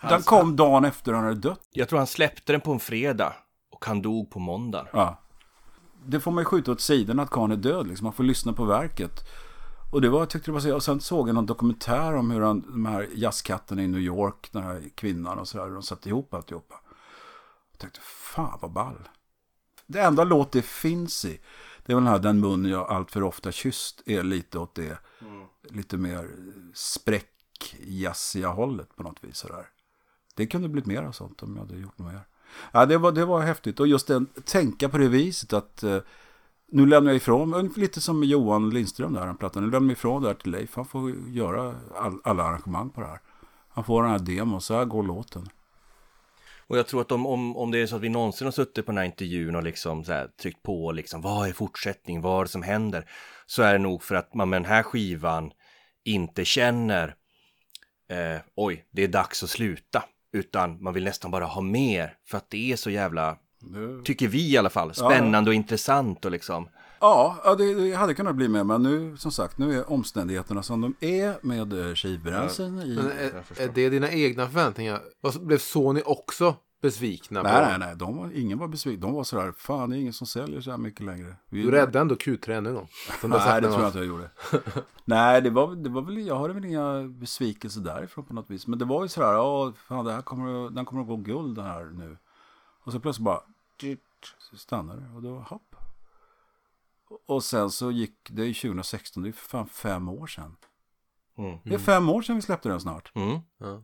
Den 0.00 0.22
kom 0.22 0.56
dagen 0.56 0.84
efter 0.84 1.12
han 1.12 1.24
hade 1.24 1.36
dött. 1.36 1.68
Jag 1.70 1.88
tror 1.88 1.98
han 1.98 2.06
släppte 2.06 2.52
den 2.52 2.60
på 2.60 2.72
en 2.72 2.80
fredag 2.80 3.32
och 3.78 3.86
han 3.86 4.02
dog 4.02 4.30
på 4.30 4.38
måndagen. 4.38 4.86
Ja. 4.92 5.18
Det 6.06 6.20
får 6.20 6.30
man 6.30 6.40
ju 6.40 6.44
skjuta 6.44 6.72
åt 6.72 6.80
sidan 6.80 7.18
att 7.18 7.30
Kahn 7.30 7.52
är 7.52 7.56
död 7.56 7.86
liksom. 7.86 8.04
Man 8.04 8.12
får 8.12 8.24
lyssna 8.24 8.52
på 8.52 8.64
verket. 8.64 9.24
Och 9.92 10.00
det 10.00 10.08
var, 10.08 10.18
jag 10.18 10.30
tyckte 10.30 10.50
det 10.50 10.52
var 10.54 10.60
så, 10.60 10.74
och 10.74 10.82
sen 10.82 11.00
såg 11.00 11.28
jag 11.28 11.34
någon 11.34 11.46
dokumentär 11.46 12.14
om 12.14 12.30
hur 12.30 12.40
han, 12.40 12.60
de 12.60 12.86
här 12.86 13.08
jazzkatterna 13.14 13.82
i 13.82 13.88
New 13.88 14.00
York, 14.00 14.48
den 14.52 14.62
här 14.62 14.82
kvinnan 14.94 15.38
och 15.38 15.48
sådär, 15.48 15.64
hur 15.64 15.74
de 15.74 15.82
satte 15.82 16.08
ihop 16.08 16.34
alltihopa. 16.34 16.74
Jag 17.70 17.78
tänkte, 17.78 18.00
fan 18.00 18.58
vad 18.62 18.72
ball. 18.72 19.08
Det 19.86 20.00
enda 20.00 20.24
låt 20.24 20.52
det 20.52 20.62
finns 20.62 21.24
i, 21.24 21.40
det 21.86 21.92
är 21.92 21.94
väl 21.94 22.04
den 22.04 22.12
här 22.12 22.18
Den 22.18 22.40
mun 22.40 22.64
jag 22.64 22.90
allt 22.90 23.10
för 23.10 23.22
ofta 23.22 23.52
kysst, 23.52 24.02
är 24.06 24.22
lite 24.22 24.58
åt 24.58 24.74
det, 24.74 24.98
lite 25.62 25.96
mer 25.96 26.30
spräck 26.74 27.76
jazziga 27.80 28.48
hållet 28.48 28.96
på 28.96 29.02
något 29.02 29.24
vis 29.24 29.36
sådär. 29.36 29.66
Det 30.34 30.46
kunde 30.46 30.68
blivit 30.68 30.86
mer 30.86 31.02
av 31.02 31.12
sånt 31.12 31.42
om 31.42 31.56
jag 31.56 31.62
hade 31.62 31.78
gjort 31.78 31.98
mer. 31.98 32.20
Ja, 32.72 32.86
det 32.86 32.98
var, 32.98 33.12
det 33.12 33.24
var 33.24 33.40
häftigt. 33.40 33.80
Och 33.80 33.86
just 33.86 34.06
den, 34.06 34.26
tänka 34.44 34.88
på 34.88 34.98
det 34.98 35.08
viset 35.08 35.52
att 35.52 35.82
eh, 35.82 35.98
nu 36.72 36.86
lämnar 36.86 37.10
jag 37.10 37.16
ifrån 37.16 37.50
mig, 37.50 37.68
lite 37.76 38.00
som 38.00 38.24
Johan 38.24 38.70
Lindström 38.70 39.14
där, 39.14 39.26
den 39.26 39.36
plattan. 39.36 39.64
Nu 39.64 39.70
lämnar 39.70 39.90
jag 39.90 39.96
ifrån 39.98 40.22
det 40.22 40.28
här 40.28 40.34
till 40.34 40.52
Leif. 40.52 40.76
Han 40.76 40.84
får 40.84 41.10
göra 41.28 41.74
all, 41.96 42.18
alla 42.24 42.42
arrangemang 42.42 42.90
på 42.90 43.00
det 43.00 43.06
här. 43.06 43.20
Han 43.68 43.84
får 43.84 44.02
den 44.02 44.10
här 44.12 44.18
demon, 44.18 44.60
så 44.60 44.74
här 44.74 44.84
går 44.84 45.02
låten. 45.02 45.48
Och 46.68 46.78
jag 46.78 46.86
tror 46.86 47.00
att 47.00 47.12
om, 47.12 47.26
om, 47.26 47.56
om 47.56 47.70
det 47.70 47.78
är 47.78 47.86
så 47.86 47.96
att 47.96 48.02
vi 48.02 48.08
någonsin 48.08 48.46
har 48.46 48.52
suttit 48.52 48.86
på 48.86 48.92
den 48.92 48.98
här 48.98 49.04
intervjun 49.04 49.56
och 49.56 49.62
liksom 49.62 50.04
så 50.04 50.12
här 50.12 50.28
tryckt 50.42 50.62
på 50.62 50.92
liksom 50.92 51.20
vad 51.20 51.48
är 51.48 51.52
fortsättning, 51.52 52.20
vad 52.20 52.40
är 52.40 52.44
det 52.44 52.50
som 52.50 52.62
händer? 52.62 53.10
Så 53.46 53.62
är 53.62 53.72
det 53.72 53.78
nog 53.78 54.02
för 54.02 54.14
att 54.14 54.34
man 54.34 54.48
med 54.48 54.62
den 54.62 54.70
här 54.70 54.82
skivan 54.82 55.50
inte 56.04 56.44
känner 56.44 57.14
eh, 58.08 58.40
oj, 58.54 58.84
det 58.90 59.02
är 59.02 59.08
dags 59.08 59.42
att 59.42 59.50
sluta. 59.50 60.04
Utan 60.32 60.82
man 60.82 60.94
vill 60.94 61.04
nästan 61.04 61.30
bara 61.30 61.44
ha 61.44 61.60
mer 61.60 62.14
för 62.26 62.36
att 62.38 62.50
det 62.50 62.72
är 62.72 62.76
så 62.76 62.90
jävla, 62.90 63.36
Det- 63.60 64.04
tycker 64.04 64.28
vi 64.28 64.52
i 64.52 64.56
alla 64.56 64.70
fall, 64.70 64.94
spännande 64.94 65.50
och 65.50 65.54
intressant 65.54 66.24
och 66.24 66.30
liksom. 66.30 66.68
Ja, 67.00 67.36
ja 67.44 67.54
det, 67.54 67.74
det 67.74 67.92
hade 67.94 68.14
kunnat 68.14 68.34
bli 68.36 68.48
mer, 68.48 68.64
men 68.64 68.82
nu 68.82 69.16
som 69.16 69.32
sagt, 69.32 69.58
nu 69.58 69.78
är 69.78 69.92
omständigheterna 69.92 70.62
som 70.62 70.80
de 70.80 70.94
är 71.06 71.34
med 71.42 71.72
eh, 71.88 71.94
skivbränslen 71.94 72.78
i... 72.82 72.96
Men 72.96 73.06
är, 73.10 73.62
är 73.62 73.70
det 73.74 73.88
dina 73.88 74.10
egna 74.10 74.46
förväntningar? 74.46 75.00
Vad- 75.20 75.46
Blev 75.46 75.58
Sony 75.58 76.02
också 76.04 76.54
besvikna 76.80 77.42
Nej, 77.42 77.62
nej, 77.62 77.78
nej. 77.78 77.96
De 77.96 78.16
var, 78.16 78.30
ingen 78.34 78.58
var 78.58 78.68
besviken. 78.68 79.00
De 79.00 79.12
var 79.12 79.24
sådär, 79.24 79.52
fan 79.52 79.90
det 79.90 79.96
är 79.96 80.00
ingen 80.00 80.12
som 80.12 80.26
säljer 80.26 80.60
så 80.60 80.70
här 80.70 80.78
mycket 80.78 81.06
längre. 81.06 81.36
Vi, 81.48 81.62
Du 81.62 81.70
räddade 81.70 81.98
ändå 81.98 82.14
Q3 82.14 82.50
en 82.50 82.74
gång. 82.74 82.88
Som 83.20 83.30
du 83.30 83.36
har 83.36 83.44
sagt 83.44 83.52
Nej, 83.52 83.60
det 83.60 83.68
tror 83.68 83.80
jag 83.80 83.88
inte 83.88 83.98
jag 83.98 84.06
gjorde. 84.06 84.30
Nej, 85.04 85.42
det 85.42 85.50
var, 85.50 85.74
det 85.74 85.90
var 85.90 86.02
väl, 86.02 86.26
jag 86.26 86.38
hade 86.38 86.54
väl 86.54 86.64
inga 86.64 87.02
besvikelser 87.02 87.80
därifrån 87.80 88.24
på 88.24 88.34
något 88.34 88.50
vis. 88.50 88.66
Men 88.66 88.78
det 88.78 88.84
var 88.84 89.02
ju 89.02 89.08
sådär, 89.08 89.32
ja, 89.32 89.72
fan 89.76 90.04
det 90.04 90.12
här 90.12 90.22
kommer, 90.22 90.70
den 90.70 90.84
kommer 90.84 91.02
att 91.02 91.08
gå 91.08 91.16
guld 91.16 91.56
den 91.56 91.64
här 91.64 91.84
nu. 91.84 92.18
Och 92.84 92.92
så 92.92 93.00
plötsligt 93.00 93.24
bara, 93.24 93.40
så 94.38 94.56
stannade 94.56 95.00
det 95.00 95.14
och 95.14 95.22
då, 95.22 95.38
hopp. 95.38 95.76
Och 97.26 97.44
sen 97.44 97.70
så 97.70 97.90
gick, 97.90 98.30
det 98.30 98.42
är 98.42 98.46
ju 98.46 98.54
2016, 98.54 99.22
det 99.22 99.28
är 99.28 99.32
för 99.32 99.48
fan 99.48 99.68
fem 99.68 100.08
år 100.08 100.26
sedan. 100.26 100.56
Mm. 101.38 101.58
Det 101.64 101.74
är 101.74 101.78
fem 101.78 102.08
år 102.08 102.22
sedan 102.22 102.36
vi 102.36 102.42
släppte 102.42 102.68
den 102.68 102.80
snart. 102.80 103.12
Mm. 103.14 103.40
Ja. 103.58 103.82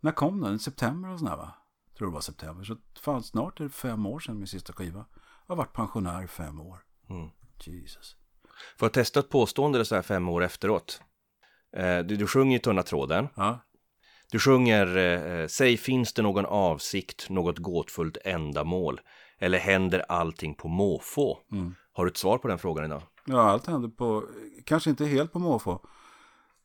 När 0.00 0.12
kom 0.12 0.40
den? 0.40 0.54
I 0.54 0.58
september 0.58 1.08
och 1.08 1.18
sådär 1.18 1.36
va? 1.36 1.54
Tror 1.98 2.08
det 2.08 2.14
var 2.14 2.20
september. 2.20 2.64
Så 2.64 2.76
fan 3.00 3.22
snart 3.22 3.60
är 3.60 3.64
det 3.64 3.70
fem 3.70 4.06
år 4.06 4.20
sedan 4.20 4.38
min 4.38 4.46
sista 4.46 4.72
skiva. 4.72 5.06
Jag 5.46 5.54
har 5.54 5.56
varit 5.56 5.72
pensionär 5.72 6.24
i 6.24 6.28
fem 6.28 6.60
år. 6.60 6.78
Mm. 7.10 7.28
Jesus. 7.64 8.16
Får 8.78 8.86
jag 8.86 8.92
testa 8.92 9.20
ett 9.20 9.28
påstående 9.28 9.84
så 9.84 9.94
här 9.94 10.02
fem 10.02 10.28
år 10.28 10.44
efteråt? 10.44 11.02
Eh, 11.76 11.98
du, 11.98 12.16
du 12.16 12.26
sjunger 12.26 12.58
tunna 12.58 12.82
tråden. 12.82 13.28
Ja. 13.34 13.58
Du 14.30 14.38
sjunger 14.38 14.96
eh, 14.96 15.46
Säg 15.46 15.76
finns 15.76 16.12
det 16.12 16.22
någon 16.22 16.46
avsikt, 16.46 17.30
något 17.30 17.58
gåtfullt 17.58 18.16
ändamål? 18.24 19.00
Eller 19.38 19.58
händer 19.58 20.04
allting 20.08 20.54
på 20.54 20.68
måfå? 20.68 21.38
Mm. 21.52 21.74
Har 21.92 22.04
du 22.04 22.10
ett 22.10 22.16
svar 22.16 22.38
på 22.38 22.48
den 22.48 22.58
frågan 22.58 22.84
idag? 22.84 23.02
Ja, 23.24 23.40
allt 23.40 23.66
händer 23.66 23.88
på, 23.88 24.24
kanske 24.64 24.90
inte 24.90 25.04
helt 25.04 25.32
på 25.32 25.38
måfå. 25.38 25.80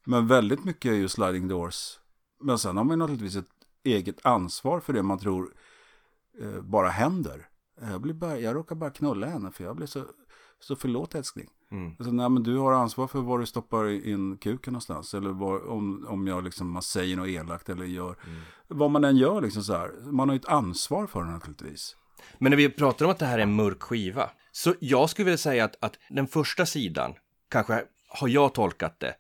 Men 0.06 0.28
väldigt 0.28 0.64
mycket 0.64 0.92
är 0.92 0.96
ju 0.96 1.08
sliding 1.08 1.48
doors. 1.48 2.00
Men 2.44 2.60
sen 2.60 2.78
har 2.78 2.84
man 2.84 3.00
naturligtvis 3.00 3.36
ett 3.36 3.61
eget 3.84 4.26
ansvar 4.26 4.80
för 4.80 4.94
det 4.94 5.04
man 5.04 5.20
tror 5.20 5.54
eh, 6.42 6.62
bara 6.62 6.90
händer. 6.90 7.48
Jag, 7.82 8.02
blir 8.02 8.14
bara, 8.14 8.40
jag 8.40 8.56
råkar 8.56 8.76
bara 8.76 8.90
knulla 8.90 9.28
henne 9.28 9.52
för 9.52 9.64
jag 9.64 9.76
blir 9.76 9.88
så, 9.88 10.06
så 10.60 10.76
förlåt 10.76 11.16
älskling. 11.16 11.50
Mm. 11.72 11.96
Alltså, 12.00 12.12
nej, 12.12 12.30
men 12.30 12.44
du 12.44 12.58
har 12.58 12.74
ansvar 12.74 13.08
för 13.08 13.22
var 13.22 13.40
du 13.40 13.46
stoppar 13.46 13.90
in 14.08 14.38
kuken 14.38 14.74
någonstans. 14.74 15.14
Eller 15.14 15.30
var, 15.30 15.70
om, 15.70 16.06
om 16.10 16.28
jag 16.28 16.44
liksom, 16.44 16.72
man 16.72 16.82
säger 16.82 17.18
något 17.18 17.28
elakt 17.28 17.70
eller 17.70 17.86
gör. 17.86 18.16
Vad 18.68 18.92
man 18.92 19.04
än 19.04 19.18
gör 19.18 19.42
liksom 19.42 19.64
så 19.64 19.74
här. 19.74 20.12
Man 20.12 20.30
har 20.30 20.36
ju 20.36 20.40
ett 20.40 20.46
ansvar 20.46 21.08
för 21.08 21.24
det 21.24 21.32
naturligtvis. 21.32 21.96
Men 22.38 22.50
när 22.50 22.58
vi 22.58 22.70
pratar 22.70 23.06
om 23.06 23.12
att 23.12 23.20
det 23.20 23.26
här 23.26 23.40
är 23.40 23.44
en 23.44 23.56
mörk 23.56 23.82
skiva, 23.82 24.30
så 24.52 24.76
jag 24.80 25.10
skulle 25.10 25.26
vilja 25.26 25.38
säga 25.38 25.66
att, 25.66 25.84
att 25.84 25.98
den 26.10 26.28
första 26.28 26.66
sidan, 26.66 27.14
kanske 27.50 27.84
har 28.08 28.28
jag 28.28 28.54
tolkat 28.54 29.00
det, 29.00 29.16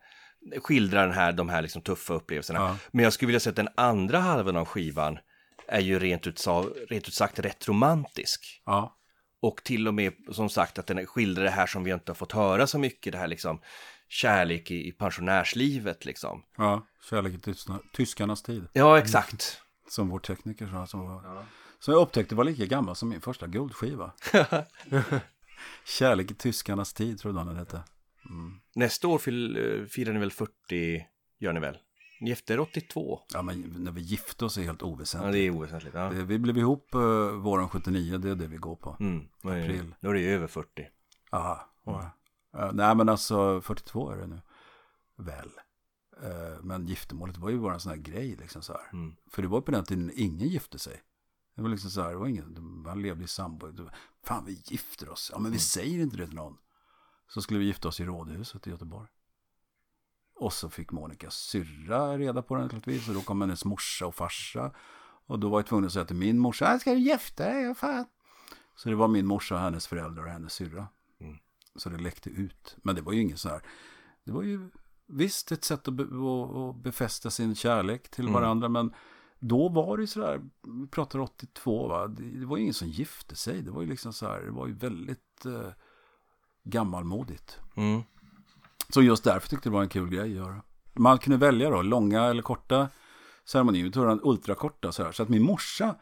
skildrar 0.61 1.07
den 1.07 1.15
här, 1.15 1.31
de 1.31 1.49
här 1.49 1.61
liksom 1.61 1.81
tuffa 1.81 2.13
upplevelserna. 2.13 2.59
Ja. 2.59 2.77
Men 2.91 3.03
jag 3.03 3.13
skulle 3.13 3.27
vilja 3.27 3.39
säga 3.39 3.51
att 3.51 3.55
den 3.55 3.69
andra 3.75 4.19
halvan 4.19 4.55
av 4.55 4.65
skivan 4.65 5.19
är 5.67 5.79
ju 5.79 5.99
rent 5.99 6.27
ut, 6.27 6.47
rent 6.89 7.07
ut 7.07 7.13
sagt 7.13 7.39
rätt 7.39 7.67
romantisk. 7.67 8.61
Ja. 8.65 8.97
Och 9.41 9.63
till 9.63 9.87
och 9.87 9.93
med 9.93 10.13
som 10.31 10.49
sagt 10.49 10.79
att 10.79 10.87
den 10.87 11.05
skildrar 11.05 11.43
det 11.43 11.49
här 11.49 11.67
som 11.67 11.83
vi 11.83 11.91
inte 11.91 12.11
har 12.11 12.15
fått 12.15 12.31
höra 12.31 12.67
så 12.67 12.79
mycket, 12.79 13.13
det 13.13 13.19
här 13.19 13.27
liksom 13.27 13.61
kärlek 14.09 14.71
i, 14.71 14.87
i 14.87 14.91
pensionärslivet 14.91 16.05
liksom. 16.05 16.43
Ja, 16.57 16.87
kärlek 17.09 17.33
i 17.33 17.39
tyska, 17.39 17.79
tyskarnas 17.93 18.43
tid. 18.43 18.67
Ja, 18.73 18.97
exakt. 18.97 19.61
Som 19.87 20.09
vår 20.09 20.19
tekniker 20.19 20.67
sa. 20.67 20.87
Som, 20.87 20.99
var, 20.99 21.45
som 21.79 21.93
jag 21.93 22.01
upptäckte 22.01 22.35
var 22.35 22.43
lika 22.43 22.65
gammal 22.65 22.95
som 22.95 23.09
min 23.09 23.21
första 23.21 23.47
guldskiva. 23.47 24.11
Kärlek 25.85 26.31
i 26.31 26.33
tyskarnas 26.33 26.93
tid 26.93 27.19
trodde 27.19 27.39
han 27.39 27.47
den 27.47 27.57
hette. 27.57 27.83
Nästa 28.75 29.07
år 29.07 29.15
eh, 29.15 29.85
firar 29.85 30.13
ni 30.13 30.19
väl 30.19 30.31
40, 30.31 31.05
gör 31.39 31.53
ni 31.53 31.59
väl? 31.59 31.77
Ni 32.21 32.29
gifte 32.29 32.53
er 32.53 32.59
82? 32.59 33.19
Ja, 33.33 33.41
men 33.41 33.61
när 33.77 33.91
vi 33.91 34.01
gifte 34.01 34.45
oss 34.45 34.57
är 34.57 34.61
helt 34.63 34.81
Ja, 34.81 34.87
oväsentligt. 34.87 35.33
det 35.33 35.39
är 35.39 35.49
oväsentligt. 35.51 35.95
Ja. 35.95 36.09
Det- 36.09 36.23
Vi 36.23 36.39
blev 36.39 36.57
ihop 36.57 36.95
uh, 36.95 37.29
våren 37.31 37.69
79, 37.69 38.17
det 38.17 38.29
är 38.31 38.35
det 38.35 38.47
vi 38.47 38.57
går 38.57 38.75
på. 38.75 38.97
Mm, 38.99 39.27
April. 39.43 39.95
Då 40.01 40.09
är 40.09 40.13
det 40.13 40.19
ju 40.19 40.29
över 40.29 40.47
40. 40.47 40.87
Aha, 41.31 41.69
ja. 41.85 42.11
Eh, 42.57 42.71
nej, 42.73 42.95
men 42.95 43.09
alltså 43.09 43.61
42 43.61 44.09
är 44.11 44.17
det 44.17 44.27
nu. 44.27 44.41
Väl. 45.17 45.49
Eh, 46.23 46.63
men 46.63 46.85
giftermålet 46.87 47.37
var 47.37 47.49
ju 47.49 47.59
bara 47.59 47.73
en 47.73 47.79
sån 47.79 47.89
här 47.89 47.99
grej 47.99 48.35
liksom 48.35 48.61
så 48.61 48.73
här. 48.73 48.89
Mm. 48.93 49.15
För 49.31 49.41
det 49.41 49.47
var 49.47 49.61
på 49.61 49.71
den 49.71 49.83
tiden 49.83 50.11
ingen 50.15 50.47
gifte 50.47 50.79
sig. 50.79 51.01
Det 51.55 51.61
var 51.61 51.69
liksom 51.69 51.89
så 51.89 52.01
här, 52.01 52.09
det 52.09 52.15
var 52.17 52.27
ingen, 52.27 52.61
man 52.83 53.01
levde 53.01 53.23
i 53.23 53.27
sambo. 53.27 53.67
Fan, 54.25 54.45
vi 54.45 54.61
gifter 54.65 55.09
oss. 55.09 55.29
Ja, 55.33 55.39
men 55.39 55.51
vi 55.51 55.59
säger 55.59 55.99
inte 55.99 56.17
det 56.17 56.25
till 56.27 56.35
någon. 56.35 56.57
Så 57.33 57.41
skulle 57.41 57.59
vi 57.59 57.65
gifta 57.65 57.87
oss 57.87 57.99
i 57.99 58.05
Rådhuset 58.05 58.67
i 58.67 58.69
Göteborg. 58.69 59.09
Och 60.35 60.53
så 60.53 60.69
fick 60.69 60.91
Monikas 60.91 61.35
syrra 61.35 62.17
reda 62.17 62.41
på 62.41 62.55
det 62.55 62.61
naturligtvis. 62.61 63.07
Och 63.07 63.13
då 63.13 63.21
kom 63.21 63.41
hennes 63.41 63.65
morsa 63.65 64.05
och 64.05 64.15
farsa. 64.15 64.71
Och 65.25 65.39
då 65.39 65.49
var 65.49 65.59
jag 65.59 65.65
tvungen 65.65 65.85
att 65.85 65.93
säga 65.93 66.05
till 66.05 66.15
min 66.15 66.39
morsa, 66.39 66.73
"Äh, 66.73 66.79
ska 66.79 66.91
du 66.93 66.99
gifta 66.99 67.45
dig? 67.45 67.75
Fan. 67.75 68.05
Så 68.75 68.89
det 68.89 68.95
var 68.95 69.07
min 69.07 69.25
morsa 69.25 69.55
och 69.55 69.61
hennes 69.61 69.87
föräldrar 69.87 70.23
och 70.23 70.31
hennes 70.31 70.53
syrra. 70.53 70.87
Så 71.75 71.89
det 71.89 71.97
läckte 71.97 72.29
ut. 72.29 72.75
Men 72.77 72.95
det 72.95 73.01
var 73.01 73.13
ju 73.13 73.21
ingen 73.21 73.37
så 73.37 73.49
här. 73.49 73.61
Det 74.23 74.31
var 74.31 74.41
ju 74.43 74.69
visst 75.07 75.51
ett 75.51 75.63
sätt 75.63 75.87
att, 75.87 75.93
be, 75.93 76.03
att, 76.03 76.75
befästa 76.75 77.29
sin 77.29 77.55
kärlek 77.55 78.09
till 78.11 78.27
varandra. 78.29 78.69
Men 78.69 78.93
då 79.39 79.69
var 79.69 79.97
det 79.97 80.03
ju 80.03 80.07
så 80.07 80.19
där. 80.19 80.41
Vi 80.81 80.87
pratar 80.87 81.19
82 81.19 81.87
va. 81.87 82.07
Det, 82.07 82.23
det 82.23 82.45
var 82.45 82.57
ju 82.57 82.63
ingen 82.63 82.73
som 82.73 82.87
gifte 82.87 83.35
sig. 83.35 83.61
Det 83.61 83.71
var 83.71 83.81
ju 83.81 83.87
liksom 83.87 84.13
så 84.13 84.27
här. 84.27 84.41
Det 84.41 84.51
var 84.51 84.67
ju 84.67 84.73
väldigt 84.73 85.45
eh, 85.45 85.71
gammalmodigt. 86.63 87.59
Mm. 87.75 88.01
Så 88.89 89.01
just 89.01 89.23
därför 89.23 89.49
tyckte 89.49 89.69
det 89.69 89.73
var 89.73 89.81
en 89.81 89.89
kul 89.89 90.09
grej 90.09 90.21
att 90.21 90.29
göra. 90.29 90.61
Man 90.93 91.17
kunde 91.17 91.37
välja 91.37 91.69
då, 91.69 91.81
långa 91.81 92.23
eller 92.23 92.41
korta 92.41 92.89
ceremonier. 93.45 93.83
Vi 93.83 93.91
tog 93.91 94.05
den 94.05 94.19
ultrakorta 94.23 94.91
så 94.91 95.03
här. 95.03 95.11
Så 95.11 95.23
att 95.23 95.29
min 95.29 95.43
morsa 95.43 95.95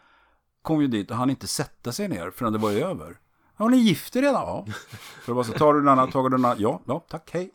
kom 0.62 0.82
ju 0.82 0.88
dit 0.88 1.12
och 1.12 1.18
han 1.18 1.30
inte 1.30 1.48
sätta 1.48 1.92
sig 1.92 2.08
ner 2.08 2.32
förrän 2.32 2.54
det 2.54 2.60
var 2.60 2.72
över. 2.72 3.18
Ja, 3.58 3.68
ni 3.68 3.78
är 3.78 3.82
gift 3.82 4.16
redan? 4.16 4.34
Ja. 4.34 4.66
Så 5.26 5.32
det 5.32 5.34
var 5.34 5.44
så, 5.44 5.54
tar 5.54 5.74
du 5.74 5.80
den 5.80 5.90
andra, 5.90 6.08
tar 6.08 6.24
du 6.24 6.30
den 6.30 6.46
andra? 6.46 6.62
Ja, 6.62 6.82
ja, 6.86 7.06
tack, 7.10 7.30
hej. 7.34 7.52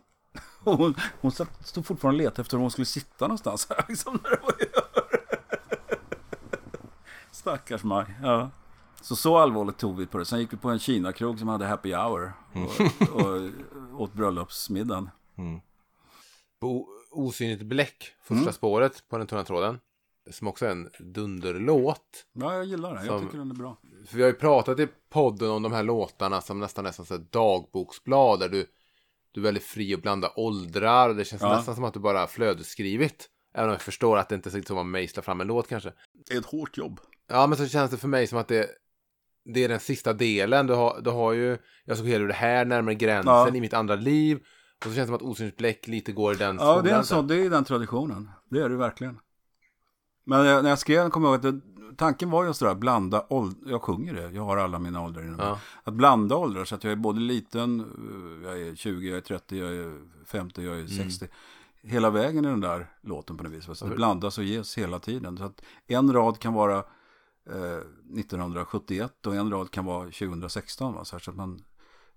Och 0.65 0.77
hon, 0.79 0.95
hon 1.21 1.33
stod 1.33 1.87
fortfarande 1.87 2.17
och 2.17 2.25
letade 2.25 2.43
efter 2.43 2.57
var 2.57 2.63
hon 2.63 2.71
skulle 2.71 2.87
sitta 2.87 3.27
någonstans. 3.27 3.69
Liksom 3.89 4.19
när 4.23 4.31
det 4.31 4.41
var 4.43 4.53
över. 4.53 5.21
Stackars 7.31 7.85
Maj. 7.85 8.07
Ja. 8.23 8.51
Så 9.05 9.17
så 9.17 9.37
allvarligt 9.39 9.79
tog 9.79 9.97
vi 9.99 10.07
på 10.07 10.19
det. 10.19 10.25
Sen 10.25 10.39
gick 10.41 10.53
vi 10.53 10.57
på 10.57 10.69
en 10.69 10.79
Kina-krog 10.79 11.39
som 11.39 11.49
hade 11.49 11.67
happy 11.67 11.93
hour. 11.95 12.33
Och, 12.55 13.21
och 13.23 13.51
åt 14.01 14.13
bröllopsmiddagen. 14.13 15.11
På 16.61 16.89
Osynligt 17.11 17.63
bläck, 17.67 18.13
första 18.23 18.41
Mm. 18.43 18.53
spåret 18.53 19.09
på 19.09 19.19
den 19.19 19.27
tunna 19.27 19.45
tråden. 19.45 19.79
Som 20.31 20.49
också 20.49 20.67
är 20.67 20.71
en 20.71 20.91
dunderlåt. 20.99 22.27
Ja, 22.33 22.55
jag 22.55 22.65
gillar 22.65 22.95
den. 22.95 23.07
Jag 23.07 23.19
Som- 23.19 23.27
tycker 23.27 23.39
den 23.39 23.51
är 23.51 23.55
bra. 23.55 23.77
För 24.07 24.17
vi 24.17 24.23
har 24.23 24.31
ju 24.31 24.37
pratat 24.37 24.79
i 24.81 24.89
podden 25.11 25.51
om 25.51 25.63
de 25.63 25.73
här 25.73 25.83
låtarna 25.83 26.41
som 26.41 26.61
nästan 26.61 26.87
är 26.87 26.93
som 26.93 27.07
så 27.07 27.17
dagboksblad. 27.17 28.41
Där 28.41 28.49
du, 28.49 28.67
du 29.33 29.41
är 29.41 29.45
väldigt 29.45 29.63
fri 29.65 29.95
att 29.95 30.03
blanda 30.03 30.31
åldrar. 30.37 31.09
Och 31.09 31.17
det 31.17 31.25
känns 31.25 31.43
Ja. 31.43 31.57
nästan 31.57 31.75
som 31.75 31.85
att 31.85 31.95
du 31.95 32.01
bara 32.01 32.19
har 32.19 32.27
flödesskrivit. 32.27 33.31
Även 33.55 33.69
om 33.69 33.73
jag 33.73 33.83
förstår 33.83 34.19
att 34.19 34.29
det 34.29 34.35
inte 34.35 34.49
är 34.59 34.63
så 34.67 34.75
man 34.75 34.91
mejslar 34.91 35.23
fram 35.23 35.41
en 35.41 35.47
låt 35.47 35.69
kanske. 35.69 35.93
Det 36.29 36.35
är 36.35 36.39
ett 36.39 36.47
hårt 36.47 36.77
jobb. 36.79 37.01
Ja, 37.27 37.47
men 37.47 37.59
så 37.59 37.67
känns 37.69 37.91
det 37.91 37.97
för 37.97 38.09
mig 38.09 38.27
som 38.27 38.39
att 38.39 38.49
det, 38.49 38.69
det 39.45 39.65
är 39.65 39.69
den 39.69 39.81
sista 39.81 40.13
delen. 40.13 40.67
Du 40.67 40.75
har, 40.75 41.01
du 41.01 41.11
har 41.11 41.33
ju, 41.33 41.59
jag 41.85 41.97
såg 41.99 42.07
hela 42.07 42.25
det 42.25 42.33
här 42.35 42.65
närmare 42.65 42.95
gränsen 42.95 43.33
Ja. 43.33 43.55
i 43.55 43.61
mitt 43.61 43.75
andra 43.75 43.95
liv. 43.95 44.37
Och 44.79 44.85
så 44.85 44.95
känns 44.95 44.97
det 44.97 45.07
som 45.07 45.15
att 45.15 45.23
Osynligt 45.23 45.57
bläck 45.57 45.89
lite 45.89 46.13
går 46.13 46.33
i 46.33 46.37
den 46.37 46.57
Ja, 46.61 46.83
det 46.83 46.91
är, 46.91 46.99
en 46.99 47.05
sån, 47.05 47.27
det 47.27 47.37
är 47.37 47.51
den 47.51 47.65
traditionen. 47.65 48.31
Det 48.51 48.61
är 48.63 48.69
det 48.69 48.77
verkligen. 48.77 49.19
Men 50.27 50.47
jag, 50.47 50.63
när 50.63 50.71
jag 50.71 50.79
skrev 50.79 51.03
den 51.03 51.11
kommer 51.11 51.29
jag 51.29 51.45
ihåg 51.45 51.55
att 51.55 51.61
det, 51.63 51.97
tanken 51.97 52.31
var 52.31 52.45
just 52.45 52.61
det 52.61 52.67
där, 52.67 52.75
blanda 52.75 53.27
åldrar. 53.29 53.71
Jag 53.71 53.83
sjunger 53.83 54.15
det, 54.15 54.31
jag 54.31 54.43
har 54.43 54.57
alla 54.57 54.79
mina 54.79 55.03
åldrar 55.05 55.23
inom. 55.23 55.39
Ja. 55.41 55.59
Att 55.85 55.95
blanda 55.95 56.37
åldrar 56.37 56.65
så 56.65 56.75
att 56.75 56.85
jag 56.85 56.93
är 56.93 56.97
både 56.97 57.21
liten, 57.21 57.79
jag 58.45 58.61
är 58.61 58.75
20, 58.75 59.09
jag 59.09 59.17
är 59.17 59.21
30, 59.21 59.59
jag 59.59 59.75
är 59.75 59.99
50, 60.27 60.63
jag 60.63 60.81
är 60.81 60.87
60. 60.87 61.27
Hela 61.83 62.11
vägen 62.11 62.45
i 62.45 62.49
den 62.49 62.61
där 62.61 62.87
låten 63.03 63.37
på 63.37 63.45
något 63.45 63.53
vis. 63.53 63.79
Så 63.79 63.87
det 63.87 63.95
blandas 63.95 64.39
och 64.39 64.45
ges 64.45 64.79
hela 64.79 64.99
tiden. 64.99 65.39
Så 65.39 65.45
att 65.45 65.63
en 65.87 66.13
rad 66.13 66.39
kan 66.39 66.53
vara 66.53 66.85
1971 67.47 69.27
och 69.27 69.35
en 69.35 69.51
rad 69.51 69.71
kan 69.71 69.85
vara 69.85 70.05
2016. 70.05 70.95
Va? 70.95 71.05
Så, 71.05 71.17
att 71.17 71.27
man 71.37 71.65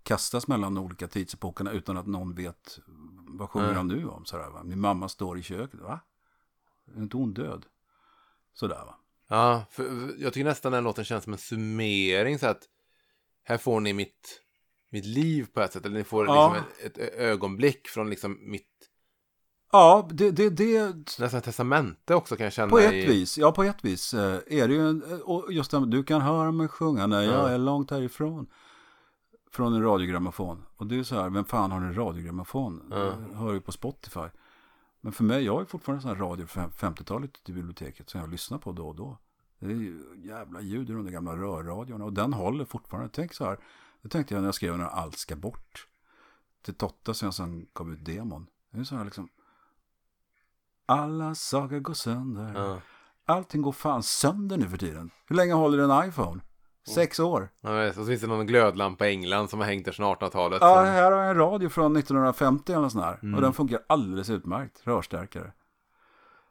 kastas 0.03 0.47
mellan 0.47 0.73
de 0.75 0.85
olika 0.85 1.07
tidsepokerna 1.07 1.71
utan 1.71 1.97
att 1.97 2.07
någon 2.07 2.35
vet 2.35 2.79
vad 3.27 3.49
sjunger 3.49 3.73
han 3.73 3.87
nu 3.87 4.07
om. 4.07 4.25
Så 4.25 4.37
här, 4.37 4.49
va? 4.49 4.63
Min 4.63 4.79
mamma 4.79 5.09
står 5.09 5.39
i 5.39 5.43
köket, 5.43 5.79
va? 5.79 5.99
Är 6.95 7.01
inte 7.01 7.17
hon 7.17 7.33
död? 7.33 7.65
Sådär 8.53 8.85
va. 8.85 8.95
Ja, 9.27 9.65
för, 9.71 9.83
för 9.83 10.15
jag 10.17 10.33
tycker 10.33 10.45
nästan 10.45 10.71
den 10.71 10.83
låten 10.83 11.05
känns 11.05 11.23
som 11.23 11.33
en 11.33 11.39
summering. 11.39 12.39
Så 12.39 12.47
att 12.47 12.63
här 13.43 13.57
får 13.57 13.79
ni 13.79 13.93
mitt, 13.93 14.41
mitt 14.89 15.05
liv 15.05 15.47
på 15.53 15.61
ett 15.61 15.73
sätt. 15.73 15.85
Eller 15.85 15.97
ni 15.97 16.03
får 16.03 16.25
Ja. 16.25 16.53
liksom 16.53 16.85
ett, 16.85 16.97
ett 16.97 17.13
ögonblick 17.19 17.87
från 17.87 18.09
liksom 18.09 18.37
mitt 18.51 18.76
Ja, 19.71 20.07
det, 20.11 20.31
det, 20.31 20.49
det, 20.49 20.95
nästan 21.19 21.41
testamente 21.41 22.15
också 22.15 22.35
kan 22.35 22.43
jag 22.43 22.53
känna. 22.53 22.69
På 22.69 22.79
ett 22.79 22.93
i, 22.93 23.07
vis, 23.07 23.37
ja 23.37 23.51
på 23.51 23.63
ett 23.63 23.85
vis 23.85 24.13
eh, 24.13 24.39
är 24.47 24.67
det 24.67 24.73
ju 24.73 24.89
eh, 24.89 25.19
och 25.19 25.53
just 25.53 25.71
det, 25.71 25.85
du 25.85 26.03
kan 26.03 26.21
höra 26.21 26.51
mig 26.51 26.67
sjunga 26.67 27.07
när 27.07 27.21
jag 27.21 27.33
Ja. 27.33 27.49
är 27.49 27.57
långt 27.57 27.91
härifrån. 27.91 28.47
Från 29.51 29.73
en 29.73 29.83
radiogrammofon. 29.83 30.63
Och 30.77 30.87
det 30.87 30.99
är 30.99 31.03
så 31.03 31.15
här, 31.15 31.29
vem 31.29 31.45
fan 31.45 31.71
har 31.71 31.81
en 31.81 31.95
radiogrammofon? 31.95 32.83
Ja. 32.91 33.11
Hör 33.33 33.53
ju 33.53 33.61
på 33.61 33.71
Spotify. 33.71 34.27
Men 35.01 35.13
för 35.13 35.23
mig, 35.23 35.43
jag 35.45 35.53
har 35.53 35.59
ju 35.59 35.65
fortfarande 35.65 36.01
sån 36.01 36.11
här 36.11 36.17
radio 36.23 36.45
från 36.45 36.71
50-talet 36.71 37.29
ute 37.41 37.51
i 37.51 37.55
biblioteket 37.55 38.09
som 38.09 38.21
jag 38.21 38.29
lyssnar 38.31 38.57
på 38.57 38.71
då 38.71 38.87
och 38.87 38.95
då. 38.95 39.17
Det 39.59 39.65
är 39.65 39.69
ju 39.69 39.99
jävla 40.17 40.61
ljud 40.61 40.89
ur 40.89 40.95
de 40.95 41.05
där 41.05 41.11
gamla 41.11 41.35
rörradiorna. 41.35 42.05
Och 42.05 42.13
den 42.13 42.33
håller 42.33 42.65
fortfarande. 42.65 43.09
Tänk 43.13 43.33
så 43.33 43.45
här. 43.45 43.57
Det 44.01 44.09
tänkte 44.09 44.33
jag 44.33 44.41
när 44.41 44.47
jag 44.47 44.55
skrev 44.55 44.77
när 44.77 44.85
allt 44.85 45.17
ska 45.17 45.35
bort. 45.35 45.87
Till 46.61 46.73
Totta 46.73 47.13
sen 47.13 47.33
som 47.33 47.65
kom 47.73 47.93
ut 47.93 48.05
demon. 48.05 48.47
Det 48.71 48.79
är 48.79 48.83
så 48.83 48.95
här 48.95 49.05
liksom. 49.05 49.29
Alla 50.87 51.35
saker 51.35 51.79
går 51.79 51.93
sönder. 51.93 52.51
Ja. 52.55 52.77
Allting 53.25 53.61
går 53.61 53.71
fan 53.71 54.03
sönder 54.03 54.57
nu 54.57 54.69
för 54.69 54.77
tiden. 54.77 55.09
Hur 55.27 55.35
länge 55.35 55.53
håller 55.53 55.77
en 56.03 56.09
iPhone? 56.09 56.41
Sex 56.95 57.19
år. 57.19 57.49
Ja, 57.61 57.93
så 57.93 58.05
finns 58.05 58.21
det 58.21 58.27
någon 58.27 58.47
glödlampa 58.47 59.07
i 59.07 59.09
England 59.09 59.47
som 59.49 59.59
har 59.59 59.67
hängt 59.67 59.85
där 59.85 59.91
sedan 59.91 60.05
1800-talet. 60.05 60.57
Ja, 60.61 60.75
som- 60.75 60.85
här 60.85 61.11
har 61.11 61.19
jag 61.21 61.29
en 61.29 61.37
radio 61.37 61.69
från 61.69 61.93
1950 61.97 62.73
eller 62.73 62.89
sånt 62.89 63.03
här. 63.05 63.35
Och 63.35 63.41
den 63.41 63.53
funkar 63.53 63.79
alldeles 63.87 64.29
utmärkt. 64.29 64.81
Rörstärkare. 64.83 65.51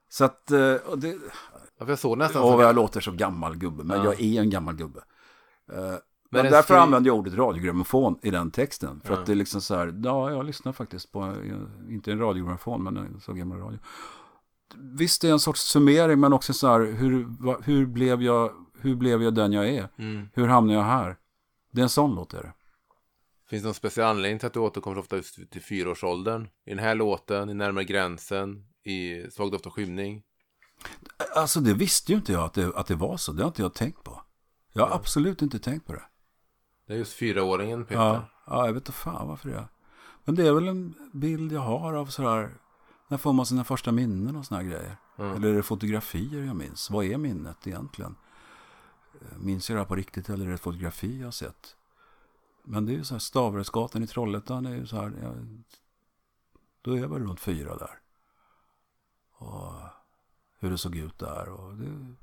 Så 0.09 0.25
att, 0.25 0.51
eh, 0.51 0.75
och 0.75 0.99
det, 0.99 1.17
Ja, 1.79 1.87
jag 1.89 1.99
såg 1.99 2.19
nästan 2.19 2.43
och 2.43 2.51
som... 2.51 2.61
jag 2.61 2.75
låter 2.75 3.01
så 3.01 3.13
gammal 3.13 3.57
gubbe, 3.57 3.85
men 3.85 3.99
Ja. 3.99 4.05
jag 4.05 4.21
är 4.21 4.41
en 4.41 4.51
gammal 4.51 4.75
gubbe. 4.75 5.01
Eh, 5.73 5.79
Men 6.31 6.43
Men 6.43 6.53
därför 6.53 6.63
skri- 6.75 6.77
använder 6.77 7.11
jag 7.11 7.17
ordet 7.19 7.35
radiogrammofon 7.35 8.19
i 8.23 8.31
den 8.31 8.51
texten. 8.51 9.01
För 9.05 9.15
Ja. 9.15 9.21
att 9.21 9.27
det 9.27 9.33
är 9.33 9.37
liksom 9.37 9.61
så 9.61 9.75
här, 9.75 10.01
ja, 10.05 10.31
jag 10.31 10.45
lyssnar 10.47 10.73
faktiskt 10.73 11.13
på, 11.13 11.25
eh, 11.25 11.93
inte 11.95 12.13
en 12.13 12.19
radiogrammofon, 12.19 12.83
men 12.83 12.97
en 12.97 13.21
så 13.21 13.33
gammal 13.33 13.59
radio. 13.59 13.79
Visst, 14.75 15.23
det 15.23 15.29
är 15.29 15.33
en 15.33 15.41
sorts 15.41 15.61
summering, 15.61 16.21
men 16.21 16.33
också 16.33 16.53
så 16.53 16.67
här, 16.69 16.81
hur, 16.81 17.27
hur, 17.63 17.87
blev, 17.87 18.23
jag, 18.23 18.53
hur 18.81 18.95
blev 18.97 19.23
jag 19.23 19.35
den 19.35 19.53
jag 19.53 19.69
är? 19.69 19.89
Mm. 19.99 20.29
Hur 20.35 20.47
hamnade 20.47 20.79
jag 20.79 20.85
här? 20.85 21.17
Det 21.71 21.81
är 21.81 21.83
en 21.83 21.89
sån 21.89 22.15
låt 22.15 22.35
är 22.35 22.43
det. 22.43 22.53
Finns 23.49 23.63
det 23.63 23.67
någon 23.67 23.75
speciell 23.75 24.07
anledning 24.07 24.39
till 24.39 24.47
att 24.47 24.53
du 24.53 24.61
återkommer 24.61 24.99
ofta 24.99 25.17
just 25.17 25.51
till 25.51 25.63
fyraårsåldern? 25.63 26.49
I 26.65 26.71
den 26.71 26.79
här 26.79 26.95
låten, 26.95 27.51
i 27.51 27.55
Närmare 27.55 27.85
gränsen, 27.85 28.67
i 28.85 29.31
Svag 29.31 29.53
doft 29.53 29.67
och 29.67 29.75
skymning? 29.75 30.23
Alltså 31.35 31.61
det 31.61 31.75
visste 31.75 32.13
ju 32.13 32.19
inte 32.19 32.33
jag 32.33 32.43
att 32.43 32.55
det, 32.55 32.77
att 32.77 32.87
det 32.87 32.95
var 32.95 33.17
så. 33.17 33.33
Det 33.33 33.43
har 33.43 33.49
inte 33.49 33.63
jag 33.63 33.75
tänkt 33.75 34.05
på. 34.05 34.23
Jag 34.73 34.87
har 34.87 34.97
absolut 34.97 35.43
inte 35.43 35.59
tänkt 35.59 35.87
på 35.87 35.93
det. 35.93 36.03
Det 36.87 36.93
är 36.93 36.99
just 36.99 37.13
fyraåringen, 37.13 37.85
Peter. 37.85 38.01
Ja, 38.01 38.29
ja 38.47 38.67
jag 38.67 38.73
vet 38.73 38.81
inte 38.81 38.93
fan 38.93 39.29
varför 39.29 39.49
det 39.49 39.57
är. 39.57 39.69
Men 40.25 40.35
det 40.35 40.47
är 40.47 40.53
väl 40.53 40.69
en 40.69 40.95
bild 41.13 41.53
jag 41.53 41.61
har 41.61 41.95
av 41.95 42.07
sådär, 42.07 42.55
när 43.09 43.17
får 43.19 43.33
man 43.33 43.47
sina 43.47 43.65
första 43.65 43.93
minnen 43.93 44.37
och 44.37 44.47
sådana 44.47 44.65
grejer? 44.65 44.97
Mm. 45.17 45.37
Eller 45.37 45.49
är 45.49 45.55
det 45.55 45.63
fotografier 45.63 46.43
jag 46.43 46.57
minns? 46.57 46.91
Vad 46.91 47.05
är 47.05 47.19
minnet 47.19 47.67
egentligen? 47.67 48.17
Eh, 49.21 49.39
Minns 49.39 49.71
jag 49.71 49.77
det 49.77 49.81
här 49.81 49.87
på 49.89 49.95
riktigt 49.97 50.29
eller 50.29 50.45
är 50.45 50.49
det 50.49 50.55
ett 50.55 50.61
fotografi 50.61 51.19
jag 51.19 51.27
har 51.27 51.33
sett? 51.33 51.77
Men 52.63 52.87
det 52.87 52.93
är 52.93 52.97
ju 52.97 53.05
så 53.05 53.15
här, 53.15 53.19
Stavresgatan 53.19 54.03
i 54.03 54.07
Trollhättan 54.07 54.67
är 54.67 54.75
ju 54.77 54.87
så 54.87 54.97
här, 54.97 55.13
ja, 55.23 55.33
då 56.83 56.93
är 56.93 57.01
jag 57.01 57.09
väl 57.09 57.23
runt 57.23 57.41
fyra 57.41 57.77
där. 57.77 57.99
Och 59.33 59.73
hur 60.59 60.71
det 60.71 60.79
såg 60.79 60.97
ut 60.97 61.19
där. 61.19 61.49
Och 61.49 61.75
det, 61.75 62.15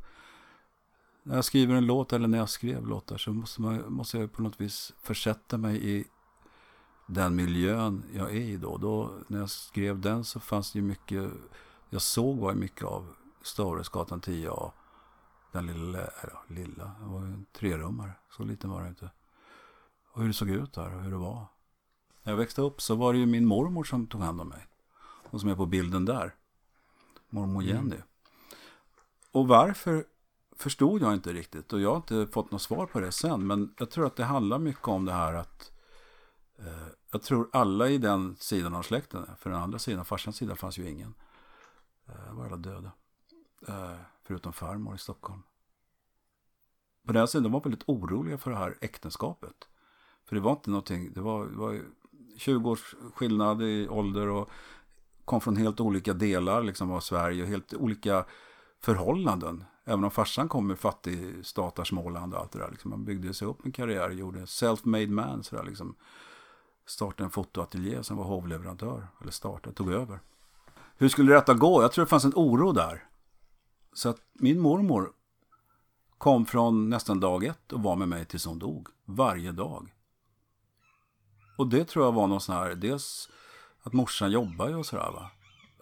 när 1.24 1.36
jag 1.36 1.46
skriver 1.46 1.76
en 1.76 1.86
låt 1.86 2.14
eller 2.14 2.28
när 2.28 2.38
jag 2.38 2.50
skrev 2.50 2.88
låtar 2.88 3.18
så 3.18 3.34
måste, 3.34 3.62
man, 3.62 3.94
måste 3.94 4.18
jag 4.18 4.32
på 4.32 4.42
något 4.42 4.62
vis 4.62 4.94
försätta 5.02 5.58
mig 5.58 5.90
i 5.90 6.06
den 7.06 7.36
miljön 7.36 8.04
jag 8.14 8.32
är 8.32 8.42
i 8.42 8.58
då. 8.58 8.78
då. 8.78 9.12
När 9.28 9.40
jag 9.40 9.50
skrev 9.50 10.00
den 10.00 10.24
så 10.24 10.40
fanns 10.40 10.72
det 10.72 10.80
ju 10.80 10.86
mycket, 10.86 11.32
jag 11.90 12.02
såg 12.02 12.38
var 12.38 12.54
mycket 12.54 12.84
av 12.84 13.16
Stavresgatan 13.42 14.22
10A. 14.22 14.72
Den 15.52 15.68
lilla, 15.68 16.00
eller 16.00 16.38
lilla, 16.48 16.92
det 17.00 17.06
var 17.06 17.22
ju 17.22 17.28
en 17.28 17.46
trerummare, 17.54 18.12
så 18.30 18.44
liten 18.44 18.70
var 18.70 18.82
det 18.82 18.88
inte. 18.88 19.10
Och 20.12 20.22
hur 20.22 20.28
det 20.28 20.34
såg 20.34 20.50
ut 20.50 20.74
där 20.74 20.96
och 20.96 21.02
hur 21.02 21.12
det 21.12 21.18
var. 21.18 21.46
När 22.24 22.32
jag 22.32 22.38
växte 22.38 22.62
upp 22.62 22.82
så 22.82 22.96
var 22.96 23.14
det 23.14 23.20
ju 23.20 23.26
min 23.26 23.46
mormor 23.46 23.84
som 23.84 24.08
tog 24.08 24.22
hand 24.22 24.42
om 24.42 24.48
mig. 24.50 24.68
Och 25.30 25.40
som 25.40 25.50
är 25.50 25.56
på 25.56 25.66
bilden 25.66 26.06
där. 26.06 26.36
Mormor 27.30 27.64
Jenny. 27.64 27.98
Och 29.32 29.48
varför 29.48 30.06
förstod 30.58 31.02
jag 31.02 31.14
inte 31.14 31.34
riktigt. 31.34 31.74
Och 31.74 31.82
jag 31.82 31.90
har 31.90 31.98
inte 31.98 32.28
fått 32.28 32.52
något 32.52 32.62
svar 32.62 32.86
på 32.86 33.00
det 33.00 33.12
sen. 33.12 33.48
Men 33.48 33.74
jag 33.78 33.90
tror 33.90 34.06
att 34.06 34.16
det 34.16 34.24
handlar 34.24 34.60
mycket 34.60 34.88
om 34.88 35.06
det 35.06 35.14
här 35.14 35.34
att 35.34 35.73
Eh, 36.60 36.88
jag 37.12 37.22
tror 37.22 37.50
alla 37.54 37.90
i 37.90 37.98
den 37.98 38.36
sidan 38.36 38.76
av 38.76 38.82
släkten, 38.82 39.26
för 39.38 39.50
den 39.50 39.60
andra 39.60 39.80
sidan, 39.80 40.06
farsans 40.06 40.36
sida, 40.36 40.56
fanns 40.56 40.78
ju 40.78 40.90
ingen. 40.90 41.14
Det 42.06 42.34
var 42.34 42.46
alla 42.46 42.58
döda. 42.58 42.92
Eh, 43.68 43.96
förutom 44.24 44.54
farmor 44.54 44.96
i 44.96 44.98
Stockholm. 44.98 45.44
På 47.08 47.14
den 47.14 47.28
sidan 47.28 47.52
var 47.52 47.62
väldigt 47.62 47.84
oroliga 47.90 48.38
för 48.38 48.52
det 48.52 48.58
här 48.58 48.78
äktenskapet. 48.82 49.68
För 50.26 50.36
det 50.36 50.42
var 50.42 50.52
inte 50.52 50.70
någonting, 50.70 51.14
det 51.14 51.22
var, 51.22 51.46
det 51.46 51.58
var 51.58 51.82
20 52.38 52.70
års 52.70 52.96
skillnad 53.14 53.62
i 53.62 53.88
ålder 53.90 54.28
och 54.28 54.50
kom 55.26 55.42
från 55.42 55.56
helt 55.56 55.80
olika 55.80 56.14
delar 56.14 56.64
liksom, 56.64 56.92
av 56.92 57.00
Sverige 57.00 57.44
och 57.44 57.50
helt 57.50 57.74
olika 57.74 58.26
förhållanden. 58.80 59.64
Även 59.86 60.04
om 60.04 60.12
farsan 60.12 60.50
kom 60.50 60.72
ur 60.72 60.76
fattig 60.76 61.46
statar 61.46 61.84
Småland 61.84 62.34
och 62.34 62.40
allt 62.40 62.52
det 62.52 62.60
där. 62.60 62.72
Liksom, 62.72 62.92
han 62.92 63.06
byggde 63.06 63.34
sig 63.34 63.48
upp 63.48 63.66
en 63.66 63.72
karriär, 63.72 64.10
gjorde 64.10 64.40
self-made 64.40 65.12
man. 65.12 65.44
Så 65.44 65.56
där, 65.56 65.64
liksom. 65.64 65.96
Startade 66.86 67.24
en 67.24 67.30
fotoateljé 67.30 68.04
som 68.04 68.18
var 68.18 68.24
hovleverantör. 68.24 69.08
Eller 69.22 69.32
startade, 69.32 69.76
tog 69.76 69.92
över. 69.92 70.20
Hur 70.98 71.10
skulle 71.10 71.34
detta 71.34 71.54
gå? 71.54 71.82
Jag 71.82 71.92
tror 71.92 72.06
det 72.06 72.10
fanns 72.10 72.26
en 72.26 72.34
oro 72.36 72.72
där. 72.72 73.08
Så 73.94 74.10
att 74.10 74.18
min 74.34 74.60
mormor 74.60 75.12
kom 76.18 76.46
från 76.46 76.90
nästan 76.90 77.20
dag 77.20 77.44
ett 77.44 77.74
och 77.74 77.84
var 77.84 77.96
med 77.96 78.08
mig 78.08 78.26
tills 78.26 78.46
hon 78.46 78.60
dog. 78.60 78.88
Varje 79.06 79.52
dag. 79.52 79.96
Och 81.58 81.68
det 81.68 81.86
tror 81.86 82.06
jag 82.06 82.12
var 82.12 82.28
någon 82.28 82.42
sån 82.42 82.56
här, 82.56 82.76
dels 82.76 83.30
att 83.84 83.94
morsan 83.94 84.32
jobbar 84.32 84.70
ju 84.70 84.76
och 84.76 84.86
sådär 84.86 85.12
va. 85.12 85.32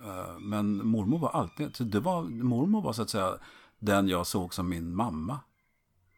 Eh, 0.04 0.40
men 0.40 0.88
mormor 0.88 1.20
var 1.20 1.30
alltid, 1.30 1.76
så 1.76 1.84
det 1.84 2.00
var, 2.00 2.24
mormor 2.24 2.82
var 2.82 2.94
så 2.94 3.02
att 3.02 3.10
säga 3.10 3.38
den 3.80 4.08
jag 4.08 4.28
såg 4.28 4.54
som 4.54 4.70
min 4.70 4.96
mamma. 4.96 5.40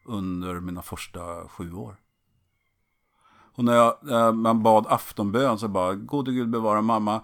Under 0.05 0.59
mina 0.59 0.81
första 0.81 1.47
sju 1.47 1.73
år. 1.73 1.95
Och 3.55 3.63
när 3.63 3.73
jag, 3.73 3.97
när 4.01 4.31
man 4.31 4.63
bad 4.63 4.85
aftonbön 4.87 5.59
så 5.59 5.67
bara, 5.67 5.95
gode 5.95 6.31
gud 6.31 6.49
bevara 6.49 6.81
mamma, 6.81 7.21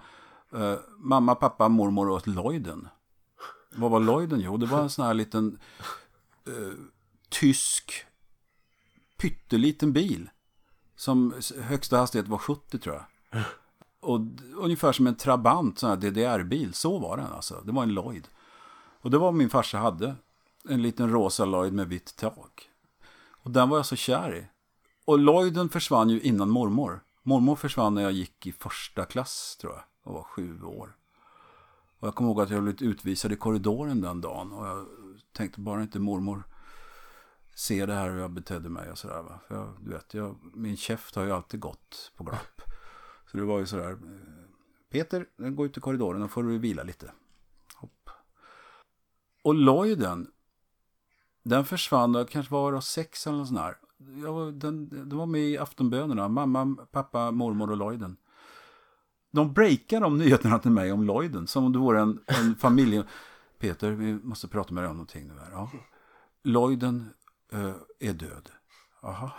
eh, 0.54 0.76
mamma, 0.98 1.36
pappa, 1.36 1.70
mormor 1.70 2.10
och 2.10 2.28
Lloyden. 2.28 2.88
Vad 3.76 3.92
var 3.92 4.00
Lloyden? 4.00 4.40
Jo, 4.40 4.58
det 4.58 4.66
var 4.66 4.82
en 4.82 4.90
sån 4.90 5.06
här 5.06 5.14
liten 5.14 5.60
eh, 6.48 6.74
tysk 7.30 8.06
pytteliten 9.18 9.94
bil. 9.94 10.30
Som 10.96 11.34
högsta 11.62 11.98
hastighet 11.98 12.28
var 12.28 12.38
70 12.38 12.80
tror 12.80 12.96
jag. 12.96 13.06
Och 14.00 14.20
ungefär 14.56 14.92
som 14.92 15.08
en 15.08 15.16
Trabant, 15.16 15.80
sån 15.80 15.90
här 15.90 15.98
DDR-bil. 15.98 16.74
Så 16.74 17.00
var 17.00 17.18
den 17.18 17.32
alltså. 17.32 17.62
Det 17.66 17.72
var 17.72 17.84
en 17.84 17.94
Lloyd. 17.94 18.28
Och 19.02 19.12
det 19.12 19.18
var 19.18 19.26
vad 19.26 19.34
min 19.34 19.50
farsa 19.50 19.78
hade. 19.78 20.16
En 20.70 20.82
liten 20.82 21.10
rosa 21.10 21.46
Lloyd 21.46 21.74
med 21.74 21.88
vitt 21.88 22.16
tak. 22.16 22.70
Och 23.30 23.52
den 23.52 23.70
var 23.70 23.78
jag 23.78 23.86
så 23.86 23.96
kär 23.96 24.36
i. 24.36 24.48
Och 25.10 25.20
Lloyden 25.20 25.70
försvann 25.70 26.10
ju 26.10 26.22
innan 26.22 26.50
mormor. 26.50 27.04
Mormor 27.24 27.56
försvann 27.56 27.96
när 27.96 28.02
jag 28.02 28.12
gick 28.12 28.48
i 28.48 28.52
första 28.52 29.06
klass 29.06 29.58
tror 29.62 29.74
jag. 29.74 29.84
Och 30.04 30.14
var 30.14 30.24
sju 30.24 30.62
år. 30.64 30.96
Och 32.00 32.08
jag 32.08 32.16
kommer 32.16 32.30
ihåg 32.30 32.42
att 32.42 32.50
jag 32.50 32.64
blev 32.64 32.84
utvisad 32.84 33.32
i 33.32 33.36
korridoren 33.36 34.02
den 34.02 34.22
dagen. 34.22 34.52
Och 34.52 34.68
jag 34.68 34.88
tänkte 35.32 35.60
bara 35.60 35.82
inte 35.82 36.00
mormor 36.00 36.44
ser 37.56 37.88
det 37.88 37.94
här 37.94 38.10
hur 38.10 38.20
jag 38.20 38.32
betedde 38.32 38.70
mig 38.70 38.92
och 38.92 38.98
sådär 38.98 39.22
va. 39.22 39.40
För 39.48 39.56
jag, 39.56 39.76
du 39.80 39.92
vet, 39.92 40.14
jag, 40.14 40.40
min 40.54 40.78
käft 40.78 41.16
har 41.16 41.24
ju 41.24 41.32
alltid 41.32 41.60
gått 41.60 42.12
på 42.16 42.24
glapp. 42.24 42.62
Så 43.32 43.38
det 43.38 43.44
var 43.44 43.60
ju 43.60 43.66
sådär. 43.66 43.98
Peter, 44.90 45.26
gå 45.38 45.66
ut 45.66 45.78
i 45.78 45.82
korridoren 45.82 46.24
och 46.24 46.32
får 46.32 46.44
du 46.44 46.58
vila 46.58 46.84
lite. 46.84 47.12
Hopp. 47.76 48.10
Och 49.44 49.56
Lloyden, 49.56 50.32
den 51.44 51.66
försvann, 51.66 52.12
det 52.12 52.26
kanske 52.26 52.54
var 52.54 52.82
sex 52.82 53.28
eller 53.28 53.38
något 53.38 53.48
sånt 53.48 53.60
här. 53.60 53.78
Var, 54.00 54.52
den, 54.52 54.90
den 54.90 55.18
var 55.18 55.26
med 55.26 55.42
i 55.42 55.58
aftonbönerna, 55.58 56.28
mamma, 56.28 56.76
pappa, 56.92 57.32
mormor 57.32 57.72
och 57.72 57.78
Lloyden. 57.78 58.18
De 59.32 59.54
breakade 59.54 60.06
de 60.06 60.18
nyheterna 60.18 60.60
till 60.60 60.72
mig 60.72 60.92
om 60.92 61.04
Lloyden, 61.04 61.48
som 61.48 61.66
om 61.66 61.74
det 61.74 61.80
vore 61.80 62.02
en, 62.02 62.20
en 62.26 62.56
familj. 62.60 63.04
Peter, 63.60 63.92
vi 63.92 64.14
måste 64.14 64.48
prata 64.48 64.74
med 64.74 64.84
dig 64.84 64.90
om 64.90 64.96
någonting 64.96 65.28
nu 65.28 65.34
här. 65.40 65.52
Ja. 65.52 65.70
Lloyden 66.44 67.10
eh, 67.52 67.74
är 68.00 68.14
död. 68.14 68.52
Jaha. 69.02 69.32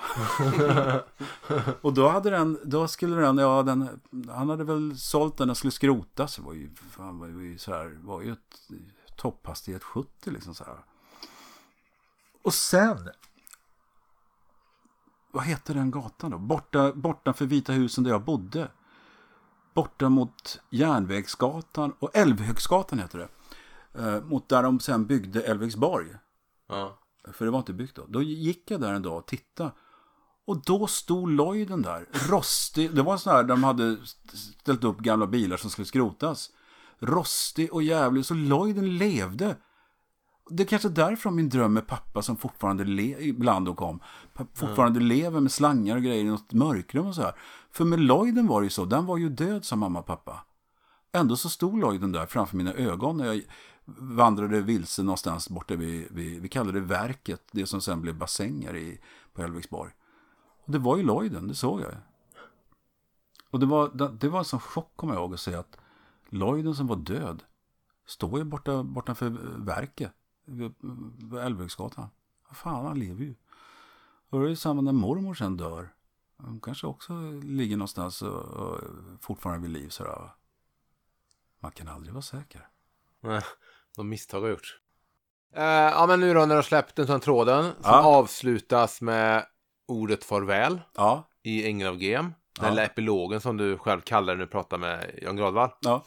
och 1.81 1.95
då 1.95 2.09
hade 2.09 2.31
den, 2.31 2.59
då 2.65 2.89
skulle 2.89 3.17
den, 3.17 3.39
ja 3.39 3.63
den, 3.63 4.01
han 4.29 4.49
hade 4.49 4.65
väl 4.65 4.99
sålt 4.99 5.37
den 5.37 5.51
och 5.51 5.57
skulle 5.57 5.71
skrotas. 5.71 6.37
Det 6.37 6.43
var 6.43 6.53
ju, 6.53 6.75
fan, 6.75 7.19
var 7.19 7.27
ju 7.27 7.59
så 7.59 7.73
här, 7.73 7.99
var 8.03 8.23
ju 8.23 8.33
ett 8.33 8.71
topphastighet 9.17 9.85
70 9.85 10.31
liksom 10.31 10.55
så 10.55 10.65
här. 10.65 10.85
Och 12.43 12.55
sen, 12.55 13.11
vad 15.33 15.45
heter 15.45 15.75
den 15.75 15.91
gatan 15.91 16.31
då? 16.31 16.39
Borta, 16.39 16.93
borta 16.93 17.33
för 17.33 17.47
Vita 17.47 17.73
husen 17.73 18.05
där 18.05 18.11
jag 18.11 18.25
bodde. 18.25 18.69
Borta 19.75 20.09
mot 20.09 20.61
Järnvägsgatan 20.71 21.93
och 21.99 22.17
Älvhögsgatan 22.17 22.99
heter 22.99 23.19
det. 23.19 23.29
Eh, 24.01 24.23
mot 24.25 24.49
där 24.49 24.63
de 24.63 24.81
sen 24.81 25.07
byggde 25.07 25.43
Älvviksborg. 25.43 26.09
Ja. 26.69 26.99
För 27.33 27.45
det 27.45 27.51
var 27.51 27.59
inte 27.59 27.73
byggt 27.73 27.97
då. 27.97 28.05
Då 28.09 28.23
gick 28.23 28.71
jag 28.71 28.81
där 28.81 28.93
en 28.93 29.03
dag 29.03 29.19
och 29.19 29.27
tittade. 29.27 29.71
Och 30.47 30.63
då 30.65 30.87
stod 30.87 31.31
Lloyden 31.31 31.83
där, 31.83 32.07
rostig. 32.31 32.95
Det 32.95 33.03
var 33.03 33.17
så 33.17 33.31
här, 33.31 33.45
de 33.45 33.65
hade 33.65 33.97
ställt 34.61 34.85
upp 34.85 34.99
gamla 34.99 35.27
bilar 35.27 35.57
som 35.57 35.71
skulle 35.71 35.87
skrotas. 35.87 36.51
Rostig 36.99 37.73
och 37.73 37.83
jävlig, 37.83 38.25
så 38.25 38.35
Lloyden 38.35 38.99
levde. 38.99 39.57
Det 40.53 40.63
är 40.63 40.67
kanske 40.67 40.89
därifrån 40.89 41.35
min 41.35 41.49
dröm 41.49 41.73
med 41.73 41.87
pappa 41.87 42.23
som 42.23 42.37
fortfarande 42.37 42.85
le- 42.85 43.17
ibland 43.21 43.69
och 43.69 43.77
kom. 43.77 44.01
Fortfarande 44.55 45.01
lever 45.01 45.41
med 45.41 45.53
slangar 45.53 45.97
och 45.97 46.03
grejer 46.03 46.25
i 46.25 46.29
något 46.29 46.53
mörkrum 46.53 47.07
och 47.07 47.15
så 47.15 47.23
här. 47.23 47.35
För 47.71 47.85
med 47.85 48.01
Lloyden 48.01 48.47
var 48.47 48.61
det 48.61 48.65
ju 48.65 48.71
så, 48.71 48.85
den 48.85 49.07
var 49.07 49.17
ju 49.17 49.29
död 49.29 49.65
sa 49.65 49.77
mamma 49.77 49.99
och 49.99 50.07
pappa. 50.07 50.45
Ändå 51.13 51.37
så 51.37 51.49
stod 51.49 51.79
Lloyden 51.79 52.13
där 52.13 52.27
framför 52.27 52.57
mina 52.57 52.73
ögon 52.73 53.17
när 53.17 53.27
jag 53.27 53.43
vandrade 53.99 54.61
vilse 54.61 55.03
någonstans 55.03 55.49
borta 55.49 55.77
vid, 55.77 56.07
vid 56.11 56.43
vi 56.43 56.49
kallade 56.49 56.81
det 56.81 56.87
verket, 56.87 57.43
det 57.53 57.67
som 57.67 57.81
sen 57.81 58.03
blev 58.03 58.19
bassänger 58.19 58.77
i, 58.77 59.01
på 59.33 59.43
Hälviksborg. 59.43 59.91
Och 60.65 60.73
det 60.73 60.79
var 60.79 60.97
ju 60.97 61.03
Lloyden, 61.03 61.49
det 61.49 61.55
såg 61.55 61.81
jag. 61.81 61.95
Och 63.51 63.61
det 63.61 63.67
var, 63.67 63.89
det, 63.95 64.09
det 64.09 64.29
var 64.29 64.39
en 64.39 64.45
sån 64.45 64.61
chock 64.61 64.93
kommer 64.97 65.15
jag 65.15 65.21
ihåg 65.21 65.35
att 65.35 65.41
se 65.41 65.55
att 65.55 65.77
Lloyden 66.29 66.75
som 66.75 66.87
var 66.87 66.97
död 66.97 67.43
står 68.07 68.39
ju 68.39 68.45
borta, 68.45 68.83
bortanför 68.83 69.29
verket 69.57 70.13
Älvvägsgatan. 71.45 72.09
Vad 72.49 72.57
fan, 72.57 72.87
han 72.87 72.99
lever 72.99 73.25
ju. 73.25 73.35
Och 74.31 74.41
det 74.41 74.47
är 74.47 74.49
ju 74.49 74.57
samma 74.57 74.81
när 74.81 74.93
mormor 74.93 75.35
sen 75.35 75.57
dör. 75.57 75.89
Hon 76.37 76.61
kanske 76.61 76.87
också 76.87 77.13
ligger 77.43 77.77
någonstans 77.77 78.23
och, 78.23 78.43
och 78.45 78.81
fortfarande 79.21 79.63
vid 79.69 79.71
liv 79.71 79.89
sådär. 79.89 80.11
va. 80.11 80.31
Man 81.61 81.73
kan 81.73 81.89
aldrig 81.89 82.13
vara 82.15 82.23
säker. 82.23 82.69
Nej, 83.21 83.43
de 83.97 84.09
misstag 84.09 84.41
har 84.41 84.49
gjorts. 84.49 84.77
Eh, 85.55 85.63
ja, 85.65 86.07
men 86.09 86.21
nu 86.21 86.35
då 86.35 86.41
när 86.41 86.47
du 86.49 86.55
har 86.55 86.63
släppt 86.63 86.97
den 86.97 87.07
sån 87.07 87.21
tråden 87.21 87.65
som 87.65 87.75
Ja. 87.85 88.05
avslutas 88.05 89.01
med 89.01 89.47
ordet 89.87 90.25
farväl 90.25 90.81
Ja, 90.97 91.29
i 91.43 91.67
Ängeln 91.67 91.91
av 91.91 92.03
Gem. 92.03 92.25
Den 92.25 92.65
Ja. 92.65 92.71
lilla 92.71 92.85
epilogen 92.85 93.41
som 93.41 93.57
du 93.57 93.79
själv 93.79 94.01
kallar 94.01 94.35
när 94.35 94.45
du 94.45 94.51
pratar 94.51 94.79
med 94.79 95.19
Jan 95.23 95.37
Gradvall. 95.37 95.71
ja. 95.81 96.05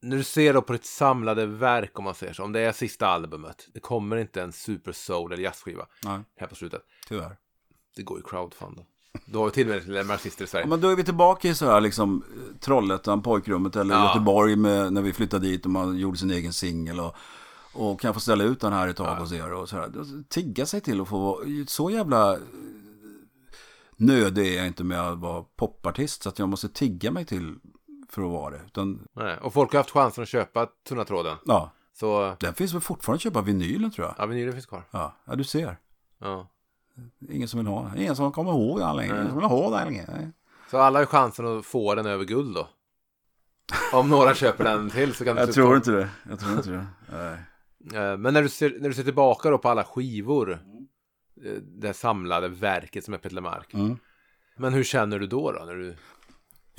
När 0.00 0.16
du 0.16 0.24
ser 0.24 0.54
då 0.54 0.62
på 0.62 0.72
ditt 0.72 0.84
samlade 0.84 1.46
verk 1.46 1.98
om 1.98 2.04
man 2.04 2.14
säger 2.14 2.32
så, 2.32 2.44
om 2.44 2.52
det 2.52 2.60
är 2.60 2.72
sista 2.72 3.06
albumet, 3.06 3.68
det 3.74 3.80
kommer 3.80 4.16
inte 4.16 4.42
en 4.42 4.52
super 4.52 4.92
soul 4.92 5.32
eller 5.32 5.42
jazzskiva 5.42 5.86
Nej, 6.04 6.20
här 6.36 6.46
på 6.46 6.54
slutet. 6.54 6.82
tyvärr. 7.08 7.36
Det 7.96 8.02
går 8.02 8.18
ju 8.18 8.22
crowdfund. 8.22 8.80
Du 9.26 9.38
har 9.38 9.44
ju 9.44 9.50
till 9.50 9.70
och 9.72 9.86
med 9.88 10.06
marxister 10.06 10.44
i 10.44 10.46
Sverige. 10.46 10.64
Ja, 10.64 10.68
men 10.68 10.80
då 10.80 10.88
är 10.88 10.96
vi 10.96 11.04
tillbaka 11.04 11.48
i 11.48 11.54
så 11.54 11.66
här 11.66 11.80
liksom 11.80 12.22
eh, 12.36 12.56
Trollhättan, 12.60 13.22
pojkrummet 13.22 13.76
eller 13.76 13.94
Ja. 13.94 14.08
Göteborg 14.08 14.56
med, 14.56 14.92
när 14.92 15.02
vi 15.02 15.12
flyttade 15.12 15.46
dit 15.46 15.64
och 15.64 15.70
man 15.70 15.96
gjorde 15.98 16.18
sin 16.18 16.30
egen 16.30 16.52
singel 16.52 17.00
och, 17.00 17.14
och 17.74 18.00
kan 18.00 18.14
få 18.14 18.20
ställa 18.20 18.44
ut 18.44 18.60
den 18.60 18.72
här 18.72 18.88
ett 18.88 18.96
tag 18.96 19.16
hos 19.16 19.32
er 19.32 19.52
och 19.52 19.68
så 19.68 19.76
här. 19.76 19.92
Tigga 20.28 20.66
sig 20.66 20.80
till 20.80 21.00
att 21.00 21.08
få 21.08 21.44
så 21.66 21.90
jävla 21.90 22.32
eh, 22.32 22.38
nödig 23.96 24.52
är 24.54 24.56
jag 24.56 24.66
inte 24.66 24.84
med 24.84 25.00
att 25.00 25.18
vara 25.18 25.42
popartist 25.56 26.22
så 26.22 26.28
att 26.28 26.38
jag 26.38 26.48
måste 26.48 26.68
tigga 26.68 27.10
mig 27.10 27.24
till 27.26 27.54
för 28.08 28.22
att 28.22 28.30
vara 28.30 28.50
det. 28.50 28.60
Utan, 28.66 29.06
Nej. 29.12 29.36
Och 29.38 29.52
folk 29.52 29.72
har 29.72 29.78
haft 29.78 29.90
chansen 29.90 30.22
att 30.22 30.28
köpa 30.28 30.66
tunna 30.88 31.04
tråden. 31.04 31.36
ja, 31.44 31.70
Så, 31.92 32.36
den 32.40 32.54
finns 32.54 32.74
väl 32.74 32.80
fortfarande 32.80 33.16
att 33.16 33.22
köpa 33.22 33.40
vinylen 33.42 33.90
tror 33.90 34.06
jag. 34.06 34.14
ja, 34.18 34.26
vinylen 34.26 34.52
finns 34.52 34.66
kvar. 34.66 34.82
Ja, 34.90 35.16
ja 35.24 35.34
du 35.34 35.44
ser. 35.44 35.76
Ja. 36.18 36.48
Ingen 37.30 37.48
som 37.48 37.58
vill 37.60 37.66
ha 37.66 37.90
Ingen 37.96 38.16
som 38.16 38.32
kommer 38.32 38.50
ihåg 38.50 38.78
den 38.80 38.96
längre. 38.96 39.14
Ingen 39.14 39.26
som 39.28 39.36
vill 39.38 39.46
ha 39.46 39.70
den 39.78 39.88
längre. 39.88 40.32
Så 40.70 40.78
alla 40.78 40.98
har 40.98 41.06
chansen 41.06 41.58
att 41.58 41.66
få 41.66 41.94
den 41.94 42.06
över 42.06 42.24
guld 42.24 42.54
då. 42.54 42.68
Om 43.92 44.08
några 44.10 44.34
köper 44.34 44.64
den 44.64 44.90
till 44.90 45.14
så 45.14 45.24
kan 45.24 45.36
du 45.36 45.42
Jag 45.42 45.52
tror 45.52 45.76
inte 45.76 45.90
det. 45.90 46.08
Jag 46.30 46.40
tror 46.40 46.52
inte 46.52 46.70
det. 46.70 46.86
Nej. 47.12 47.38
Eh, 47.94 48.16
Men 48.16 48.34
när 48.34 48.42
du, 48.42 48.48
ser, 48.48 48.76
när 48.80 48.88
du 48.88 48.94
ser 48.94 49.04
tillbaka 49.04 49.50
då 49.50 49.58
på 49.58 49.68
alla 49.68 49.84
skivor, 49.84 50.52
eh, 51.44 51.52
det 51.62 51.94
samlade 51.94 52.48
verket 52.48 53.04
som 53.04 53.14
är 53.14 53.18
Peter 53.18 53.34
Lemark. 53.34 53.74
Mm. 53.74 53.98
Men 54.56 54.72
hur 54.72 54.84
känner 54.84 55.18
du 55.18 55.26
då? 55.26 55.52
då 55.52 55.64
när 55.64 55.74
du... 55.74 55.96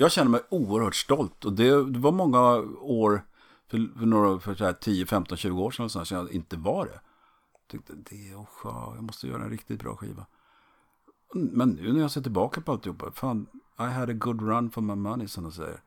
Jag 0.00 0.12
känner 0.12 0.30
mig 0.30 0.40
oerhört 0.48 0.94
stolt 0.94 1.44
och 1.44 1.52
det, 1.52 1.84
det 1.92 1.98
var 1.98 2.12
många 2.12 2.40
år, 2.80 3.22
för, 3.68 3.98
för 3.98 4.06
några, 4.06 4.40
för 4.40 4.54
så 4.54 4.64
här 4.64 4.72
10, 4.72 5.06
15, 5.06 5.38
20 5.38 5.62
år 5.62 5.70
sedan, 5.70 5.90
som 5.90 6.16
jag 6.16 6.32
inte 6.32 6.56
var 6.56 6.86
det. 6.86 7.00
Tyckte 7.70 7.92
det, 7.96 8.34
oh, 8.34 8.48
ja, 8.64 8.92
jag 8.94 9.04
måste 9.04 9.28
göra 9.28 9.42
en 9.42 9.50
riktigt 9.50 9.80
bra 9.80 9.96
skiva. 9.96 10.26
Men 11.34 11.68
nu 11.68 11.92
när 11.92 12.00
jag 12.00 12.10
ser 12.10 12.20
tillbaka 12.20 12.60
på 12.60 12.72
alltihopa, 12.72 13.10
fan, 13.10 13.46
I 13.78 13.82
had 13.82 14.10
a 14.10 14.12
good 14.12 14.42
run 14.42 14.70
for 14.70 14.80
my 14.80 14.94
money 14.94 15.28
som 15.28 15.42
de 15.42 15.52
säger. 15.52 15.80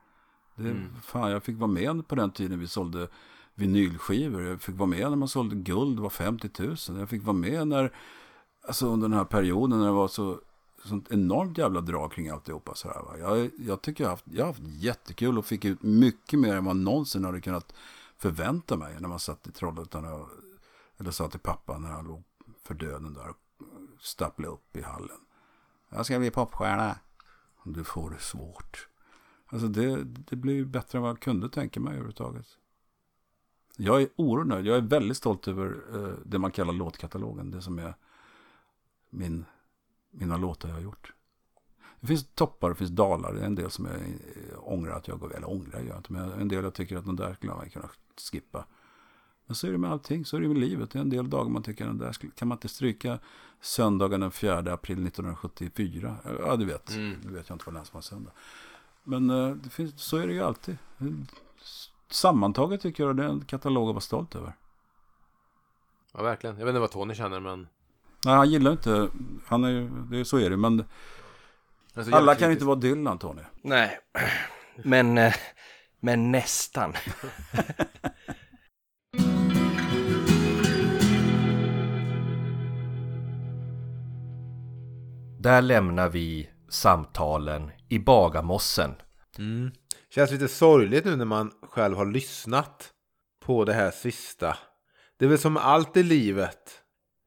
Det, 0.55 0.75
Fan, 1.01 1.31
jag 1.31 1.43
fick 1.43 1.57
vara 1.57 1.71
med 1.71 2.07
på 2.07 2.15
den 2.15 2.31
tiden 2.31 2.59
vi 2.59 2.67
sålde 2.67 3.07
vinylskivor. 3.55 4.41
Jag 4.41 4.61
fick 4.61 4.75
vara 4.75 4.89
med 4.89 5.09
när 5.09 5.15
man 5.15 5.27
sålde 5.27 5.55
guld, 5.55 5.97
det 5.97 6.01
var 6.01 6.09
50 6.09 6.49
000. 6.57 6.75
Jag 6.99 7.09
fick 7.09 7.23
vara 7.23 7.37
med 7.37 7.67
när, 7.67 7.95
alltså 8.67 8.87
under 8.87 9.07
den 9.07 9.17
här 9.17 9.25
perioden 9.25 9.79
när 9.79 9.85
det 9.85 9.91
var 9.91 10.07
så 10.07 10.39
sånt 10.87 11.11
enormt 11.11 11.57
jävla 11.57 11.81
drag 11.81 12.11
kring 12.11 12.29
alltihopa. 12.29 12.75
Så 12.75 12.87
här, 12.87 13.01
va? 13.01 13.17
Jag, 13.17 13.51
jag 13.57 13.81
tycker 13.81 14.03
jag 14.03 14.09
har, 14.09 14.13
haft, 14.13 14.25
jag 14.31 14.45
har 14.45 14.53
haft 14.53 14.63
jättekul 14.63 15.37
och 15.37 15.45
fick 15.45 15.65
ut 15.65 15.83
mycket 15.83 16.39
mer 16.39 16.55
än 16.55 16.65
vad 16.65 16.75
någonsin 16.75 17.25
hade 17.25 17.41
kunnat 17.41 17.73
förvänta 18.17 18.77
mig 18.77 18.97
när 18.99 19.07
man 19.07 19.19
satt 19.19 19.47
i 19.47 19.51
Trollhättan 19.51 20.05
och, 20.05 20.29
eller 20.97 21.11
sa 21.11 21.29
till 21.29 21.39
pappa 21.39 21.77
när 21.77 21.89
han 21.89 22.05
låg 22.05 22.23
för 22.63 22.73
döden 22.73 23.13
där 23.13 23.29
och 23.29 23.37
stapplade 23.99 24.53
upp 24.53 24.77
i 24.77 24.81
hallen. 24.81 25.17
Jag 25.89 26.05
ska 26.05 26.19
bli 26.19 26.31
popstjärna. 26.31 26.99
Du 27.63 27.83
får 27.83 28.09
det 28.09 28.19
svårt. 28.19 28.87
Alltså 29.45 29.67
det, 29.67 30.03
det 30.03 30.35
blir 30.35 30.65
bättre 30.65 30.97
än 30.97 31.01
vad 31.01 31.09
jag 31.09 31.19
kunde 31.19 31.49
tänka 31.49 31.79
mig 31.79 31.91
överhuvudtaget. 31.91 32.47
Jag 33.77 34.01
är 34.01 34.09
oerhört 34.15 34.47
nöjd. 34.47 34.65
Jag 34.65 34.77
är 34.77 34.81
väldigt 34.81 35.17
stolt 35.17 35.47
över 35.47 35.83
eh, 35.93 36.13
det 36.25 36.39
man 36.39 36.51
kallar 36.51 36.73
låtkatalogen. 36.73 37.51
Det 37.51 37.61
som 37.61 37.79
är 37.79 37.95
min, 39.09 39.45
mina 40.13 40.37
låtar 40.37 40.69
jag 40.69 40.75
har 40.75 40.81
gjort. 40.81 41.13
Det 41.99 42.07
finns 42.07 42.25
toppar 42.35 42.67
och 42.67 42.73
det 42.73 42.77
finns 42.77 42.91
dalar. 42.91 43.33
Det 43.33 43.41
är 43.41 43.45
en 43.45 43.55
del 43.55 43.71
som 43.71 43.85
jag 43.85 43.95
eh, 43.95 44.59
ångrar 44.59 44.97
att 44.97 45.07
jag 45.07 45.19
går, 45.19 45.35
eller 45.35 45.49
ångrar 45.49 45.79
jag 45.79 45.97
inte, 45.97 46.13
men 46.13 46.31
en 46.31 46.47
del 46.47 46.63
jag 46.63 46.73
tycker 46.73 46.97
att 46.97 47.05
den 47.05 47.15
där 47.15 47.33
skulle 47.33 47.53
man 47.53 47.69
kunna 47.69 47.89
skippa. 48.31 48.65
Men 49.45 49.55
så 49.55 49.67
är 49.67 49.71
det 49.71 49.77
med 49.77 49.91
allting, 49.91 50.25
så 50.25 50.37
är 50.37 50.41
det 50.41 50.47
med 50.47 50.57
livet. 50.57 50.91
Det 50.91 50.99
är 50.99 51.01
en 51.01 51.09
del 51.09 51.29
dagar 51.29 51.49
man 51.49 51.63
tycker 51.63 51.85
den 51.85 51.97
där 51.97 52.13
kan 52.35 52.47
man 52.47 52.55
inte 52.55 52.67
stryka 52.67 53.19
söndagen 53.61 54.19
den 54.19 54.31
4 54.31 54.57
april 54.57 55.07
1974. 55.07 56.17
Ja, 56.39 56.55
du 56.55 56.65
vet. 56.65 56.89
Mm. 56.89 57.19
Nu 57.23 57.31
vet 57.31 57.49
jag 57.49 57.55
inte 57.55 57.65
vad 57.65 57.75
det 57.75 57.79
är 57.79 57.83
som 57.83 57.97
var 57.97 58.01
söndag. 58.01 58.31
Men 59.03 59.29
eh, 59.29 59.55
det 59.55 59.69
finns, 59.69 60.01
så 60.01 60.17
är 60.17 60.27
det 60.27 60.33
ju 60.33 60.43
alltid. 60.43 60.77
Sammantaget 62.09 62.81
tycker 62.81 63.03
jag 63.03 63.17
det 63.17 63.23
är 63.23 63.29
en 63.29 63.45
katalog 63.45 63.89
att 63.89 63.95
vara 63.95 64.01
stolt 64.01 64.35
över. 64.35 64.53
Ja, 66.11 66.23
verkligen. 66.23 66.57
Jag 66.57 66.65
vet 66.65 66.71
inte 66.71 66.79
vad 66.79 66.91
Tony 66.91 67.15
känner, 67.15 67.39
men... 67.39 67.67
Nej, 68.25 68.35
han 68.35 68.51
gillar 68.51 68.71
inte, 68.71 69.09
han 69.45 69.63
är 69.63 69.89
det 70.11 70.19
är, 70.19 70.23
så 70.23 70.37
är 70.37 70.49
det. 70.49 70.57
Men 70.57 70.83
men 71.93 72.05
så 72.05 72.15
alla 72.15 72.35
kan 72.35 72.47
ju 72.47 72.53
inte 72.53 72.65
vara 72.65 72.75
Dylan, 72.75 73.19
Tony. 73.19 73.41
Nej, 73.61 73.99
men, 74.83 75.17
eh, 75.17 75.33
men 75.99 76.31
nästan. 76.31 76.93
Där 85.39 85.61
lämnar 85.61 86.09
vi 86.09 86.49
samtalen 86.69 87.71
i 87.89 87.99
Bagarmossen. 87.99 88.95
Mm. 89.37 89.71
Känns 90.09 90.31
lite 90.31 90.47
sorgligt 90.47 91.05
nu 91.05 91.15
när 91.15 91.25
man 91.25 91.51
själv 91.69 91.97
har 91.97 92.05
lyssnat 92.05 92.89
på 93.45 93.65
det 93.65 93.73
här 93.73 93.91
sista. 93.91 94.57
Det 95.17 95.25
är 95.25 95.29
väl 95.29 95.37
som 95.37 95.57
allt 95.57 95.97
i 95.97 96.03
livet. 96.03 96.82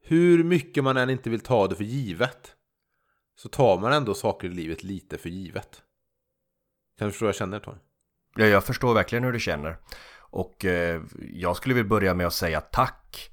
Hur 0.09 0.45
mycket 0.45 0.85
man 0.85 0.97
än 0.97 1.11
inte 1.11 1.31
vill 1.31 1.41
ta 1.41 1.69
det 1.69 1.77
för 1.77 1.85
givet. 1.85 2.53
Så 3.37 3.49
tar 3.49 3.79
man 3.79 3.93
ändå 3.93 4.15
saker 4.15 4.49
i 4.49 4.51
livet 4.51 4.83
lite 4.83 5.19
för 5.19 5.29
givet. 5.29 5.83
Kan 6.99 7.09
du 7.09 7.13
förstå 7.13 7.25
vad 7.25 7.29
jag 7.29 7.37
känner 7.37 7.61
Tony? 7.61 7.79
Ja, 8.37 8.47
jag 8.47 8.65
förstår 8.65 8.95
verkligen 8.95 9.25
hur 9.25 9.33
du 9.33 9.41
känner. 9.41 9.79
Och 10.19 10.65
eh, 10.65 11.03
jag 11.33 11.57
skulle 11.57 11.75
vilja 11.75 11.89
börja 11.89 12.15
med 12.15 12.27
att 12.27 12.35
säga 12.35 12.61
tack. 12.61 13.31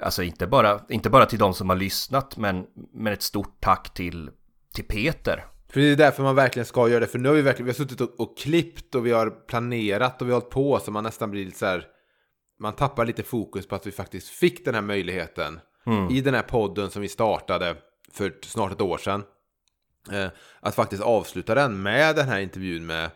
Alltså 0.00 0.22
inte 0.22 0.46
bara, 0.46 0.80
inte 0.88 1.10
bara 1.10 1.26
till 1.26 1.38
de 1.38 1.54
som 1.54 1.68
har 1.68 1.76
lyssnat, 1.76 2.36
men, 2.36 2.66
men 2.92 3.12
ett 3.12 3.22
stort 3.22 3.60
tack 3.60 3.94
till, 3.94 4.30
till 4.74 4.84
Peter. 4.84 5.44
För 5.68 5.80
det 5.80 5.86
är 5.86 5.96
därför 5.96 6.22
man 6.22 6.34
verkligen 6.34 6.66
ska 6.66 6.88
göra 6.88 7.00
det. 7.00 7.06
För 7.06 7.18
nu 7.18 7.28
har 7.28 7.36
vi 7.36 7.42
verkligen 7.42 7.66
vi 7.66 7.72
har 7.72 7.76
suttit 7.76 8.00
och, 8.00 8.20
och 8.20 8.38
klippt 8.38 8.94
och 8.94 9.06
vi 9.06 9.10
har 9.12 9.30
planerat 9.30 10.22
och 10.22 10.28
vi 10.28 10.32
har 10.32 10.40
hållit 10.40 10.52
på 10.52 10.80
så 10.80 10.90
man 10.90 11.04
nästan 11.04 11.30
blir 11.30 11.44
lite 11.44 11.58
så 11.58 11.66
här. 11.66 11.86
Man 12.60 12.72
tappar 12.72 13.06
lite 13.06 13.22
fokus 13.22 13.68
på 13.68 13.74
att 13.74 13.86
vi 13.86 13.92
faktiskt 13.92 14.28
fick 14.28 14.64
den 14.64 14.74
här 14.74 14.82
möjligheten. 14.82 15.60
I 16.10 16.20
den 16.20 16.34
här 16.34 16.42
podden 16.42 16.90
som 16.90 17.02
vi 17.02 17.08
startade 17.08 17.76
för 18.12 18.34
snart 18.42 18.72
ett 18.72 18.80
år 18.80 18.98
sedan. 18.98 19.24
Eh, 20.12 20.28
att 20.60 20.74
faktiskt 20.74 21.02
avsluta 21.02 21.54
den 21.54 21.82
med 21.82 22.16
den 22.16 22.28
här 22.28 22.40
intervjun 22.40 22.86
med 22.86 23.10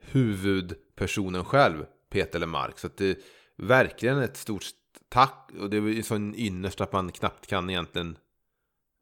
huvudpersonen 0.00 1.44
själv, 1.44 1.86
Peter 2.10 2.38
Lemark. 2.38 2.78
Så 2.78 2.86
att 2.86 2.96
det 2.96 3.10
är 3.10 3.16
verkligen 3.56 4.18
ett 4.18 4.36
stort 4.36 4.64
tack. 5.08 5.50
Och 5.60 5.70
det 5.70 5.76
är 5.76 5.80
ju 5.80 6.02
så 6.02 6.16
innerst 6.16 6.80
att 6.80 6.92
man 6.92 7.12
knappt 7.12 7.46
kan 7.46 7.70
egentligen 7.70 8.18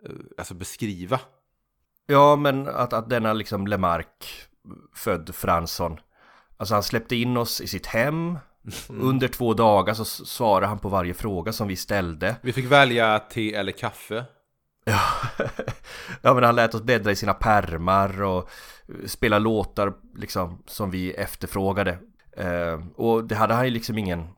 eh, 0.04 0.12
alltså 0.38 0.54
beskriva. 0.54 1.20
Ja, 2.06 2.36
men 2.36 2.68
att, 2.68 2.92
att 2.92 3.10
denna 3.10 3.32
liksom 3.32 3.66
Lemark, 3.66 4.48
född 4.94 5.34
Fransson, 5.34 6.00
alltså 6.56 6.74
han 6.74 6.82
släppte 6.82 7.16
in 7.16 7.36
oss 7.36 7.60
i 7.60 7.66
sitt 7.66 7.86
hem. 7.86 8.38
Under 8.88 9.28
två 9.28 9.54
dagar 9.54 9.94
så 9.94 10.04
svarade 10.04 10.66
han 10.66 10.78
på 10.78 10.88
varje 10.88 11.14
fråga 11.14 11.52
som 11.52 11.68
vi 11.68 11.76
ställde. 11.76 12.36
Vi 12.42 12.52
fick 12.52 12.66
välja 12.66 13.18
te 13.18 13.54
eller 13.54 13.72
kaffe. 13.72 14.24
Ja, 14.84 15.00
ja 16.22 16.34
men 16.34 16.44
han 16.44 16.54
lät 16.54 16.74
oss 16.74 16.82
bläddra 16.82 17.10
i 17.10 17.16
sina 17.16 17.34
pärmar 17.34 18.22
och 18.22 18.50
spela 19.06 19.38
låtar 19.38 19.92
liksom 20.16 20.62
som 20.66 20.90
vi 20.90 21.12
efterfrågade. 21.12 21.98
Eh, 22.36 22.80
och 22.96 23.24
det 23.24 23.34
hade 23.34 23.54
han 23.54 23.64
ju 23.64 23.70
liksom 23.70 23.98
ingen 23.98 24.28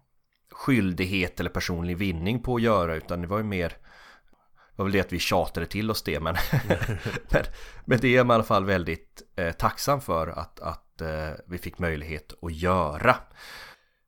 skyldighet 0.51 1.40
eller 1.40 1.51
personlig 1.51 1.97
vinning 1.97 2.43
på 2.43 2.57
att 2.57 2.62
göra 2.62 2.94
utan 2.94 3.20
det 3.20 3.27
var 3.27 3.39
ju 3.39 3.44
mer 3.44 3.69
det 3.69 4.77
var 4.77 4.85
väl 4.85 4.93
det 4.93 5.01
att 5.01 5.12
vi 5.12 5.19
tjatade 5.19 5.66
till 5.66 5.90
oss 5.90 6.03
det 6.03 6.20
men, 6.20 6.36
men, 7.31 7.44
men 7.85 7.99
det 8.01 8.09
är 8.09 8.16
jag 8.16 8.27
i 8.27 8.31
alla 8.31 8.43
fall 8.43 8.65
väldigt 8.65 9.23
eh, 9.36 9.53
tacksam 9.53 10.01
för 10.01 10.27
att, 10.27 10.61
att 10.61 11.01
eh, 11.01 11.31
vi 11.47 11.59
fick 11.59 11.78
möjlighet 11.78 12.35
att 12.43 12.53
göra. 12.53 13.16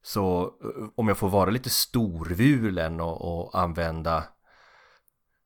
Så 0.06 0.43
eh, 0.44 0.89
om 0.94 1.09
jag 1.09 1.18
får 1.18 1.28
vara 1.28 1.51
lite 1.51 1.70
storvulen 1.70 3.01
och, 3.01 3.44
och 3.44 3.59
använda 3.59 4.24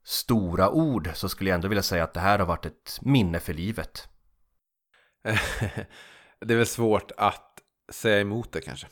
stora 0.04 0.70
ord 0.70 1.10
så 1.14 1.28
skulle 1.28 1.50
jag 1.50 1.54
ändå 1.54 1.68
vilja 1.68 1.82
säga 1.82 2.04
att 2.04 2.14
det 2.14 2.20
här 2.20 2.38
har 2.38 2.46
varit 2.46 2.66
ett 2.66 2.98
minne 3.02 3.40
för 3.40 3.52
livet. 3.52 4.08
det 6.40 6.54
är 6.54 6.56
väl 6.56 6.66
svårt 6.66 7.12
att 7.16 7.58
säga 7.92 8.20
emot 8.20 8.52
det 8.52 8.60
kanske. 8.60 8.86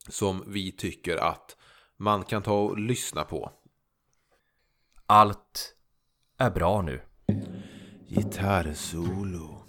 som 0.10 0.44
vi 0.48 0.72
tycker 0.72 1.18
att 1.18 1.58
man 1.98 2.24
kan 2.24 2.42
ta 2.42 2.60
och 2.60 2.80
lyssna 2.80 3.24
på. 3.24 3.52
Allt 5.06 5.76
är 6.38 6.50
bra 6.50 6.82
nu. 6.82 7.02
Gitarrsolo. 8.12 9.61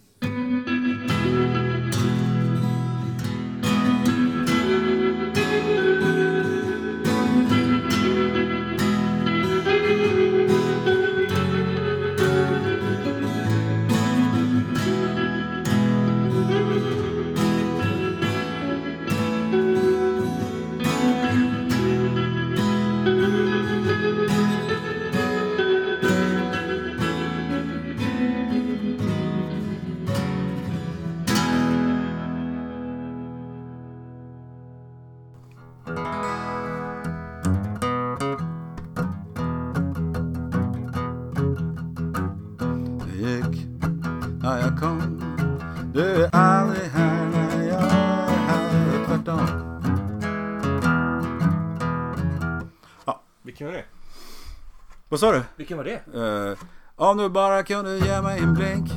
Vad 55.12 55.20
sa 55.20 55.32
du? 55.32 55.42
Vilken 55.56 55.76
var 55.76 55.84
det? 55.84 55.94
Eh, 55.94 56.58
om 56.96 57.16
du 57.16 57.28
bara 57.28 57.62
kunde 57.62 57.98
ge 57.98 58.22
mig 58.22 58.40
en 58.40 58.54
blink 58.54 58.88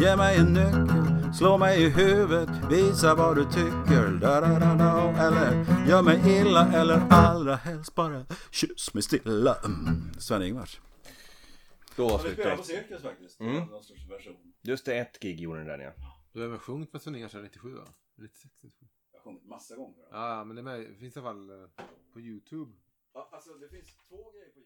Ge 0.00 0.16
mig 0.16 0.38
en 0.38 0.52
nyckel 0.52 1.34
Slå 1.34 1.58
mig 1.58 1.82
i 1.82 1.88
huvudet 1.88 2.48
Visa 2.70 3.14
vad 3.14 3.36
du 3.36 3.44
tycker 3.44 4.20
da, 4.20 4.40
da, 4.40 4.58
da, 4.58 4.74
da. 4.74 5.26
Eller 5.26 5.50
gör 5.88 6.02
mig 6.02 6.40
illa 6.40 6.72
Eller 6.72 7.00
allra 7.10 7.54
helst 7.54 7.94
bara 7.94 8.26
Kyss 8.50 8.94
mig 8.94 9.02
stilla 9.02 9.56
mm. 9.64 10.12
Sven-Ingvars 10.18 10.80
Då 11.96 12.10
avslutar 12.10 12.56
vi. 12.56 12.62
Cirkus 12.62 13.02
faktiskt. 13.02 13.40
Mm. 13.40 13.62
Just 14.62 14.84
det, 14.84 14.98
ett 14.98 15.18
gig 15.20 15.40
gjorde 15.40 15.58
den 15.58 15.68
där 15.68 15.78
ja. 15.78 15.92
Du 16.32 16.40
har 16.40 16.46
även 16.46 16.58
sjungit 16.58 16.92
med 16.92 17.02
Sven-Ingvars 17.02 17.32
sedan 17.32 17.42
97 17.42 17.74
va? 17.74 17.84
96, 18.16 18.54
97. 18.62 18.86
Jag 19.12 19.18
har 19.18 19.24
sjungit 19.24 19.44
massa 19.44 19.76
gånger. 19.76 20.04
Ja, 20.10 20.44
men 20.44 20.56
det, 20.56 20.62
med, 20.62 20.80
det 20.80 20.94
finns 20.94 21.16
i 21.16 21.20
alla 21.20 21.28
fall 21.28 21.50
eh, 21.50 21.68
på 22.12 22.20
YouTube. 22.20 22.72
Ja, 23.14 23.28
alltså 23.32 23.54
det 23.54 23.68
finns 23.68 23.96
två 24.08 24.30
grejer 24.30 24.50
på 24.54 24.58
Youtube. 24.58 24.65